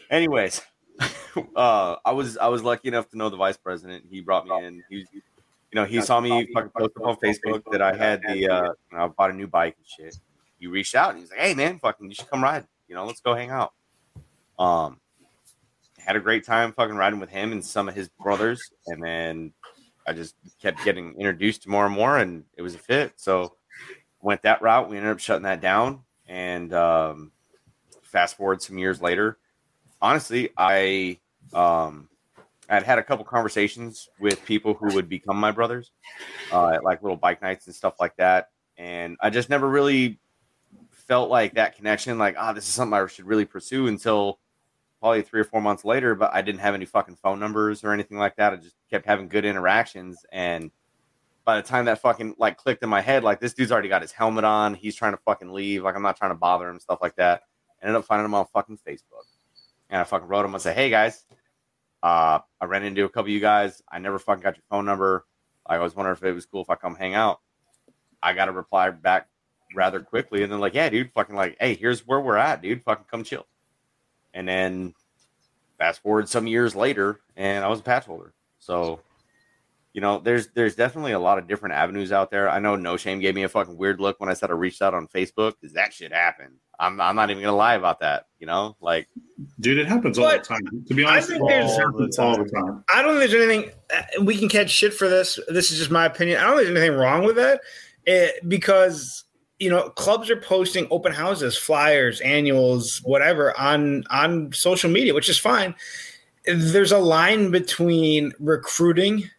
anyways, 0.10 0.62
uh, 1.56 1.96
I 2.06 2.12
was 2.12 2.38
I 2.38 2.48
was 2.48 2.64
lucky 2.64 2.88
enough 2.88 3.10
to 3.10 3.18
know 3.18 3.30
the 3.30 3.38
vice 3.38 3.58
president. 3.58 4.06
He 4.10 4.22
brought 4.22 4.46
me 4.48 4.64
in. 4.64 4.84
He, 4.90 5.06
you 5.74 5.82
know, 5.82 5.86
he 5.86 6.02
saw 6.02 6.20
me 6.20 6.48
fucking 6.54 6.70
post 6.78 6.92
up 6.98 7.04
on 7.08 7.16
Facebook 7.16 7.64
that 7.72 7.82
I 7.82 7.96
had 7.96 8.22
the 8.22 8.48
uh, 8.48 8.64
you 8.92 8.98
know, 8.98 9.06
I 9.06 9.08
bought 9.08 9.32
a 9.32 9.34
new 9.34 9.48
bike 9.48 9.76
and 9.78 9.88
shit. 9.88 10.18
He 10.60 10.68
reached 10.68 10.94
out 10.94 11.12
and 11.12 11.20
he's 11.20 11.32
like, 11.32 11.40
"Hey 11.40 11.56
man, 11.56 11.80
fucking, 11.80 12.08
you 12.08 12.14
should 12.14 12.30
come 12.30 12.44
ride. 12.44 12.68
You 12.88 12.94
know, 12.94 13.06
let's 13.06 13.22
go 13.22 13.34
hang 13.34 13.50
out." 13.50 13.74
Um, 14.60 15.00
had 15.98 16.16
a 16.16 16.20
great 16.20 16.46
time 16.46 16.74
fucking 16.74 16.96
riding 16.96 17.20
with 17.20 17.30
him 17.30 17.52
and 17.52 17.66
some 17.66 17.90
of 17.90 17.96
his 17.96 18.08
brothers, 18.08 18.62
and 18.86 19.04
then 19.04 19.52
I 20.06 20.14
just 20.14 20.36
kept 20.62 20.84
getting 20.86 21.16
introduced 21.16 21.64
to 21.64 21.70
more 21.70 21.88
and 21.88 21.96
more, 21.96 22.20
and 22.20 22.44
it 22.56 22.62
was 22.62 22.76
a 22.76 22.80
fit. 22.80 23.14
So 23.16 23.56
went 24.22 24.44
that 24.44 24.62
route. 24.62 24.90
We 24.90 24.98
ended 24.98 25.12
up 25.12 25.20
shutting 25.20 25.44
that 25.44 25.60
down, 25.60 26.02
and 26.28 26.72
um, 26.72 27.32
fast 28.04 28.38
forward 28.38 28.62
some 28.62 28.78
years 28.78 29.02
later, 29.02 29.40
honestly, 30.04 30.52
I 30.56 31.18
um, 31.52 32.10
I'd 32.70 32.84
had 32.84 33.00
a 33.00 33.04
couple 33.04 33.26
conversations 33.26 34.10
with 34.20 34.44
people 34.46 34.74
who 34.74 34.94
would 34.96 35.10
become 35.10 35.38
my 35.38 35.52
brothers 35.52 35.92
uh, 36.52 36.70
at 36.70 36.84
like 36.84 37.04
little 37.04 37.18
bike 37.18 37.42
nights 37.42 37.68
and 37.68 37.76
stuff 37.76 37.96
like 38.00 38.16
that, 38.18 38.50
and 38.78 39.18
I 39.22 39.30
just 39.30 39.50
never 39.50 39.68
really 39.68 40.20
felt 40.92 41.30
like 41.30 41.56
that 41.56 41.76
connection. 41.76 42.18
Like, 42.18 42.36
ah, 42.38 42.52
oh, 42.52 42.54
this 42.54 42.68
is 42.68 42.74
something 42.74 42.98
I 42.98 43.06
should 43.08 43.26
really 43.26 43.46
pursue 43.46 43.88
until 43.88 44.40
probably 45.04 45.22
three 45.22 45.42
or 45.42 45.44
four 45.44 45.62
months 45.62 45.84
later, 45.84 46.16
but 46.16 46.34
I 46.34 46.42
didn't 46.42 46.62
have 46.62 46.74
any 46.74 46.86
fucking 46.86 47.18
phone 47.18 47.38
numbers 47.38 47.84
or 47.84 47.92
anything 47.92 48.18
like 48.18 48.38
that. 48.38 48.54
I 48.54 48.56
just 48.56 48.78
kept 48.90 49.06
having 49.06 49.28
good 49.28 49.44
interactions. 49.44 50.26
And 50.32 50.72
by 51.44 51.58
the 51.58 51.62
time 51.62 51.86
that 51.86 52.00
fucking 52.00 52.36
like 52.38 52.56
clicked 52.56 52.84
in 52.84 52.90
my 52.90 53.02
head, 53.02 53.22
like 53.22 53.42
this 53.42 53.54
dude's 53.54 53.72
already 53.72 53.90
got 53.90 54.02
his 54.02 54.14
helmet 54.14 54.46
on. 54.46 54.74
He's 54.74 54.96
trying 54.96 55.12
to 55.12 55.20
fucking 55.26 55.52
leave. 55.52 55.84
Like 55.84 55.98
I'm 55.98 56.02
not 56.02 56.16
trying 56.16 56.32
to 56.32 56.36
bother 56.36 56.70
him, 56.70 56.80
stuff 56.80 57.00
like 57.02 57.18
that. 57.18 57.42
I 57.82 57.88
ended 57.88 58.00
up 58.00 58.06
finding 58.06 58.24
him 58.24 58.34
on 58.34 58.46
fucking 58.54 58.80
Facebook. 58.88 59.26
And 59.90 60.00
I 60.00 60.06
fucking 60.06 60.28
wrote 60.28 60.46
him 60.46 60.54
and 60.54 60.62
said, 60.62 60.76
Hey 60.76 60.90
guys, 60.90 61.26
uh, 62.04 62.40
I 62.60 62.66
ran 62.66 62.84
into 62.84 63.06
a 63.06 63.10
couple 63.10 63.24
of 63.24 63.30
you 63.30 63.40
guys. 63.40 63.82
I 63.90 63.98
never 63.98 64.20
fucking 64.20 64.44
got 64.44 64.58
your 64.58 64.66
phone 64.70 64.86
number. 64.86 65.26
I 65.66 65.78
was 65.78 65.96
wondering 65.96 66.18
if 66.18 66.24
it 66.24 66.34
was 66.34 66.46
cool 66.46 66.62
if 66.62 66.70
I 66.70 66.76
come 66.76 66.96
hang 66.96 67.14
out. 67.14 67.40
I 68.22 68.34
got 68.34 68.50
a 68.50 68.52
reply 68.52 68.90
back 68.90 69.30
rather 69.74 70.02
quickly. 70.02 70.44
And 70.44 70.52
then 70.52 70.60
like, 70.60 70.74
yeah, 70.74 70.90
dude, 70.90 71.14
fucking 71.14 71.36
like, 71.36 71.56
hey, 71.62 71.76
here's 71.76 72.06
where 72.06 72.20
we're 72.20 72.36
at, 72.36 72.62
dude. 72.62 72.84
Fucking 72.84 73.06
come 73.10 73.24
chill. 73.24 73.48
And 74.34 74.46
then 74.46 74.94
fast 75.78 76.02
forward 76.02 76.28
some 76.28 76.46
years 76.46 76.76
later, 76.76 77.22
and 77.38 77.64
I 77.64 77.70
was 77.70 77.80
a 77.80 77.84
patch 77.84 78.06
holder. 78.06 78.34
So, 78.60 79.00
you 79.94 80.02
know, 80.02 80.20
there's 80.20 80.50
there's 80.50 80.76
definitely 80.76 81.14
a 81.14 81.20
lot 81.20 81.38
of 81.38 81.48
different 81.48 81.76
avenues 81.76 82.12
out 82.12 82.32
there. 82.32 82.50
I 82.50 82.60
know 82.60 82.76
No 82.76 82.98
Shame 82.98 83.20
gave 83.20 83.36
me 83.36 83.44
a 83.44 83.50
fucking 83.50 83.78
weird 83.78 84.02
look 84.02 84.20
when 84.20 84.30
I 84.30 84.34
said 84.34 84.50
I 84.50 84.56
reached 84.56 84.82
out 84.82 84.94
on 84.94 85.08
Facebook 85.08 85.54
because 85.62 85.74
that 85.76 85.94
shit 85.94 86.12
happened. 86.12 86.56
I'm 86.84 87.00
I'm 87.00 87.16
not 87.16 87.30
even 87.30 87.42
gonna 87.44 87.56
lie 87.56 87.76
about 87.76 88.00
that. 88.02 88.28
You 88.40 88.48
know, 88.48 88.76
like, 88.82 89.08
dude, 89.60 89.78
it 89.78 89.88
happens 89.88 90.20
all 90.20 90.30
the 90.30 90.40
time. 90.40 90.62
To 90.88 90.94
be 90.94 91.04
honest, 91.04 91.32
I 91.32 91.40
all, 91.40 91.48
the 91.48 92.16
all 92.20 92.38
the 92.38 92.50
time. 92.50 92.84
I 92.94 93.02
don't 93.02 93.18
think 93.18 93.32
there's 93.32 93.44
anything 93.44 93.72
uh, 93.96 94.24
we 94.24 94.38
can 94.38 94.50
catch 94.50 94.70
shit 94.70 94.94
for 94.94 95.08
this. 95.08 95.40
This 95.48 95.72
is 95.72 95.78
just 95.80 95.92
my 95.92 96.06
opinion. 96.06 96.40
I 96.40 96.44
don't 96.44 96.58
think 96.58 96.68
there's 96.68 96.78
anything 96.78 97.00
wrong 97.00 97.24
with 97.24 97.38
that 97.38 97.62
it, 98.06 98.48
because 98.48 99.24
you 99.60 99.70
know 99.70 99.90
clubs 99.92 100.30
are 100.30 100.38
posting 100.38 100.88
open 100.92 101.12
houses 101.12 101.58
flyers 101.58 102.20
annuals 102.22 103.00
whatever 103.04 103.58
on 103.58 104.04
on 104.10 104.52
social 104.52 104.90
media 104.90 105.14
which 105.14 105.30
is 105.30 105.38
fine 105.38 105.74
there's 106.46 106.92
a 106.92 106.98
line 106.98 107.52
between 107.52 108.34
recruiting 108.40 109.30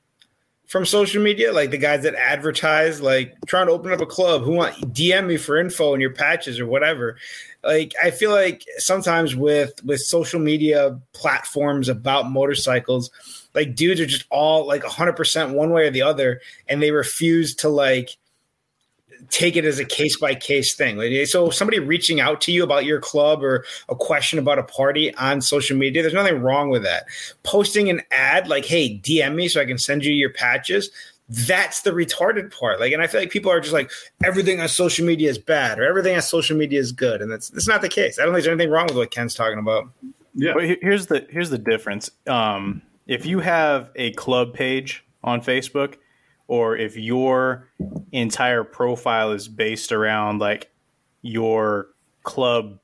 from 0.67 0.87
social 0.87 1.23
media 1.23 1.53
like 1.53 1.71
the 1.71 1.79
guys 1.79 2.03
that 2.03 2.15
advertise 2.15 3.01
like 3.01 3.37
trying 3.47 3.67
to 3.67 3.73
open 3.73 3.93
up 3.93 4.01
a 4.01 4.07
club 4.07 4.43
who 4.43 4.53
want 4.53 4.75
dm 4.95 5.27
me 5.27 5.37
for 5.37 5.59
info 5.59 5.93
and 5.93 6.01
your 6.01 6.13
patches 6.13 6.59
or 6.59 6.67
whatever. 6.67 7.17
Like 7.63 7.95
i 8.03 8.11
feel 8.11 8.31
like 8.31 8.65
sometimes 8.79 9.37
with 9.37 9.73
with 9.85 10.01
social 10.01 10.41
media 10.41 10.99
platforms 11.13 11.89
about 11.89 12.31
motorcycles 12.31 13.11
like 13.55 13.75
dudes 13.75 14.01
are 14.01 14.07
just 14.07 14.27
all 14.31 14.67
like 14.67 14.83
100% 14.83 15.55
one 15.55 15.71
way 15.71 15.87
or 15.87 15.91
the 15.91 16.03
other 16.03 16.41
and 16.69 16.83
they 16.83 16.91
refuse 16.91 17.55
to 17.57 17.69
like 17.69 18.17
take 19.31 19.57
it 19.57 19.65
as 19.65 19.79
a 19.79 19.85
case 19.85 20.17
by 20.17 20.35
case 20.35 20.75
thing. 20.75 21.27
So 21.27 21.51
somebody 21.51 21.79
reaching 21.79 22.21
out 22.21 22.41
to 22.43 22.53
you 22.53 22.63
about 22.63 22.85
your 22.85 23.01
club 23.01 23.43
or 23.43 23.65
a 23.89 23.95
question 23.95 24.39
about 24.39 24.59
a 24.59 24.63
party 24.63 25.15
on 25.17 25.41
social 25.41 25.77
media, 25.77 26.03
there's 26.03 26.15
nothing 26.15 26.41
wrong 26.41 26.71
with 26.71 26.83
that. 26.83 27.05
Posting 27.43 27.91
an 27.91 28.03
ad 28.11 28.49
like, 28.49 28.65
"Hey, 28.65 28.99
DM 28.99 29.35
me 29.35 29.49
so 29.49 29.61
I 29.61 29.65
can 29.65 29.79
send 29.79 30.05
you 30.05 30.13
your 30.13 30.31
patches." 30.31 30.91
That's 31.29 31.83
the 31.83 31.91
retarded 31.91 32.57
part. 32.57 32.81
Like, 32.81 32.93
and 32.93 33.03
I 33.03 33.07
feel 33.07 33.21
like 33.21 33.31
people 33.31 33.51
are 33.51 33.61
just 33.61 33.73
like 33.73 33.91
everything 34.23 34.61
on 34.61 34.69
social 34.69 35.07
media 35.07 35.31
is 35.31 35.39
bad 35.39 35.79
or 35.79 35.85
everything 35.85 36.15
on 36.15 36.23
social 36.23 36.57
media 36.57 36.79
is 36.79 36.93
good, 36.93 37.23
and 37.23 37.31
that's 37.31 37.49
that's 37.49 37.69
not 37.69 37.81
the 37.81 37.89
case. 37.89 38.19
I 38.19 38.25
don't 38.25 38.35
think 38.35 38.45
there's 38.45 38.55
anything 38.55 38.71
wrong 38.71 38.87
with 38.87 38.97
what 38.97 39.11
Ken's 39.11 39.35
talking 39.35 39.59
about. 39.59 39.89
Yeah, 40.35 40.53
but 40.55 40.65
here's 40.65 41.07
the 41.07 41.27
here's 41.31 41.51
the 41.51 41.59
difference. 41.59 42.11
Um, 42.27 42.83
if 43.07 43.25
you 43.27 43.41
have 43.41 43.91
a 43.97 44.13
club 44.13 44.55
page 44.55 45.05
on 45.23 45.41
Facebook 45.41 45.97
or 46.47 46.77
if 46.77 46.97
your 46.97 47.69
entire 48.13 48.65
profile 48.65 49.33
is 49.33 49.49
based 49.49 49.93
around 49.93 50.39
like 50.39 50.71
your 51.23 51.89
club 52.23 52.79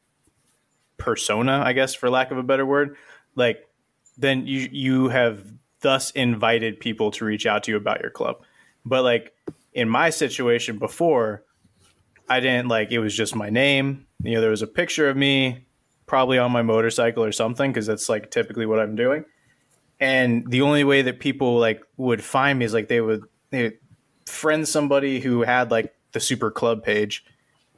persona, 0.96 1.62
I 1.64 1.72
guess 1.72 1.94
for 1.94 2.10
lack 2.10 2.30
of 2.30 2.38
a 2.38 2.42
better 2.42 2.64
word, 2.64 2.96
like 3.34 3.68
then 4.16 4.46
you 4.46 4.68
you 4.70 5.08
have 5.08 5.44
thus 5.80 6.10
invited 6.12 6.80
people 6.80 7.10
to 7.12 7.24
reach 7.24 7.46
out 7.46 7.64
to 7.64 7.72
you 7.72 7.76
about 7.76 8.00
your 8.00 8.10
club. 8.10 8.42
But 8.84 9.02
like 9.02 9.34
in 9.72 9.88
my 9.88 10.10
situation 10.10 10.78
before, 10.78 11.44
I 12.28 12.40
didn't 12.40 12.68
like 12.68 12.92
it 12.92 12.98
was 12.98 13.16
just 13.16 13.34
my 13.34 13.50
name. 13.50 14.06
You 14.22 14.34
know, 14.34 14.40
there 14.40 14.50
was 14.50 14.62
a 14.62 14.66
picture 14.66 15.08
of 15.08 15.16
me 15.16 15.66
probably 16.06 16.38
on 16.38 16.50
my 16.52 16.62
motorcycle 16.62 17.24
or 17.24 17.32
something 17.32 17.70
because 17.70 17.86
that's 17.86 18.08
like 18.08 18.30
typically 18.30 18.66
what 18.66 18.80
I'm 18.80 18.96
doing. 18.96 19.24
And 20.00 20.50
the 20.50 20.62
only 20.62 20.82
way 20.82 21.02
that 21.02 21.20
people 21.20 21.58
like 21.58 21.82
would 21.96 22.24
find 22.24 22.58
me 22.58 22.64
is 22.64 22.74
like 22.74 22.88
they 22.88 23.00
would 23.00 23.22
they 23.50 23.72
friend 24.26 24.66
somebody 24.66 25.20
who 25.20 25.42
had 25.42 25.70
like 25.70 25.94
the 26.12 26.20
super 26.20 26.50
club 26.50 26.82
page 26.82 27.24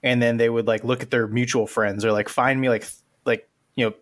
and 0.02 0.22
then 0.22 0.36
they 0.36 0.48
would 0.48 0.66
like 0.66 0.84
look 0.84 1.02
at 1.02 1.10
their 1.10 1.26
mutual 1.26 1.66
friends 1.66 2.04
or 2.04 2.12
like 2.12 2.28
find 2.28 2.60
me 2.60 2.68
like 2.68 2.86
like 3.24 3.48
you 3.74 3.86
know 3.86 3.94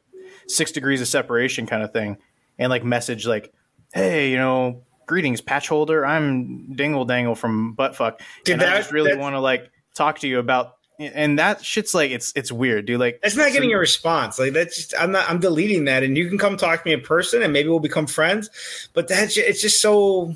six 0.46 0.72
degrees 0.72 1.00
of 1.00 1.08
separation 1.08 1.66
kind 1.66 1.82
of 1.82 1.92
thing 1.92 2.16
and 2.58 2.70
like 2.70 2.84
message 2.84 3.26
like 3.26 3.52
hey, 3.92 4.30
you 4.30 4.36
know, 4.36 4.82
greetings, 5.06 5.40
patch 5.40 5.68
holder. 5.68 6.06
I'm 6.06 6.72
Dingle 6.74 7.04
Dangle 7.04 7.34
from 7.34 7.74
Buttfuck. 7.76 8.20
Dude, 8.44 8.54
and 8.54 8.62
that, 8.62 8.74
I 8.74 8.78
just 8.78 8.92
really 8.92 9.16
want 9.16 9.34
to 9.34 9.40
like 9.40 9.70
talk 9.94 10.20
to 10.20 10.28
you 10.28 10.38
about 10.38 10.76
and 10.98 11.38
that 11.38 11.64
shit's 11.64 11.94
like 11.94 12.10
it's 12.10 12.30
it's 12.36 12.52
weird, 12.52 12.84
dude. 12.84 13.00
Like 13.00 13.20
that's 13.22 13.34
not 13.34 13.48
so, 13.48 13.52
getting 13.54 13.72
a 13.72 13.78
response. 13.78 14.38
Like 14.38 14.52
that's 14.52 14.76
just 14.76 14.94
I'm 14.98 15.10
not 15.10 15.30
I'm 15.30 15.40
deleting 15.40 15.86
that, 15.86 16.02
and 16.02 16.16
you 16.16 16.28
can 16.28 16.36
come 16.36 16.58
talk 16.58 16.82
to 16.82 16.88
me 16.88 16.92
in 16.92 17.00
person, 17.00 17.42
and 17.42 17.54
maybe 17.54 17.70
we'll 17.70 17.80
become 17.80 18.06
friends. 18.06 18.50
But 18.92 19.08
that's 19.08 19.38
it's 19.38 19.62
just 19.62 19.80
so 19.80 20.34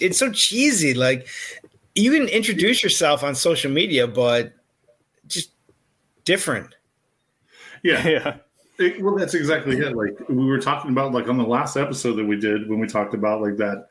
it's 0.00 0.18
so 0.18 0.30
cheesy. 0.32 0.94
Like 0.94 1.28
you 1.94 2.12
can 2.12 2.28
introduce 2.28 2.82
yourself 2.82 3.22
on 3.22 3.34
social 3.34 3.70
media, 3.70 4.06
but 4.06 4.52
just 5.26 5.50
different. 6.24 6.74
Yeah, 7.82 8.06
yeah. 8.08 8.36
It, 8.78 9.02
well, 9.02 9.14
that's 9.14 9.34
exactly 9.34 9.76
it. 9.76 9.94
Like 9.94 10.28
we 10.28 10.46
were 10.46 10.60
talking 10.60 10.90
about, 10.90 11.12
like 11.12 11.28
on 11.28 11.36
the 11.36 11.44
last 11.44 11.76
episode 11.76 12.14
that 12.14 12.24
we 12.24 12.36
did 12.36 12.68
when 12.68 12.78
we 12.78 12.86
talked 12.86 13.12
about 13.12 13.42
like 13.42 13.56
that 13.58 13.88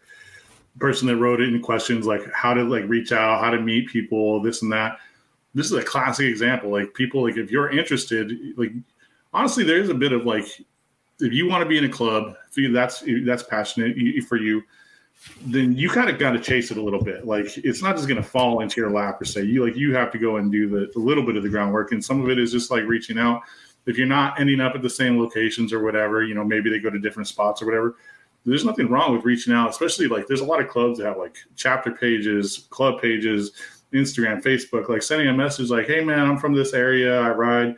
person 0.80 1.08
that 1.08 1.18
wrote 1.18 1.42
in 1.42 1.62
questions, 1.62 2.08
like 2.08 2.22
how 2.34 2.54
to 2.54 2.64
like 2.64 2.88
reach 2.88 3.12
out, 3.12 3.42
how 3.42 3.52
to 3.52 3.62
meet 3.62 3.90
people, 3.90 4.42
this 4.42 4.62
and 4.64 4.72
that. 4.72 4.98
This 5.54 5.68
is 5.68 5.74
a 5.74 5.84
classic 5.84 6.26
example. 6.26 6.72
Like 6.72 6.94
people, 6.94 7.24
like 7.24 7.38
if 7.38 7.52
you're 7.52 7.70
interested, 7.70 8.32
like 8.58 8.72
honestly, 9.34 9.64
there's 9.64 9.90
a 9.90 9.94
bit 9.94 10.12
of 10.12 10.26
like 10.26 10.46
if 11.20 11.34
you 11.34 11.48
want 11.48 11.62
to 11.62 11.70
be 11.70 11.78
in 11.78 11.86
a 11.86 11.90
club, 11.90 12.36
if 12.50 12.58
you, 12.58 12.72
that's 12.72 13.04
that's 13.26 13.44
passionate 13.44 13.96
for 14.24 14.38
you, 14.38 14.64
then 15.42 15.76
you 15.76 15.90
kind 15.90 16.10
of 16.10 16.18
got 16.18 16.32
to 16.32 16.40
chase 16.40 16.72
it 16.72 16.78
a 16.78 16.82
little 16.82 17.04
bit. 17.04 17.26
Like 17.26 17.58
it's 17.58 17.82
not 17.82 17.96
just 17.96 18.08
going 18.08 18.22
to 18.22 18.28
fall 18.28 18.62
into 18.62 18.80
your 18.80 18.90
lap 18.90 19.22
or 19.22 19.26
say 19.26 19.44
you 19.44 19.66
like 19.66 19.76
you 19.76 19.94
have 19.96 20.12
to 20.12 20.18
go 20.18 20.38
and 20.38 20.52
do 20.52 20.70
the 20.70 20.92
a 20.98 21.00
little 21.00 21.26
bit 21.26 21.36
of 21.36 21.44
the 21.44 21.50
groundwork, 21.50 21.92
and 21.92 22.04
some 22.04 22.22
of 22.22 22.30
it 22.30 22.40
is 22.40 22.52
just 22.52 22.72
like 22.72 22.84
reaching 22.86 23.18
out 23.20 23.42
if 23.86 23.98
you're 23.98 24.08
not 24.08 24.40
ending 24.40 24.62
up 24.62 24.76
at 24.76 24.82
the 24.82 24.90
same 24.90 25.20
locations 25.20 25.74
or 25.74 25.84
whatever, 25.84 26.24
you 26.24 26.36
know, 26.36 26.44
maybe 26.44 26.70
they 26.70 26.80
go 26.80 26.90
to 26.90 27.00
different 27.00 27.28
spots 27.28 27.62
or 27.62 27.66
whatever. 27.66 27.96
There's 28.46 28.64
nothing 28.64 28.88
wrong 28.88 29.16
with 29.16 29.26
reaching 29.26 29.54
out, 29.54 29.70
especially 29.70 30.08
like 30.08 30.28
there's 30.28 30.42
a 30.42 30.46
lot 30.46 30.62
of 30.62 30.70
clubs 30.70 31.00
that 31.00 31.08
have 31.08 31.18
like 31.18 31.38
chapter 31.56 31.92
pages, 31.92 32.68
club 32.70 33.02
pages, 33.02 33.52
Instagram, 33.94 34.42
Facebook, 34.44 34.90
like 34.90 35.02
sending 35.02 35.28
a 35.28 35.34
message 35.34 35.70
like, 35.70 35.88
"Hey 35.88 36.04
man, 36.04 36.20
I'm 36.20 36.38
from 36.38 36.54
this 36.54 36.74
area. 36.74 37.20
I 37.20 37.32
ride. 37.32 37.76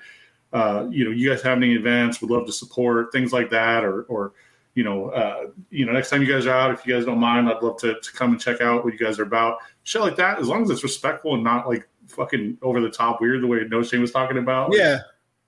Uh, 0.54 0.88
you 0.90 1.06
know, 1.06 1.12
you 1.12 1.30
guys 1.30 1.42
have 1.42 1.58
any 1.58 1.74
events? 1.74 2.22
Would 2.22 2.30
love 2.30 2.46
to 2.46 2.52
support 2.52 3.12
things 3.12 3.34
like 3.34 3.50
that, 3.50 3.84
or 3.84 4.04
or 4.04 4.34
you 4.74 4.84
know, 4.84 5.10
uh, 5.10 5.48
you 5.70 5.86
know, 5.86 5.92
next 5.92 6.10
time 6.10 6.22
you 6.22 6.32
guys 6.32 6.46
are 6.46 6.56
out, 6.56 6.72
if 6.72 6.86
you 6.86 6.94
guys 6.94 7.06
don't 7.06 7.20
mind, 7.20 7.50
I'd 7.50 7.62
love 7.62 7.78
to, 7.82 8.00
to 8.00 8.14
come 8.14 8.32
and 8.32 8.40
check 8.42 8.62
out 8.62 8.84
what 8.84 8.94
you 8.94 9.00
guys 9.00 9.20
are 9.20 9.24
about. 9.24 9.58
Shit 9.84 10.02
like 10.02 10.16
that, 10.16 10.40
as 10.40 10.48
long 10.48 10.64
as 10.64 10.70
it's 10.70 10.84
respectful 10.84 11.36
and 11.36 11.44
not 11.44 11.68
like 11.68 11.88
fucking 12.08 12.58
over 12.62 12.82
the 12.82 12.90
top 12.90 13.22
weird 13.22 13.42
the 13.42 13.48
way 13.48 13.60
No 13.70 13.84
Shame 13.84 14.02
was 14.02 14.12
talking 14.12 14.38
about. 14.38 14.74
Yeah 14.74 15.00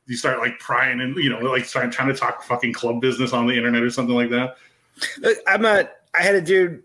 you 0.05 0.17
start 0.17 0.39
like 0.39 0.59
prying 0.59 0.99
and 1.01 1.15
you 1.15 1.30
know 1.30 1.39
like 1.39 1.65
trying 1.65 1.89
trying 1.89 2.09
to 2.09 2.13
talk 2.13 2.43
fucking 2.43 2.74
club 2.74 2.99
business 2.99 3.34
on 3.34 3.47
the 3.47 3.55
internet 3.55 3.82
or 3.82 3.89
something 3.89 4.15
like 4.15 4.30
that. 4.30 4.57
I'm 5.47 5.65
a. 5.65 5.89
I 6.15 6.21
had 6.21 6.36
a 6.36 6.41
dude 6.41 6.84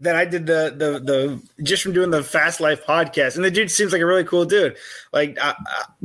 that 0.00 0.16
I 0.16 0.24
did 0.24 0.46
the 0.46 0.74
the 0.76 0.98
the 0.98 1.62
just 1.62 1.82
from 1.82 1.92
doing 1.92 2.10
the 2.10 2.22
Fast 2.22 2.60
Life 2.60 2.86
podcast, 2.86 3.36
and 3.36 3.44
the 3.44 3.50
dude 3.50 3.70
seems 3.70 3.92
like 3.92 4.00
a 4.00 4.06
really 4.06 4.24
cool 4.24 4.44
dude. 4.44 4.76
Like 5.12 5.36
I, 5.40 5.54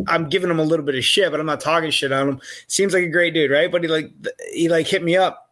am 0.09 0.29
giving 0.29 0.49
him 0.49 0.59
a 0.59 0.63
little 0.63 0.85
bit 0.85 0.95
of 0.95 1.05
shit, 1.05 1.31
but 1.31 1.39
I'm 1.39 1.45
not 1.45 1.61
talking 1.61 1.91
shit 1.91 2.11
on 2.11 2.27
him. 2.27 2.41
Seems 2.67 2.93
like 2.93 3.03
a 3.03 3.09
great 3.09 3.33
dude, 3.33 3.51
right? 3.51 3.71
But 3.71 3.83
he 3.83 3.87
like 3.87 4.11
he 4.51 4.67
like 4.67 4.87
hit 4.87 5.03
me 5.03 5.15
up 5.15 5.46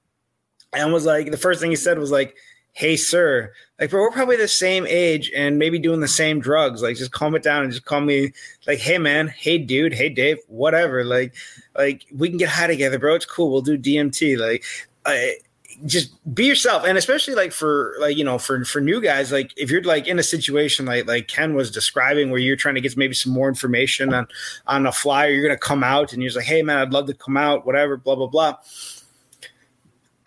and 0.75 0.93
was 0.93 1.05
like 1.05 1.31
the 1.31 1.37
first 1.37 1.61
thing 1.61 1.69
he 1.69 1.75
said 1.75 1.99
was 1.99 2.11
like, 2.11 2.35
"Hey, 2.73 2.97
sir." 2.97 3.51
like 3.79 3.89
bro, 3.89 4.01
we're 4.01 4.11
probably 4.11 4.37
the 4.37 4.47
same 4.47 4.85
age 4.87 5.31
and 5.35 5.59
maybe 5.59 5.79
doing 5.79 5.99
the 5.99 6.07
same 6.07 6.39
drugs. 6.39 6.81
Like 6.81 6.95
just 6.95 7.11
calm 7.11 7.35
it 7.35 7.43
down 7.43 7.63
and 7.63 7.71
just 7.71 7.85
call 7.85 8.01
me 8.01 8.31
like, 8.67 8.79
hey 8.79 8.97
man, 8.97 9.27
hey 9.27 9.57
dude, 9.57 9.93
hey 9.93 10.09
Dave, 10.09 10.37
whatever. 10.47 11.03
Like, 11.03 11.35
like 11.77 12.05
we 12.15 12.29
can 12.29 12.37
get 12.37 12.49
high 12.49 12.67
together, 12.67 12.99
bro. 12.99 13.15
It's 13.15 13.25
cool. 13.25 13.51
We'll 13.51 13.61
do 13.61 13.77
DMT. 13.77 14.37
Like, 14.37 14.63
I, 15.05 15.35
just 15.83 16.13
be 16.33 16.45
yourself 16.45 16.85
and 16.85 16.97
especially 16.97 17.35
like 17.35 17.51
for 17.51 17.95
like 17.99 18.15
you 18.15 18.23
know 18.23 18.37
for 18.37 18.63
for 18.63 18.79
new 18.79 19.01
guys 19.01 19.29
like 19.33 19.51
if 19.57 19.69
you're 19.69 19.83
like 19.83 20.07
in 20.07 20.17
a 20.17 20.23
situation 20.23 20.85
like 20.85 21.05
like 21.05 21.27
ken 21.27 21.53
was 21.53 21.69
describing 21.69 22.29
where 22.29 22.39
you're 22.39 22.55
trying 22.55 22.75
to 22.75 22.81
get 22.81 22.95
maybe 22.95 23.13
some 23.13 23.33
more 23.33 23.49
information 23.49 24.13
on 24.13 24.25
on 24.67 24.85
a 24.85 24.91
flyer 24.93 25.31
you're 25.31 25.45
gonna 25.45 25.57
come 25.57 25.83
out 25.83 26.13
and 26.13 26.23
you're 26.23 26.31
like 26.31 26.45
hey 26.45 26.61
man 26.61 26.77
i'd 26.77 26.93
love 26.93 27.07
to 27.07 27.13
come 27.13 27.35
out 27.35 27.65
whatever 27.65 27.97
blah 27.97 28.15
blah 28.15 28.27
blah 28.27 28.55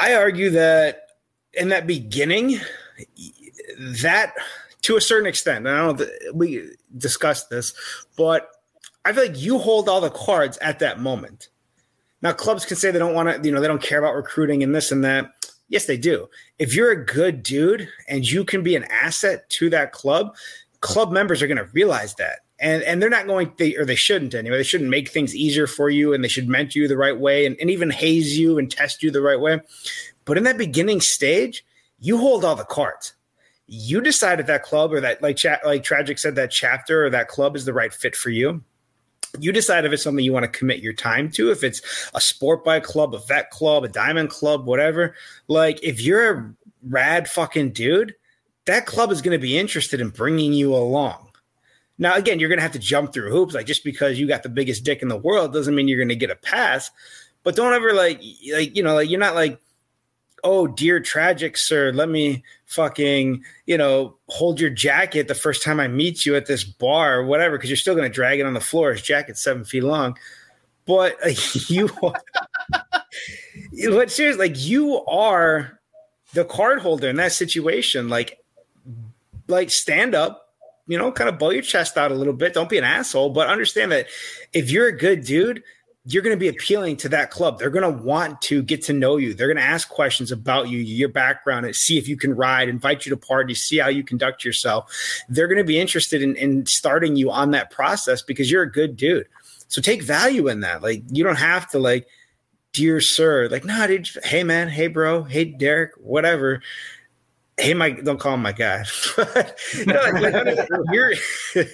i 0.00 0.14
argue 0.14 0.50
that 0.50 1.02
in 1.54 1.68
that 1.68 1.86
beginning 1.86 2.60
that 3.78 4.34
to 4.82 4.96
a 4.96 5.00
certain 5.00 5.26
extent, 5.26 5.66
I 5.66 5.76
don't 5.76 6.02
we 6.34 6.70
discussed 6.96 7.50
this, 7.50 7.74
but 8.16 8.48
I 9.04 9.12
feel 9.12 9.24
like 9.24 9.40
you 9.40 9.58
hold 9.58 9.88
all 9.88 10.00
the 10.00 10.10
cards 10.10 10.58
at 10.58 10.78
that 10.78 11.00
moment. 11.00 11.48
Now, 12.22 12.32
clubs 12.32 12.64
can 12.64 12.76
say 12.76 12.90
they 12.90 12.98
don't 12.98 13.14
want 13.14 13.28
to, 13.28 13.46
you 13.46 13.54
know, 13.54 13.60
they 13.60 13.68
don't 13.68 13.82
care 13.82 13.98
about 13.98 14.14
recruiting 14.14 14.62
and 14.62 14.74
this 14.74 14.90
and 14.90 15.04
that. 15.04 15.30
Yes, 15.68 15.86
they 15.86 15.96
do. 15.96 16.28
If 16.58 16.74
you're 16.74 16.90
a 16.90 17.04
good 17.04 17.42
dude 17.42 17.88
and 18.08 18.28
you 18.28 18.44
can 18.44 18.62
be 18.62 18.74
an 18.74 18.84
asset 18.84 19.48
to 19.50 19.70
that 19.70 19.92
club, 19.92 20.34
club 20.80 21.12
members 21.12 21.42
are 21.42 21.46
going 21.46 21.58
to 21.58 21.68
realize 21.72 22.14
that. 22.14 22.40
And, 22.60 22.82
and 22.82 23.00
they're 23.00 23.08
not 23.08 23.26
going, 23.26 23.52
they, 23.56 23.76
or 23.76 23.84
they 23.84 23.94
shouldn't 23.94 24.34
anyway. 24.34 24.56
They 24.56 24.64
shouldn't 24.64 24.90
make 24.90 25.10
things 25.10 25.34
easier 25.34 25.66
for 25.68 25.90
you 25.90 26.12
and 26.12 26.24
they 26.24 26.28
should 26.28 26.48
mentor 26.48 26.80
you 26.80 26.88
the 26.88 26.96
right 26.96 27.18
way 27.18 27.46
and, 27.46 27.56
and 27.60 27.70
even 27.70 27.90
haze 27.90 28.36
you 28.36 28.58
and 28.58 28.70
test 28.70 29.02
you 29.02 29.10
the 29.10 29.20
right 29.20 29.40
way. 29.40 29.60
But 30.24 30.38
in 30.38 30.44
that 30.44 30.58
beginning 30.58 31.00
stage, 31.00 31.64
you 32.00 32.18
hold 32.18 32.44
all 32.44 32.56
the 32.56 32.64
cards 32.64 33.14
you 33.68 34.00
decide 34.00 34.40
if 34.40 34.46
that 34.46 34.62
club 34.62 34.92
or 34.92 35.00
that 35.00 35.22
like 35.22 35.38
like 35.64 35.84
tragic 35.84 36.18
said 36.18 36.34
that 36.34 36.50
chapter 36.50 37.04
or 37.04 37.10
that 37.10 37.28
club 37.28 37.54
is 37.54 37.66
the 37.66 37.72
right 37.72 37.92
fit 37.92 38.16
for 38.16 38.30
you 38.30 38.62
you 39.38 39.52
decide 39.52 39.84
if 39.84 39.92
it's 39.92 40.02
something 40.02 40.24
you 40.24 40.32
want 40.32 40.44
to 40.44 40.58
commit 40.58 40.80
your 40.80 40.94
time 40.94 41.30
to 41.30 41.50
if 41.50 41.62
it's 41.62 41.82
a 42.14 42.20
sport 42.20 42.64
bike 42.64 42.82
club 42.82 43.14
a 43.14 43.18
vet 43.26 43.50
club 43.50 43.84
a 43.84 43.88
diamond 43.88 44.30
club 44.30 44.64
whatever 44.64 45.14
like 45.48 45.78
if 45.82 46.00
you're 46.00 46.38
a 46.38 46.54
rad 46.88 47.28
fucking 47.28 47.70
dude 47.70 48.14
that 48.64 48.86
club 48.86 49.12
is 49.12 49.20
going 49.20 49.38
to 49.38 49.42
be 49.42 49.58
interested 49.58 50.00
in 50.00 50.08
bringing 50.08 50.54
you 50.54 50.74
along 50.74 51.27
now 51.98 52.14
again 52.14 52.38
you're 52.38 52.48
going 52.48 52.58
to 52.58 52.62
have 52.62 52.72
to 52.72 52.78
jump 52.78 53.12
through 53.12 53.30
hoops 53.30 53.54
like 53.54 53.66
just 53.66 53.84
because 53.84 54.18
you 54.18 54.26
got 54.26 54.42
the 54.42 54.48
biggest 54.48 54.84
dick 54.84 55.02
in 55.02 55.08
the 55.08 55.16
world 55.16 55.52
doesn't 55.52 55.74
mean 55.74 55.88
you're 55.88 55.98
going 55.98 56.08
to 56.08 56.16
get 56.16 56.30
a 56.30 56.36
pass. 56.36 56.90
But 57.44 57.56
don't 57.56 57.72
ever 57.72 57.92
like 57.92 58.20
like 58.52 58.76
you 58.76 58.82
know 58.82 58.94
like 58.94 59.08
you're 59.08 59.20
not 59.20 59.34
like 59.34 59.60
oh 60.44 60.66
dear 60.66 61.00
tragic 61.00 61.56
sir 61.56 61.92
let 61.92 62.08
me 62.08 62.44
fucking 62.66 63.42
you 63.66 63.76
know 63.76 64.16
hold 64.28 64.60
your 64.60 64.70
jacket 64.70 65.26
the 65.26 65.34
first 65.34 65.64
time 65.64 65.80
i 65.80 65.88
meet 65.88 66.24
you 66.24 66.36
at 66.36 66.46
this 66.46 66.62
bar 66.62 67.18
or 67.18 67.24
whatever 67.24 67.56
because 67.56 67.70
you're 67.70 67.76
still 67.76 67.94
going 67.94 68.08
to 68.08 68.14
drag 68.14 68.38
it 68.38 68.46
on 68.46 68.54
the 68.54 68.60
floor. 68.60 68.92
His 68.92 69.02
jacket's 69.02 69.42
seven 69.42 69.64
feet 69.64 69.82
long. 69.82 70.16
But 70.86 71.16
uh, 71.24 71.30
you 71.68 71.90
but 73.90 74.10
seriously 74.10 74.48
like 74.48 74.60
you 74.60 75.04
are 75.06 75.78
the 76.34 76.44
card 76.44 76.80
holder 76.80 77.08
in 77.08 77.16
that 77.16 77.32
situation. 77.32 78.08
Like 78.08 78.38
like 79.46 79.70
stand 79.70 80.14
up 80.14 80.47
you 80.88 80.98
know 80.98 81.12
kind 81.12 81.28
of 81.28 81.38
blow 81.38 81.50
your 81.50 81.62
chest 81.62 81.96
out 81.96 82.10
a 82.10 82.14
little 82.14 82.32
bit 82.32 82.54
don't 82.54 82.68
be 82.68 82.78
an 82.78 82.84
asshole 82.84 83.30
but 83.30 83.48
understand 83.48 83.92
that 83.92 84.06
if 84.52 84.70
you're 84.70 84.88
a 84.88 84.96
good 84.96 85.24
dude 85.24 85.62
you're 86.10 86.22
going 86.22 86.34
to 86.34 86.40
be 86.40 86.48
appealing 86.48 86.96
to 86.96 87.08
that 87.10 87.30
club. 87.30 87.58
They're 87.58 87.68
going 87.68 87.82
to 87.82 88.02
want 88.02 88.40
to 88.42 88.62
get 88.62 88.82
to 88.84 88.94
know 88.94 89.18
you. 89.18 89.34
They're 89.34 89.46
going 89.46 89.58
to 89.58 89.62
ask 89.62 89.90
questions 89.90 90.32
about 90.32 90.70
you, 90.70 90.78
your 90.78 91.10
background, 91.10 91.66
and 91.66 91.76
see 91.76 91.98
if 91.98 92.08
you 92.08 92.16
can 92.16 92.34
ride, 92.34 92.70
invite 92.70 93.04
you 93.04 93.10
to 93.10 93.16
parties, 93.18 93.62
see 93.62 93.76
how 93.76 93.88
you 93.88 94.02
conduct 94.02 94.42
yourself. 94.42 94.90
They're 95.28 95.48
going 95.48 95.58
to 95.58 95.64
be 95.64 95.78
interested 95.78 96.22
in, 96.22 96.34
in 96.36 96.64
starting 96.64 97.16
you 97.16 97.30
on 97.30 97.50
that 97.50 97.70
process 97.70 98.22
because 98.22 98.50
you're 98.50 98.62
a 98.62 98.72
good 98.72 98.96
dude. 98.96 99.28
So 99.68 99.82
take 99.82 100.02
value 100.02 100.48
in 100.48 100.60
that. 100.60 100.82
Like 100.82 101.02
you 101.10 101.22
don't 101.22 101.36
have 101.36 101.68
to 101.72 101.78
like, 101.78 102.06
dear 102.72 103.02
sir, 103.02 103.48
like, 103.50 103.66
nah, 103.66 103.86
dude, 103.86 104.08
hey 104.24 104.44
man, 104.44 104.68
hey 104.68 104.86
bro, 104.86 105.24
hey 105.24 105.44
Derek, 105.44 105.92
whatever. 105.98 106.62
Hey 107.58 107.74
Mike, 107.74 108.04
don't 108.04 108.20
call 108.20 108.34
him 108.34 108.42
my 108.42 108.52
guy. 108.52 108.84
you're 110.92 111.12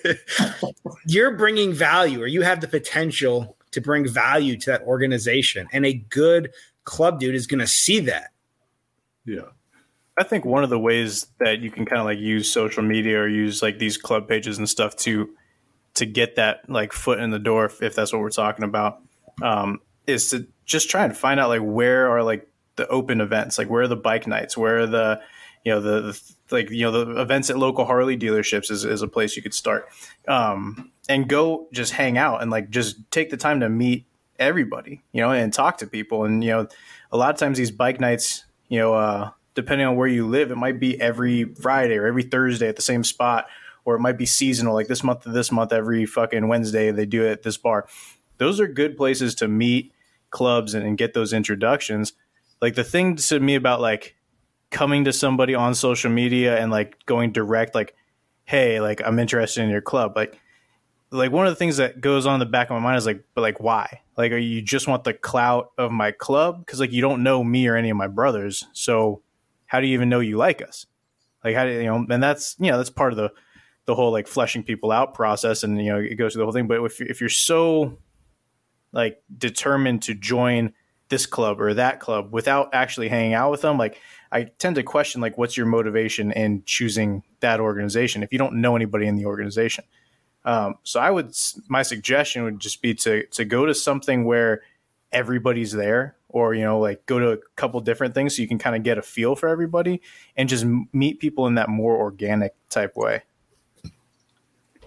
you're 1.07 1.37
bringing 1.37 1.73
value, 1.73 2.23
or 2.23 2.27
you 2.27 2.43
have 2.43 2.61
the 2.61 2.69
potential 2.69 3.57
to 3.73 3.81
bring 3.81 4.09
value 4.09 4.57
to 4.57 4.71
that 4.71 4.83
organization. 4.83 5.67
And 5.73 5.85
a 5.85 5.95
good 5.95 6.53
club 6.85 7.21
dude 7.21 7.35
is 7.35 7.47
going 7.47 7.61
to 7.61 7.67
see 7.67 8.01
that. 8.01 8.31
Yeah. 9.25 9.49
I 10.17 10.23
think 10.23 10.45
one 10.45 10.63
of 10.63 10.71
the 10.71 10.79
ways 10.79 11.27
that 11.41 11.59
you 11.61 11.71
can 11.71 11.85
kind 11.85 11.99
of 11.99 12.07
like 12.07 12.19
use 12.19 12.51
social 12.51 12.83
media 12.83 13.19
or 13.19 13.29
use 13.29 13.63
like 13.63 13.79
these 13.79 13.97
club 13.97 14.29
pages 14.29 14.59
and 14.59 14.69
stuff 14.69 14.95
to 14.99 15.29
to 15.95 16.07
get 16.07 16.37
that 16.37 16.69
like 16.69 16.93
foot 16.93 17.21
in 17.21 17.31
the 17.31 17.39
door, 17.39 17.67
if, 17.67 17.83
if 17.83 17.95
that's 17.95 18.13
what 18.13 18.21
we're 18.21 18.31
talking 18.31 18.65
about, 18.65 19.01
um, 19.43 19.81
is 20.07 20.31
to 20.31 20.47
just 20.65 20.89
try 20.89 21.05
and 21.05 21.17
find 21.17 21.41
out 21.41 21.49
like 21.49 21.61
where 21.61 22.09
are 22.11 22.23
like 22.23 22.49
the 22.77 22.87
open 22.89 23.21
events, 23.21 23.59
like 23.59 23.69
where 23.69 23.83
are 23.83 23.89
the 23.89 23.97
bike 23.97 24.27
nights, 24.27 24.57
where 24.57 24.81
are 24.81 24.87
the 24.87 25.21
you 25.65 25.73
know 25.73 25.81
the, 25.81 26.01
the 26.01 26.21
like 26.51 26.71
you 26.71 26.83
know 26.83 27.05
the 27.05 27.21
events 27.21 27.51
at 27.51 27.59
local 27.59 27.85
Harley 27.85 28.17
dealerships 28.17 28.71
is, 28.71 28.85
is 28.85 29.03
a 29.03 29.09
place 29.09 29.37
you 29.37 29.43
could 29.43 29.55
start. 29.55 29.89
Um, 30.29 30.93
and 31.09 31.29
go 31.29 31.69
just 31.73 31.93
hang 31.93 32.17
out 32.17 32.43
and 32.43 32.51
like 32.51 32.71
just 32.71 33.11
take 33.11 33.31
the 33.31 33.37
time 33.37 33.61
to 33.61 33.69
meet 33.69 34.07
everybody, 34.39 35.03
you 35.13 35.21
know, 35.21 35.31
and 35.31 35.53
talk 35.53 35.79
to 35.79 35.87
people. 35.87 36.25
And, 36.25 36.43
you 36.43 36.51
know, 36.51 36.69
a 37.13 37.17
lot 37.17 37.33
of 37.33 37.39
times 37.39 37.59
these 37.59 37.71
bike 37.71 38.01
nights, 38.01 38.45
you 38.69 38.79
know, 38.79 38.95
uh, 38.95 39.31
depending 39.55 39.87
on 39.87 39.97
where 39.97 40.09
you 40.09 40.27
live, 40.27 40.51
it 40.51 40.57
might 40.57 40.81
be 40.81 41.01
every 41.01 41.45
Friday 41.45 41.97
or 41.97 42.07
every 42.07 42.25
Thursday 42.25 42.69
at 42.69 42.77
the 42.77 42.83
same 42.83 43.05
spot, 43.05 43.47
or 43.85 43.95
it 43.95 44.01
might 44.01 44.19
be 44.19 44.27
seasonal, 44.27 44.75
like 44.75 44.89
this 44.89 45.05
month 45.05 45.23
to 45.23 45.29
this 45.31 45.53
month, 45.53 45.73
every 45.73 46.07
fucking 46.07 46.49
Wednesday 46.49 46.91
they 46.91 47.07
do 47.07 47.25
it 47.25 47.31
at 47.31 47.43
this 47.43 47.57
bar. 47.57 47.87
Those 48.39 48.59
are 48.61 48.67
good 48.67 48.97
places 48.97 49.35
to 49.37 49.49
meet 49.49 49.93
clubs 50.31 50.75
and, 50.75 50.85
and 50.85 50.99
get 50.99 51.15
those 51.15 51.33
introductions. 51.33 52.15
Like 52.61 52.75
the 52.75 52.85
thing 52.85 53.17
to 53.17 53.41
me 53.41 53.55
about 53.55 53.81
like 53.81 54.17
coming 54.75 55.05
to 55.05 55.13
somebody 55.13 55.55
on 55.55 55.73
social 55.73 56.11
media 56.11 56.59
and 56.59 56.71
like 56.71 56.97
going 57.07 57.31
direct, 57.31 57.77
like, 57.77 57.95
hey, 58.45 58.81
like 58.81 59.01
I'm 59.05 59.21
interested 59.21 59.63
in 59.63 59.71
your 59.71 59.81
club. 59.81 60.15
Like, 60.17 60.37
like 61.13 61.31
one 61.31 61.47
of 61.47 61.53
the 61.53 61.57
things 61.57 61.77
that 61.77 62.01
goes 62.01 62.27
on 62.27 62.35
in 62.35 62.41
the 62.41 62.47
back 62.47 62.71
of 62.71 62.75
my 62.75 62.81
mind 62.81 62.99
is 62.99 63.07
like, 63.07 63.25
but 63.35 63.43
like, 63.43 63.61
why? 63.61 64.01
Like, 64.17 64.33
are 64.33 64.37
you 64.37 64.61
just 64.61 64.89
want 64.89 65.05
the 65.05 65.15
clout 65.15 65.71
of 65.79 65.93
my 65.93 66.11
club? 66.11 66.59
Because 66.59 66.81
like 66.81 66.91
you 66.91 67.01
don't 67.01 67.23
know 67.23 67.45
me 67.45 67.69
or 67.69 67.77
any 67.77 67.89
of 67.89 67.97
my 67.97 68.09
brothers, 68.09 68.67
so 68.73 69.23
how 69.67 69.81
do 69.81 69.87
you 69.87 69.95
even 69.95 70.09
know 70.09 70.19
you 70.19 70.37
like 70.37 70.61
us? 70.61 70.87
Like, 71.45 71.55
how 71.55 71.65
do 71.65 71.71
you 71.71 71.85
know? 71.85 72.05
And 72.11 72.23
that's 72.23 72.57
you 72.59 72.71
know 72.71 72.77
that's 72.77 72.91
part 72.91 73.13
of 73.13 73.17
the 73.17 73.31
the 73.87 73.95
whole 73.95 74.11
like 74.11 74.27
fleshing 74.27 74.65
people 74.65 74.91
out 74.91 75.15
process, 75.15 75.63
and 75.63 75.79
you 75.79 75.93
know 75.93 76.01
it 76.01 76.17
goes 76.17 76.33
through 76.33 76.41
the 76.41 76.47
whole 76.47 76.53
thing. 76.53 76.67
But 76.67 76.83
if 76.83 77.01
if 77.01 77.21
you're 77.21 77.31
so 77.31 77.97
like 78.91 79.23
determined 79.39 80.03
to 80.03 80.15
join 80.15 80.73
this 81.15 81.27
club 81.27 81.61
or 81.61 81.75
that 81.75 82.01
club 82.01 82.33
without 82.33 82.71
actually 82.73 83.09
hanging 83.09 83.35
out 83.35 83.53
with 83.53 83.61
them, 83.61 83.79
like 83.79 84.01
I 84.33 84.45
tend 84.59 84.75
to 84.75 84.83
question 84.83 85.21
like 85.21 85.39
what's 85.39 85.57
your 85.57 85.67
motivation 85.67 86.33
in 86.33 86.65
choosing 86.67 87.23
that 87.39 87.61
organization 87.61 88.25
if 88.25 88.33
you 88.33 88.39
don't 88.39 88.57
know 88.57 88.75
anybody 88.75 89.07
in 89.07 89.15
the 89.15 89.27
organization. 89.27 89.85
Um, 90.45 90.75
so 90.83 90.99
I 90.99 91.13
would 91.13 91.33
my 91.69 91.83
suggestion 91.83 92.43
would 92.43 92.59
just 92.59 92.83
be 92.83 92.95
to 92.95 93.27
to 93.27 93.45
go 93.45 93.65
to 93.65 93.75
something 93.75 94.25
where 94.25 94.63
everybody's 95.13 95.71
there 95.71 96.17
or 96.29 96.53
you 96.53 96.65
know 96.65 96.81
like 96.81 97.07
go 97.07 97.21
to 97.21 97.31
a 97.31 97.39
couple 97.55 97.81
different 97.81 98.13
things 98.13 98.35
so 98.35 98.43
you 98.43 98.49
can 98.49 98.59
kind 98.59 98.75
of 98.75 98.83
get 98.83 98.99
a 98.99 99.03
feel 99.03 99.37
for 99.37 99.49
everybody 99.49 100.03
and 100.37 100.49
just 100.49 100.67
meet 100.93 101.21
people 101.21 101.47
in 101.47 101.55
that 101.55 101.69
more 101.69 101.97
organic 101.97 102.53
type 102.69 102.97
way 102.97 103.23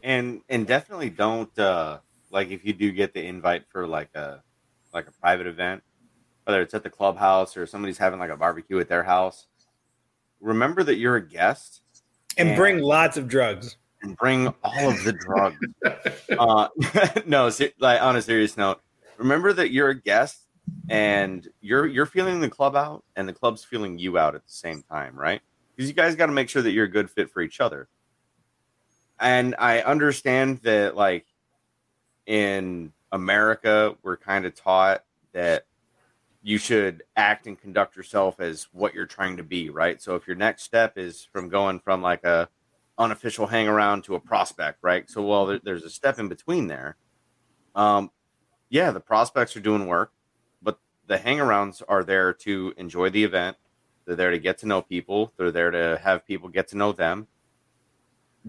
and 0.04 0.42
and 0.50 0.68
definitely 0.68 1.10
don't 1.10 1.58
uh 1.58 1.98
like 2.30 2.52
if 2.52 2.66
you 2.66 2.74
do 2.74 2.92
get 2.92 3.14
the 3.14 3.26
invite 3.26 3.64
for 3.70 3.88
like 3.88 4.14
a 4.16 4.44
like 4.94 5.08
a 5.08 5.12
private 5.14 5.48
event 5.48 5.82
whether 6.48 6.62
it's 6.62 6.74
at 6.74 6.84
the 6.84 6.90
clubhouse 6.90 7.58
or 7.58 7.68
somebody's 7.68 7.98
having 7.98 8.20
like 8.20 8.30
a 8.30 8.38
barbecue 8.38 8.80
at 8.80 8.88
their 8.88 9.04
house 9.04 9.48
remember 10.40 10.82
that 10.82 10.96
you're 10.96 11.18
a 11.18 11.28
guest 11.28 11.82
and, 12.38 12.50
and 12.50 12.58
bring 12.58 12.80
lots 12.80 13.18
of 13.18 13.28
drugs. 13.28 13.78
And 14.02 14.16
bring 14.16 14.48
all 14.64 14.90
of 14.90 15.04
the 15.04 15.14
drugs. 15.14 15.58
Uh 16.30 16.68
no 17.26 17.50
like 17.80 18.02
on 18.02 18.16
a 18.16 18.22
serious 18.22 18.58
note 18.58 18.82
remember 19.18 19.54
that 19.54 19.72
you're 19.72 19.90
a 19.90 20.00
guest 20.00 20.46
and 20.90 21.48
you're 21.62 21.88
you're 21.88 22.06
feeling 22.06 22.42
the 22.42 22.50
club 22.50 22.76
out 22.76 23.04
and 23.16 23.28
the 23.28 23.34
club's 23.34 23.64
feeling 23.64 23.98
you 23.98 24.18
out 24.18 24.36
at 24.36 24.46
the 24.46 24.52
same 24.52 24.84
time 24.84 25.18
right? 25.18 25.42
Because 25.76 25.90
you 25.90 25.96
guys 25.96 26.16
got 26.16 26.28
to 26.28 26.32
make 26.32 26.50
sure 26.50 26.62
that 26.62 26.72
you're 26.72 26.86
a 26.86 26.90
good 26.90 27.10
fit 27.10 27.32
for 27.32 27.42
each 27.42 27.60
other. 27.60 27.88
And 29.20 29.56
I 29.58 29.82
understand 29.82 30.60
that 30.64 30.96
like 30.96 31.26
in 32.26 32.94
America 33.12 33.96
we're 34.04 34.18
kind 34.18 34.46
of 34.46 34.54
taught 34.54 35.04
that 35.34 35.66
you 36.48 36.58
should 36.58 37.04
act 37.18 37.46
and 37.46 37.60
conduct 37.60 37.98
yourself 37.98 38.40
as 38.40 38.68
what 38.72 38.94
you're 38.94 39.06
trying 39.06 39.36
to 39.36 39.44
be, 39.44 39.70
right? 39.70 40.02
So 40.02 40.16
if 40.16 40.26
your 40.26 40.38
next 40.38 40.64
step 40.64 40.98
is 40.98 41.28
from 41.34 41.50
going 41.50 41.82
from 41.82 42.02
like 42.02 42.24
a 42.24 42.48
unofficial 42.98 43.48
hang 43.48 43.68
around 43.68 44.06
to 44.06 44.16
a 44.16 44.20
prospect, 44.22 44.78
right? 44.82 45.10
So 45.10 45.22
well, 45.24 45.46
there, 45.46 45.60
there's 45.62 45.84
a 45.84 45.90
step 45.90 46.20
in 46.20 46.30
between 46.30 46.68
there. 46.68 46.96
Um, 47.76 48.12
yeah, 48.70 48.92
the 48.92 49.02
prospects 49.02 49.58
are 49.58 49.60
doing 49.60 49.88
work, 49.88 50.14
but 50.62 50.80
the 51.06 51.18
hangarounds 51.18 51.84
are 51.86 52.06
there 52.06 52.32
to 52.32 52.74
enjoy 52.78 53.10
the 53.10 53.26
event. 53.26 53.58
They're 54.06 54.16
there 54.16 54.32
to 54.32 54.40
get 54.40 54.58
to 54.60 54.68
know 54.68 54.82
people. 54.82 55.34
They're 55.36 55.52
there 55.52 55.72
to 55.72 56.00
have 56.02 56.26
people 56.26 56.48
get 56.48 56.70
to 56.70 56.78
know 56.78 56.94
them 56.94 57.28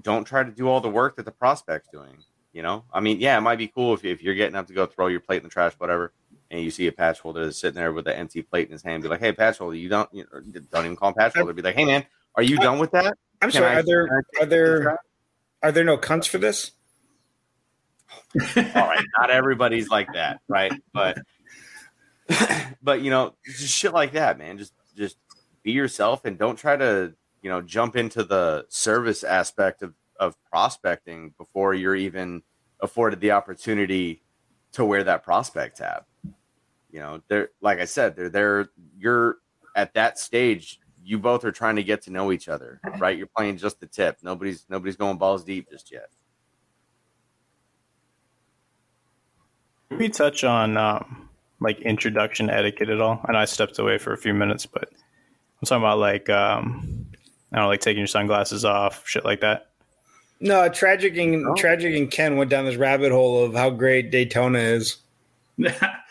don't 0.03 0.25
try 0.25 0.45
to 0.45 0.51
do 0.53 0.69
all 0.69 0.81
the 0.81 0.89
work 0.89 1.17
that 1.17 1.25
the 1.25 1.33
prospect's 1.33 1.89
doing. 1.89 2.23
You 2.53 2.63
know, 2.63 2.85
I 2.93 3.01
mean, 3.01 3.21
yeah, 3.21 3.37
it 3.37 3.41
might 3.43 3.59
be 3.59 3.69
cool 3.69 3.95
if, 3.95 4.05
if 4.05 4.23
you're 4.23 4.35
getting 4.35 4.57
up 4.57 4.67
to 4.69 4.73
go 4.73 4.87
throw 4.87 5.09
your 5.09 5.21
plate 5.21 5.39
in 5.39 5.43
the 5.43 5.49
trash, 5.51 5.75
whatever, 5.79 6.13
and 6.51 6.61
you 6.61 6.71
see 6.71 6.87
a 6.87 6.93
patch 6.93 7.21
holder 7.21 7.53
sitting 7.53 7.77
there 7.77 7.93
with 7.93 8.07
an 8.07 8.15
empty 8.15 8.43
plate 8.43 8.67
in 8.67 8.73
his 8.73 8.83
hand, 8.83 9.03
be 9.03 9.09
like, 9.09 9.21
"Hey, 9.21 9.33
patch 9.33 9.59
holder, 9.59 9.77
you 9.77 9.89
don't 9.89 10.09
you 10.13 10.25
know, 10.33 10.41
don't 10.73 10.85
even 10.85 10.97
call 10.97 11.09
him 11.11 11.15
patch 11.15 11.37
holder." 11.37 11.53
Be 11.53 11.63
like, 11.63 11.77
"Hey, 11.77 11.85
man, 11.85 12.05
are 12.35 12.43
you 12.43 12.57
done 12.59 12.79
with 12.79 12.91
that?" 12.93 13.17
I'm 13.43 13.51
Can 13.51 13.63
sorry. 13.63 13.77
I, 13.77 13.79
are 13.79 13.83
there 13.83 14.25
are 14.41 14.47
there 14.47 14.99
are 15.63 15.73
there 15.73 15.85
no 15.85 15.99
cunts 15.99 16.29
for 16.29 16.39
this? 16.39 16.73
all 18.57 18.63
right, 18.65 19.05
not 19.19 19.31
everybody's 19.31 19.89
like 19.89 20.13
that, 20.15 20.41
right? 20.49 20.73
But 20.93 21.19
but 22.83 23.03
you 23.03 23.11
know, 23.11 23.35
just 23.45 23.75
shit 23.75 23.93
like 23.93 24.13
that, 24.13 24.39
man. 24.39 24.59
Just 24.59 24.73
just 24.97 25.17
be 25.63 25.73
yourself 25.73 26.25
and 26.25 26.39
don't 26.39 26.57
try 26.57 26.77
to 26.77 27.15
you 27.43 27.51
know 27.51 27.61
jump 27.61 27.97
into 27.97 28.25
the 28.25 28.67
service 28.69 29.25
aspect 29.25 29.83
of 29.83 29.95
of 30.19 30.37
prospecting 30.51 31.35
before 31.39 31.75
you're 31.75 31.97
even 31.97 32.43
afforded 32.81 33.21
the 33.21 33.31
opportunity 33.31 34.23
to 34.73 34.85
wear 34.85 35.05
that 35.05 35.23
prospect 35.23 35.79
tab. 35.79 36.05
You 36.91 37.01
know, 37.01 37.23
they're 37.29 37.51
like 37.61 37.79
I 37.79 37.85
said, 37.85 38.17
they're 38.17 38.29
there. 38.29 38.69
You're 38.99 39.37
at 39.77 39.95
that 39.95 40.19
stage. 40.19 40.81
You 41.05 41.19
both 41.19 41.45
are 41.45 41.53
trying 41.53 41.77
to 41.77 41.83
get 41.83 42.03
to 42.03 42.11
know 42.11 42.33
each 42.33 42.49
other, 42.49 42.81
right? 42.99 43.17
You're 43.17 43.29
playing 43.29 43.57
just 43.59 43.81
the 43.81 43.87
tip. 43.87 44.19
Nobody's 44.23 44.67
nobody's 44.69 44.97
going 44.97 45.19
balls 45.19 45.45
deep 45.45 45.71
just 45.71 45.91
yet. 45.91 46.11
Can 49.89 49.99
we 49.99 50.09
touch 50.09 50.45
on 50.45 50.77
um, 50.77 51.29
like 51.61 51.81
introduction 51.81 52.51
etiquette 52.51 52.91
at 52.91 53.01
all? 53.01 53.21
I 53.25 53.33
know 53.33 53.39
I 53.39 53.47
stepped 53.47 53.79
away 53.79 53.99
for 53.99 54.13
a 54.13 54.19
few 54.19 54.35
minutes, 54.35 54.67
but 54.67 54.89
I'm 54.93 55.67
talking 55.67 55.83
about 55.83 55.99
like 55.99 56.29
um, 56.29 57.07
I 57.53 57.57
don't 57.57 57.65
know, 57.65 57.69
like 57.69 57.81
taking 57.81 58.01
your 58.01 58.07
sunglasses 58.07 58.65
off, 58.65 59.03
shit 59.07 59.25
like 59.25 59.41
that. 59.41 59.69
No, 60.41 60.69
tragic 60.69 61.17
and 61.17 61.47
oh. 61.47 61.55
tragic 61.55 61.97
and 61.97 62.11
Ken 62.11 62.37
went 62.37 62.51
down 62.51 62.65
this 62.65 62.77
rabbit 62.77 63.11
hole 63.13 63.45
of 63.45 63.55
how 63.55 63.71
great 63.71 64.11
Daytona 64.11 64.59
is. 64.59 64.99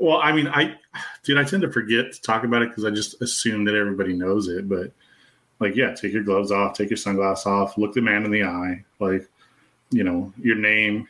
well, 0.00 0.16
I 0.16 0.32
mean, 0.32 0.48
I 0.48 0.76
dude, 1.22 1.38
I 1.38 1.44
tend 1.44 1.62
to 1.62 1.70
forget 1.70 2.12
to 2.12 2.22
talk 2.22 2.42
about 2.42 2.62
it 2.62 2.70
because 2.70 2.86
I 2.86 2.90
just 2.90 3.20
assume 3.20 3.64
that 3.66 3.74
everybody 3.74 4.14
knows 4.14 4.48
it. 4.48 4.68
But 4.68 4.92
like, 5.60 5.76
yeah, 5.76 5.94
take 5.94 6.14
your 6.14 6.22
gloves 6.22 6.50
off, 6.50 6.74
take 6.74 6.88
your 6.88 6.96
sunglasses 6.96 7.46
off, 7.46 7.76
look 7.76 7.92
the 7.92 8.00
man 8.00 8.24
in 8.24 8.30
the 8.30 8.42
eye, 8.42 8.82
like, 8.98 9.28
you 9.90 10.02
know, 10.02 10.32
your 10.40 10.56
name. 10.56 11.06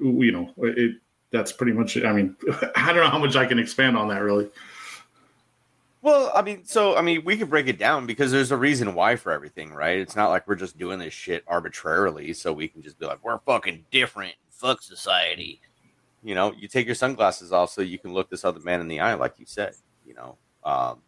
You 0.00 0.32
know, 0.32 0.52
it. 0.58 0.96
That's 1.30 1.52
pretty 1.52 1.72
much. 1.72 1.96
It. 1.98 2.06
I 2.06 2.12
mean, 2.14 2.34
I 2.76 2.92
don't 2.92 3.04
know 3.04 3.10
how 3.10 3.18
much 3.18 3.36
I 3.36 3.44
can 3.44 3.58
expand 3.58 3.96
on 3.96 4.08
that 4.08 4.22
really. 4.22 4.48
Well, 6.00 6.30
I 6.34 6.40
mean, 6.40 6.64
so 6.64 6.96
I 6.96 7.02
mean, 7.02 7.24
we 7.24 7.36
could 7.36 7.50
break 7.50 7.66
it 7.66 7.78
down 7.78 8.06
because 8.06 8.32
there's 8.32 8.52
a 8.52 8.56
reason 8.56 8.94
why 8.94 9.16
for 9.16 9.32
everything, 9.32 9.74
right? 9.74 9.98
It's 9.98 10.16
not 10.16 10.30
like 10.30 10.48
we're 10.48 10.54
just 10.54 10.78
doing 10.78 10.98
this 10.98 11.12
shit 11.12 11.44
arbitrarily, 11.46 12.32
so 12.32 12.52
we 12.52 12.68
can 12.68 12.80
just 12.80 12.98
be 12.98 13.04
like, 13.04 13.22
we're 13.22 13.38
fucking 13.40 13.84
different, 13.90 14.34
fuck 14.48 14.80
society. 14.80 15.60
You 16.28 16.34
know, 16.34 16.52
you 16.52 16.68
take 16.68 16.84
your 16.84 16.94
sunglasses 16.94 17.52
off 17.52 17.70
so 17.70 17.80
you 17.80 17.98
can 17.98 18.12
look 18.12 18.28
this 18.28 18.44
other 18.44 18.60
man 18.60 18.82
in 18.82 18.88
the 18.88 19.00
eye, 19.00 19.14
like 19.14 19.38
you 19.38 19.46
said. 19.46 19.72
You 20.04 20.12
know, 20.12 20.36
um, 20.62 20.98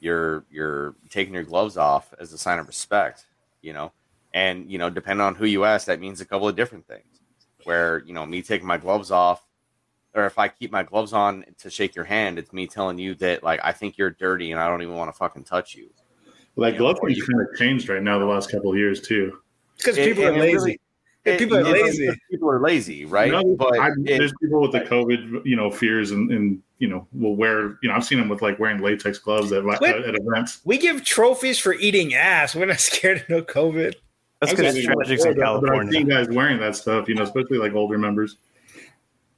you're 0.00 0.46
you're 0.50 0.94
taking 1.10 1.34
your 1.34 1.44
gloves 1.44 1.76
off 1.76 2.14
as 2.18 2.32
a 2.32 2.38
sign 2.38 2.58
of 2.58 2.66
respect. 2.66 3.26
You 3.60 3.74
know, 3.74 3.92
and 4.32 4.72
you 4.72 4.78
know, 4.78 4.88
depending 4.88 5.26
on 5.26 5.34
who 5.34 5.44
you 5.44 5.66
ask, 5.66 5.88
that 5.88 6.00
means 6.00 6.22
a 6.22 6.24
couple 6.24 6.48
of 6.48 6.56
different 6.56 6.86
things. 6.86 7.20
Where 7.64 7.98
you 8.06 8.14
know, 8.14 8.24
me 8.24 8.40
taking 8.40 8.66
my 8.66 8.78
gloves 8.78 9.10
off 9.10 9.44
or 10.14 10.24
if 10.24 10.38
I 10.38 10.48
keep 10.48 10.72
my 10.72 10.84
gloves 10.84 11.12
on 11.12 11.44
to 11.58 11.68
shake 11.68 11.94
your 11.94 12.06
hand, 12.06 12.38
it's 12.38 12.50
me 12.50 12.66
telling 12.66 12.98
you 12.98 13.14
that 13.16 13.42
like 13.42 13.60
I 13.62 13.72
think 13.72 13.98
you're 13.98 14.08
dirty 14.08 14.52
and 14.52 14.58
I 14.58 14.68
don't 14.68 14.80
even 14.80 14.94
want 14.94 15.12
to 15.12 15.18
fucking 15.18 15.44
touch 15.44 15.74
you. 15.74 15.90
Well, 16.56 16.70
that 16.70 16.78
glove 16.78 16.96
thing 17.04 17.14
kind 17.14 17.42
of 17.42 17.58
changed 17.58 17.90
right 17.90 18.02
now 18.02 18.18
the 18.18 18.24
last 18.24 18.50
couple 18.50 18.72
of 18.72 18.78
years 18.78 19.02
too. 19.02 19.38
Because 19.76 19.96
people 19.96 20.24
are 20.24 20.32
lazy. 20.32 20.54
Really, 20.54 20.80
it, 21.24 21.38
people 21.38 21.58
are 21.58 21.64
lazy. 21.64 22.10
People 22.30 22.50
are 22.50 22.60
lazy, 22.60 23.04
right? 23.04 23.30
No, 23.30 23.56
but 23.56 23.78
I, 23.78 23.88
it, 23.88 24.18
there's 24.18 24.32
people 24.40 24.60
with 24.60 24.72
the 24.72 24.80
COVID, 24.80 25.44
you 25.44 25.56
know, 25.56 25.70
fears 25.70 26.10
and, 26.10 26.30
and 26.30 26.62
you 26.78 26.88
know 26.88 27.06
will 27.12 27.36
wear. 27.36 27.78
You 27.82 27.88
know, 27.88 27.94
I've 27.94 28.04
seen 28.04 28.18
them 28.18 28.28
with 28.28 28.42
like 28.42 28.58
wearing 28.58 28.80
latex 28.80 29.18
gloves 29.18 29.52
at, 29.52 29.64
Wait, 29.64 29.82
at 29.82 30.14
events. 30.14 30.60
We 30.64 30.78
give 30.78 31.04
trophies 31.04 31.58
for 31.58 31.74
eating 31.74 32.14
ass. 32.14 32.54
We're 32.54 32.66
not 32.66 32.80
scared 32.80 33.22
of 33.22 33.28
no 33.28 33.42
COVID. 33.42 33.94
That's 34.40 34.52
because 34.54 34.74
it's 34.74 34.86
tragic 34.86 35.20
in 35.20 35.34
California. 35.36 35.82
I've 35.82 35.92
seen 35.92 36.08
guys 36.08 36.28
wearing 36.30 36.58
that 36.60 36.74
stuff, 36.74 37.08
you 37.08 37.14
know, 37.14 37.22
especially 37.22 37.58
like 37.58 37.74
older 37.74 37.98
members 37.98 38.38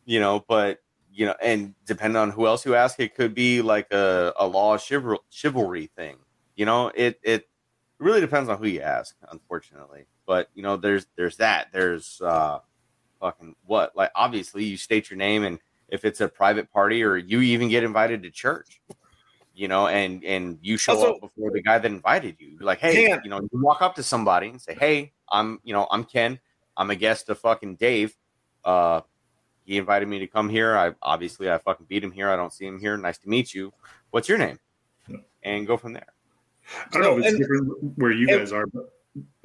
you 0.05 0.20
know, 0.20 0.45
but 0.49 0.78
you 1.12 1.26
know, 1.26 1.35
and 1.43 1.74
depending 1.87 2.16
on 2.16 2.30
who 2.30 2.47
else 2.47 2.64
you 2.64 2.74
ask, 2.74 2.99
it 2.99 3.14
could 3.14 3.35
be 3.35 3.61
like 3.61 3.93
a, 3.93 4.33
a 4.39 4.47
law 4.47 4.76
chival- 4.76 5.18
chivalry 5.30 5.91
thing. 5.95 6.16
You 6.57 6.66
know, 6.66 6.91
it 6.95 7.20
it 7.22 7.49
really 7.99 8.20
depends 8.20 8.49
on 8.49 8.59
who 8.59 8.66
you 8.66 8.80
ask, 8.80 9.14
unfortunately. 9.30 10.07
But 10.27 10.49
you 10.55 10.62
know, 10.62 10.77
there's 10.77 11.07
there's 11.16 11.37
that. 11.37 11.68
There's 11.73 12.20
uh 12.20 12.61
fucking 13.20 13.57
what? 13.66 13.97
Like 13.97 14.11
obviously 14.14 14.64
you 14.64 14.77
state 14.77 15.11
your 15.11 15.18
name 15.18 15.45
and 15.45 15.59
if 15.89 16.05
it's 16.05 16.20
a 16.20 16.29
private 16.29 16.73
party 16.73 17.03
or 17.03 17.16
you 17.16 17.41
even 17.41 17.68
get 17.68 17.85
invited 17.85 18.23
to 18.23 18.31
church, 18.31 18.81
you 19.55 19.68
know, 19.68 19.87
and 19.87 20.25
and 20.25 20.59
you 20.62 20.77
show 20.77 20.95
also, 20.95 21.14
up 21.14 21.20
before 21.20 21.51
the 21.51 21.62
guy 21.62 21.79
that 21.79 21.91
invited 21.91 22.37
you. 22.39 22.49
You're 22.49 22.62
like, 22.62 22.81
hey, 22.81 23.18
you 23.23 23.31
know, 23.31 23.41
you 23.41 23.61
walk 23.61 23.83
up 23.83 23.95
to 23.97 24.03
somebody 24.03 24.49
and 24.49 24.61
say, 24.61 24.75
Hey, 24.79 25.12
I'm 25.31 25.61
you 25.64 25.73
know, 25.73 25.87
I'm 25.91 26.05
Ken. 26.05 26.39
I'm 26.77 26.91
a 26.91 26.97
guest 26.97 27.29
of 27.29 27.39
fucking 27.39 27.77
Dave. 27.77 28.16
Uh 28.64 29.03
he 29.64 29.79
invited 29.79 30.09
me 30.09 30.18
to 30.18 30.27
come 30.27 30.49
here. 30.49 30.77
I 30.77 30.93
obviously 31.03 31.51
I 31.51 31.59
fucking 31.59 31.87
beat 31.89 32.03
him 32.03 32.11
here. 32.11 32.31
I 32.31 32.37
don't 32.37 32.53
see 32.53 32.66
him 32.66 32.81
here. 32.81 32.97
Nice 32.97 33.18
to 33.18 33.29
meet 33.29 33.55
you. 33.55 33.73
What's 34.11 34.29
your 34.29 34.39
name? 34.39 34.59
And 35.43 35.66
go 35.66 35.77
from 35.77 35.93
there. 35.93 36.07
I 36.87 36.91
don't 36.93 37.03
know 37.03 37.18
if 37.18 37.25
it's 37.25 37.29
and, 37.29 37.39
different 37.39 37.99
where 37.99 38.12
you 38.12 38.27
guys 38.27 38.53
are, 38.53 38.66
but 38.66 38.93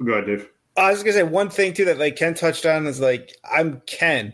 go 0.04 0.12
ahead, 0.12 0.26
Dave. 0.26 0.48
I 0.78 0.90
was 0.90 1.02
gonna 1.02 1.12
say 1.12 1.22
one 1.22 1.50
thing 1.50 1.72
too 1.72 1.84
that 1.86 1.98
like 1.98 2.16
Ken 2.16 2.34
touched 2.34 2.66
on 2.66 2.86
is 2.86 3.00
like 3.00 3.34
I'm 3.50 3.82
Ken. 3.86 4.32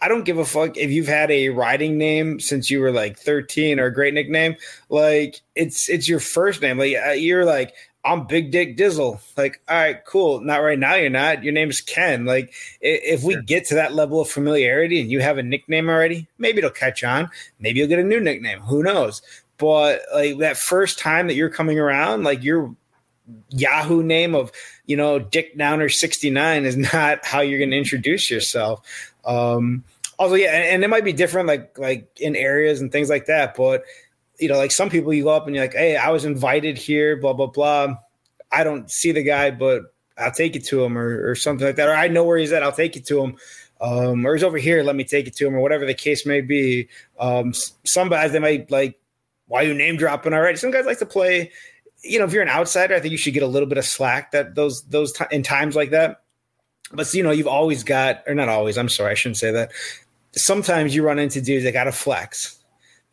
I 0.00 0.08
don't 0.08 0.24
give 0.24 0.38
a 0.38 0.44
fuck 0.44 0.76
if 0.76 0.90
you've 0.90 1.06
had 1.06 1.30
a 1.30 1.48
riding 1.48 1.96
name 1.96 2.38
since 2.40 2.70
you 2.70 2.80
were 2.80 2.92
like 2.92 3.18
13 3.18 3.80
or 3.80 3.86
a 3.86 3.94
great 3.94 4.12
nickname. 4.12 4.56
Like 4.88 5.40
it's 5.54 5.88
it's 5.88 6.08
your 6.08 6.20
first 6.20 6.60
name. 6.60 6.78
Like 6.78 6.96
uh, 6.96 7.12
you're 7.12 7.44
like 7.44 7.74
I'm 8.04 8.26
Big 8.26 8.50
Dick 8.50 8.76
Dizzle. 8.76 9.18
Like, 9.36 9.62
all 9.66 9.76
right, 9.76 10.04
cool. 10.04 10.40
Not 10.42 10.58
right 10.58 10.78
now. 10.78 10.94
You're 10.94 11.08
not. 11.08 11.42
Your 11.42 11.54
name's 11.54 11.80
Ken. 11.80 12.26
Like, 12.26 12.52
if 12.82 13.22
we 13.22 13.40
get 13.42 13.64
to 13.68 13.74
that 13.76 13.94
level 13.94 14.20
of 14.20 14.28
familiarity 14.28 15.00
and 15.00 15.10
you 15.10 15.20
have 15.20 15.38
a 15.38 15.42
nickname 15.42 15.88
already, 15.88 16.28
maybe 16.36 16.58
it'll 16.58 16.68
catch 16.68 17.02
on. 17.02 17.30
Maybe 17.60 17.78
you'll 17.78 17.88
get 17.88 17.98
a 17.98 18.04
new 18.04 18.20
nickname. 18.20 18.60
Who 18.60 18.82
knows? 18.82 19.22
But 19.56 20.02
like 20.12 20.38
that 20.38 20.58
first 20.58 20.98
time 20.98 21.28
that 21.28 21.34
you're 21.34 21.48
coming 21.48 21.78
around, 21.78 22.24
like 22.24 22.42
your 22.42 22.76
Yahoo 23.50 24.02
name 24.02 24.34
of 24.34 24.52
you 24.86 24.96
know 24.96 25.18
Dick 25.18 25.56
Downer 25.56 25.88
69 25.88 26.64
is 26.64 26.76
not 26.76 27.24
how 27.24 27.40
you're 27.40 27.58
going 27.58 27.70
to 27.70 27.78
introduce 27.78 28.30
yourself. 28.30 28.86
Um, 29.24 29.84
also, 30.18 30.34
yeah, 30.34 30.54
and, 30.54 30.64
and 30.64 30.84
it 30.84 30.88
might 30.88 31.04
be 31.04 31.12
different, 31.12 31.48
like 31.48 31.78
like 31.78 32.08
in 32.20 32.36
areas 32.36 32.80
and 32.80 32.92
things 32.92 33.08
like 33.10 33.26
that, 33.26 33.54
but 33.56 33.84
you 34.38 34.48
know, 34.48 34.56
like 34.56 34.72
some 34.72 34.90
people 34.90 35.12
you 35.12 35.24
go 35.24 35.30
up 35.30 35.46
and 35.46 35.54
you're 35.54 35.64
like, 35.64 35.74
hey, 35.74 35.96
I 35.96 36.10
was 36.10 36.24
invited 36.24 36.76
here, 36.76 37.16
blah, 37.16 37.32
blah, 37.32 37.46
blah. 37.46 37.96
I 38.50 38.64
don't 38.64 38.90
see 38.90 39.12
the 39.12 39.22
guy, 39.22 39.50
but 39.50 39.94
I'll 40.18 40.32
take 40.32 40.54
you 40.54 40.60
to 40.60 40.84
him 40.84 40.98
or, 40.98 41.30
or 41.30 41.34
something 41.34 41.66
like 41.66 41.76
that. 41.76 41.88
Or 41.88 41.94
I 41.94 42.08
know 42.08 42.24
where 42.24 42.38
he's 42.38 42.52
at, 42.52 42.62
I'll 42.62 42.72
take 42.72 42.96
you 42.96 43.02
to 43.02 43.24
him. 43.24 43.36
Um, 43.80 44.26
or 44.26 44.34
he's 44.34 44.44
over 44.44 44.58
here, 44.58 44.82
let 44.82 44.96
me 44.96 45.04
take 45.04 45.26
it 45.26 45.36
to 45.36 45.46
him, 45.46 45.54
or 45.54 45.60
whatever 45.60 45.84
the 45.84 45.94
case 45.94 46.24
may 46.24 46.40
be. 46.40 46.88
Um, 47.18 47.52
some 47.84 48.08
guys, 48.08 48.32
they 48.32 48.38
might 48.38 48.70
like, 48.70 48.98
why 49.46 49.62
you 49.62 49.74
name 49.74 49.96
dropping 49.96 50.32
already? 50.32 50.56
Some 50.56 50.70
guys 50.70 50.86
like 50.86 50.98
to 51.00 51.06
play, 51.06 51.52
you 52.04 52.18
know, 52.18 52.24
if 52.24 52.32
you're 52.32 52.42
an 52.42 52.48
outsider, 52.48 52.94
I 52.94 53.00
think 53.00 53.12
you 53.12 53.18
should 53.18 53.34
get 53.34 53.42
a 53.42 53.48
little 53.48 53.68
bit 53.68 53.78
of 53.78 53.84
slack 53.84 54.32
that 54.32 54.54
those, 54.54 54.82
those 54.84 55.12
t- 55.12 55.24
in 55.30 55.42
times 55.42 55.74
like 55.74 55.90
that. 55.90 56.22
But, 56.92 57.12
you 57.14 57.22
know, 57.22 57.30
you've 57.30 57.46
always 57.48 57.82
got, 57.82 58.22
or 58.26 58.34
not 58.34 58.48
always, 58.48 58.78
I'm 58.78 58.88
sorry, 58.88 59.12
I 59.12 59.14
shouldn't 59.14 59.38
say 59.38 59.50
that. 59.52 59.72
Sometimes 60.32 60.94
you 60.94 61.02
run 61.02 61.18
into 61.18 61.40
dudes 61.40 61.64
that 61.64 61.72
got 61.72 61.84
to 61.84 61.92
flex 61.92 62.58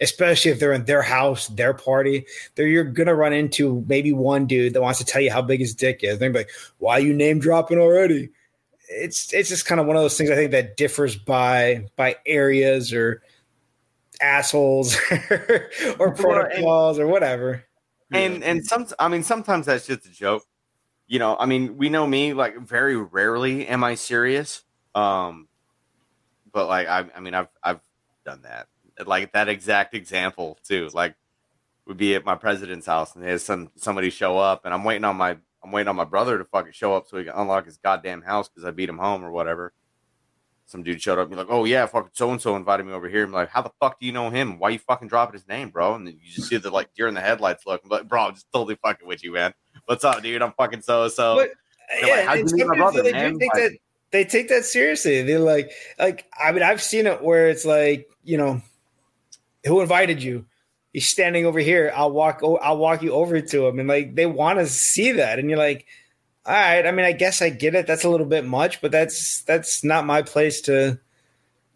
especially 0.02 0.50
if 0.52 0.60
they're 0.60 0.74
in 0.74 0.86
their 0.86 1.04
house, 1.04 1.48
their 1.50 1.74
party. 1.74 2.26
There, 2.56 2.68
you're 2.68 2.84
gonna 2.84 3.16
run 3.16 3.34
into 3.34 3.86
maybe 3.88 4.12
one 4.12 4.48
dude 4.48 4.74
that 4.74 4.82
wants 4.82 5.00
to 5.00 5.06
tell 5.06 5.22
you 5.22 5.32
how 5.32 5.42
big 5.42 5.60
his 5.60 5.76
dick 5.76 6.00
is. 6.04 6.18
They're 6.20 6.34
like, 6.34 6.50
"Why 6.80 6.94
are 6.94 7.00
you 7.00 7.14
name 7.14 7.39
dropping 7.39 7.78
already?" 7.78 8.30
It's 8.89 9.32
it's 9.34 9.50
just 9.50 9.66
kind 9.66 9.80
of 9.80 9.88
one 9.88 9.96
of 9.96 10.02
those 10.02 10.18
things 10.18 10.32
I 10.32 10.36
think 10.36 10.52
that 10.52 10.76
differs 10.76 11.16
by 11.16 11.86
by 11.96 12.18
areas 12.26 12.92
or 12.92 13.22
assholes 14.22 14.98
or 16.00 16.12
protocols 16.16 17.00
or 17.00 17.08
whatever. 17.08 17.64
And 18.14 18.43
and 18.43 18.66
some 18.66 18.88
I 18.99 19.07
mean 19.07 19.24
sometimes 19.24 19.66
that's 19.66 19.86
just 19.88 20.05
a 20.05 20.12
joke. 20.12 20.43
You 21.07 21.20
know, 21.20 21.38
I 21.39 21.45
mean, 21.45 21.78
we 21.78 21.89
know 21.89 22.07
me 22.07 22.34
like 22.34 22.57
very 22.59 22.95
rarely 22.97 23.68
am 23.68 23.84
I 23.84 23.95
serious. 23.95 24.64
Um 24.95 25.47
but 26.51 26.68
like 26.68 26.88
I 26.88 27.05
I 27.16 27.20
mean 27.20 27.34
I've 27.34 27.49
I've 27.64 27.80
done 28.26 28.41
that 28.43 28.68
like 29.05 29.32
that 29.34 29.49
exact 29.49 29.93
example 29.95 30.57
too. 30.64 30.89
Like 30.93 31.16
would 31.88 31.97
be 31.97 32.16
at 32.16 32.26
my 32.26 32.36
president's 32.36 32.86
house 32.86 33.16
and 33.16 33.24
there's 33.24 33.43
some 33.43 33.72
somebody 33.76 34.09
show 34.09 34.38
up 34.38 34.66
and 34.66 34.74
I'm 34.74 34.84
waiting 34.84 35.05
on 35.05 35.18
my 35.18 35.38
I'm 35.64 35.72
waiting 35.72 35.89
on 35.89 35.95
my 35.95 36.05
brother 36.05 36.38
to 36.38 36.45
fucking 36.45 36.74
show 36.74 36.95
up 36.95 37.07
so 37.07 37.18
he 37.18 37.26
can 37.26 37.34
unlock 37.36 37.66
his 37.66 37.78
goddamn 37.78 38.24
house 38.24 38.49
because 38.49 38.66
I 38.66 38.72
beat 38.72 38.89
him 38.89 38.97
home 38.97 39.24
or 39.24 39.32
whatever. 39.32 39.74
Some 40.72 40.84
dude 40.84 41.01
showed 41.01 41.19
up 41.19 41.24
and 41.24 41.32
be 41.32 41.36
like, 41.36 41.47
oh 41.49 41.65
yeah, 41.65 41.86
fucking 41.86 42.11
so 42.13 42.32
and 42.32 42.41
so 42.41 42.55
invited 42.55 42.86
me 42.86 42.93
over 42.93 43.09
here. 43.09 43.26
I'm 43.26 43.32
like, 43.32 43.49
how 43.49 43.61
the 43.61 43.72
fuck 43.80 43.99
do 43.99 44.05
you 44.05 44.13
know 44.13 44.30
him? 44.30 44.57
Why 44.57 44.69
you 44.69 44.80
fucking 44.80 45.09
dropping 45.09 45.34
his 45.34 45.47
name, 45.47 45.69
bro? 45.69 45.95
And 45.95 46.07
then 46.07 46.13
you 46.13 46.32
just 46.32 46.47
see 46.47 46.55
the 46.57 46.72
like 46.72 46.93
deer 46.95 47.09
in 47.09 47.13
the 47.13 47.22
headlights 47.22 47.65
look. 47.65 47.82
I'm 47.84 47.89
like, 47.89 48.07
bro, 48.07 48.28
I'm 48.28 48.34
just 48.34 48.47
totally 48.53 48.76
fucking 48.82 49.05
with 49.05 49.24
you, 49.24 49.34
man. 49.34 49.53
What's 49.86 50.05
up, 50.05 50.24
dude? 50.24 50.41
I'm 50.41 50.53
fucking 50.53 50.82
so 50.82 51.09
so. 51.09 51.45
Yeah, 52.01 52.24
like, 52.26 52.45
my 52.45 52.78
brother, 52.78 53.03
they? 53.03 53.11
Take 53.11 53.53
that, 53.53 53.72
they 54.11 54.24
take 54.24 54.47
that 54.47 54.63
seriously. 54.63 55.24
They're 55.24 55.39
like, 55.39 55.72
like 55.99 56.26
I 56.41 56.53
mean, 56.53 56.63
I've 56.63 56.82
seen 56.82 57.05
it 57.05 57.22
where 57.22 57.49
it's 57.49 57.65
like, 57.65 58.09
you 58.24 58.38
know, 58.38 58.61
who 59.65 59.82
invited 59.82 60.24
you? 60.24 60.45
He's 60.93 61.09
standing 61.09 61.45
over 61.45 61.59
here. 61.59 61.91
I'll 61.93 62.11
walk. 62.11 62.41
I'll 62.43 62.78
walk 62.78 63.01
you 63.01 63.11
over 63.11 63.41
to 63.41 63.67
him, 63.67 63.80
and 63.80 63.89
like 63.89 64.15
they 64.15 64.26
want 64.26 64.59
to 64.59 64.67
see 64.67 65.11
that, 65.13 65.38
and 65.38 65.49
you're 65.49 65.59
like, 65.59 65.86
all 66.46 66.54
right. 66.54 66.86
I 66.86 66.92
mean, 66.92 67.06
I 67.06 67.12
guess 67.12 67.42
I 67.42 67.50
get 67.50 67.76
it. 67.76 67.88
That's 67.88 68.04
a 68.04 68.10
little 68.10 68.26
bit 68.26 68.46
much, 68.46 68.82
but 68.82 68.92
that's 68.92 69.42
that's 69.44 69.84
not 69.84 70.06
my 70.06 70.22
place 70.22 70.62
to 70.62 71.00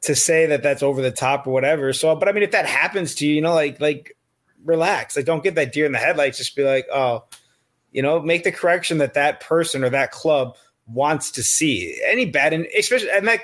to 0.01 0.15
say 0.15 0.45
that 0.47 0.63
that's 0.63 0.83
over 0.83 1.01
the 1.01 1.11
top 1.11 1.47
or 1.47 1.51
whatever. 1.51 1.93
So, 1.93 2.15
but 2.15 2.27
I 2.27 2.31
mean, 2.31 2.43
if 2.43 2.51
that 2.51 2.65
happens 2.65 3.15
to 3.15 3.27
you, 3.27 3.35
you 3.35 3.41
know, 3.41 3.53
like 3.53 3.79
like 3.79 4.15
relax. 4.65 5.15
Like, 5.15 5.25
don't 5.25 5.43
get 5.43 5.55
that 5.55 5.71
deer 5.71 5.85
in 5.85 5.91
the 5.91 5.97
headlights. 5.97 6.37
Just 6.37 6.55
be 6.55 6.63
like, 6.63 6.87
oh, 6.91 7.23
you 7.91 8.01
know, 8.01 8.19
make 8.19 8.43
the 8.43 8.51
correction 8.51 8.97
that 8.97 9.13
that 9.13 9.39
person 9.39 9.83
or 9.83 9.89
that 9.89 10.11
club 10.11 10.57
wants 10.87 11.31
to 11.31 11.43
see. 11.43 11.99
Any 12.05 12.25
bad, 12.25 12.53
and 12.53 12.67
especially 12.77 13.09
and 13.11 13.27
that 13.27 13.41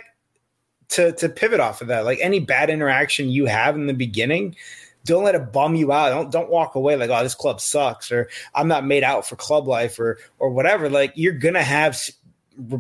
to 0.90 1.14
to 1.14 1.30
pivot 1.30 1.60
off 1.60 1.82
of 1.82 1.88
that, 1.88 2.04
like 2.06 2.20
any 2.22 2.40
bad 2.40 2.70
interaction 2.70 3.30
you 3.30 3.46
have 3.46 3.76
in 3.76 3.88
the 3.88 3.94
beginning, 3.94 4.56
don't 5.06 5.24
let 5.24 5.36
it 5.36 5.52
bum 5.52 5.76
you 5.76 5.92
out. 5.92 6.10
Don't 6.10 6.32
don't 6.32 6.50
walk 6.50 6.76
away 6.76 6.96
like, 6.96 7.10
oh, 7.10 7.24
this 7.24 7.36
club 7.36 7.60
sucks, 7.62 8.12
or 8.12 8.30
I'm 8.54 8.68
not 8.68 8.86
made 8.86 9.04
out 9.04 9.28
for 9.28 9.36
club 9.36 9.68
life, 9.68 10.00
or 10.00 10.20
or 10.40 10.50
whatever. 10.50 10.90
Like 10.90 11.14
you're 11.16 11.34
gonna 11.34 11.64
have 11.64 12.00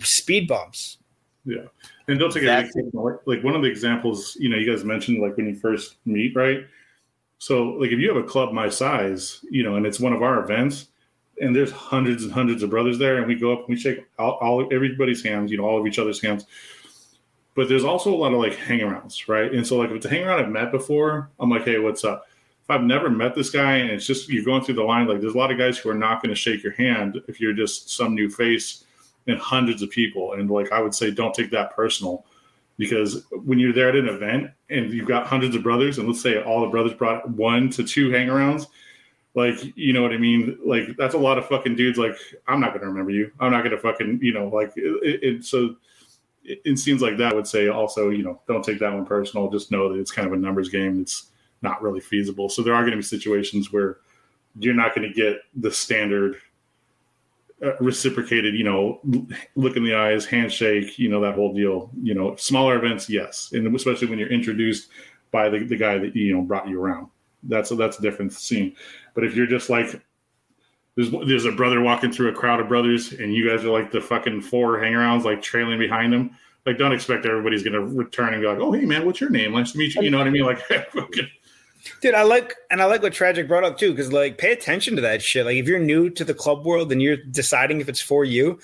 speed 0.03 0.47
bumps. 0.47 0.97
Yeah, 1.45 1.65
and 2.07 2.19
don't 2.19 2.32
take 2.32 2.43
it 2.43 2.95
like 3.26 3.43
one 3.43 3.55
of 3.55 3.61
the 3.61 3.69
examples. 3.69 4.38
You 4.39 4.49
know, 4.49 4.57
you 4.57 4.69
guys 4.69 4.84
mentioned 4.84 5.22
like 5.22 5.38
when 5.38 5.47
you 5.47 5.55
first 5.55 5.95
meet, 6.05 6.36
right? 6.36 6.65
So 7.39 7.63
like 7.63 7.91
if 7.91 7.99
you 7.99 8.07
have 8.13 8.24
a 8.24 8.28
club 8.28 8.53
my 8.53 8.69
size, 8.69 9.43
you 9.49 9.63
know, 9.63 9.76
and 9.76 9.86
it's 9.86 9.99
one 9.99 10.13
of 10.13 10.22
our 10.22 10.43
events, 10.43 10.88
and 11.41 11.55
there's 11.55 11.72
hundreds 11.72 12.24
and 12.24 12.32
hundreds 12.32 12.61
of 12.61 12.69
brothers 12.69 12.99
there, 12.99 13.17
and 13.17 13.28
we 13.28 13.36
go 13.36 13.51
up 13.51 13.61
and 13.61 13.69
we 13.69 13.78
shake 13.78 14.05
all, 14.19 14.38
all 14.41 14.69
everybody's 14.72 15.24
hands, 15.24 15.49
you 15.49 15.57
know, 15.57 15.65
all 15.65 15.80
of 15.80 15.88
each 15.88 15.97
other's 15.97 16.22
hands 16.22 16.45
but 17.56 17.68
there's 17.68 17.84
also 17.84 18.14
a 18.14 18.16
lot 18.16 18.34
of 18.34 18.39
like 18.39 18.54
hangarounds, 18.54 19.28
right? 19.28 19.52
And 19.52 19.66
so 19.66 19.78
like 19.78 19.89
if 19.89 19.97
it's 19.97 20.06
a 20.06 20.10
hangaround 20.10 20.43
I've 20.43 20.49
met 20.49 20.72
before, 20.72 21.30
I'm 21.39 21.49
like, 21.49 21.66
hey, 21.66 21.80
what's 21.80 22.04
up? 22.04 22.26
If 22.64 22.70
I've 22.70 22.84
never 22.84 23.10
met 23.10 23.36
this 23.36 23.49
guy 23.49 23.78
and 23.78 23.89
it's 23.89 24.06
just 24.06 24.30
you're 24.30 24.45
going 24.45 24.64
through 24.64 24.76
the 24.76 24.84
line, 24.84 25.08
like 25.08 25.20
there's 25.20 25.34
a 25.34 25.38
lot 25.38 25.52
of 25.52 25.58
guys 25.58 25.78
who 25.78 25.89
are 25.89 25.95
not 25.95 26.22
going 26.22 26.30
to 26.30 26.36
shake 26.36 26.64
your 26.64 26.74
hand 26.74 27.22
if 27.28 27.41
you're 27.41 27.54
just 27.54 27.89
some 27.89 28.16
new 28.16 28.30
face 28.30 28.86
and 29.28 29.38
hundreds 29.38 29.82
of 29.82 29.89
people. 29.89 30.34
And 30.34 30.49
like 30.49 30.72
I 30.72 30.82
would 30.82 30.95
say, 30.95 31.12
don't 31.12 31.34
take 31.34 31.52
that 31.52 31.76
personal 31.76 32.26
because 32.78 33.26
when 33.32 33.60
you're 33.60 33.74
there 33.74 33.89
at 33.89 33.95
an 33.95 34.08
event 34.08 34.49
and 34.70 34.91
you've 34.93 35.08
got 35.08 35.28
hundreds 35.28 35.56
of 35.56 35.64
brothers, 35.64 35.97
and 35.97 36.08
let's 36.08 36.22
say 36.22 36.41
all 36.41 36.62
the 36.62 36.68
brothers 36.68 36.93
brought 36.93 37.30
one 37.30 37.70
to 37.72 37.84
two 37.84 38.10
hangarounds, 38.10 38.68
like 39.36 39.56
you 39.76 39.93
know 39.93 40.02
what 40.02 40.14
I 40.14 40.18
mean? 40.18 40.58
Like 40.66 40.95
that's 40.97 41.14
a 41.14 41.20
lot 41.20 41.38
of 41.38 41.47
fucking 41.47 41.76
dudes. 41.76 41.97
Like 41.97 42.18
I'm 42.47 42.60
not 42.60 42.70
going 42.70 42.82
to 42.82 42.88
remember 42.88 43.12
you. 43.12 43.32
I'm 43.39 43.52
not 43.52 43.64
going 43.64 43.76
to 43.76 43.82
fucking 43.82 44.20
you 44.22 44.34
know 44.34 44.47
like 44.47 44.72
it, 44.76 45.24
it 45.24 45.45
so 45.45 45.76
in 46.66 46.76
scenes 46.76 47.02
like 47.02 47.18
that, 47.18 47.36
would 47.36 47.48
say 47.48 47.68
also, 47.68 48.10
you 48.10 48.24
know, 48.24 48.42
don't 48.48 48.64
take 48.64 48.80
that 48.80 48.94
one 48.94 49.06
personal. 49.06 49.50
Just 49.50 49.72
know 49.72 49.92
that 49.92 50.00
it's 50.00 50.12
kind 50.12 50.28
of 50.28 50.34
a 50.34 50.38
numbers 50.38 50.70
game. 50.70 51.02
It's 51.02 51.32
not 51.62 51.82
really 51.82 52.00
feasible. 52.00 52.50
So 52.50 52.62
there 52.62 52.74
are 52.74 52.82
going 52.82 52.92
to 52.92 52.98
be 52.98 53.04
situations 53.04 53.72
where 53.72 53.98
you're 54.60 54.74
not 54.74 54.96
going 54.96 55.08
to 55.08 55.14
get 55.14 55.42
the 55.56 55.72
standard 55.72 56.38
uh, 57.64 57.78
reciprocated, 57.80 58.56
you 58.56 58.64
know, 58.64 59.00
look 59.56 59.78
in 59.78 59.84
the 59.84 59.94
eyes, 59.94 60.26
handshake, 60.26 60.98
you 60.98 61.10
know, 61.10 61.22
that 61.22 61.36
whole 61.36 61.54
deal. 61.54 61.92
You 62.02 62.16
know, 62.16 62.36
smaller 62.36 62.76
events, 62.76 63.10
yes, 63.10 63.52
and 63.54 63.74
especially 63.76 64.08
when 64.08 64.18
you're 64.18 64.30
introduced 64.30 64.89
by 65.30 65.48
the, 65.48 65.60
the 65.60 65.78
guy 65.78 65.98
that 65.98 66.16
you 66.16 66.34
know 66.34 66.42
brought 66.42 66.68
you 66.68 66.82
around. 66.82 67.08
That's 67.44 67.72
a, 67.72 67.76
that's 67.76 68.00
a 68.00 68.02
different 68.02 68.34
scene. 68.34 68.76
But 69.14 69.24
if 69.24 69.36
you're 69.36 69.48
just 69.48 69.70
like 69.70 70.02
there's 70.96 71.12
there's 71.28 71.46
a 71.46 71.52
brother 71.52 71.82
walking 71.82 72.12
through 72.12 72.30
a 72.30 72.34
crowd 72.34 72.60
of 72.60 72.68
brothers, 72.68 73.14
and 73.14 73.34
you 73.34 73.48
guys 73.48 73.64
are 73.64 73.70
like 73.70 73.92
the 73.92 74.02
fucking 74.02 74.42
four 74.42 74.78
hangarounds, 74.80 75.24
like 75.24 75.42
trailing 75.42 75.80
behind 75.80 76.14
him. 76.14 76.32
Like, 76.66 76.78
don't 76.78 76.92
expect 76.92 77.26
everybody's 77.26 77.64
gonna 77.64 77.82
return 77.82 78.34
and 78.34 78.42
be 78.42 78.48
like, 78.48 78.60
"Oh, 78.60 78.72
hey 78.72 78.86
man, 78.86 79.06
what's 79.06 79.22
your 79.22 79.30
name? 79.30 79.54
Nice 79.54 79.72
to 79.72 79.78
meet 79.78 79.96
you." 79.96 80.04
You 80.04 80.12
know 80.12 80.18
what 80.18 80.28
I 80.28 80.32
mean? 80.32 80.46
Like, 80.46 80.62
dude, 82.02 82.14
I 82.14 82.24
like 82.24 82.56
and 82.70 82.82
I 82.82 82.86
like 82.86 83.02
what 83.02 83.14
Tragic 83.14 83.48
brought 83.48 83.64
up 83.64 83.78
too, 83.78 83.92
because 83.92 84.12
like, 84.12 84.38
pay 84.38 84.52
attention 84.52 84.96
to 84.98 85.02
that 85.02 85.22
shit. 85.22 85.46
Like, 85.46 85.56
if 85.56 85.68
you're 85.68 85.80
new 85.80 86.10
to 86.12 86.26
the 86.26 86.34
club 86.34 86.66
world 86.66 86.92
and 86.92 87.02
you're 87.02 87.18
deciding 87.18 87.82
if 87.82 87.89
it's 87.89 88.02
for 88.02 88.26
you, 88.26 88.60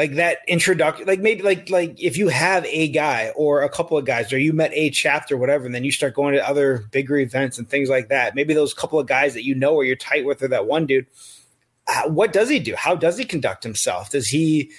like 0.00 0.14
that 0.14 0.38
introduction 0.48 1.06
like 1.06 1.20
maybe 1.20 1.42
like 1.42 1.68
like 1.68 2.02
if 2.02 2.16
you 2.16 2.28
have 2.28 2.64
a 2.64 2.88
guy 2.88 3.30
or 3.36 3.60
a 3.60 3.68
couple 3.68 3.98
of 3.98 4.06
guys 4.06 4.32
or 4.32 4.38
you 4.38 4.50
met 4.50 4.70
a 4.72 4.88
chapter 4.88 5.36
whatever 5.36 5.66
and 5.66 5.74
then 5.74 5.84
you 5.84 5.92
start 5.92 6.14
going 6.14 6.32
to 6.32 6.48
other 6.48 6.78
bigger 6.90 7.18
events 7.18 7.58
and 7.58 7.68
things 7.68 7.90
like 7.90 8.08
that 8.08 8.34
maybe 8.34 8.54
those 8.54 8.72
couple 8.72 8.98
of 8.98 9.06
guys 9.06 9.34
that 9.34 9.44
you 9.44 9.54
know 9.54 9.74
or 9.74 9.84
you're 9.84 9.94
tight 9.96 10.24
with 10.24 10.42
or 10.42 10.48
that 10.48 10.66
one 10.66 10.86
dude. 10.86 11.06
Uh, 11.86 12.08
what 12.08 12.32
does 12.32 12.48
he 12.48 12.58
do? 12.58 12.74
How 12.76 12.94
does 12.94 13.18
he 13.18 13.26
conduct 13.26 13.62
himself? 13.62 14.08
Does 14.08 14.28
he 14.28 14.70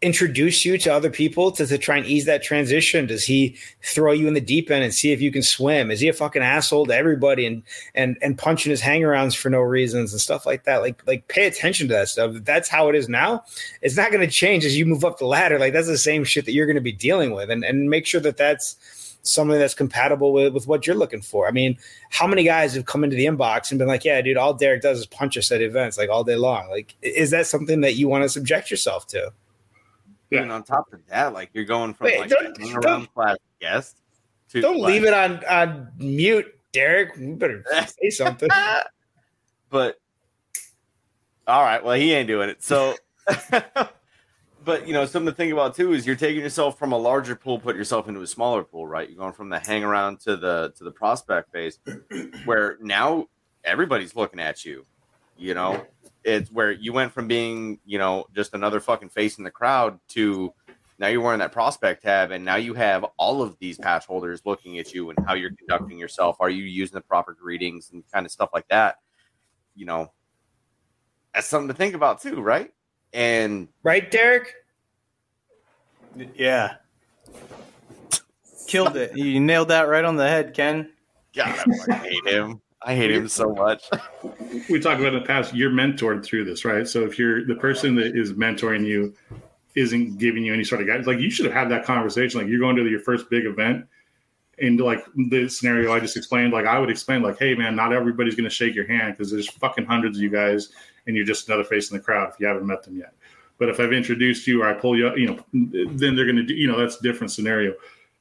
introduce 0.00 0.64
you 0.64 0.78
to 0.78 0.92
other 0.92 1.10
people 1.10 1.50
to, 1.50 1.66
to 1.66 1.76
try 1.76 1.96
and 1.96 2.06
ease 2.06 2.24
that 2.26 2.42
transition? 2.42 3.06
Does 3.06 3.24
he 3.24 3.56
throw 3.82 4.12
you 4.12 4.28
in 4.28 4.34
the 4.34 4.40
deep 4.40 4.70
end 4.70 4.84
and 4.84 4.94
see 4.94 5.12
if 5.12 5.20
you 5.20 5.32
can 5.32 5.42
swim? 5.42 5.90
Is 5.90 6.00
he 6.00 6.08
a 6.08 6.12
fucking 6.12 6.42
asshole 6.42 6.86
to 6.86 6.94
everybody 6.94 7.46
and 7.46 7.62
and 7.94 8.16
and 8.22 8.38
punching 8.38 8.70
his 8.70 8.80
hangarounds 8.80 9.36
for 9.36 9.50
no 9.50 9.60
reasons 9.60 10.12
and 10.12 10.20
stuff 10.20 10.46
like 10.46 10.64
that? 10.64 10.78
Like 10.82 11.04
like 11.06 11.28
pay 11.28 11.46
attention 11.46 11.88
to 11.88 11.94
that 11.94 12.08
stuff. 12.08 12.36
That's 12.42 12.68
how 12.68 12.88
it 12.88 12.94
is 12.94 13.08
now. 13.08 13.44
It's 13.82 13.96
not 13.96 14.12
going 14.12 14.26
to 14.26 14.32
change 14.32 14.64
as 14.64 14.76
you 14.76 14.86
move 14.86 15.04
up 15.04 15.18
the 15.18 15.26
ladder. 15.26 15.58
Like 15.58 15.72
that's 15.72 15.88
the 15.88 15.98
same 15.98 16.24
shit 16.24 16.44
that 16.44 16.52
you're 16.52 16.66
going 16.66 16.76
to 16.76 16.80
be 16.80 16.92
dealing 16.92 17.32
with, 17.32 17.50
and 17.50 17.64
and 17.64 17.90
make 17.90 18.06
sure 18.06 18.20
that 18.20 18.36
that's 18.36 18.76
something 19.22 19.58
that's 19.58 19.74
compatible 19.74 20.32
with, 20.32 20.54
with 20.54 20.66
what 20.66 20.86
you're 20.86 20.96
looking 20.96 21.20
for. 21.20 21.48
I 21.48 21.50
mean, 21.50 21.76
how 22.10 22.26
many 22.26 22.44
guys 22.44 22.74
have 22.74 22.86
come 22.86 23.04
into 23.04 23.16
the 23.16 23.26
inbox 23.26 23.70
and 23.70 23.78
been 23.78 23.88
like, 23.88 24.04
yeah, 24.04 24.22
dude, 24.22 24.36
all 24.36 24.54
Derek 24.54 24.80
does 24.80 25.00
is 25.00 25.06
punch 25.06 25.36
us 25.36 25.50
at 25.52 25.60
events 25.60 25.98
like 25.98 26.08
all 26.08 26.24
day 26.24 26.36
long. 26.36 26.70
Like, 26.70 26.94
is 27.02 27.30
that 27.30 27.46
something 27.46 27.80
that 27.82 27.96
you 27.96 28.08
want 28.08 28.22
to 28.22 28.28
subject 28.28 28.70
yourself 28.70 29.06
to? 29.08 29.32
Yeah. 30.30 30.42
And 30.42 30.52
on 30.52 30.62
top 30.62 30.92
of 30.92 31.00
that, 31.08 31.32
like 31.32 31.50
you're 31.52 31.64
going 31.64 31.94
from 31.94 32.06
Wait, 32.06 32.20
like 32.20 32.30
don't, 32.30 32.84
around 32.84 33.12
class 33.14 33.36
guest. 33.60 34.02
To, 34.50 34.60
Don't 34.60 34.78
like, 34.78 34.92
leave 34.92 35.04
it 35.04 35.12
on 35.12 35.44
on 35.44 35.88
mute, 35.98 36.46
Derek. 36.72 37.16
You 37.18 37.34
better 37.34 37.64
say 37.86 38.10
something. 38.10 38.48
but 39.68 40.00
all 41.46 41.62
right, 41.62 41.82
well, 41.82 41.96
he 41.96 42.12
ain't 42.12 42.28
doing 42.28 42.48
it. 42.48 42.62
So, 42.62 42.94
but 44.64 44.86
you 44.86 44.92
know, 44.92 45.06
something 45.06 45.32
to 45.32 45.36
think 45.36 45.52
about 45.52 45.74
too 45.74 45.92
is 45.92 46.06
you're 46.06 46.16
taking 46.16 46.42
yourself 46.42 46.78
from 46.78 46.92
a 46.92 46.98
larger 46.98 47.34
pool, 47.34 47.58
put 47.58 47.76
yourself 47.76 48.08
into 48.08 48.20
a 48.20 48.26
smaller 48.26 48.62
pool, 48.62 48.86
right? 48.86 49.08
You're 49.08 49.18
going 49.18 49.32
from 49.32 49.48
the 49.48 49.58
hang 49.58 49.84
around 49.84 50.20
to 50.20 50.36
the 50.36 50.72
to 50.76 50.84
the 50.84 50.90
prospect 50.90 51.52
phase, 51.52 51.78
where 52.44 52.78
now 52.80 53.28
everybody's 53.64 54.14
looking 54.16 54.40
at 54.40 54.64
you. 54.64 54.84
You 55.36 55.54
know, 55.54 55.86
it's 56.24 56.50
where 56.50 56.72
you 56.72 56.92
went 56.92 57.12
from 57.12 57.28
being, 57.28 57.78
you 57.84 57.98
know, 57.98 58.26
just 58.34 58.54
another 58.54 58.80
fucking 58.80 59.08
face 59.08 59.38
in 59.38 59.44
the 59.44 59.50
crowd 59.50 59.98
to 60.08 60.52
now 60.98 61.06
you're 61.06 61.20
wearing 61.20 61.38
that 61.38 61.52
prospect 61.52 62.02
tab, 62.02 62.32
and 62.32 62.44
now 62.44 62.56
you 62.56 62.74
have 62.74 63.04
all 63.18 63.40
of 63.40 63.56
these 63.60 63.78
patch 63.78 64.04
holders 64.06 64.42
looking 64.44 64.78
at 64.78 64.92
you 64.92 65.10
and 65.10 65.18
how 65.26 65.34
you're 65.34 65.52
conducting 65.52 65.96
yourself. 65.96 66.36
Are 66.40 66.50
you 66.50 66.64
using 66.64 66.94
the 66.94 67.00
proper 67.00 67.34
greetings 67.34 67.90
and 67.92 68.02
kind 68.12 68.26
of 68.26 68.32
stuff 68.32 68.50
like 68.52 68.66
that? 68.68 68.96
You 69.76 69.86
know, 69.86 70.12
that's 71.32 71.46
something 71.46 71.68
to 71.68 71.74
think 71.74 71.94
about 71.94 72.20
too, 72.20 72.40
right? 72.40 72.72
And 73.12 73.68
right, 73.84 74.10
Derek. 74.10 74.54
Yeah, 76.34 76.76
killed 78.66 78.96
it. 78.96 79.16
You 79.16 79.38
nailed 79.38 79.68
that 79.68 79.82
right 79.82 80.04
on 80.04 80.16
the 80.16 80.26
head, 80.26 80.52
Ken. 80.52 80.90
God, 81.32 81.64
I 81.88 81.94
hate 81.94 82.26
him. 82.26 82.60
I 82.82 82.94
hate 82.94 83.10
him 83.10 83.28
so 83.28 83.52
much. 83.52 83.88
we 84.70 84.78
talked 84.78 85.00
about 85.00 85.14
in 85.14 85.20
the 85.20 85.26
past. 85.26 85.54
You're 85.54 85.70
mentored 85.70 86.24
through 86.24 86.44
this, 86.44 86.64
right? 86.64 86.86
So 86.86 87.04
if 87.04 87.18
you're 87.18 87.44
the 87.44 87.56
person 87.56 87.94
that 87.96 88.16
is 88.16 88.32
mentoring 88.32 88.86
you 88.86 89.14
isn't 89.74 90.18
giving 90.18 90.44
you 90.44 90.54
any 90.54 90.64
sort 90.64 90.80
of 90.80 90.86
guidance, 90.86 91.06
like 91.06 91.18
you 91.18 91.30
should 91.30 91.46
have 91.46 91.54
had 91.54 91.70
that 91.70 91.84
conversation. 91.84 92.40
Like 92.40 92.48
you're 92.48 92.60
going 92.60 92.76
to 92.76 92.88
your 92.88 93.00
first 93.00 93.28
big 93.30 93.46
event, 93.46 93.86
and 94.60 94.80
like 94.80 95.04
the 95.30 95.48
scenario 95.48 95.92
I 95.92 96.00
just 96.00 96.16
explained, 96.16 96.52
like 96.52 96.66
I 96.66 96.78
would 96.78 96.90
explain, 96.90 97.22
like, 97.22 97.38
hey 97.38 97.54
man, 97.54 97.74
not 97.74 97.92
everybody's 97.92 98.36
going 98.36 98.48
to 98.48 98.54
shake 98.54 98.74
your 98.74 98.86
hand 98.86 99.14
because 99.14 99.30
there's 99.30 99.48
fucking 99.48 99.86
hundreds 99.86 100.18
of 100.18 100.22
you 100.22 100.30
guys, 100.30 100.70
and 101.06 101.16
you're 101.16 101.26
just 101.26 101.48
another 101.48 101.64
face 101.64 101.90
in 101.90 101.96
the 101.96 102.02
crowd 102.02 102.30
if 102.32 102.40
you 102.40 102.46
haven't 102.46 102.66
met 102.66 102.84
them 102.84 102.96
yet. 102.96 103.12
But 103.58 103.68
if 103.68 103.80
I've 103.80 103.92
introduced 103.92 104.46
you 104.46 104.62
or 104.62 104.68
I 104.68 104.74
pull 104.74 104.96
you, 104.96 105.08
up, 105.08 105.18
you 105.18 105.26
know, 105.26 105.44
then 105.52 106.14
they're 106.14 106.26
going 106.26 106.36
to 106.36 106.44
do, 106.44 106.54
you 106.54 106.68
know, 106.68 106.78
that's 106.78 106.96
a 106.96 107.02
different 107.02 107.32
scenario 107.32 107.74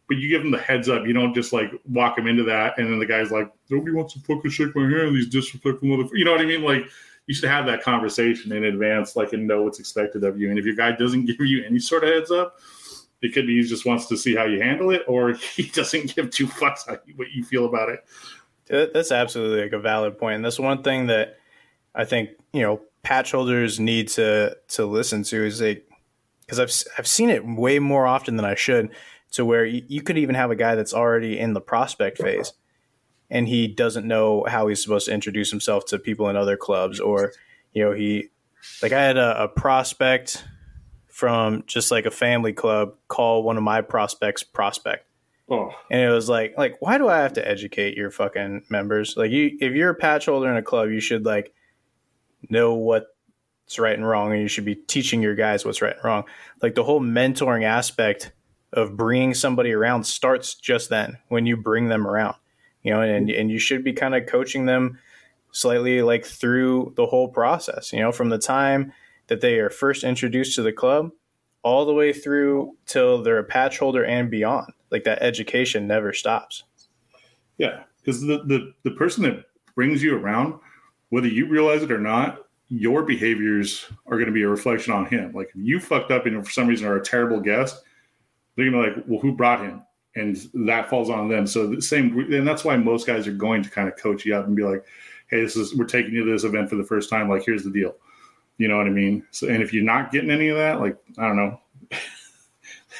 but 0.07 0.17
you 0.17 0.29
give 0.29 0.41
them 0.41 0.51
the 0.51 0.57
heads 0.57 0.87
up. 0.87 1.05
You 1.05 1.13
don't 1.13 1.33
just 1.33 1.51
like 1.51 1.71
walk 1.85 2.15
them 2.15 2.27
into 2.27 2.43
that, 2.43 2.77
and 2.77 2.89
then 2.89 2.99
the 2.99 3.05
guy's 3.05 3.31
like, 3.31 3.51
"Nobody 3.69 3.91
wants 3.91 4.13
to 4.13 4.19
fucking 4.21 4.51
shake 4.51 4.75
my 4.75 4.83
hand." 4.83 5.15
These 5.15 5.29
disrespectful 5.29 5.87
motherfuckers. 5.87 6.17
You 6.17 6.25
know 6.25 6.31
what 6.31 6.41
I 6.41 6.45
mean? 6.45 6.63
Like 6.63 6.85
you 7.27 7.33
should 7.33 7.49
have 7.49 7.65
that 7.65 7.83
conversation 7.83 8.53
in 8.53 8.63
advance, 8.63 9.15
like 9.15 9.33
and 9.33 9.45
know 9.45 9.63
what's 9.63 9.79
expected 9.79 10.23
of 10.23 10.39
you. 10.39 10.49
And 10.49 10.57
if 10.57 10.65
your 10.65 10.75
guy 10.75 10.93
doesn't 10.93 11.25
give 11.37 11.41
you 11.41 11.63
any 11.65 11.79
sort 11.79 12.03
of 12.03 12.09
heads 12.09 12.31
up, 12.31 12.59
it 13.21 13.33
could 13.33 13.47
be 13.47 13.61
he 13.61 13.67
just 13.67 13.85
wants 13.85 14.07
to 14.07 14.17
see 14.17 14.35
how 14.35 14.45
you 14.45 14.61
handle 14.61 14.91
it, 14.91 15.03
or 15.07 15.33
he 15.55 15.63
doesn't 15.63 16.15
give 16.15 16.29
two 16.29 16.47
fucks 16.47 16.87
what 16.87 17.31
you 17.31 17.43
feel 17.43 17.65
about 17.65 17.89
it. 17.89 18.93
That's 18.93 19.11
absolutely 19.11 19.61
like 19.61 19.73
a 19.73 19.79
valid 19.79 20.17
point. 20.17 20.37
And 20.37 20.45
that's 20.45 20.59
one 20.59 20.83
thing 20.83 21.07
that 21.07 21.37
I 21.95 22.05
think 22.05 22.29
you 22.53 22.61
know 22.61 22.81
patch 23.03 23.31
holders 23.31 23.79
need 23.79 24.07
to 24.09 24.57
to 24.69 24.85
listen 24.85 25.23
to 25.23 25.45
is 25.45 25.61
like 25.61 25.89
because 26.41 26.59
I've 26.59 26.71
I've 26.97 27.07
seen 27.07 27.29
it 27.29 27.45
way 27.45 27.79
more 27.79 28.07
often 28.07 28.37
than 28.37 28.45
I 28.45 28.55
should 28.55 28.89
to 29.37 29.45
where 29.45 29.63
you, 29.63 30.01
could 30.01 30.17
even 30.17 30.33
have 30.33 30.49
a 30.49 30.55
guy 30.55 30.73
that's 30.73 30.95
already 30.95 31.37
in 31.37 31.53
the 31.53 31.61
prospect 31.61 32.17
phase 32.17 32.53
and 33.29 33.47
he 33.47 33.67
doesn't 33.67 34.07
know 34.07 34.43
how 34.47 34.67
he's 34.67 34.81
supposed 34.81 35.05
to 35.05 35.13
introduce 35.13 35.51
himself 35.51 35.85
to 35.85 35.99
people 35.99 36.27
in 36.27 36.35
other 36.35 36.57
clubs 36.57 36.99
or 36.99 37.33
you 37.71 37.83
know 37.83 37.93
he 37.93 38.29
like 38.81 38.91
i 38.91 39.01
had 39.01 39.15
a, 39.15 39.43
a, 39.43 39.47
prospect 39.47 40.43
from 41.07 41.63
just 41.67 41.91
like 41.91 42.07
a 42.07 42.11
family 42.11 42.51
club 42.51 42.95
call 43.07 43.43
one 43.43 43.57
of 43.57 43.63
my 43.63 43.81
prospects 43.81 44.41
prospect. 44.41 45.05
Oh. 45.49 45.71
and 45.91 46.01
it 46.01 46.09
was 46.09 46.27
like 46.27 46.55
like 46.57 46.81
why 46.81 46.97
do 46.97 47.07
i 47.07 47.19
have 47.19 47.33
to 47.33 47.47
educate 47.47 47.95
your 47.95 48.09
fucking 48.11 48.63
members? 48.69 49.15
Like 49.15 49.29
you 49.29 49.55
if 49.61 49.73
you're 49.73 49.91
a 49.91 49.95
patch 49.95 50.25
holder 50.25 50.49
in 50.49 50.57
a 50.57 50.63
club 50.63 50.89
you 50.89 50.99
should 50.99 51.25
like 51.25 51.53
know 52.49 52.73
what's 52.73 53.77
right 53.77 53.95
and 53.95 54.05
wrong 54.05 54.33
and 54.33 54.41
you 54.41 54.47
should 54.47 54.65
be 54.65 54.75
teaching 54.75 55.21
your 55.21 55.35
guys 55.35 55.63
what's 55.63 55.81
right 55.81 55.93
and 55.93 56.03
wrong. 56.03 56.23
Like 56.61 56.73
the 56.73 56.83
whole 56.83 56.99
mentoring 56.99 57.63
aspect 57.63 58.33
of 58.73 58.97
bringing 58.97 59.33
somebody 59.33 59.71
around 59.71 60.03
starts 60.03 60.55
just 60.55 60.89
then 60.89 61.17
when 61.29 61.45
you 61.45 61.55
bring 61.55 61.87
them 61.87 62.05
around 62.05 62.35
you 62.83 62.91
know 62.91 63.01
and 63.01 63.29
and 63.29 63.49
you 63.49 63.59
should 63.59 63.83
be 63.83 63.93
kind 63.93 64.13
of 64.13 64.25
coaching 64.25 64.65
them 64.65 64.99
slightly 65.51 66.01
like 66.01 66.25
through 66.25 66.93
the 66.95 67.05
whole 67.05 67.29
process 67.29 67.93
you 67.93 67.99
know 67.99 68.11
from 68.11 68.29
the 68.29 68.37
time 68.37 68.91
that 69.27 69.41
they 69.41 69.59
are 69.59 69.69
first 69.69 70.03
introduced 70.03 70.55
to 70.55 70.61
the 70.61 70.73
club 70.73 71.11
all 71.63 71.85
the 71.85 71.93
way 71.93 72.13
through 72.13 72.75
till 72.85 73.21
they're 73.21 73.39
a 73.39 73.43
patch 73.43 73.77
holder 73.77 74.05
and 74.05 74.31
beyond. 74.31 74.71
Like 74.89 75.03
that 75.03 75.21
education 75.21 75.85
never 75.85 76.13
stops. 76.13 76.63
Yeah 77.57 77.83
because 78.01 78.21
the, 78.21 78.41
the 78.45 78.73
the 78.83 78.91
person 78.91 79.23
that 79.23 79.43
brings 79.75 80.01
you 80.01 80.17
around 80.17 80.57
whether 81.09 81.27
you 81.27 81.47
realize 81.47 81.83
it 81.83 81.91
or 81.91 81.99
not 81.99 82.39
your 82.69 83.03
behaviors 83.03 83.85
are 84.07 84.17
going 84.17 84.27
to 84.27 84.31
be 84.33 84.43
a 84.43 84.47
reflection 84.47 84.93
on 84.93 85.05
him. 85.05 85.31
Like 85.33 85.49
if 85.49 85.55
you 85.55 85.79
fucked 85.79 86.11
up 86.11 86.25
and 86.25 86.45
for 86.45 86.51
some 86.51 86.67
reason 86.67 86.87
are 86.87 86.97
a 86.97 87.03
terrible 87.03 87.39
guest 87.39 87.81
they're 88.57 88.69
gonna 88.69 88.89
be 88.89 88.95
like, 88.95 89.03
well, 89.07 89.19
who 89.19 89.31
brought 89.31 89.61
him? 89.61 89.83
And 90.15 90.35
that 90.65 90.89
falls 90.89 91.09
on 91.11 91.29
them. 91.29 91.45
So 91.45 91.67
the 91.67 91.81
same, 91.81 92.17
and 92.33 92.45
that's 92.47 92.65
why 92.65 92.75
most 92.75 93.05
guys 93.05 93.27
are 93.27 93.31
going 93.31 93.61
to 93.61 93.69
kind 93.69 93.87
of 93.87 93.95
coach 93.97 94.25
you 94.25 94.35
up 94.35 94.47
and 94.47 94.55
be 94.55 94.63
like, 94.63 94.83
hey, 95.29 95.41
this 95.41 95.55
is 95.55 95.75
we're 95.75 95.85
taking 95.85 96.13
you 96.13 96.25
to 96.25 96.31
this 96.31 96.43
event 96.43 96.69
for 96.69 96.75
the 96.75 96.83
first 96.83 97.09
time. 97.09 97.29
Like, 97.29 97.45
here's 97.45 97.63
the 97.63 97.69
deal. 97.69 97.95
You 98.57 98.67
know 98.67 98.77
what 98.77 98.87
I 98.87 98.91
mean? 98.91 99.23
So, 99.29 99.47
and 99.47 99.61
if 99.61 99.71
you're 99.71 99.83
not 99.83 100.11
getting 100.11 100.31
any 100.31 100.49
of 100.49 100.57
that, 100.57 100.79
like, 100.79 100.97
I 101.19 101.27
don't 101.27 101.35
know, 101.35 101.61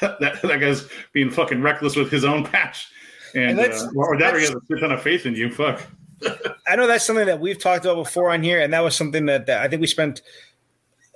that, 0.00 0.20
that 0.20 0.60
guy's 0.60 0.88
being 1.12 1.30
fucking 1.30 1.60
reckless 1.60 1.96
with 1.96 2.10
his 2.10 2.24
own 2.24 2.44
patch, 2.44 2.88
and, 3.34 3.58
and 3.58 3.72
uh, 3.72 3.88
or 3.96 4.16
that 4.18 4.34
or 4.34 4.38
he 4.38 4.44
has 4.44 4.54
a 4.54 4.80
ton 4.80 4.92
of 4.92 5.02
faith 5.02 5.26
in 5.26 5.34
you. 5.34 5.50
Fuck. 5.50 5.82
I 6.66 6.76
know 6.76 6.86
that's 6.86 7.04
something 7.04 7.26
that 7.26 7.40
we've 7.40 7.58
talked 7.58 7.84
about 7.84 7.96
before 7.96 8.30
on 8.30 8.42
here, 8.42 8.60
and 8.60 8.72
that 8.72 8.80
was 8.80 8.94
something 8.94 9.26
that, 9.26 9.46
that 9.46 9.62
I 9.62 9.68
think 9.68 9.80
we 9.80 9.86
spent 9.86 10.22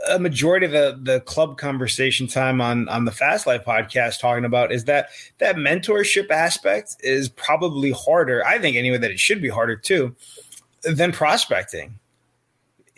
a 0.09 0.19
majority 0.19 0.67
of 0.67 0.73
the, 0.73 0.99
the 1.01 1.21
club 1.21 1.59
conversation 1.59 2.27
time 2.27 2.61
on 2.61 2.89
on 2.89 3.05
the 3.05 3.11
Fast 3.11 3.47
Life 3.47 3.65
podcast 3.65 4.21
talking 4.21 4.45
about 4.45 4.73
is 4.73 4.85
that 4.85 5.11
that 5.39 5.57
mentorship 5.57 6.31
aspect 6.31 6.97
is 7.01 7.29
probably 7.29 7.93
harder. 7.93 8.45
I 8.45 8.59
think 8.59 8.77
anyway 8.77 8.99
that 8.99 9.11
it 9.11 9.21
should 9.21 9.43
be 9.43 9.49
harder 9.49 9.77
too 9.77 10.15
than 10.83 11.13
prospecting. 11.13 11.99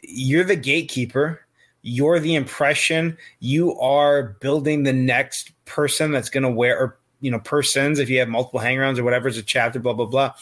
You're 0.02 0.44
the 0.44 0.56
gatekeeper. 0.56 1.40
You're 1.82 2.18
the 2.18 2.34
impression. 2.34 3.18
You 3.40 3.78
are 3.78 4.36
building 4.40 4.84
the 4.84 4.92
next 4.92 5.52
person 5.66 6.12
that's 6.12 6.30
going 6.30 6.44
to 6.44 6.50
wear, 6.50 6.78
or 6.78 6.98
you 7.20 7.30
know, 7.30 7.40
persons. 7.40 7.98
If 7.98 8.08
you 8.08 8.18
have 8.20 8.28
multiple 8.28 8.60
hangarounds 8.60 8.98
or 8.98 9.04
whatever, 9.04 9.28
it's 9.28 9.38
a 9.38 9.42
chapter. 9.42 9.78
Blah 9.78 9.92
blah 9.92 10.06
blah 10.06 10.32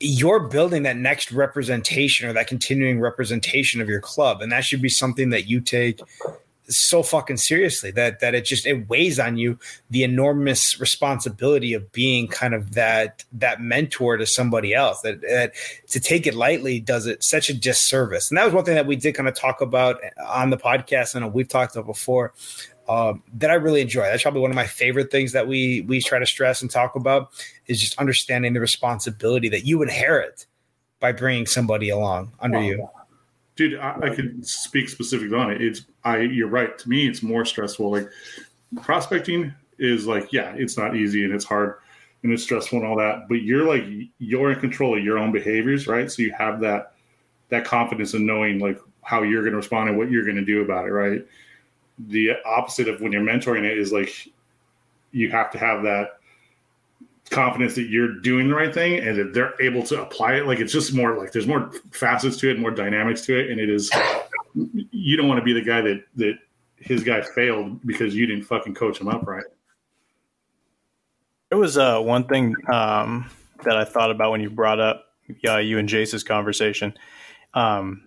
you're 0.00 0.40
building 0.40 0.82
that 0.82 0.96
next 0.96 1.32
representation 1.32 2.28
or 2.28 2.32
that 2.34 2.46
continuing 2.46 3.00
representation 3.00 3.80
of 3.80 3.88
your 3.88 4.00
club. 4.00 4.42
And 4.42 4.52
that 4.52 4.64
should 4.64 4.82
be 4.82 4.88
something 4.88 5.30
that 5.30 5.48
you 5.48 5.60
take 5.60 6.00
so 6.68 7.02
fucking 7.02 7.36
seriously 7.36 7.90
that 7.92 8.20
that 8.20 8.34
it 8.34 8.44
just 8.44 8.66
it 8.66 8.88
weighs 8.88 9.18
on 9.20 9.36
you 9.36 9.58
the 9.90 10.02
enormous 10.02 10.80
responsibility 10.80 11.72
of 11.74 11.92
being 11.92 12.26
kind 12.26 12.54
of 12.54 12.72
that 12.74 13.24
that 13.32 13.60
mentor 13.60 14.16
to 14.16 14.26
somebody 14.26 14.74
else 14.74 15.00
that, 15.02 15.20
that 15.20 15.52
to 15.86 16.00
take 16.00 16.26
it 16.26 16.34
lightly 16.34 16.80
does 16.80 17.06
it 17.06 17.22
such 17.22 17.48
a 17.48 17.54
disservice. 17.54 18.30
And 18.30 18.38
that 18.38 18.44
was 18.44 18.54
one 18.54 18.64
thing 18.64 18.74
that 18.74 18.86
we 18.86 18.96
did 18.96 19.14
kind 19.14 19.28
of 19.28 19.34
talk 19.34 19.60
about 19.60 20.00
on 20.26 20.50
the 20.50 20.56
podcast 20.56 21.14
and 21.14 21.32
we've 21.32 21.48
talked 21.48 21.76
about 21.76 21.86
before 21.86 22.32
um, 22.88 23.22
that 23.34 23.50
I 23.50 23.54
really 23.54 23.80
enjoy. 23.80 24.02
That's 24.02 24.22
probably 24.22 24.40
one 24.40 24.50
of 24.50 24.54
my 24.54 24.66
favorite 24.66 25.10
things 25.10 25.32
that 25.32 25.48
we 25.48 25.82
we 25.82 26.00
try 26.00 26.18
to 26.18 26.26
stress 26.26 26.62
and 26.62 26.70
talk 26.70 26.94
about 26.94 27.32
is 27.66 27.80
just 27.80 27.98
understanding 27.98 28.52
the 28.52 28.60
responsibility 28.60 29.48
that 29.48 29.64
you 29.64 29.82
inherit 29.82 30.46
by 31.00 31.12
bringing 31.12 31.46
somebody 31.46 31.88
along 31.88 32.32
under 32.40 32.58
wow. 32.58 32.64
you. 32.64 32.88
Dude, 33.56 33.78
I, 33.78 33.98
I, 34.02 34.14
could 34.14 34.46
speak 34.46 34.88
specifically 34.88 35.36
on 35.36 35.50
it. 35.50 35.62
It's 35.62 35.82
I. 36.04 36.18
You're 36.18 36.48
right. 36.48 36.76
To 36.78 36.88
me, 36.88 37.08
it's 37.08 37.22
more 37.22 37.44
stressful. 37.44 37.90
Like 37.90 38.08
prospecting 38.82 39.52
is 39.78 40.06
like, 40.06 40.32
yeah, 40.32 40.54
it's 40.56 40.76
not 40.76 40.94
easy 40.94 41.24
and 41.24 41.32
it's 41.32 41.44
hard 41.44 41.76
and 42.22 42.32
it's 42.32 42.42
stressful 42.42 42.78
and 42.78 42.86
all 42.86 42.96
that. 42.96 43.28
But 43.28 43.42
you're 43.42 43.66
like, 43.66 43.84
you're 44.18 44.52
in 44.52 44.60
control 44.60 44.96
of 44.96 45.04
your 45.04 45.18
own 45.18 45.32
behaviors, 45.32 45.86
right? 45.86 46.10
So 46.10 46.22
you 46.22 46.32
have 46.32 46.60
that 46.60 46.92
that 47.48 47.64
confidence 47.64 48.14
in 48.14 48.26
knowing 48.26 48.58
like 48.58 48.78
how 49.02 49.22
you're 49.22 49.42
going 49.42 49.52
to 49.52 49.58
respond 49.58 49.88
and 49.88 49.96
what 49.96 50.10
you're 50.10 50.24
going 50.24 50.36
to 50.36 50.44
do 50.44 50.62
about 50.62 50.86
it, 50.86 50.90
right? 50.90 51.24
The 51.98 52.32
opposite 52.44 52.88
of 52.88 53.00
when 53.00 53.12
you're 53.12 53.22
mentoring 53.22 53.64
it 53.64 53.78
is 53.78 53.92
like 53.92 54.28
you 55.12 55.30
have 55.30 55.50
to 55.52 55.58
have 55.58 55.82
that 55.82 56.18
confidence 57.30 57.74
that 57.74 57.88
you're 57.88 58.20
doing 58.20 58.48
the 58.48 58.54
right 58.54 58.72
thing 58.72 58.98
and 58.98 59.18
that 59.18 59.34
they're 59.34 59.54
able 59.60 59.82
to 59.82 60.00
apply 60.00 60.34
it. 60.34 60.46
Like 60.46 60.60
it's 60.60 60.72
just 60.72 60.94
more 60.94 61.16
like 61.16 61.32
there's 61.32 61.46
more 61.46 61.70
facets 61.90 62.36
to 62.38 62.50
it, 62.50 62.58
more 62.58 62.70
dynamics 62.70 63.24
to 63.26 63.38
it, 63.38 63.50
and 63.50 63.60
it 63.60 63.70
is 63.70 63.90
you 64.54 65.16
don't 65.16 65.28
want 65.28 65.38
to 65.38 65.44
be 65.44 65.52
the 65.52 65.62
guy 65.62 65.80
that 65.80 66.04
that 66.16 66.38
his 66.76 67.02
guy 67.02 67.22
failed 67.22 67.84
because 67.86 68.14
you 68.14 68.26
didn't 68.26 68.44
fucking 68.44 68.74
coach 68.74 69.00
him 69.00 69.08
up 69.08 69.26
right. 69.26 69.44
It 71.50 71.54
was 71.54 71.78
uh, 71.78 72.00
one 72.00 72.24
thing 72.24 72.54
um, 72.72 73.30
that 73.64 73.76
I 73.76 73.84
thought 73.84 74.10
about 74.10 74.32
when 74.32 74.40
you 74.40 74.50
brought 74.50 74.80
up 74.80 75.06
uh, 75.46 75.58
you 75.58 75.78
and 75.78 75.88
Jace's 75.88 76.24
conversation. 76.24 76.94
Um, 77.54 78.04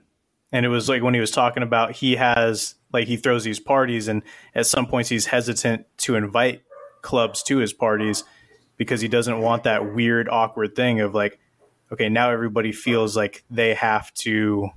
and 0.51 0.65
it 0.65 0.69
was 0.69 0.89
like 0.89 1.03
when 1.03 1.13
he 1.13 1.19
was 1.19 1.31
talking 1.31 1.63
about 1.63 1.91
he 1.91 2.15
has 2.15 2.75
like 2.91 3.07
he 3.07 3.17
throws 3.17 3.43
these 3.43 3.59
parties 3.59 4.07
and 4.07 4.23
at 4.55 4.65
some 4.65 4.87
points 4.87 5.09
he's 5.09 5.27
hesitant 5.27 5.85
to 5.97 6.15
invite 6.15 6.63
clubs 7.01 7.43
to 7.43 7.57
his 7.57 7.73
parties 7.73 8.23
because 8.77 9.01
he 9.01 9.07
doesn't 9.07 9.41
want 9.41 9.63
that 9.63 9.93
weird, 9.93 10.29
awkward 10.29 10.75
thing 10.75 11.01
of 11.01 11.13
like, 11.13 11.37
okay, 11.91 12.09
now 12.09 12.31
everybody 12.31 12.71
feels 12.71 13.15
like 13.15 13.43
they 13.49 13.73
have 13.73 14.11
to, 14.13 14.69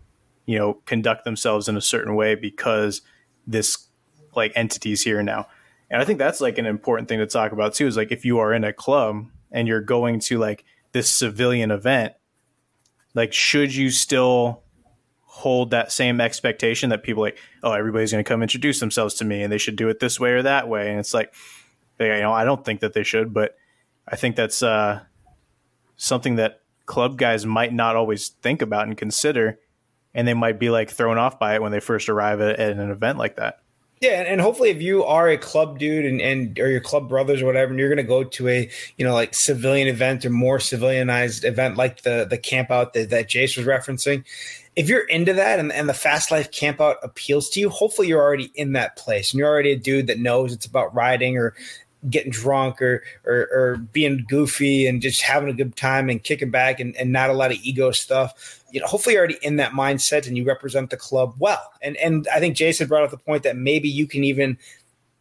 you 0.44 0.58
know, 0.58 0.74
conduct 0.86 1.24
themselves 1.24 1.68
in 1.68 1.76
a 1.76 1.80
certain 1.80 2.14
way 2.14 2.34
because 2.34 3.02
this 3.46 3.88
like 4.34 4.52
entity's 4.56 5.02
here 5.02 5.22
now. 5.22 5.46
And 5.88 6.02
I 6.02 6.04
think 6.04 6.18
that's 6.18 6.40
like 6.40 6.58
an 6.58 6.66
important 6.66 7.08
thing 7.08 7.20
to 7.20 7.26
talk 7.26 7.52
about 7.52 7.74
too 7.74 7.86
is 7.86 7.96
like 7.96 8.12
if 8.12 8.24
you 8.24 8.38
are 8.38 8.52
in 8.52 8.64
a 8.64 8.72
club 8.72 9.26
and 9.50 9.68
you're 9.68 9.80
going 9.80 10.20
to 10.20 10.38
like 10.38 10.64
this 10.92 11.12
civilian 11.12 11.70
event, 11.70 12.14
like 13.14 13.32
should 13.32 13.74
you 13.74 13.90
still 13.90 14.62
hold 15.34 15.70
that 15.70 15.90
same 15.90 16.20
expectation 16.20 16.90
that 16.90 17.02
people 17.02 17.22
like, 17.22 17.38
oh, 17.62 17.72
everybody's 17.72 18.12
going 18.12 18.22
to 18.22 18.28
come 18.28 18.42
introduce 18.42 18.80
themselves 18.80 19.14
to 19.14 19.24
me 19.24 19.42
and 19.42 19.50
they 19.50 19.56
should 19.56 19.76
do 19.76 19.88
it 19.88 19.98
this 19.98 20.20
way 20.20 20.32
or 20.32 20.42
that 20.42 20.68
way. 20.68 20.90
And 20.90 21.00
it's 21.00 21.14
like, 21.14 21.32
you 21.98 22.06
know, 22.06 22.34
I 22.34 22.44
don't 22.44 22.62
think 22.62 22.80
that 22.80 22.92
they 22.92 23.02
should, 23.02 23.32
but 23.32 23.56
I 24.06 24.16
think 24.16 24.36
that's 24.36 24.62
uh, 24.62 25.00
something 25.96 26.36
that 26.36 26.60
club 26.84 27.16
guys 27.16 27.46
might 27.46 27.72
not 27.72 27.96
always 27.96 28.28
think 28.28 28.60
about 28.60 28.86
and 28.86 28.94
consider, 28.94 29.58
and 30.12 30.28
they 30.28 30.34
might 30.34 30.58
be 30.58 30.68
like 30.68 30.90
thrown 30.90 31.16
off 31.16 31.38
by 31.38 31.54
it 31.54 31.62
when 31.62 31.72
they 31.72 31.80
first 31.80 32.10
arrive 32.10 32.42
at, 32.42 32.60
at 32.60 32.76
an 32.76 32.90
event 32.90 33.16
like 33.16 33.36
that. 33.36 33.61
Yeah, 34.02 34.22
and 34.22 34.40
hopefully, 34.40 34.70
if 34.70 34.82
you 34.82 35.04
are 35.04 35.28
a 35.28 35.38
club 35.38 35.78
dude 35.78 36.04
and, 36.04 36.20
and 36.20 36.58
or 36.58 36.68
your 36.68 36.80
club 36.80 37.08
brothers 37.08 37.40
or 37.40 37.46
whatever, 37.46 37.70
and 37.70 37.78
you're 37.78 37.88
going 37.88 37.98
to 37.98 38.02
go 38.02 38.24
to 38.24 38.48
a 38.48 38.68
you 38.96 39.06
know 39.06 39.14
like 39.14 39.32
civilian 39.32 39.86
event 39.86 40.24
or 40.24 40.30
more 40.30 40.58
civilianized 40.58 41.44
event 41.44 41.76
like 41.76 42.02
the 42.02 42.26
the 42.28 42.36
camp 42.36 42.72
out 42.72 42.94
that, 42.94 43.10
that 43.10 43.28
Jace 43.28 43.56
was 43.56 43.64
referencing, 43.64 44.24
if 44.74 44.88
you're 44.88 45.06
into 45.06 45.32
that 45.34 45.60
and, 45.60 45.70
and 45.70 45.88
the 45.88 45.94
fast 45.94 46.32
life 46.32 46.50
camp 46.50 46.80
out 46.80 46.96
appeals 47.04 47.48
to 47.50 47.60
you, 47.60 47.68
hopefully 47.68 48.08
you're 48.08 48.20
already 48.20 48.50
in 48.56 48.72
that 48.72 48.96
place 48.96 49.32
and 49.32 49.38
you're 49.38 49.48
already 49.48 49.70
a 49.70 49.78
dude 49.78 50.08
that 50.08 50.18
knows 50.18 50.52
it's 50.52 50.66
about 50.66 50.92
riding 50.92 51.38
or 51.38 51.54
getting 52.10 52.32
drunk 52.32 52.82
or, 52.82 53.04
or, 53.24 53.48
or 53.52 53.76
being 53.92 54.24
goofy 54.28 54.86
and 54.86 55.00
just 55.00 55.22
having 55.22 55.48
a 55.48 55.52
good 55.52 55.76
time 55.76 56.10
and 56.10 56.24
kicking 56.24 56.50
back 56.50 56.80
and, 56.80 56.96
and 56.96 57.12
not 57.12 57.30
a 57.30 57.34
lot 57.34 57.52
of 57.52 57.58
ego 57.62 57.92
stuff. 57.92 58.61
You 58.72 58.80
know, 58.80 58.86
hopefully 58.86 59.16
already 59.16 59.38
in 59.42 59.56
that 59.56 59.72
mindset 59.72 60.26
and 60.26 60.36
you 60.36 60.44
represent 60.44 60.90
the 60.90 60.96
club 60.96 61.34
well. 61.38 61.72
And 61.82 61.96
and 61.98 62.26
I 62.34 62.40
think 62.40 62.56
Jason 62.56 62.88
brought 62.88 63.04
up 63.04 63.10
the 63.10 63.18
point 63.18 63.44
that 63.44 63.56
maybe 63.56 63.88
you 63.88 64.06
can 64.06 64.24
even 64.24 64.58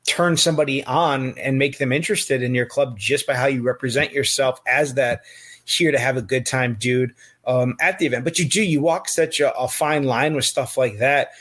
turn 0.08 0.38
somebody 0.38 0.84
on 0.86 1.38
and 1.38 1.60
make 1.60 1.78
them 1.78 1.92
interested 1.92 2.42
in 2.42 2.56
your 2.56 2.66
club 2.66 2.98
just 2.98 3.28
by 3.28 3.36
how 3.36 3.46
you 3.46 3.62
represent 3.62 4.12
yourself 4.12 4.60
as 4.68 4.96
that 4.96 5.22
here 5.66 5.92
to 5.92 6.00
have 6.00 6.18
a 6.18 6.22
good 6.22 6.46
time 6.46 6.76
dude 6.80 7.14
um, 7.46 7.76
at 7.80 8.00
the 8.00 8.06
event. 8.06 8.24
But 8.24 8.40
you 8.40 8.46
do 8.46 8.64
you 8.64 8.82
walk 8.82 9.08
such 9.10 9.40
a, 9.40 9.56
a 9.58 9.68
fine 9.68 10.04
line 10.04 10.36
with 10.36 10.46
stuff 10.46 10.78
like 10.78 10.98
that 10.98 11.32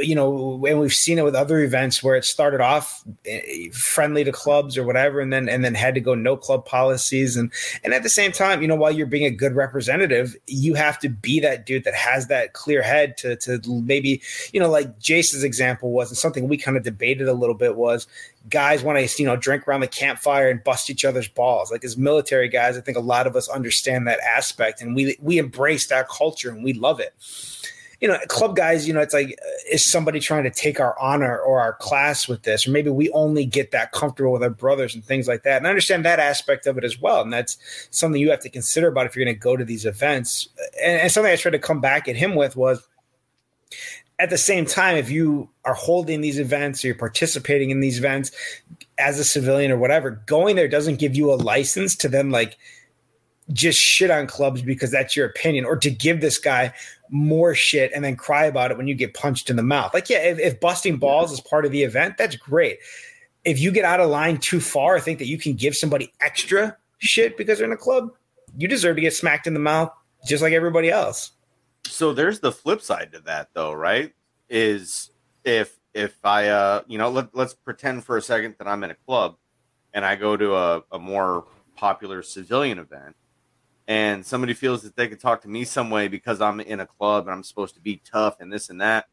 you 0.00 0.14
know, 0.14 0.64
and 0.66 0.78
we've 0.78 0.92
seen 0.92 1.18
it 1.18 1.24
with 1.24 1.34
other 1.34 1.60
events 1.60 2.02
where 2.02 2.14
it 2.14 2.24
started 2.24 2.60
off 2.60 3.02
eh, 3.26 3.68
friendly 3.72 4.22
to 4.22 4.30
clubs 4.30 4.78
or 4.78 4.84
whatever, 4.84 5.20
and 5.20 5.32
then 5.32 5.48
and 5.48 5.64
then 5.64 5.74
had 5.74 5.94
to 5.94 6.00
go 6.00 6.14
no 6.14 6.36
club 6.36 6.64
policies, 6.64 7.36
and 7.36 7.52
and 7.82 7.92
at 7.92 8.02
the 8.02 8.08
same 8.08 8.30
time, 8.30 8.62
you 8.62 8.68
know, 8.68 8.76
while 8.76 8.92
you're 8.92 9.06
being 9.06 9.24
a 9.24 9.30
good 9.30 9.54
representative, 9.54 10.36
you 10.46 10.74
have 10.74 10.98
to 11.00 11.08
be 11.08 11.40
that 11.40 11.66
dude 11.66 11.84
that 11.84 11.94
has 11.94 12.28
that 12.28 12.52
clear 12.52 12.82
head 12.82 13.16
to 13.18 13.36
to 13.36 13.60
maybe, 13.66 14.22
you 14.52 14.60
know, 14.60 14.70
like 14.70 14.98
Jace's 14.98 15.42
example 15.42 15.90
was, 15.90 16.10
and 16.10 16.18
something 16.18 16.46
we 16.48 16.56
kind 16.56 16.76
of 16.76 16.84
debated 16.84 17.26
a 17.26 17.34
little 17.34 17.56
bit 17.56 17.76
was 17.76 18.06
guys 18.50 18.82
want 18.82 18.98
to 18.98 19.22
you 19.22 19.26
know 19.26 19.36
drink 19.36 19.66
around 19.66 19.80
the 19.80 19.88
campfire 19.88 20.48
and 20.50 20.62
bust 20.62 20.88
each 20.90 21.04
other's 21.04 21.28
balls. 21.28 21.70
Like 21.70 21.84
as 21.84 21.96
military 21.96 22.48
guys 22.48 22.76
i 22.76 22.80
think 22.80 22.96
a 22.96 23.00
lot 23.00 23.26
of 23.26 23.36
us 23.36 23.48
understand 23.48 24.06
that 24.06 24.20
aspect 24.20 24.80
and 24.80 24.94
we 24.94 25.16
we 25.20 25.38
embrace 25.38 25.88
that 25.88 26.08
culture 26.08 26.50
and 26.50 26.62
we 26.62 26.72
love 26.72 27.00
it 27.00 27.14
you 28.00 28.08
know, 28.08 28.18
club 28.28 28.56
guys, 28.56 28.86
you 28.86 28.92
know, 28.92 29.00
it's 29.00 29.14
like, 29.14 29.38
is 29.70 29.90
somebody 29.90 30.20
trying 30.20 30.44
to 30.44 30.50
take 30.50 30.80
our 30.80 30.98
honor 30.98 31.38
or 31.38 31.60
our 31.60 31.74
class 31.74 32.28
with 32.28 32.42
this? 32.42 32.66
Or 32.66 32.70
maybe 32.70 32.90
we 32.90 33.10
only 33.10 33.46
get 33.46 33.70
that 33.70 33.92
comfortable 33.92 34.32
with 34.32 34.42
our 34.42 34.50
brothers 34.50 34.94
and 34.94 35.04
things 35.04 35.28
like 35.28 35.42
that. 35.44 35.58
And 35.58 35.66
I 35.66 35.70
understand 35.70 36.04
that 36.04 36.20
aspect 36.20 36.66
of 36.66 36.76
it 36.78 36.84
as 36.84 37.00
well. 37.00 37.22
And 37.22 37.32
that's 37.32 37.56
something 37.90 38.20
you 38.20 38.30
have 38.30 38.40
to 38.40 38.50
consider 38.50 38.88
about 38.88 39.06
if 39.06 39.16
you're 39.16 39.24
going 39.24 39.34
to 39.34 39.40
go 39.40 39.56
to 39.56 39.64
these 39.64 39.86
events. 39.86 40.48
And, 40.82 41.00
and 41.00 41.12
something 41.12 41.32
I 41.32 41.36
tried 41.36 41.52
to 41.52 41.58
come 41.58 41.80
back 41.80 42.08
at 42.08 42.16
him 42.16 42.34
with 42.34 42.56
was 42.56 42.86
at 44.18 44.30
the 44.30 44.38
same 44.38 44.64
time, 44.64 44.96
if 44.96 45.10
you 45.10 45.48
are 45.64 45.74
holding 45.74 46.20
these 46.20 46.38
events 46.38 46.84
or 46.84 46.88
you're 46.88 46.96
participating 46.96 47.70
in 47.70 47.80
these 47.80 47.98
events 47.98 48.30
as 48.98 49.18
a 49.18 49.24
civilian 49.24 49.72
or 49.72 49.76
whatever, 49.76 50.22
going 50.26 50.56
there 50.56 50.68
doesn't 50.68 51.00
give 51.00 51.16
you 51.16 51.32
a 51.32 51.34
license 51.34 51.96
to 51.96 52.08
then 52.08 52.30
like 52.30 52.56
just 53.52 53.78
shit 53.78 54.10
on 54.10 54.26
clubs 54.26 54.62
because 54.62 54.90
that's 54.90 55.16
your 55.16 55.26
opinion 55.26 55.64
or 55.64 55.76
to 55.76 55.90
give 55.90 56.20
this 56.20 56.38
guy 56.38 56.72
more 57.10 57.54
shit 57.54 57.92
and 57.94 58.02
then 58.02 58.16
cry 58.16 58.46
about 58.46 58.70
it 58.70 58.76
when 58.76 58.86
you 58.86 58.94
get 58.94 59.14
punched 59.14 59.50
in 59.50 59.56
the 59.56 59.62
mouth. 59.62 59.92
Like, 59.92 60.08
yeah, 60.08 60.18
if, 60.18 60.38
if 60.38 60.60
busting 60.60 60.96
balls 60.96 61.30
is 61.30 61.40
part 61.40 61.66
of 61.66 61.72
the 61.72 61.82
event, 61.82 62.16
that's 62.16 62.36
great. 62.36 62.78
If 63.44 63.60
you 63.60 63.70
get 63.70 63.84
out 63.84 64.00
of 64.00 64.08
line 64.08 64.38
too 64.38 64.60
far, 64.60 64.96
I 64.96 65.00
think 65.00 65.18
that 65.18 65.26
you 65.26 65.38
can 65.38 65.54
give 65.54 65.76
somebody 65.76 66.12
extra 66.20 66.76
shit 66.98 67.36
because 67.36 67.58
they're 67.58 67.66
in 67.66 67.72
a 67.72 67.76
club, 67.76 68.10
you 68.56 68.66
deserve 68.66 68.96
to 68.96 69.02
get 69.02 69.12
smacked 69.12 69.46
in 69.46 69.54
the 69.54 69.60
mouth 69.60 69.90
just 70.26 70.42
like 70.42 70.52
everybody 70.52 70.90
else. 70.90 71.32
So 71.86 72.14
there's 72.14 72.40
the 72.40 72.52
flip 72.52 72.80
side 72.80 73.12
to 73.12 73.20
that 73.20 73.50
though, 73.52 73.72
right? 73.72 74.12
Is 74.48 75.10
if 75.44 75.78
if 75.92 76.16
I 76.24 76.48
uh 76.48 76.82
you 76.86 76.96
know 76.96 77.10
let, 77.10 77.34
let's 77.34 77.52
pretend 77.52 78.04
for 78.04 78.16
a 78.16 78.22
second 78.22 78.54
that 78.58 78.66
I'm 78.66 78.82
in 78.84 78.90
a 78.90 78.96
club 79.06 79.36
and 79.92 80.04
I 80.04 80.16
go 80.16 80.36
to 80.36 80.54
a, 80.54 80.82
a 80.92 80.98
more 80.98 81.44
popular 81.76 82.22
civilian 82.22 82.78
event 82.78 83.14
and 83.86 84.24
somebody 84.24 84.54
feels 84.54 84.82
that 84.82 84.96
they 84.96 85.08
can 85.08 85.18
talk 85.18 85.42
to 85.42 85.48
me 85.48 85.64
some 85.64 85.90
way 85.90 86.08
because 86.08 86.40
I'm 86.40 86.60
in 86.60 86.80
a 86.80 86.86
club 86.86 87.26
and 87.26 87.34
I'm 87.34 87.42
supposed 87.42 87.74
to 87.74 87.80
be 87.80 88.00
tough 88.10 88.40
and 88.40 88.52
this 88.52 88.70
and 88.70 88.80
that, 88.80 89.06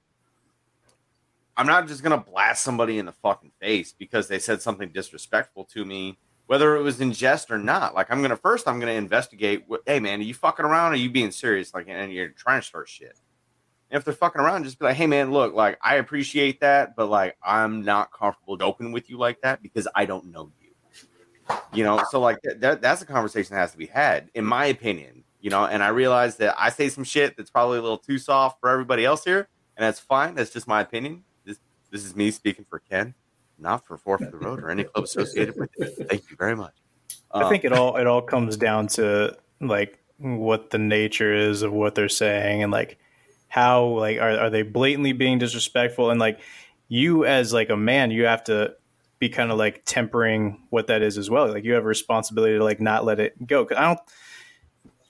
I'm 1.57 1.67
not 1.67 1.87
just 1.87 2.03
gonna 2.03 2.17
blast 2.17 2.63
somebody 2.63 2.97
in 2.97 3.05
the 3.05 3.11
fucking 3.11 3.51
face 3.59 3.93
because 3.97 4.27
they 4.27 4.39
said 4.39 4.61
something 4.61 4.89
disrespectful 4.89 5.65
to 5.65 5.83
me, 5.83 6.17
whether 6.47 6.75
it 6.75 6.81
was 6.81 7.01
in 7.01 7.11
jest 7.11 7.51
or 7.51 7.57
not. 7.57 7.93
Like 7.93 8.09
I'm 8.09 8.21
gonna 8.21 8.37
first, 8.37 8.67
I'm 8.67 8.79
gonna 8.79 8.93
investigate. 8.93 9.65
Hey 9.85 9.99
man, 9.99 10.21
are 10.21 10.23
you 10.23 10.33
fucking 10.33 10.65
around? 10.65 10.91
Or 10.91 10.93
are 10.93 10.97
you 10.97 11.09
being 11.09 11.31
serious? 11.31 11.73
Like, 11.73 11.87
and 11.89 12.11
you're 12.13 12.29
trying 12.29 12.61
to 12.61 12.65
start 12.65 12.87
shit. 12.87 13.19
And 13.89 13.97
if 13.97 14.05
they're 14.05 14.13
fucking 14.13 14.39
around, 14.39 14.63
just 14.63 14.79
be 14.79 14.85
like, 14.85 14.95
hey 14.95 15.07
man, 15.07 15.31
look, 15.31 15.53
like 15.53 15.77
I 15.83 15.95
appreciate 15.95 16.61
that, 16.61 16.95
but 16.95 17.07
like 17.07 17.35
I'm 17.43 17.83
not 17.83 18.13
comfortable 18.13 18.55
joking 18.55 18.93
with 18.93 19.09
you 19.09 19.17
like 19.17 19.41
that 19.41 19.61
because 19.61 19.87
I 19.93 20.05
don't 20.05 20.31
know 20.31 20.49
you 20.60 20.60
you 21.73 21.83
know 21.83 22.03
so 22.09 22.19
like 22.19 22.39
that 22.59 22.81
that's 22.81 23.01
a 23.01 23.05
conversation 23.05 23.55
that 23.55 23.61
has 23.61 23.71
to 23.71 23.77
be 23.77 23.85
had 23.85 24.29
in 24.33 24.45
my 24.45 24.65
opinion 24.65 25.23
you 25.39 25.49
know 25.49 25.65
and 25.65 25.83
i 25.83 25.87
realize 25.87 26.37
that 26.37 26.55
i 26.57 26.69
say 26.69 26.89
some 26.89 27.03
shit 27.03 27.35
that's 27.37 27.49
probably 27.49 27.77
a 27.77 27.81
little 27.81 27.97
too 27.97 28.17
soft 28.17 28.59
for 28.59 28.69
everybody 28.69 29.05
else 29.05 29.23
here 29.23 29.47
and 29.77 29.85
that's 29.85 29.99
fine 29.99 30.35
that's 30.35 30.51
just 30.51 30.67
my 30.67 30.81
opinion. 30.81 31.23
This 31.45 31.57
this 31.89 32.05
is 32.05 32.15
me 32.15 32.31
speaking 32.31 32.65
for 32.69 32.79
ken 32.79 33.13
not 33.57 33.85
for 33.85 33.97
Four 33.97 34.17
for 34.17 34.25
the 34.25 34.37
Road 34.37 34.59
or 34.61 34.71
any 34.71 34.83
club 34.83 35.05
associated 35.05 35.55
with 35.55 35.69
it. 35.77 36.09
Thank 36.09 36.29
you 36.29 36.35
very 36.35 36.55
much. 36.55 36.73
Um, 37.31 37.45
i 37.45 37.49
think 37.49 37.63
it 37.63 37.71
all 37.71 37.95
it 37.97 38.07
all 38.07 38.21
comes 38.21 38.57
down 38.57 38.87
to 38.87 39.37
like 39.61 39.99
what 40.17 40.69
the 40.71 40.77
nature 40.77 41.33
is 41.33 41.61
of 41.61 41.71
what 41.71 41.95
they're 41.95 42.09
saying 42.09 42.63
and 42.63 42.71
like 42.71 42.97
how 43.47 43.85
like 43.85 44.17
are, 44.17 44.39
are 44.39 44.49
they 44.49 44.61
blatantly 44.61 45.13
being 45.13 45.39
disrespectful? 45.39 46.09
And 46.09 46.19
like 46.19 46.39
you 46.87 47.25
as 47.25 47.53
like 47.53 47.69
a 47.69 47.77
man 47.77 48.11
you 48.11 48.25
have 48.25 48.43
to 48.45 48.75
be 49.21 49.29
kind 49.29 49.51
of 49.51 49.57
like 49.59 49.83
tempering 49.85 50.63
what 50.71 50.87
that 50.87 51.03
is 51.03 51.17
as 51.17 51.29
well. 51.29 51.47
Like 51.47 51.63
you 51.63 51.73
have 51.73 51.83
a 51.83 51.87
responsibility 51.87 52.57
to 52.57 52.63
like 52.63 52.81
not 52.81 53.05
let 53.05 53.19
it 53.19 53.35
go. 53.47 53.63
Cause 53.63 53.77
I 53.77 53.83
don't, 53.83 53.99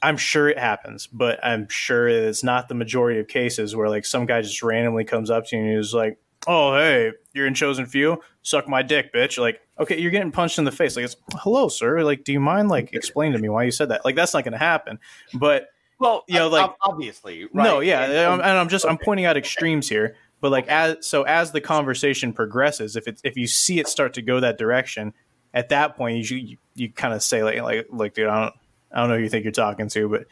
I'm 0.03 0.17
sure 0.17 0.49
it 0.49 0.59
happens, 0.59 1.07
but 1.07 1.39
I'm 1.41 1.69
sure 1.69 2.09
it's 2.09 2.43
not 2.43 2.67
the 2.67 2.75
majority 2.75 3.21
of 3.21 3.29
cases 3.29 3.73
where 3.73 3.89
like 3.89 4.05
some 4.05 4.25
guy 4.25 4.41
just 4.41 4.61
randomly 4.61 5.05
comes 5.05 5.29
up 5.29 5.47
to 5.47 5.55
you 5.55 5.63
and 5.63 5.77
he's 5.77 5.93
like, 5.93 6.17
"Oh, 6.45 6.75
hey, 6.75 7.13
you're 7.33 7.47
in 7.47 7.53
chosen 7.53 7.85
few. 7.85 8.19
Suck 8.41 8.67
my 8.67 8.81
dick, 8.81 9.13
bitch." 9.13 9.37
Like, 9.37 9.61
okay, 9.79 9.97
you're 9.97 10.11
getting 10.11 10.31
punched 10.31 10.57
in 10.57 10.65
the 10.65 10.71
face. 10.71 10.95
Like, 10.95 11.05
it's, 11.05 11.15
"Hello, 11.35 11.69
sir. 11.69 12.03
Like, 12.03 12.23
do 12.23 12.33
you 12.33 12.39
mind 12.39 12.69
like 12.69 12.93
explain 12.93 13.31
to 13.33 13.37
me 13.37 13.47
why 13.47 13.63
you 13.63 13.71
said 13.71 13.89
that?" 13.89 14.03
Like, 14.03 14.15
that's 14.15 14.33
not 14.33 14.43
going 14.43 14.53
to 14.53 14.57
happen. 14.57 14.99
But 15.35 15.67
well, 15.99 16.23
you 16.27 16.39
know, 16.39 16.49
like 16.49 16.71
obviously, 16.81 17.43
right? 17.53 17.63
no, 17.63 17.79
yeah, 17.79 18.33
and, 18.33 18.41
and 18.41 18.57
I'm 18.57 18.69
just 18.69 18.85
okay. 18.85 18.91
I'm 18.91 18.97
pointing 18.97 19.25
out 19.25 19.37
extremes 19.37 19.87
here. 19.87 20.15
But 20.41 20.51
like 20.51 20.67
as 20.67 21.07
so 21.07 21.23
as 21.23 21.51
the 21.51 21.61
conversation 21.61 22.33
progresses, 22.33 22.95
if 22.95 23.07
it's 23.07 23.21
if 23.23 23.37
you 23.37 23.47
see 23.47 23.79
it 23.79 23.87
start 23.87 24.15
to 24.15 24.21
go 24.21 24.39
that 24.39 24.57
direction, 24.57 25.13
at 25.53 25.69
that 25.69 25.95
point 25.95 26.29
you 26.29 26.37
you, 26.37 26.57
you 26.75 26.91
kind 26.91 27.13
of 27.13 27.23
say 27.23 27.43
like 27.43 27.61
like 27.61 27.87
like 27.91 28.13
dude, 28.15 28.27
I 28.27 28.41
don't 28.41 28.55
I 28.91 28.99
don't 28.99 29.09
know 29.09 29.15
who 29.17 29.23
you 29.23 29.29
think 29.29 29.45
you're 29.45 29.51
talking 29.51 29.87
to, 29.89 30.09
but 30.09 30.25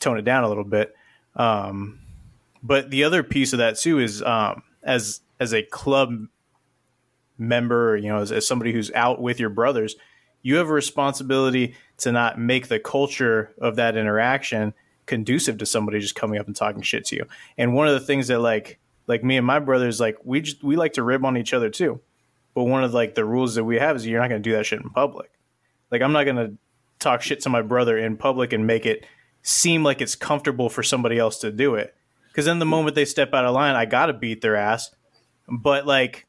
tone 0.00 0.18
it 0.18 0.24
down 0.24 0.44
a 0.44 0.48
little 0.48 0.64
bit. 0.64 0.94
Um, 1.36 2.00
but 2.62 2.90
the 2.90 3.04
other 3.04 3.22
piece 3.22 3.52
of 3.52 3.60
that 3.60 3.78
too 3.78 4.00
is 4.00 4.22
um, 4.22 4.64
as 4.82 5.20
as 5.38 5.54
a 5.54 5.62
club 5.62 6.26
member, 7.38 7.96
you 7.96 8.08
know, 8.08 8.18
as, 8.18 8.32
as 8.32 8.46
somebody 8.46 8.72
who's 8.72 8.90
out 8.92 9.22
with 9.22 9.38
your 9.38 9.50
brothers, 9.50 9.94
you 10.42 10.56
have 10.56 10.68
a 10.68 10.72
responsibility 10.72 11.74
to 11.98 12.10
not 12.10 12.40
make 12.40 12.66
the 12.68 12.80
culture 12.80 13.54
of 13.58 13.76
that 13.76 13.96
interaction 13.96 14.74
conducive 15.06 15.58
to 15.58 15.66
somebody 15.66 16.00
just 16.00 16.14
coming 16.14 16.38
up 16.38 16.46
and 16.46 16.56
talking 16.56 16.82
shit 16.82 17.04
to 17.06 17.16
you. 17.16 17.24
And 17.56 17.74
one 17.74 17.86
of 17.86 17.94
the 17.94 18.04
things 18.04 18.28
that 18.28 18.40
like 18.40 18.78
like 19.08 19.24
me 19.24 19.36
and 19.36 19.46
my 19.46 19.58
brothers, 19.58 19.98
like 19.98 20.18
we 20.22 20.42
just 20.42 20.62
we 20.62 20.76
like 20.76 20.92
to 20.92 21.02
rib 21.02 21.24
on 21.24 21.36
each 21.36 21.52
other 21.52 21.70
too. 21.70 22.00
But 22.54 22.64
one 22.64 22.84
of 22.84 22.94
like 22.94 23.14
the 23.14 23.24
rules 23.24 23.54
that 23.56 23.64
we 23.64 23.78
have 23.78 23.96
is 23.96 24.06
you're 24.06 24.20
not 24.20 24.28
going 24.28 24.42
to 24.42 24.48
do 24.50 24.54
that 24.56 24.66
shit 24.66 24.80
in 24.80 24.90
public. 24.90 25.30
Like 25.90 26.02
I'm 26.02 26.12
not 26.12 26.24
going 26.24 26.36
to 26.36 26.54
talk 26.98 27.22
shit 27.22 27.40
to 27.40 27.48
my 27.48 27.62
brother 27.62 27.96
in 27.98 28.16
public 28.16 28.52
and 28.52 28.66
make 28.66 28.86
it 28.86 29.06
seem 29.42 29.82
like 29.82 30.00
it's 30.00 30.14
comfortable 30.14 30.68
for 30.68 30.82
somebody 30.82 31.18
else 31.18 31.38
to 31.38 31.50
do 31.50 31.74
it. 31.74 31.94
Because 32.28 32.44
then 32.44 32.58
the 32.58 32.66
moment 32.66 32.94
they 32.94 33.04
step 33.04 33.32
out 33.32 33.44
of 33.44 33.54
line, 33.54 33.74
I 33.74 33.86
got 33.86 34.06
to 34.06 34.12
beat 34.12 34.42
their 34.42 34.56
ass. 34.56 34.90
But 35.48 35.86
like, 35.86 36.26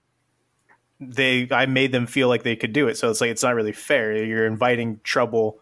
they 1.01 1.47
I 1.51 1.65
made 1.65 1.91
them 1.91 2.07
feel 2.07 2.27
like 2.27 2.43
they 2.43 2.55
could 2.55 2.73
do 2.73 2.87
it. 2.87 2.97
So 2.97 3.09
it's 3.09 3.21
like 3.21 3.29
it's 3.29 3.43
not 3.43 3.55
really 3.55 3.73
fair. 3.73 4.23
You're 4.23 4.45
inviting 4.45 4.99
trouble 5.03 5.59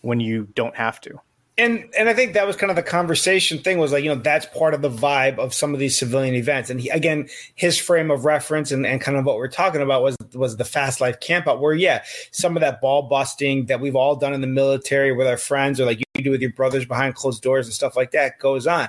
when 0.00 0.20
you 0.20 0.48
don't 0.54 0.76
have 0.76 1.00
to. 1.02 1.20
And 1.58 1.90
and 1.98 2.08
I 2.08 2.14
think 2.14 2.34
that 2.34 2.46
was 2.46 2.54
kind 2.54 2.70
of 2.70 2.76
the 2.76 2.84
conversation 2.84 3.58
thing 3.58 3.78
was 3.78 3.90
like, 3.90 4.04
you 4.04 4.14
know, 4.14 4.20
that's 4.20 4.46
part 4.46 4.74
of 4.74 4.80
the 4.80 4.88
vibe 4.88 5.38
of 5.38 5.52
some 5.52 5.74
of 5.74 5.80
these 5.80 5.98
civilian 5.98 6.36
events. 6.36 6.70
And 6.70 6.80
he, 6.80 6.88
again, 6.88 7.28
his 7.56 7.76
frame 7.76 8.12
of 8.12 8.24
reference 8.24 8.70
and, 8.70 8.86
and 8.86 9.00
kind 9.00 9.18
of 9.18 9.26
what 9.26 9.36
we're 9.36 9.48
talking 9.48 9.82
about 9.82 10.02
was 10.04 10.16
was 10.34 10.56
the 10.56 10.64
fast 10.64 11.00
life 11.00 11.18
campout 11.18 11.58
where 11.58 11.74
yeah, 11.74 12.04
some 12.30 12.56
of 12.56 12.60
that 12.60 12.80
ball 12.80 13.02
busting 13.02 13.66
that 13.66 13.80
we've 13.80 13.96
all 13.96 14.14
done 14.14 14.34
in 14.34 14.40
the 14.40 14.46
military 14.46 15.10
with 15.10 15.26
our 15.26 15.36
friends 15.36 15.80
or 15.80 15.84
like 15.84 15.98
you 15.98 16.22
do 16.22 16.30
with 16.30 16.40
your 16.40 16.52
brothers 16.52 16.86
behind 16.86 17.16
closed 17.16 17.42
doors 17.42 17.66
and 17.66 17.74
stuff 17.74 17.96
like 17.96 18.12
that 18.12 18.38
goes 18.38 18.68
on. 18.68 18.88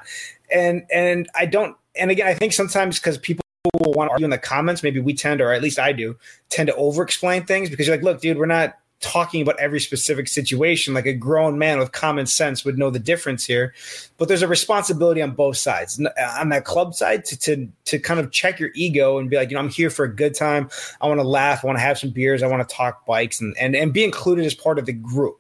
And 0.53 0.85
and 0.93 1.27
I 1.33 1.47
don't 1.47 1.75
and 1.95 2.11
again, 2.11 2.27
I 2.27 2.35
think 2.35 2.53
sometimes 2.53 2.99
because 2.99 3.17
people 3.17 3.43
will 3.79 3.93
want 3.93 4.09
to 4.09 4.11
argue 4.11 4.25
in 4.25 4.31
the 4.31 4.37
comments, 4.37 4.83
maybe 4.83 4.99
we 4.99 5.15
tend, 5.15 5.41
or 5.41 5.51
at 5.51 5.63
least 5.63 5.79
I 5.79 5.91
do, 5.91 6.17
tend 6.49 6.67
to 6.67 6.75
over 6.75 7.01
explain 7.01 7.45
things 7.45 7.71
because 7.71 7.87
you're 7.87 7.95
like, 7.95 8.03
look, 8.03 8.21
dude, 8.21 8.37
we're 8.37 8.45
not 8.45 8.77
talking 9.01 9.41
about 9.41 9.57
every 9.59 9.79
specific 9.79 10.27
situation 10.27 10.93
like 10.93 11.05
a 11.05 11.13
grown 11.13 11.57
man 11.57 11.79
with 11.79 11.91
common 11.91 12.25
sense 12.25 12.65
would 12.65 12.77
know 12.77 12.89
the 12.89 12.99
difference 12.99 13.45
here. 13.45 13.73
But 14.17 14.27
there's 14.27 14.41
a 14.41 14.47
responsibility 14.47 15.21
on 15.21 15.31
both 15.31 15.57
sides 15.57 15.99
on 16.37 16.49
that 16.49 16.65
club 16.65 16.93
side 16.93 17.25
to 17.25 17.39
to, 17.39 17.67
to 17.85 17.99
kind 17.99 18.19
of 18.19 18.31
check 18.31 18.59
your 18.59 18.71
ego 18.75 19.17
and 19.17 19.29
be 19.29 19.37
like 19.37 19.49
you 19.49 19.55
know 19.55 19.61
i'm 19.61 19.69
here 19.69 19.89
for 19.89 20.03
a 20.05 20.13
good 20.13 20.35
time. 20.35 20.69
I 21.01 21.07
want 21.07 21.19
to 21.19 21.27
laugh 21.27 21.63
i 21.63 21.67
want 21.67 21.77
to 21.77 21.83
have 21.83 21.97
some 21.97 22.09
beers 22.09 22.43
i 22.43 22.47
want 22.47 22.67
to 22.67 22.75
talk 22.75 23.05
bikes 23.05 23.39
and, 23.39 23.55
and 23.57 23.75
and 23.75 23.93
be 23.93 24.03
included 24.03 24.45
as 24.45 24.53
part 24.53 24.79
of 24.79 24.85
the 24.85 24.93
group. 24.93 25.39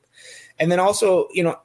And 0.57 0.71
then 0.71 0.79
also 0.79 1.27
you 1.33 1.43
know 1.43 1.59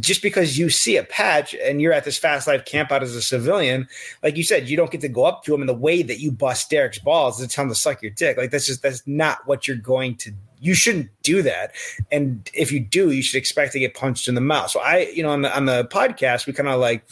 just 0.00 0.22
because 0.22 0.58
you 0.58 0.68
see 0.68 0.96
a 0.96 1.04
patch 1.04 1.54
and 1.54 1.80
you're 1.80 1.92
at 1.92 2.04
this 2.04 2.18
fast 2.18 2.46
life 2.46 2.64
camp 2.64 2.90
out 2.90 3.02
as 3.02 3.14
a 3.14 3.22
civilian, 3.22 3.88
like 4.22 4.36
you 4.36 4.42
said, 4.42 4.68
you 4.68 4.76
don't 4.76 4.90
get 4.90 5.00
to 5.02 5.08
go 5.08 5.24
up 5.24 5.44
to 5.44 5.54
him 5.54 5.60
in 5.60 5.68
the 5.68 5.74
way 5.74 6.02
that 6.02 6.18
you 6.18 6.32
bust 6.32 6.68
Derek's 6.70 6.98
balls 6.98 7.38
to 7.38 7.46
tell 7.46 7.64
him 7.64 7.68
to 7.68 7.74
suck 7.76 8.02
your 8.02 8.10
dick. 8.10 8.36
Like 8.36 8.50
that's 8.50 8.66
just 8.66 8.82
that's 8.82 9.06
not 9.06 9.46
what 9.46 9.68
you're 9.68 9.76
going 9.76 10.16
to 10.16 10.32
you 10.60 10.74
shouldn't 10.74 11.10
do 11.22 11.42
that. 11.42 11.72
And 12.12 12.48
if 12.52 12.70
you 12.70 12.80
do, 12.80 13.10
you 13.10 13.22
should 13.22 13.38
expect 13.38 13.72
to 13.72 13.80
get 13.80 13.94
punched 13.94 14.28
in 14.28 14.34
the 14.34 14.40
mouth. 14.40 14.70
So 14.70 14.80
I, 14.80 15.10
you 15.14 15.22
know, 15.22 15.30
on 15.30 15.42
the 15.42 15.56
on 15.56 15.64
the 15.64 15.86
podcast, 15.86 16.46
we 16.46 16.52
kind 16.52 16.68
of 16.68 16.78
like 16.78 17.04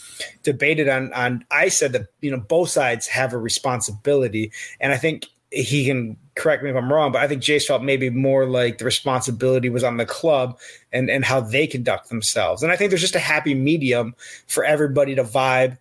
debated 0.43 0.87
on 0.87 1.11
on 1.13 1.43
I 1.51 1.69
said 1.69 1.91
that, 1.93 2.07
you 2.21 2.31
know, 2.31 2.39
both 2.39 2.69
sides 2.69 3.07
have 3.07 3.33
a 3.33 3.37
responsibility. 3.37 4.51
And 4.79 4.93
I 4.93 4.97
think 4.97 5.25
he 5.51 5.85
can 5.85 6.15
correct 6.35 6.63
me 6.63 6.69
if 6.69 6.75
I'm 6.75 6.93
wrong, 6.93 7.11
but 7.11 7.23
I 7.23 7.27
think 7.27 7.41
Jace 7.41 7.65
felt 7.65 7.81
maybe 7.81 8.11
more 8.11 8.45
like 8.45 8.77
the 8.77 8.85
responsibility 8.85 9.69
was 9.69 9.83
on 9.83 9.97
the 9.97 10.05
club 10.05 10.59
and 10.93 11.09
and 11.09 11.25
how 11.25 11.41
they 11.41 11.65
conduct 11.65 12.09
themselves. 12.09 12.61
And 12.61 12.71
I 12.71 12.75
think 12.75 12.91
there's 12.91 13.01
just 13.01 13.15
a 13.15 13.19
happy 13.19 13.55
medium 13.55 14.15
for 14.47 14.63
everybody 14.63 15.15
to 15.15 15.23
vibe 15.23 15.77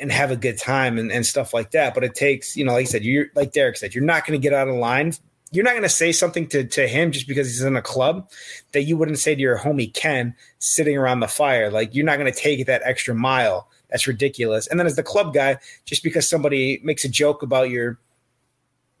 and 0.00 0.10
have 0.10 0.30
a 0.30 0.36
good 0.36 0.58
time 0.58 0.98
and, 0.98 1.10
and 1.10 1.26
stuff 1.26 1.54
like 1.54 1.70
that. 1.72 1.94
But 1.94 2.04
it 2.04 2.14
takes, 2.14 2.56
you 2.56 2.64
know, 2.64 2.72
like 2.72 2.86
I 2.86 2.90
said, 2.90 3.04
you're 3.04 3.26
like 3.34 3.52
Derek 3.52 3.76
said, 3.76 3.94
you're 3.94 4.04
not 4.04 4.26
going 4.26 4.40
to 4.40 4.42
get 4.42 4.54
out 4.54 4.68
of 4.68 4.76
line 4.76 5.12
you're 5.54 5.64
not 5.64 5.72
going 5.72 5.82
to 5.82 5.88
say 5.88 6.12
something 6.12 6.48
to, 6.48 6.64
to 6.64 6.88
him 6.88 7.12
just 7.12 7.28
because 7.28 7.46
he's 7.46 7.62
in 7.62 7.76
a 7.76 7.82
club 7.82 8.28
that 8.72 8.82
you 8.82 8.96
wouldn't 8.96 9.18
say 9.18 9.34
to 9.34 9.40
your 9.40 9.58
homie 9.58 9.92
Ken 9.92 10.34
sitting 10.58 10.96
around 10.96 11.20
the 11.20 11.28
fire. 11.28 11.70
Like 11.70 11.94
you're 11.94 12.04
not 12.04 12.18
going 12.18 12.32
to 12.32 12.38
take 12.38 12.66
that 12.66 12.82
extra 12.84 13.14
mile. 13.14 13.68
That's 13.90 14.06
ridiculous. 14.06 14.66
And 14.66 14.80
then 14.80 14.86
as 14.86 14.96
the 14.96 15.02
club 15.02 15.32
guy, 15.32 15.58
just 15.84 16.02
because 16.02 16.28
somebody 16.28 16.80
makes 16.82 17.04
a 17.04 17.08
joke 17.08 17.42
about 17.42 17.70
your 17.70 17.98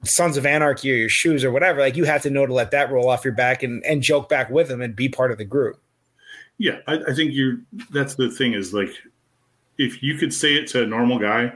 Sons 0.04 0.36
of 0.36 0.46
Anarchy 0.46 0.92
or 0.92 0.96
your 0.96 1.08
shoes 1.08 1.42
or 1.42 1.50
whatever, 1.50 1.80
like 1.80 1.96
you 1.96 2.04
have 2.04 2.22
to 2.22 2.30
know 2.30 2.46
to 2.46 2.52
let 2.52 2.70
that 2.70 2.92
roll 2.92 3.08
off 3.08 3.24
your 3.24 3.34
back 3.34 3.62
and, 3.62 3.84
and 3.84 4.02
joke 4.02 4.28
back 4.28 4.50
with 4.50 4.68
them 4.68 4.80
and 4.80 4.94
be 4.94 5.08
part 5.08 5.32
of 5.32 5.38
the 5.38 5.44
group. 5.44 5.80
Yeah, 6.58 6.78
I, 6.86 6.98
I 7.08 7.14
think 7.14 7.32
you're. 7.32 7.56
That's 7.90 8.14
the 8.14 8.30
thing 8.30 8.52
is 8.52 8.72
like, 8.72 8.90
if 9.78 10.02
you 10.02 10.16
could 10.16 10.32
say 10.32 10.54
it 10.54 10.68
to 10.68 10.82
a 10.82 10.86
normal 10.86 11.18
guy, 11.18 11.52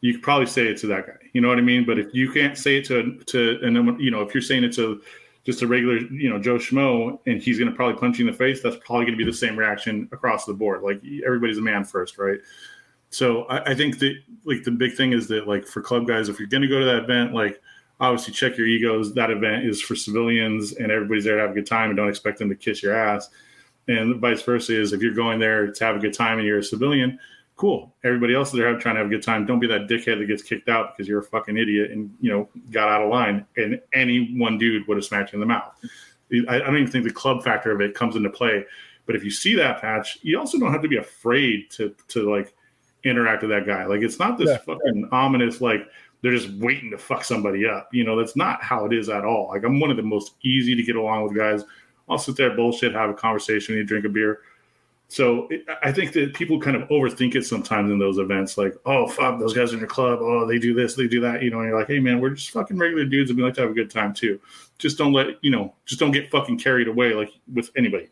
you 0.00 0.12
could 0.12 0.22
probably 0.22 0.46
say 0.46 0.66
it 0.68 0.76
to 0.78 0.86
that 0.88 1.06
guy. 1.06 1.14
You 1.32 1.40
know 1.40 1.48
what 1.48 1.58
I 1.58 1.62
mean? 1.62 1.84
But 1.84 1.98
if 1.98 2.14
you 2.14 2.32
can't 2.32 2.56
say 2.56 2.78
it 2.78 2.84
to 2.86 3.18
to 3.26 3.58
and 3.62 3.74
then 3.76 3.98
you 3.98 4.10
know 4.10 4.22
if 4.22 4.34
you're 4.34 4.42
saying 4.42 4.64
it 4.64 4.72
to 4.74 5.02
just 5.44 5.62
a 5.62 5.66
regular 5.66 5.98
you 5.98 6.28
know 6.28 6.38
Joe 6.38 6.56
Schmo 6.56 7.18
and 7.26 7.40
he's 7.40 7.58
going 7.58 7.70
to 7.70 7.76
probably 7.76 7.98
punch 7.98 8.18
you 8.18 8.26
in 8.26 8.32
the 8.32 8.36
face, 8.36 8.62
that's 8.62 8.76
probably 8.84 9.06
going 9.06 9.18
to 9.18 9.24
be 9.24 9.30
the 9.30 9.36
same 9.36 9.56
reaction 9.56 10.08
across 10.12 10.44
the 10.44 10.54
board. 10.54 10.82
Like 10.82 11.00
everybody's 11.24 11.58
a 11.58 11.62
man 11.62 11.84
first, 11.84 12.18
right? 12.18 12.38
So 13.10 13.44
I, 13.44 13.70
I 13.70 13.74
think 13.74 13.98
that 14.00 14.14
like 14.44 14.64
the 14.64 14.70
big 14.70 14.94
thing 14.94 15.12
is 15.12 15.28
that 15.28 15.46
like 15.46 15.66
for 15.66 15.80
club 15.80 16.06
guys, 16.06 16.28
if 16.28 16.38
you're 16.38 16.48
going 16.48 16.62
to 16.62 16.68
go 16.68 16.80
to 16.80 16.84
that 16.84 17.04
event, 17.04 17.32
like 17.32 17.60
obviously 18.00 18.34
check 18.34 18.56
your 18.56 18.66
egos. 18.66 19.14
That 19.14 19.30
event 19.30 19.64
is 19.64 19.80
for 19.80 19.96
civilians 19.96 20.74
and 20.74 20.90
everybody's 20.90 21.24
there 21.24 21.36
to 21.36 21.42
have 21.42 21.52
a 21.52 21.54
good 21.54 21.66
time 21.66 21.90
and 21.90 21.96
don't 21.96 22.08
expect 22.08 22.38
them 22.38 22.48
to 22.48 22.54
kiss 22.54 22.82
your 22.82 22.94
ass. 22.94 23.30
And 23.88 24.20
vice 24.20 24.42
versa 24.42 24.78
is 24.78 24.92
if 24.92 25.00
you're 25.00 25.14
going 25.14 25.38
there 25.38 25.70
to 25.70 25.84
have 25.84 25.96
a 25.96 25.98
good 26.00 26.12
time 26.12 26.38
and 26.38 26.46
you're 26.46 26.58
a 26.58 26.64
civilian, 26.64 27.18
cool. 27.56 27.94
Everybody 28.04 28.34
else 28.34 28.48
is 28.48 28.58
there 28.58 28.78
trying 28.78 28.94
to 28.94 29.00
have 29.00 29.06
a 29.06 29.10
good 29.10 29.22
time. 29.22 29.46
Don't 29.46 29.58
be 29.58 29.66
that 29.66 29.88
dickhead 29.88 30.18
that 30.18 30.26
gets 30.26 30.42
kicked 30.42 30.68
out 30.68 30.96
because 30.96 31.08
you're 31.08 31.20
a 31.20 31.24
fucking 31.24 31.56
idiot 31.56 31.90
and 31.90 32.14
you 32.20 32.30
know 32.30 32.48
got 32.70 32.88
out 32.88 33.02
of 33.02 33.10
line. 33.10 33.46
And 33.56 33.80
any 33.94 34.36
one 34.36 34.58
dude 34.58 34.86
would 34.86 34.98
have 34.98 35.04
smacked 35.04 35.32
you 35.32 35.36
in 35.36 35.40
the 35.40 35.46
mouth. 35.46 35.72
I, 36.48 36.56
I 36.56 36.58
don't 36.58 36.76
even 36.76 36.90
think 36.90 37.04
the 37.04 37.12
club 37.12 37.42
factor 37.42 37.72
of 37.72 37.80
it 37.80 37.94
comes 37.94 38.14
into 38.14 38.30
play. 38.30 38.64
But 39.06 39.16
if 39.16 39.24
you 39.24 39.30
see 39.30 39.54
that 39.54 39.80
patch, 39.80 40.18
you 40.22 40.38
also 40.38 40.58
don't 40.58 40.72
have 40.72 40.82
to 40.82 40.88
be 40.88 40.98
afraid 40.98 41.70
to 41.72 41.94
to 42.08 42.30
like 42.30 42.54
interact 43.04 43.42
with 43.42 43.50
that 43.50 43.66
guy. 43.66 43.86
Like 43.86 44.02
it's 44.02 44.18
not 44.18 44.36
this 44.36 44.50
yeah. 44.50 44.58
fucking 44.58 45.08
ominous 45.10 45.60
like 45.60 45.88
they're 46.22 46.36
just 46.36 46.50
waiting 46.54 46.90
to 46.90 46.98
fuck 46.98 47.24
somebody 47.24 47.66
up. 47.66 47.88
You 47.92 48.04
know, 48.04 48.16
that's 48.16 48.36
not 48.36 48.62
how 48.62 48.84
it 48.84 48.92
is 48.92 49.08
at 49.08 49.24
all. 49.24 49.48
Like 49.48 49.64
I'm 49.64 49.80
one 49.80 49.90
of 49.90 49.96
the 49.96 50.02
most 50.02 50.34
easy 50.42 50.74
to 50.74 50.82
get 50.82 50.96
along 50.96 51.24
with 51.24 51.36
guys. 51.36 51.64
I'll 52.08 52.18
sit 52.18 52.36
there, 52.36 52.54
bullshit, 52.54 52.94
have 52.94 53.10
a 53.10 53.14
conversation, 53.14 53.74
you 53.74 53.82
drink 53.82 54.04
a 54.04 54.08
beer 54.08 54.40
so 55.08 55.46
it, 55.48 55.64
I 55.82 55.92
think 55.92 56.12
that 56.12 56.34
people 56.34 56.60
kind 56.60 56.76
of 56.76 56.88
overthink 56.88 57.36
it 57.36 57.44
sometimes 57.44 57.90
in 57.90 57.98
those 57.98 58.18
events, 58.18 58.58
like, 58.58 58.74
oh 58.86 59.06
fuck, 59.06 59.38
those 59.38 59.54
guys 59.54 59.72
in 59.72 59.78
your 59.78 59.88
club, 59.88 60.18
oh 60.20 60.46
they 60.46 60.58
do 60.58 60.74
this, 60.74 60.94
they 60.94 61.06
do 61.06 61.20
that, 61.20 61.42
you 61.42 61.50
know. 61.50 61.60
And 61.60 61.68
you're 61.68 61.78
like, 61.78 61.88
hey 61.88 62.00
man, 62.00 62.20
we're 62.20 62.30
just 62.30 62.50
fucking 62.50 62.76
regular 62.76 63.04
dudes, 63.04 63.30
and 63.30 63.38
we 63.38 63.44
like 63.44 63.54
to 63.54 63.60
have 63.62 63.70
a 63.70 63.74
good 63.74 63.90
time 63.90 64.12
too. 64.12 64.40
Just 64.78 64.98
don't 64.98 65.12
let 65.12 65.42
you 65.42 65.50
know, 65.50 65.74
just 65.84 66.00
don't 66.00 66.10
get 66.10 66.30
fucking 66.30 66.58
carried 66.58 66.88
away 66.88 67.14
like 67.14 67.30
with 67.52 67.70
anybody. 67.76 68.08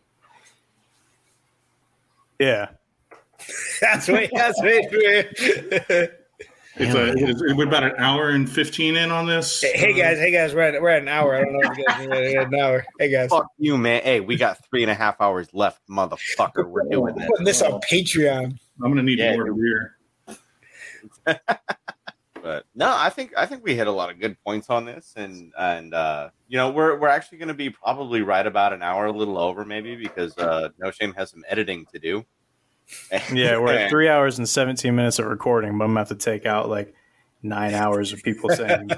Yeah, 2.38 2.68
that's 3.80 4.08
way 4.08 4.30
that's 4.32 4.60
way. 4.62 6.10
It's 6.76 6.92
a, 6.92 7.12
it's, 7.16 7.40
we're 7.56 7.68
about 7.68 7.84
an 7.84 7.94
hour 7.98 8.30
and 8.30 8.50
15 8.50 8.96
in 8.96 9.12
on 9.12 9.26
this. 9.26 9.60
Hey, 9.60 9.76
hey 9.76 9.92
guys, 9.92 10.18
hey 10.18 10.32
guys, 10.32 10.54
we're 10.54 10.62
at, 10.62 10.82
we're 10.82 10.88
at 10.88 11.02
an 11.02 11.08
hour. 11.08 11.36
I 11.36 11.44
don't 11.44 11.52
know 11.52 11.70
if 11.70 11.78
you 11.78 11.84
guys 11.86 12.06
are 12.08 12.12
at 12.40 12.46
an 12.48 12.54
hour. 12.58 12.84
Hey 12.98 13.10
guys. 13.10 13.30
Fuck 13.30 13.46
you, 13.58 13.78
man. 13.78 14.02
Hey, 14.02 14.18
we 14.18 14.36
got 14.36 14.58
three 14.68 14.82
and 14.82 14.90
a 14.90 14.94
half 14.94 15.20
hours 15.20 15.48
left, 15.52 15.80
motherfucker. 15.88 16.66
We're 16.66 16.88
doing 16.90 17.14
this. 17.14 17.28
Putting 17.28 17.44
this 17.44 17.62
on 17.62 17.80
Patreon. 17.82 18.58
I'm 18.82 18.90
gonna 18.90 19.04
need 19.04 19.20
yeah, 19.20 19.36
more 19.36 19.54
beer. 19.54 19.96
but 21.24 22.66
no, 22.74 22.92
I 22.92 23.08
think 23.08 23.32
I 23.36 23.46
think 23.46 23.62
we 23.62 23.76
hit 23.76 23.86
a 23.86 23.92
lot 23.92 24.10
of 24.10 24.18
good 24.18 24.36
points 24.44 24.68
on 24.68 24.84
this, 24.84 25.12
and 25.14 25.52
and 25.56 25.94
uh, 25.94 26.30
you 26.48 26.56
know 26.56 26.70
we're 26.72 26.98
we're 26.98 27.06
actually 27.06 27.38
going 27.38 27.48
to 27.48 27.54
be 27.54 27.70
probably 27.70 28.22
right 28.22 28.46
about 28.46 28.72
an 28.72 28.82
hour, 28.82 29.06
a 29.06 29.12
little 29.12 29.38
over 29.38 29.64
maybe, 29.64 29.94
because 29.94 30.36
uh, 30.38 30.70
No 30.78 30.90
Shame 30.90 31.14
has 31.14 31.30
some 31.30 31.44
editing 31.48 31.86
to 31.92 32.00
do 32.00 32.26
yeah, 33.32 33.58
we're 33.58 33.72
at 33.74 33.90
three 33.90 34.08
hours 34.08 34.38
and 34.38 34.48
17 34.48 34.94
minutes 34.94 35.18
of 35.18 35.26
recording, 35.26 35.76
but 35.78 35.84
I'm 35.84 35.92
about 35.92 36.08
to 36.08 36.14
take 36.14 36.46
out 36.46 36.68
like 36.68 36.94
nine 37.42 37.74
hours 37.74 38.12
of 38.12 38.22
people 38.22 38.50
saying 38.54 38.88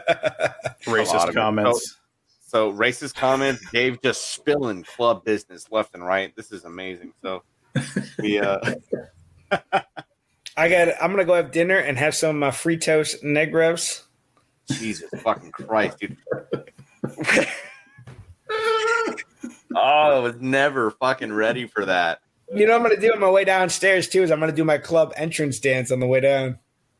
racist 0.84 1.34
comments. 1.34 1.98
So, 2.46 2.70
so, 2.70 2.72
racist 2.72 3.14
comments, 3.14 3.68
Dave 3.70 4.00
just 4.02 4.32
spilling 4.32 4.84
club 4.84 5.24
business 5.24 5.66
left 5.70 5.94
and 5.94 6.04
right. 6.04 6.34
This 6.36 6.52
is 6.52 6.64
amazing. 6.64 7.12
So, 7.20 7.42
we, 8.18 8.38
uh, 8.38 8.58
I 10.56 10.68
got. 10.68 10.88
I'm 11.00 11.10
gonna 11.10 11.24
go 11.24 11.34
have 11.34 11.50
dinner 11.50 11.76
and 11.76 11.98
have 11.98 12.14
some 12.14 12.42
uh, 12.42 12.50
Fritos 12.50 13.22
Negros. 13.22 14.04
Jesus 14.70 15.10
fucking 15.22 15.52
Christ, 15.52 15.98
dude! 15.98 16.16
oh, 18.50 19.76
I 19.76 20.18
was 20.18 20.36
never 20.40 20.90
fucking 20.92 21.32
ready 21.32 21.66
for 21.66 21.84
that. 21.84 22.20
You 22.52 22.66
know, 22.66 22.72
what 22.72 22.86
I'm 22.86 22.96
gonna 22.96 23.00
do 23.00 23.12
on 23.12 23.20
my 23.20 23.30
way 23.30 23.44
downstairs 23.44 24.08
too. 24.08 24.22
Is 24.22 24.30
I'm 24.30 24.40
gonna 24.40 24.52
do 24.52 24.64
my 24.64 24.78
club 24.78 25.12
entrance 25.16 25.58
dance 25.58 25.90
on 25.90 26.00
the 26.00 26.06
way 26.06 26.20
down. 26.20 26.58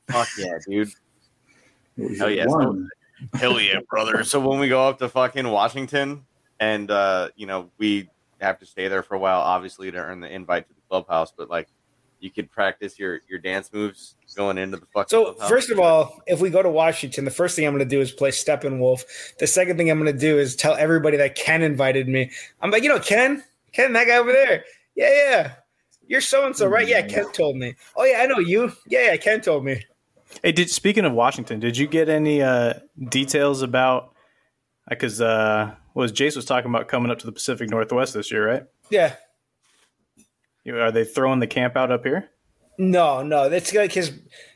Fuck 0.09 0.29
yeah, 0.39 0.59
dude! 0.67 0.91
Hell 2.19 2.31
yeah, 2.31 2.47
so, 2.49 2.87
hell 3.35 3.61
yeah, 3.61 3.81
brother. 3.89 4.25
So 4.25 4.41
when 4.41 4.59
we 4.59 4.69
go 4.69 4.89
up 4.89 4.99
to 4.99 5.09
fucking 5.09 5.49
Washington, 5.49 6.25
and 6.61 6.91
uh, 6.91 7.29
you 7.37 7.47
know 7.47 7.71
we 7.79 8.09
have 8.41 8.59
to 8.59 8.67
stay 8.67 8.89
there 8.89 9.03
for 9.03 9.15
a 9.15 9.19
while, 9.19 9.41
obviously 9.41 9.91
to 9.91 9.99
earn 9.99 10.21
the 10.21 10.33
invite 10.33 10.69
to 10.69 10.75
the 10.75 10.81
clubhouse, 10.89 11.33
but 11.37 11.49
like 11.49 11.69
you 12.21 12.31
could 12.31 12.51
practice 12.51 12.99
your 12.99 13.21
your 13.29 13.39
dance 13.39 13.73
moves 13.73 14.17
going 14.35 14.59
into 14.59 14.77
the 14.77 14.87
fucking. 14.87 15.09
So 15.09 15.25
clubhouse. 15.25 15.49
first 15.49 15.71
of 15.71 15.79
all, 15.79 16.21
if 16.27 16.41
we 16.41 16.51
go 16.51 16.63
to 16.63 16.71
Washington, 16.71 17.25
the 17.25 17.31
first 17.31 17.57
thing 17.57 17.67
I'm 17.67 17.73
going 17.73 17.89
to 17.89 17.97
do 17.97 18.01
is 18.01 18.11
play 18.13 18.31
Steppenwolf. 18.31 19.03
The 19.39 19.47
second 19.47 19.77
thing 19.77 19.91
I'm 19.91 19.99
going 20.01 20.13
to 20.13 20.19
do 20.19 20.39
is 20.39 20.57
tell 20.57 20.75
everybody 20.75 21.17
that 21.19 21.35
Ken 21.35 21.63
invited 21.63 22.09
me. 22.09 22.31
I'm 22.61 22.71
like, 22.71 22.83
you 22.83 22.89
know, 22.89 22.99
Ken, 22.99 23.45
Ken, 23.73 23.93
that 23.93 24.07
guy 24.07 24.17
over 24.17 24.33
there. 24.33 24.65
Yeah, 24.97 25.11
yeah. 25.11 25.53
You're 26.09 26.21
so 26.21 26.47
and 26.47 26.57
so, 26.57 26.67
right? 26.67 26.89
Yeah, 26.89 27.03
Ken 27.03 27.31
told 27.33 27.57
me. 27.57 27.75
Oh 27.97 28.05
yeah, 28.05 28.21
I 28.21 28.27
know 28.27 28.39
you. 28.39 28.73
Yeah, 28.87 29.11
yeah, 29.11 29.17
Ken 29.17 29.41
told 29.41 29.65
me. 29.65 29.85
Hey, 30.43 30.53
did 30.53 30.71
speaking 30.71 31.05
of 31.05 31.13
Washington, 31.13 31.61
did 31.61 31.77
you 31.77 31.87
get 31.87 32.09
any 32.09 32.43
uh, 32.43 32.75
details 33.09 33.63
about? 33.63 34.15
Because 34.89 35.21
uh, 35.21 35.75
was 35.95 36.13
Jace 36.13 36.37
was 36.37 36.45
talking 36.45 36.71
about 36.71 36.89
coming 36.89 37.11
up 37.11 37.19
to 37.21 37.27
the 37.27 37.33
Pacific 37.33 37.71
Northwest 37.71 38.15
this 38.15 38.31
year, 38.31 38.47
right? 38.47 38.65
Yeah. 38.91 39.15
Are 40.69 40.93
they 40.93 41.05
throwing 41.05 41.41
the 41.41 41.47
camp 41.47 41.77
out 41.77 41.91
up 41.91 42.05
here? 42.05 42.29
No, 42.79 43.23
no. 43.23 43.45
It's 43.45 43.73
like 43.73 43.93
his 43.93 44.13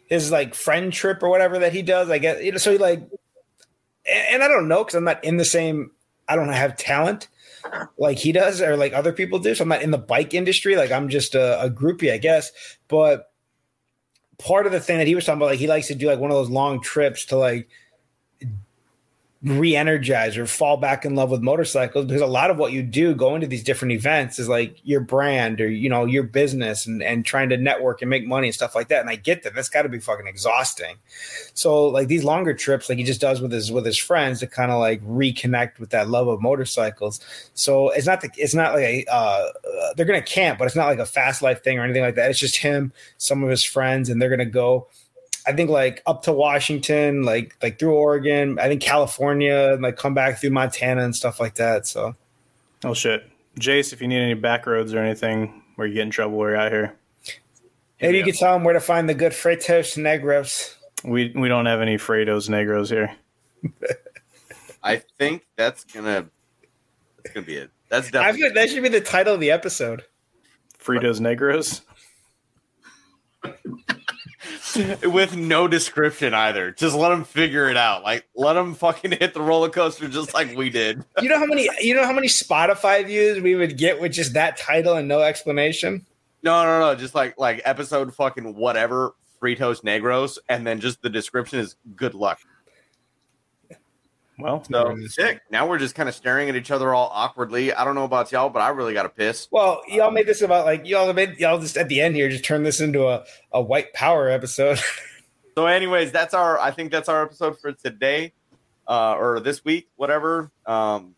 his 0.09 0.31
like 0.31 0.55
friend 0.55 0.93
trip 0.93 1.23
or 1.23 1.29
whatever 1.29 1.59
that 1.61 1.73
he 1.73 1.83
does. 1.83 2.11
I 2.11 2.19
guess 2.19 2.43
you 2.43 2.53
know. 2.53 2.59
So 2.59 2.73
he 2.73 2.79
like 2.79 3.03
and 4.07 4.43
I 4.43 4.49
don't 4.49 4.69
know 4.69 4.85
because 4.85 4.95
I'm 4.95 5.05
not 5.05 5.23
in 5.25 5.37
the 5.37 5.45
same. 5.45 5.93
I 6.29 6.37
don't 6.37 6.49
have 6.53 6.77
talent 6.77 7.29
like 7.99 8.19
he 8.19 8.33
does 8.33 8.61
or 8.61 8.77
like 8.77 8.93
other 8.93 9.13
people 9.13 9.39
do. 9.39 9.55
So 9.55 9.63
I'm 9.63 9.69
not 9.69 9.83
in 9.83 9.91
the 9.91 9.99
bike 9.99 10.35
industry. 10.35 10.77
Like 10.77 10.91
I'm 10.91 11.09
just 11.09 11.35
a, 11.35 11.63
a 11.63 11.71
groupie, 11.71 12.13
I 12.13 12.19
guess. 12.19 12.53
But 12.89 13.31
part 14.39 14.67
of 14.67 14.73
the 14.73 14.81
thing 14.81 14.99
that 14.99 15.07
he 15.07 15.15
was 15.15 15.25
talking 15.25 15.39
about, 15.39 15.51
like 15.51 15.59
he 15.59 15.67
likes 15.67 15.89
to 15.89 15.95
do 15.95 16.07
like 16.07 16.19
one 16.19 16.31
of 16.31 16.37
those 16.37 16.51
long 16.51 16.81
trips 16.81 17.27
to 17.27 17.37
like 17.37 17.69
re-energize 19.43 20.37
or 20.37 20.47
fall 20.47 20.77
back 20.77 21.07
in 21.07 21.15
love 21.15 21.31
with 21.31 21.41
motorcycles 21.41 22.05
because 22.05 22.21
a 22.21 22.27
lot 22.27 22.51
of 22.51 22.59
what 22.59 22.73
you 22.73 22.83
do 22.83 23.15
going 23.15 23.41
to 23.41 23.47
these 23.47 23.65
different 23.65 23.93
events 23.93 24.39
is 24.39 24.51
like 24.51 24.77
your 24.85 25.01
brand 25.01 25.63
or 25.63 25.69
you 25.69 25.89
know 25.89 26.05
your 26.05 26.23
business 26.23 26.85
and, 26.85 27.03
and 27.03 27.25
trying 27.25 27.49
to 27.49 27.57
network 27.57 28.03
and 28.03 28.11
make 28.11 28.27
money 28.27 28.49
and 28.49 28.55
stuff 28.55 28.75
like 28.75 28.89
that. 28.89 29.01
And 29.01 29.09
i 29.09 29.17
get 29.17 29.43
that. 29.45 29.55
That's 29.55 29.71
got 29.71 29.83
to 29.83 29.89
be 29.89 29.99
fucking 29.99 30.27
exhausting. 30.27 30.97
So 31.55 31.87
like 31.87 32.09
these 32.09 32.23
longer 32.23 32.53
trips 32.53 32.91
like 32.91 32.99
he 32.99 33.05
just 33.05 33.23
does 33.23 33.41
with 33.41 33.51
his 33.51 33.73
with 33.73 33.87
his 33.87 33.99
friends 33.99 34.41
to 34.41 34.47
kind 34.47 34.71
of 34.71 34.79
like 34.79 35.03
reconnect 35.07 35.79
with 35.79 35.89
that 35.91 36.11
love 36.11 36.29
of 36.29 36.43
motorcycles. 36.43 37.21
So 37.55 37.89
it's 37.91 38.07
not 38.07 38.21
the 38.21 38.29
it's 38.37 38.55
not 38.55 38.75
like 38.75 38.85
a, 38.85 39.07
uh, 39.11 39.49
they're 39.97 40.05
gonna 40.05 40.21
camp 40.21 40.59
but 40.59 40.67
it's 40.67 40.77
not 40.77 40.87
like 40.87 40.99
a 40.99 41.07
fast 41.07 41.41
life 41.41 41.65
thing 41.65 41.79
or 41.79 41.83
anything 41.83 42.03
like 42.03 42.17
that. 42.17 42.29
It's 42.29 42.39
just 42.39 42.59
him 42.59 42.93
some 43.17 43.43
of 43.43 43.49
his 43.49 43.65
friends 43.65 44.11
and 44.11 44.21
they're 44.21 44.29
gonna 44.29 44.45
go 44.45 44.89
I 45.47 45.53
think 45.53 45.71
like 45.71 46.03
up 46.07 46.23
to 46.25 46.33
Washington, 46.33 47.23
like 47.23 47.57
like 47.63 47.79
through 47.79 47.95
Oregon, 47.95 48.59
I 48.59 48.69
think 48.69 48.83
California, 48.83 49.73
and 49.73 49.83
like 49.83 49.97
come 49.97 50.15
back 50.15 50.41
through 50.41 50.51
Montana 50.51 51.03
and 51.05 51.15
stuff 51.15 51.41
like 51.41 51.55
that. 51.57 51.87
So, 51.87 52.15
oh 52.85 52.95
shit, 52.95 53.29
Jace, 53.59 53.93
if 53.93 54.01
you 54.01 54.09
need 54.09 54.21
any 54.21 54.35
back 54.35 54.67
roads 54.67 54.95
or 54.95 54.99
anything 54.99 55.63
where 55.77 55.87
you 55.87 55.95
get 55.95 56.03
in 56.03 56.11
trouble, 56.11 56.39
we're 56.39 56.55
out 56.55 56.73
here. 56.73 56.97
Maybe 58.01 58.19
you 58.19 58.25
can 58.25 58.35
tell 58.35 58.55
them 58.55 58.65
where 58.65 58.75
to 58.75 58.81
find 58.81 59.09
the 59.09 59.15
good 59.15 59.33
Fritos 59.33 59.97
Negros. 59.97 60.75
We 61.05 61.33
we 61.35 61.49
don't 61.49 61.67
have 61.67 61.81
any 61.81 61.97
Fritos 61.97 62.49
Negros 62.49 62.89
here. 62.89 63.15
I 64.83 65.03
think 65.19 65.47
that's 65.57 65.85
gonna 65.85 66.27
that's 67.17 67.35
gonna 67.35 67.47
be 67.47 67.57
it. 67.57 67.71
That's 67.89 68.11
definitely 68.11 68.51
that 68.55 68.71
should 68.71 68.83
be 68.83 68.89
the 68.89 69.01
title 69.01 69.35
of 69.35 69.41
the 69.41 69.51
episode. 69.51 70.05
Fritos 70.83 71.21
Negros. 71.21 71.83
with 75.05 75.37
no 75.37 75.69
description 75.69 76.35
either. 76.35 76.71
Just 76.73 76.95
let 76.95 77.11
them 77.11 77.25
figure 77.25 77.69
it 77.69 77.77
out. 77.77 78.03
Like 78.03 78.27
let 78.35 78.55
them 78.55 78.75
fucking 78.75 79.13
hit 79.13 79.35
the 79.35 79.41
roller 79.41 79.69
coaster 79.69 80.09
just 80.09 80.35
like 80.35 80.57
we 80.57 80.71
did. 80.71 81.05
You 81.21 81.29
know 81.29 81.39
how 81.39 81.47
many 81.47 81.69
you 81.81 81.95
know 81.95 82.05
how 82.05 82.13
many 82.13 82.29
Spotify 82.29 83.05
views 83.05 83.41
we 83.41 83.55
would 83.55 83.77
get 83.77 84.01
with 84.01 84.13
just 84.13 84.35
that 84.35 84.57
title 84.57 84.95
and 84.95 85.09
no 85.09 85.21
explanation? 85.21 86.07
No, 86.43 86.63
no, 86.65 86.81
no. 86.81 86.95
Just 86.95 87.15
like 87.15 87.39
like 87.39 87.61
episode 87.65 88.15
fucking 88.15 88.55
whatever 88.55 89.15
Fritos 89.41 89.83
Negros, 89.83 90.39
and 90.49 90.67
then 90.67 90.81
just 90.81 91.03
the 91.03 91.11
description 91.11 91.59
is 91.59 91.77
good 91.97 92.15
luck. 92.15 92.41
Well, 94.41 94.65
so 94.65 94.97
sick. 95.09 95.43
Now 95.51 95.69
we're 95.69 95.79
just 95.79 95.95
kind 95.95 96.09
of 96.09 96.15
staring 96.15 96.49
at 96.49 96.57
each 96.57 96.71
other 96.71 96.95
all 96.95 97.11
awkwardly. 97.13 97.73
I 97.73 97.85
don't 97.85 97.95
know 97.95 98.05
about 98.05 98.33
y'all, 98.33 98.51
but 98.51 98.61
I 98.61 98.71
really 98.71 98.93
got 98.93 99.05
to 99.05 99.09
piss. 99.09 99.49
Well, 99.51 99.83
y'all 99.89 100.11
made 100.11 100.27
this 100.27 100.43
about 100.43 100.67
like 100.67 100.87
y'all 100.87 101.13
made 101.13 101.39
y'all 101.39 101.61
just 101.61 101.77
at 101.77 101.89
the 101.89 102.01
end 102.01 102.15
here 102.17 102.29
just 102.29 102.45
turn 102.45 102.63
this 102.63 102.81
into 102.81 103.07
a, 103.07 103.25
a 103.53 103.61
white 103.61 103.93
power 103.93 104.29
episode. 104.29 104.79
so, 105.55 105.67
anyways, 105.67 106.13
that's 106.13 106.35
our 106.35 106.59
I 106.59 106.71
think 106.71 106.91
that's 106.91 107.09
our 107.09 107.23
episode 107.23 107.61
for 107.61 107.73
today, 107.73 108.33
uh, 108.87 109.15
or 109.15 109.41
this 109.41 109.65
week, 109.65 109.89
whatever. 109.97 110.51
Um, 110.67 111.15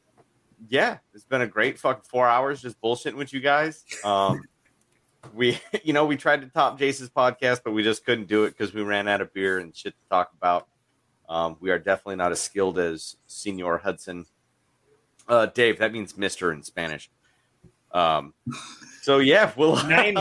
yeah, 0.69 0.99
it's 1.15 1.25
been 1.25 1.43
a 1.43 1.47
great 1.47 1.79
fucking 1.79 2.05
four 2.09 2.27
hours 2.29 2.63
just 2.63 2.81
bullshitting 2.81 3.17
with 3.17 3.33
you 3.33 3.41
guys. 3.41 3.85
Um, 4.05 4.43
we 5.35 5.59
you 5.85 5.93
know 5.93 6.07
we 6.07 6.17
tried 6.17 6.43
to 6.43 6.49
top 6.49 6.79
Jace's 6.79 7.11
podcast, 7.11 7.61
but 7.65 7.73
we 7.73 7.83
just 7.83 8.05
couldn't 8.05 8.29
do 8.29 8.45
it 8.45 8.51
because 8.57 8.75
we 8.75 8.83
ran 8.83 9.09
out 9.09 9.21
of 9.21 9.33
beer 9.33 9.59
and 9.59 9.77
shit 9.77 9.95
to 9.95 10.09
talk 10.11 10.31
about. 10.37 10.69
Um, 11.33 11.57
we 11.61 11.71
are 11.71 11.79
definitely 11.79 12.17
not 12.17 12.31
as 12.31 12.41
skilled 12.43 12.79
as 12.79 13.17
Senor 13.27 13.79
Hudson. 13.79 14.27
Uh, 15.27 15.47
Dave, 15.47 15.79
that 15.79 15.91
means 15.91 16.19
Mister 16.19 16.53
in 16.53 16.63
Spanish. 16.63 17.11
Um, 17.91 18.35
so 19.01 19.19
yeah, 19.19 19.51
we'll 19.57 19.77
nine, 19.89 20.17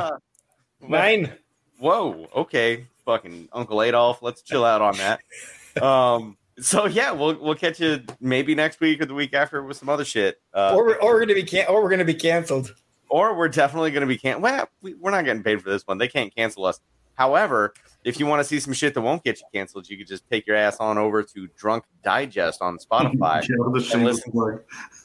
nine. 0.81 1.33
Whoa, 1.79 2.29
okay, 2.33 2.85
fucking 3.03 3.49
Uncle 3.51 3.81
Adolf. 3.81 4.21
Let's 4.21 4.41
chill 4.41 4.63
out 4.63 4.81
on 4.81 4.95
that. 4.97 5.83
Um, 5.83 6.37
so 6.61 6.85
yeah, 6.85 7.11
we'll 7.11 7.37
we'll 7.41 7.55
catch 7.55 7.81
you 7.81 8.03
maybe 8.21 8.55
next 8.55 8.79
week 8.79 9.01
or 9.01 9.05
the 9.05 9.13
week 9.13 9.33
after 9.33 9.61
with 9.63 9.75
some 9.75 9.89
other 9.89 10.05
shit. 10.05 10.39
Uh, 10.53 10.75
or 10.75 10.85
we're, 10.85 10.95
or 10.95 11.13
we're 11.15 11.19
gonna 11.21 11.33
be 11.33 11.43
can- 11.43 11.67
or 11.67 11.83
we're 11.83 11.89
gonna 11.89 12.05
be 12.05 12.13
canceled. 12.13 12.73
Or 13.09 13.35
we're 13.35 13.49
definitely 13.49 13.91
gonna 13.91 14.05
be 14.05 14.17
canceled. 14.17 14.43
Well, 14.43 14.69
we, 14.81 14.93
we're 14.93 15.11
not 15.11 15.25
getting 15.25 15.43
paid 15.43 15.61
for 15.61 15.69
this 15.69 15.85
one. 15.85 15.97
They 15.97 16.07
can't 16.07 16.33
cancel 16.33 16.65
us. 16.65 16.79
However, 17.15 17.73
if 18.03 18.19
you 18.19 18.25
want 18.25 18.39
to 18.39 18.43
see 18.43 18.59
some 18.59 18.73
shit 18.73 18.95
that 18.95 19.01
won't 19.01 19.23
get 19.23 19.39
you 19.39 19.45
canceled, 19.53 19.87
you 19.89 19.97
could 19.97 20.07
just 20.07 20.27
take 20.29 20.47
your 20.47 20.55
ass 20.55 20.77
on 20.77 20.97
over 20.97 21.21
to 21.21 21.47
Drunk 21.57 21.83
Digest 22.03 22.61
on 22.61 22.77
Spotify 22.77 23.47
and 23.93 24.03
listen. 24.03 24.31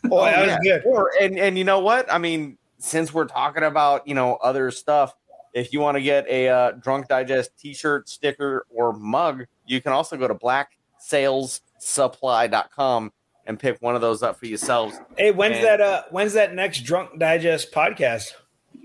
Oh, 0.09 0.25
that 0.25 0.61
yeah. 0.63 0.79
good. 0.79 0.87
Or 0.87 1.11
and 1.21 1.37
and 1.39 1.59
you 1.59 1.65
know 1.65 1.81
what? 1.81 2.13
I 2.13 2.19
mean, 2.19 2.59
since 2.79 3.13
we're 3.13 3.27
talking 3.27 3.65
about 3.65 4.07
you 4.07 4.15
know 4.15 4.37
other 4.37 4.71
stuff, 4.71 5.17
if 5.53 5.73
you 5.73 5.81
want 5.81 5.97
to 5.97 6.03
get 6.03 6.29
a 6.29 6.49
uh, 6.49 6.71
Drunk 6.73 7.09
Digest 7.09 7.59
T-shirt, 7.59 8.09
sticker, 8.09 8.67
or 8.73 8.93
mug, 8.93 9.47
you 9.67 9.81
can 9.81 9.93
also 9.93 10.17
go 10.17 10.29
to 10.29 10.35
blacksalessupply.com 10.35 13.13
and 13.47 13.59
pick 13.59 13.79
one 13.81 13.95
of 13.95 14.01
those 14.01 14.23
up 14.23 14.39
for 14.39 14.47
yourselves. 14.47 14.97
Hey, 15.17 15.33
when's 15.33 15.57
and, 15.57 15.65
that? 15.65 15.81
Uh, 15.81 16.03
when's 16.11 16.35
that 16.35 16.55
next 16.55 16.83
Drunk 16.83 17.19
Digest 17.19 17.73
podcast? 17.73 18.33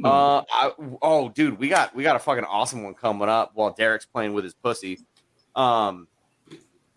Uh, 0.04 0.44
I, 0.52 0.72
oh, 1.02 1.30
dude, 1.30 1.60
we 1.60 1.70
got 1.70 1.96
we 1.96 2.04
got 2.04 2.16
a 2.16 2.20
fucking 2.20 2.46
awesome 2.46 2.84
one 2.84 2.94
coming 2.94 3.30
up 3.30 3.52
while 3.54 3.72
Derek's 3.72 4.06
playing 4.06 4.34
with 4.34 4.44
his 4.44 4.54
pussy. 4.54 5.00
Um, 5.56 6.08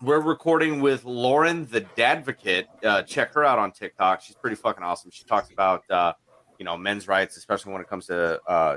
we're 0.03 0.21
recording 0.21 0.81
with 0.81 1.05
Lauren 1.05 1.67
the 1.67 1.83
Dadvocate. 1.97 2.67
Uh, 2.85 3.03
check 3.03 3.33
her 3.35 3.45
out 3.45 3.59
on 3.59 3.73
TikTok. 3.73 4.21
She's 4.21 4.37
pretty 4.37 4.57
fucking 4.57 4.83
awesome. 4.83 5.11
She 5.11 5.25
talks 5.25 5.51
about 5.51 5.89
uh, 5.91 6.13
you 6.59 6.65
know 6.65 6.77
men's 6.77 7.09
rights, 7.09 7.37
especially 7.37 7.73
when 7.73 7.81
it 7.81 7.89
comes 7.89 8.07
to 8.07 8.41
uh, 8.47 8.77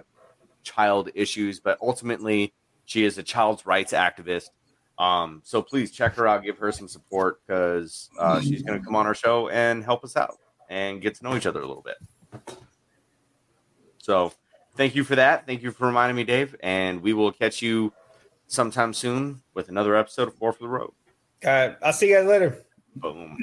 child 0.63 1.09
issues. 1.15 1.59
But 1.59 1.77
ultimately, 1.81 2.53
she 2.85 3.03
is 3.03 3.17
a 3.17 3.23
child's 3.23 3.65
rights 3.65 3.93
activist. 3.93 4.49
Um, 4.99 5.41
so 5.43 5.61
please 5.61 5.91
check 5.91 6.15
her 6.15 6.27
out, 6.27 6.43
give 6.43 6.57
her 6.57 6.71
some 6.71 6.87
support 6.87 7.41
because 7.45 8.09
uh, 8.19 8.41
she's 8.41 8.63
going 8.63 8.79
to 8.79 8.85
come 8.85 8.95
on 8.95 9.05
our 9.05 9.13
show 9.13 9.49
and 9.49 9.83
help 9.83 10.03
us 10.03 10.15
out 10.15 10.37
and 10.69 11.01
get 11.01 11.15
to 11.15 11.23
know 11.23 11.35
each 11.35 11.45
other 11.45 11.61
a 11.61 11.67
little 11.67 11.83
bit. 11.83 12.57
So 14.07 14.31
thank 14.77 14.95
you 14.95 15.03
for 15.03 15.17
that. 15.17 15.45
Thank 15.45 15.61
you 15.61 15.71
for 15.71 15.85
reminding 15.85 16.15
me, 16.15 16.23
Dave. 16.23 16.55
And 16.61 17.01
we 17.01 17.11
will 17.11 17.33
catch 17.33 17.61
you 17.61 17.91
sometime 18.47 18.93
soon 18.93 19.41
with 19.53 19.67
another 19.67 19.97
episode 19.97 20.29
of 20.29 20.35
Four 20.35 20.53
for 20.53 20.63
the 20.63 20.69
Road. 20.69 20.93
All 21.43 21.51
right. 21.51 21.75
I'll 21.83 21.91
see 21.91 22.07
you 22.07 22.15
guys 22.15 22.25
later. 22.25 22.63
Boom. 22.95 23.37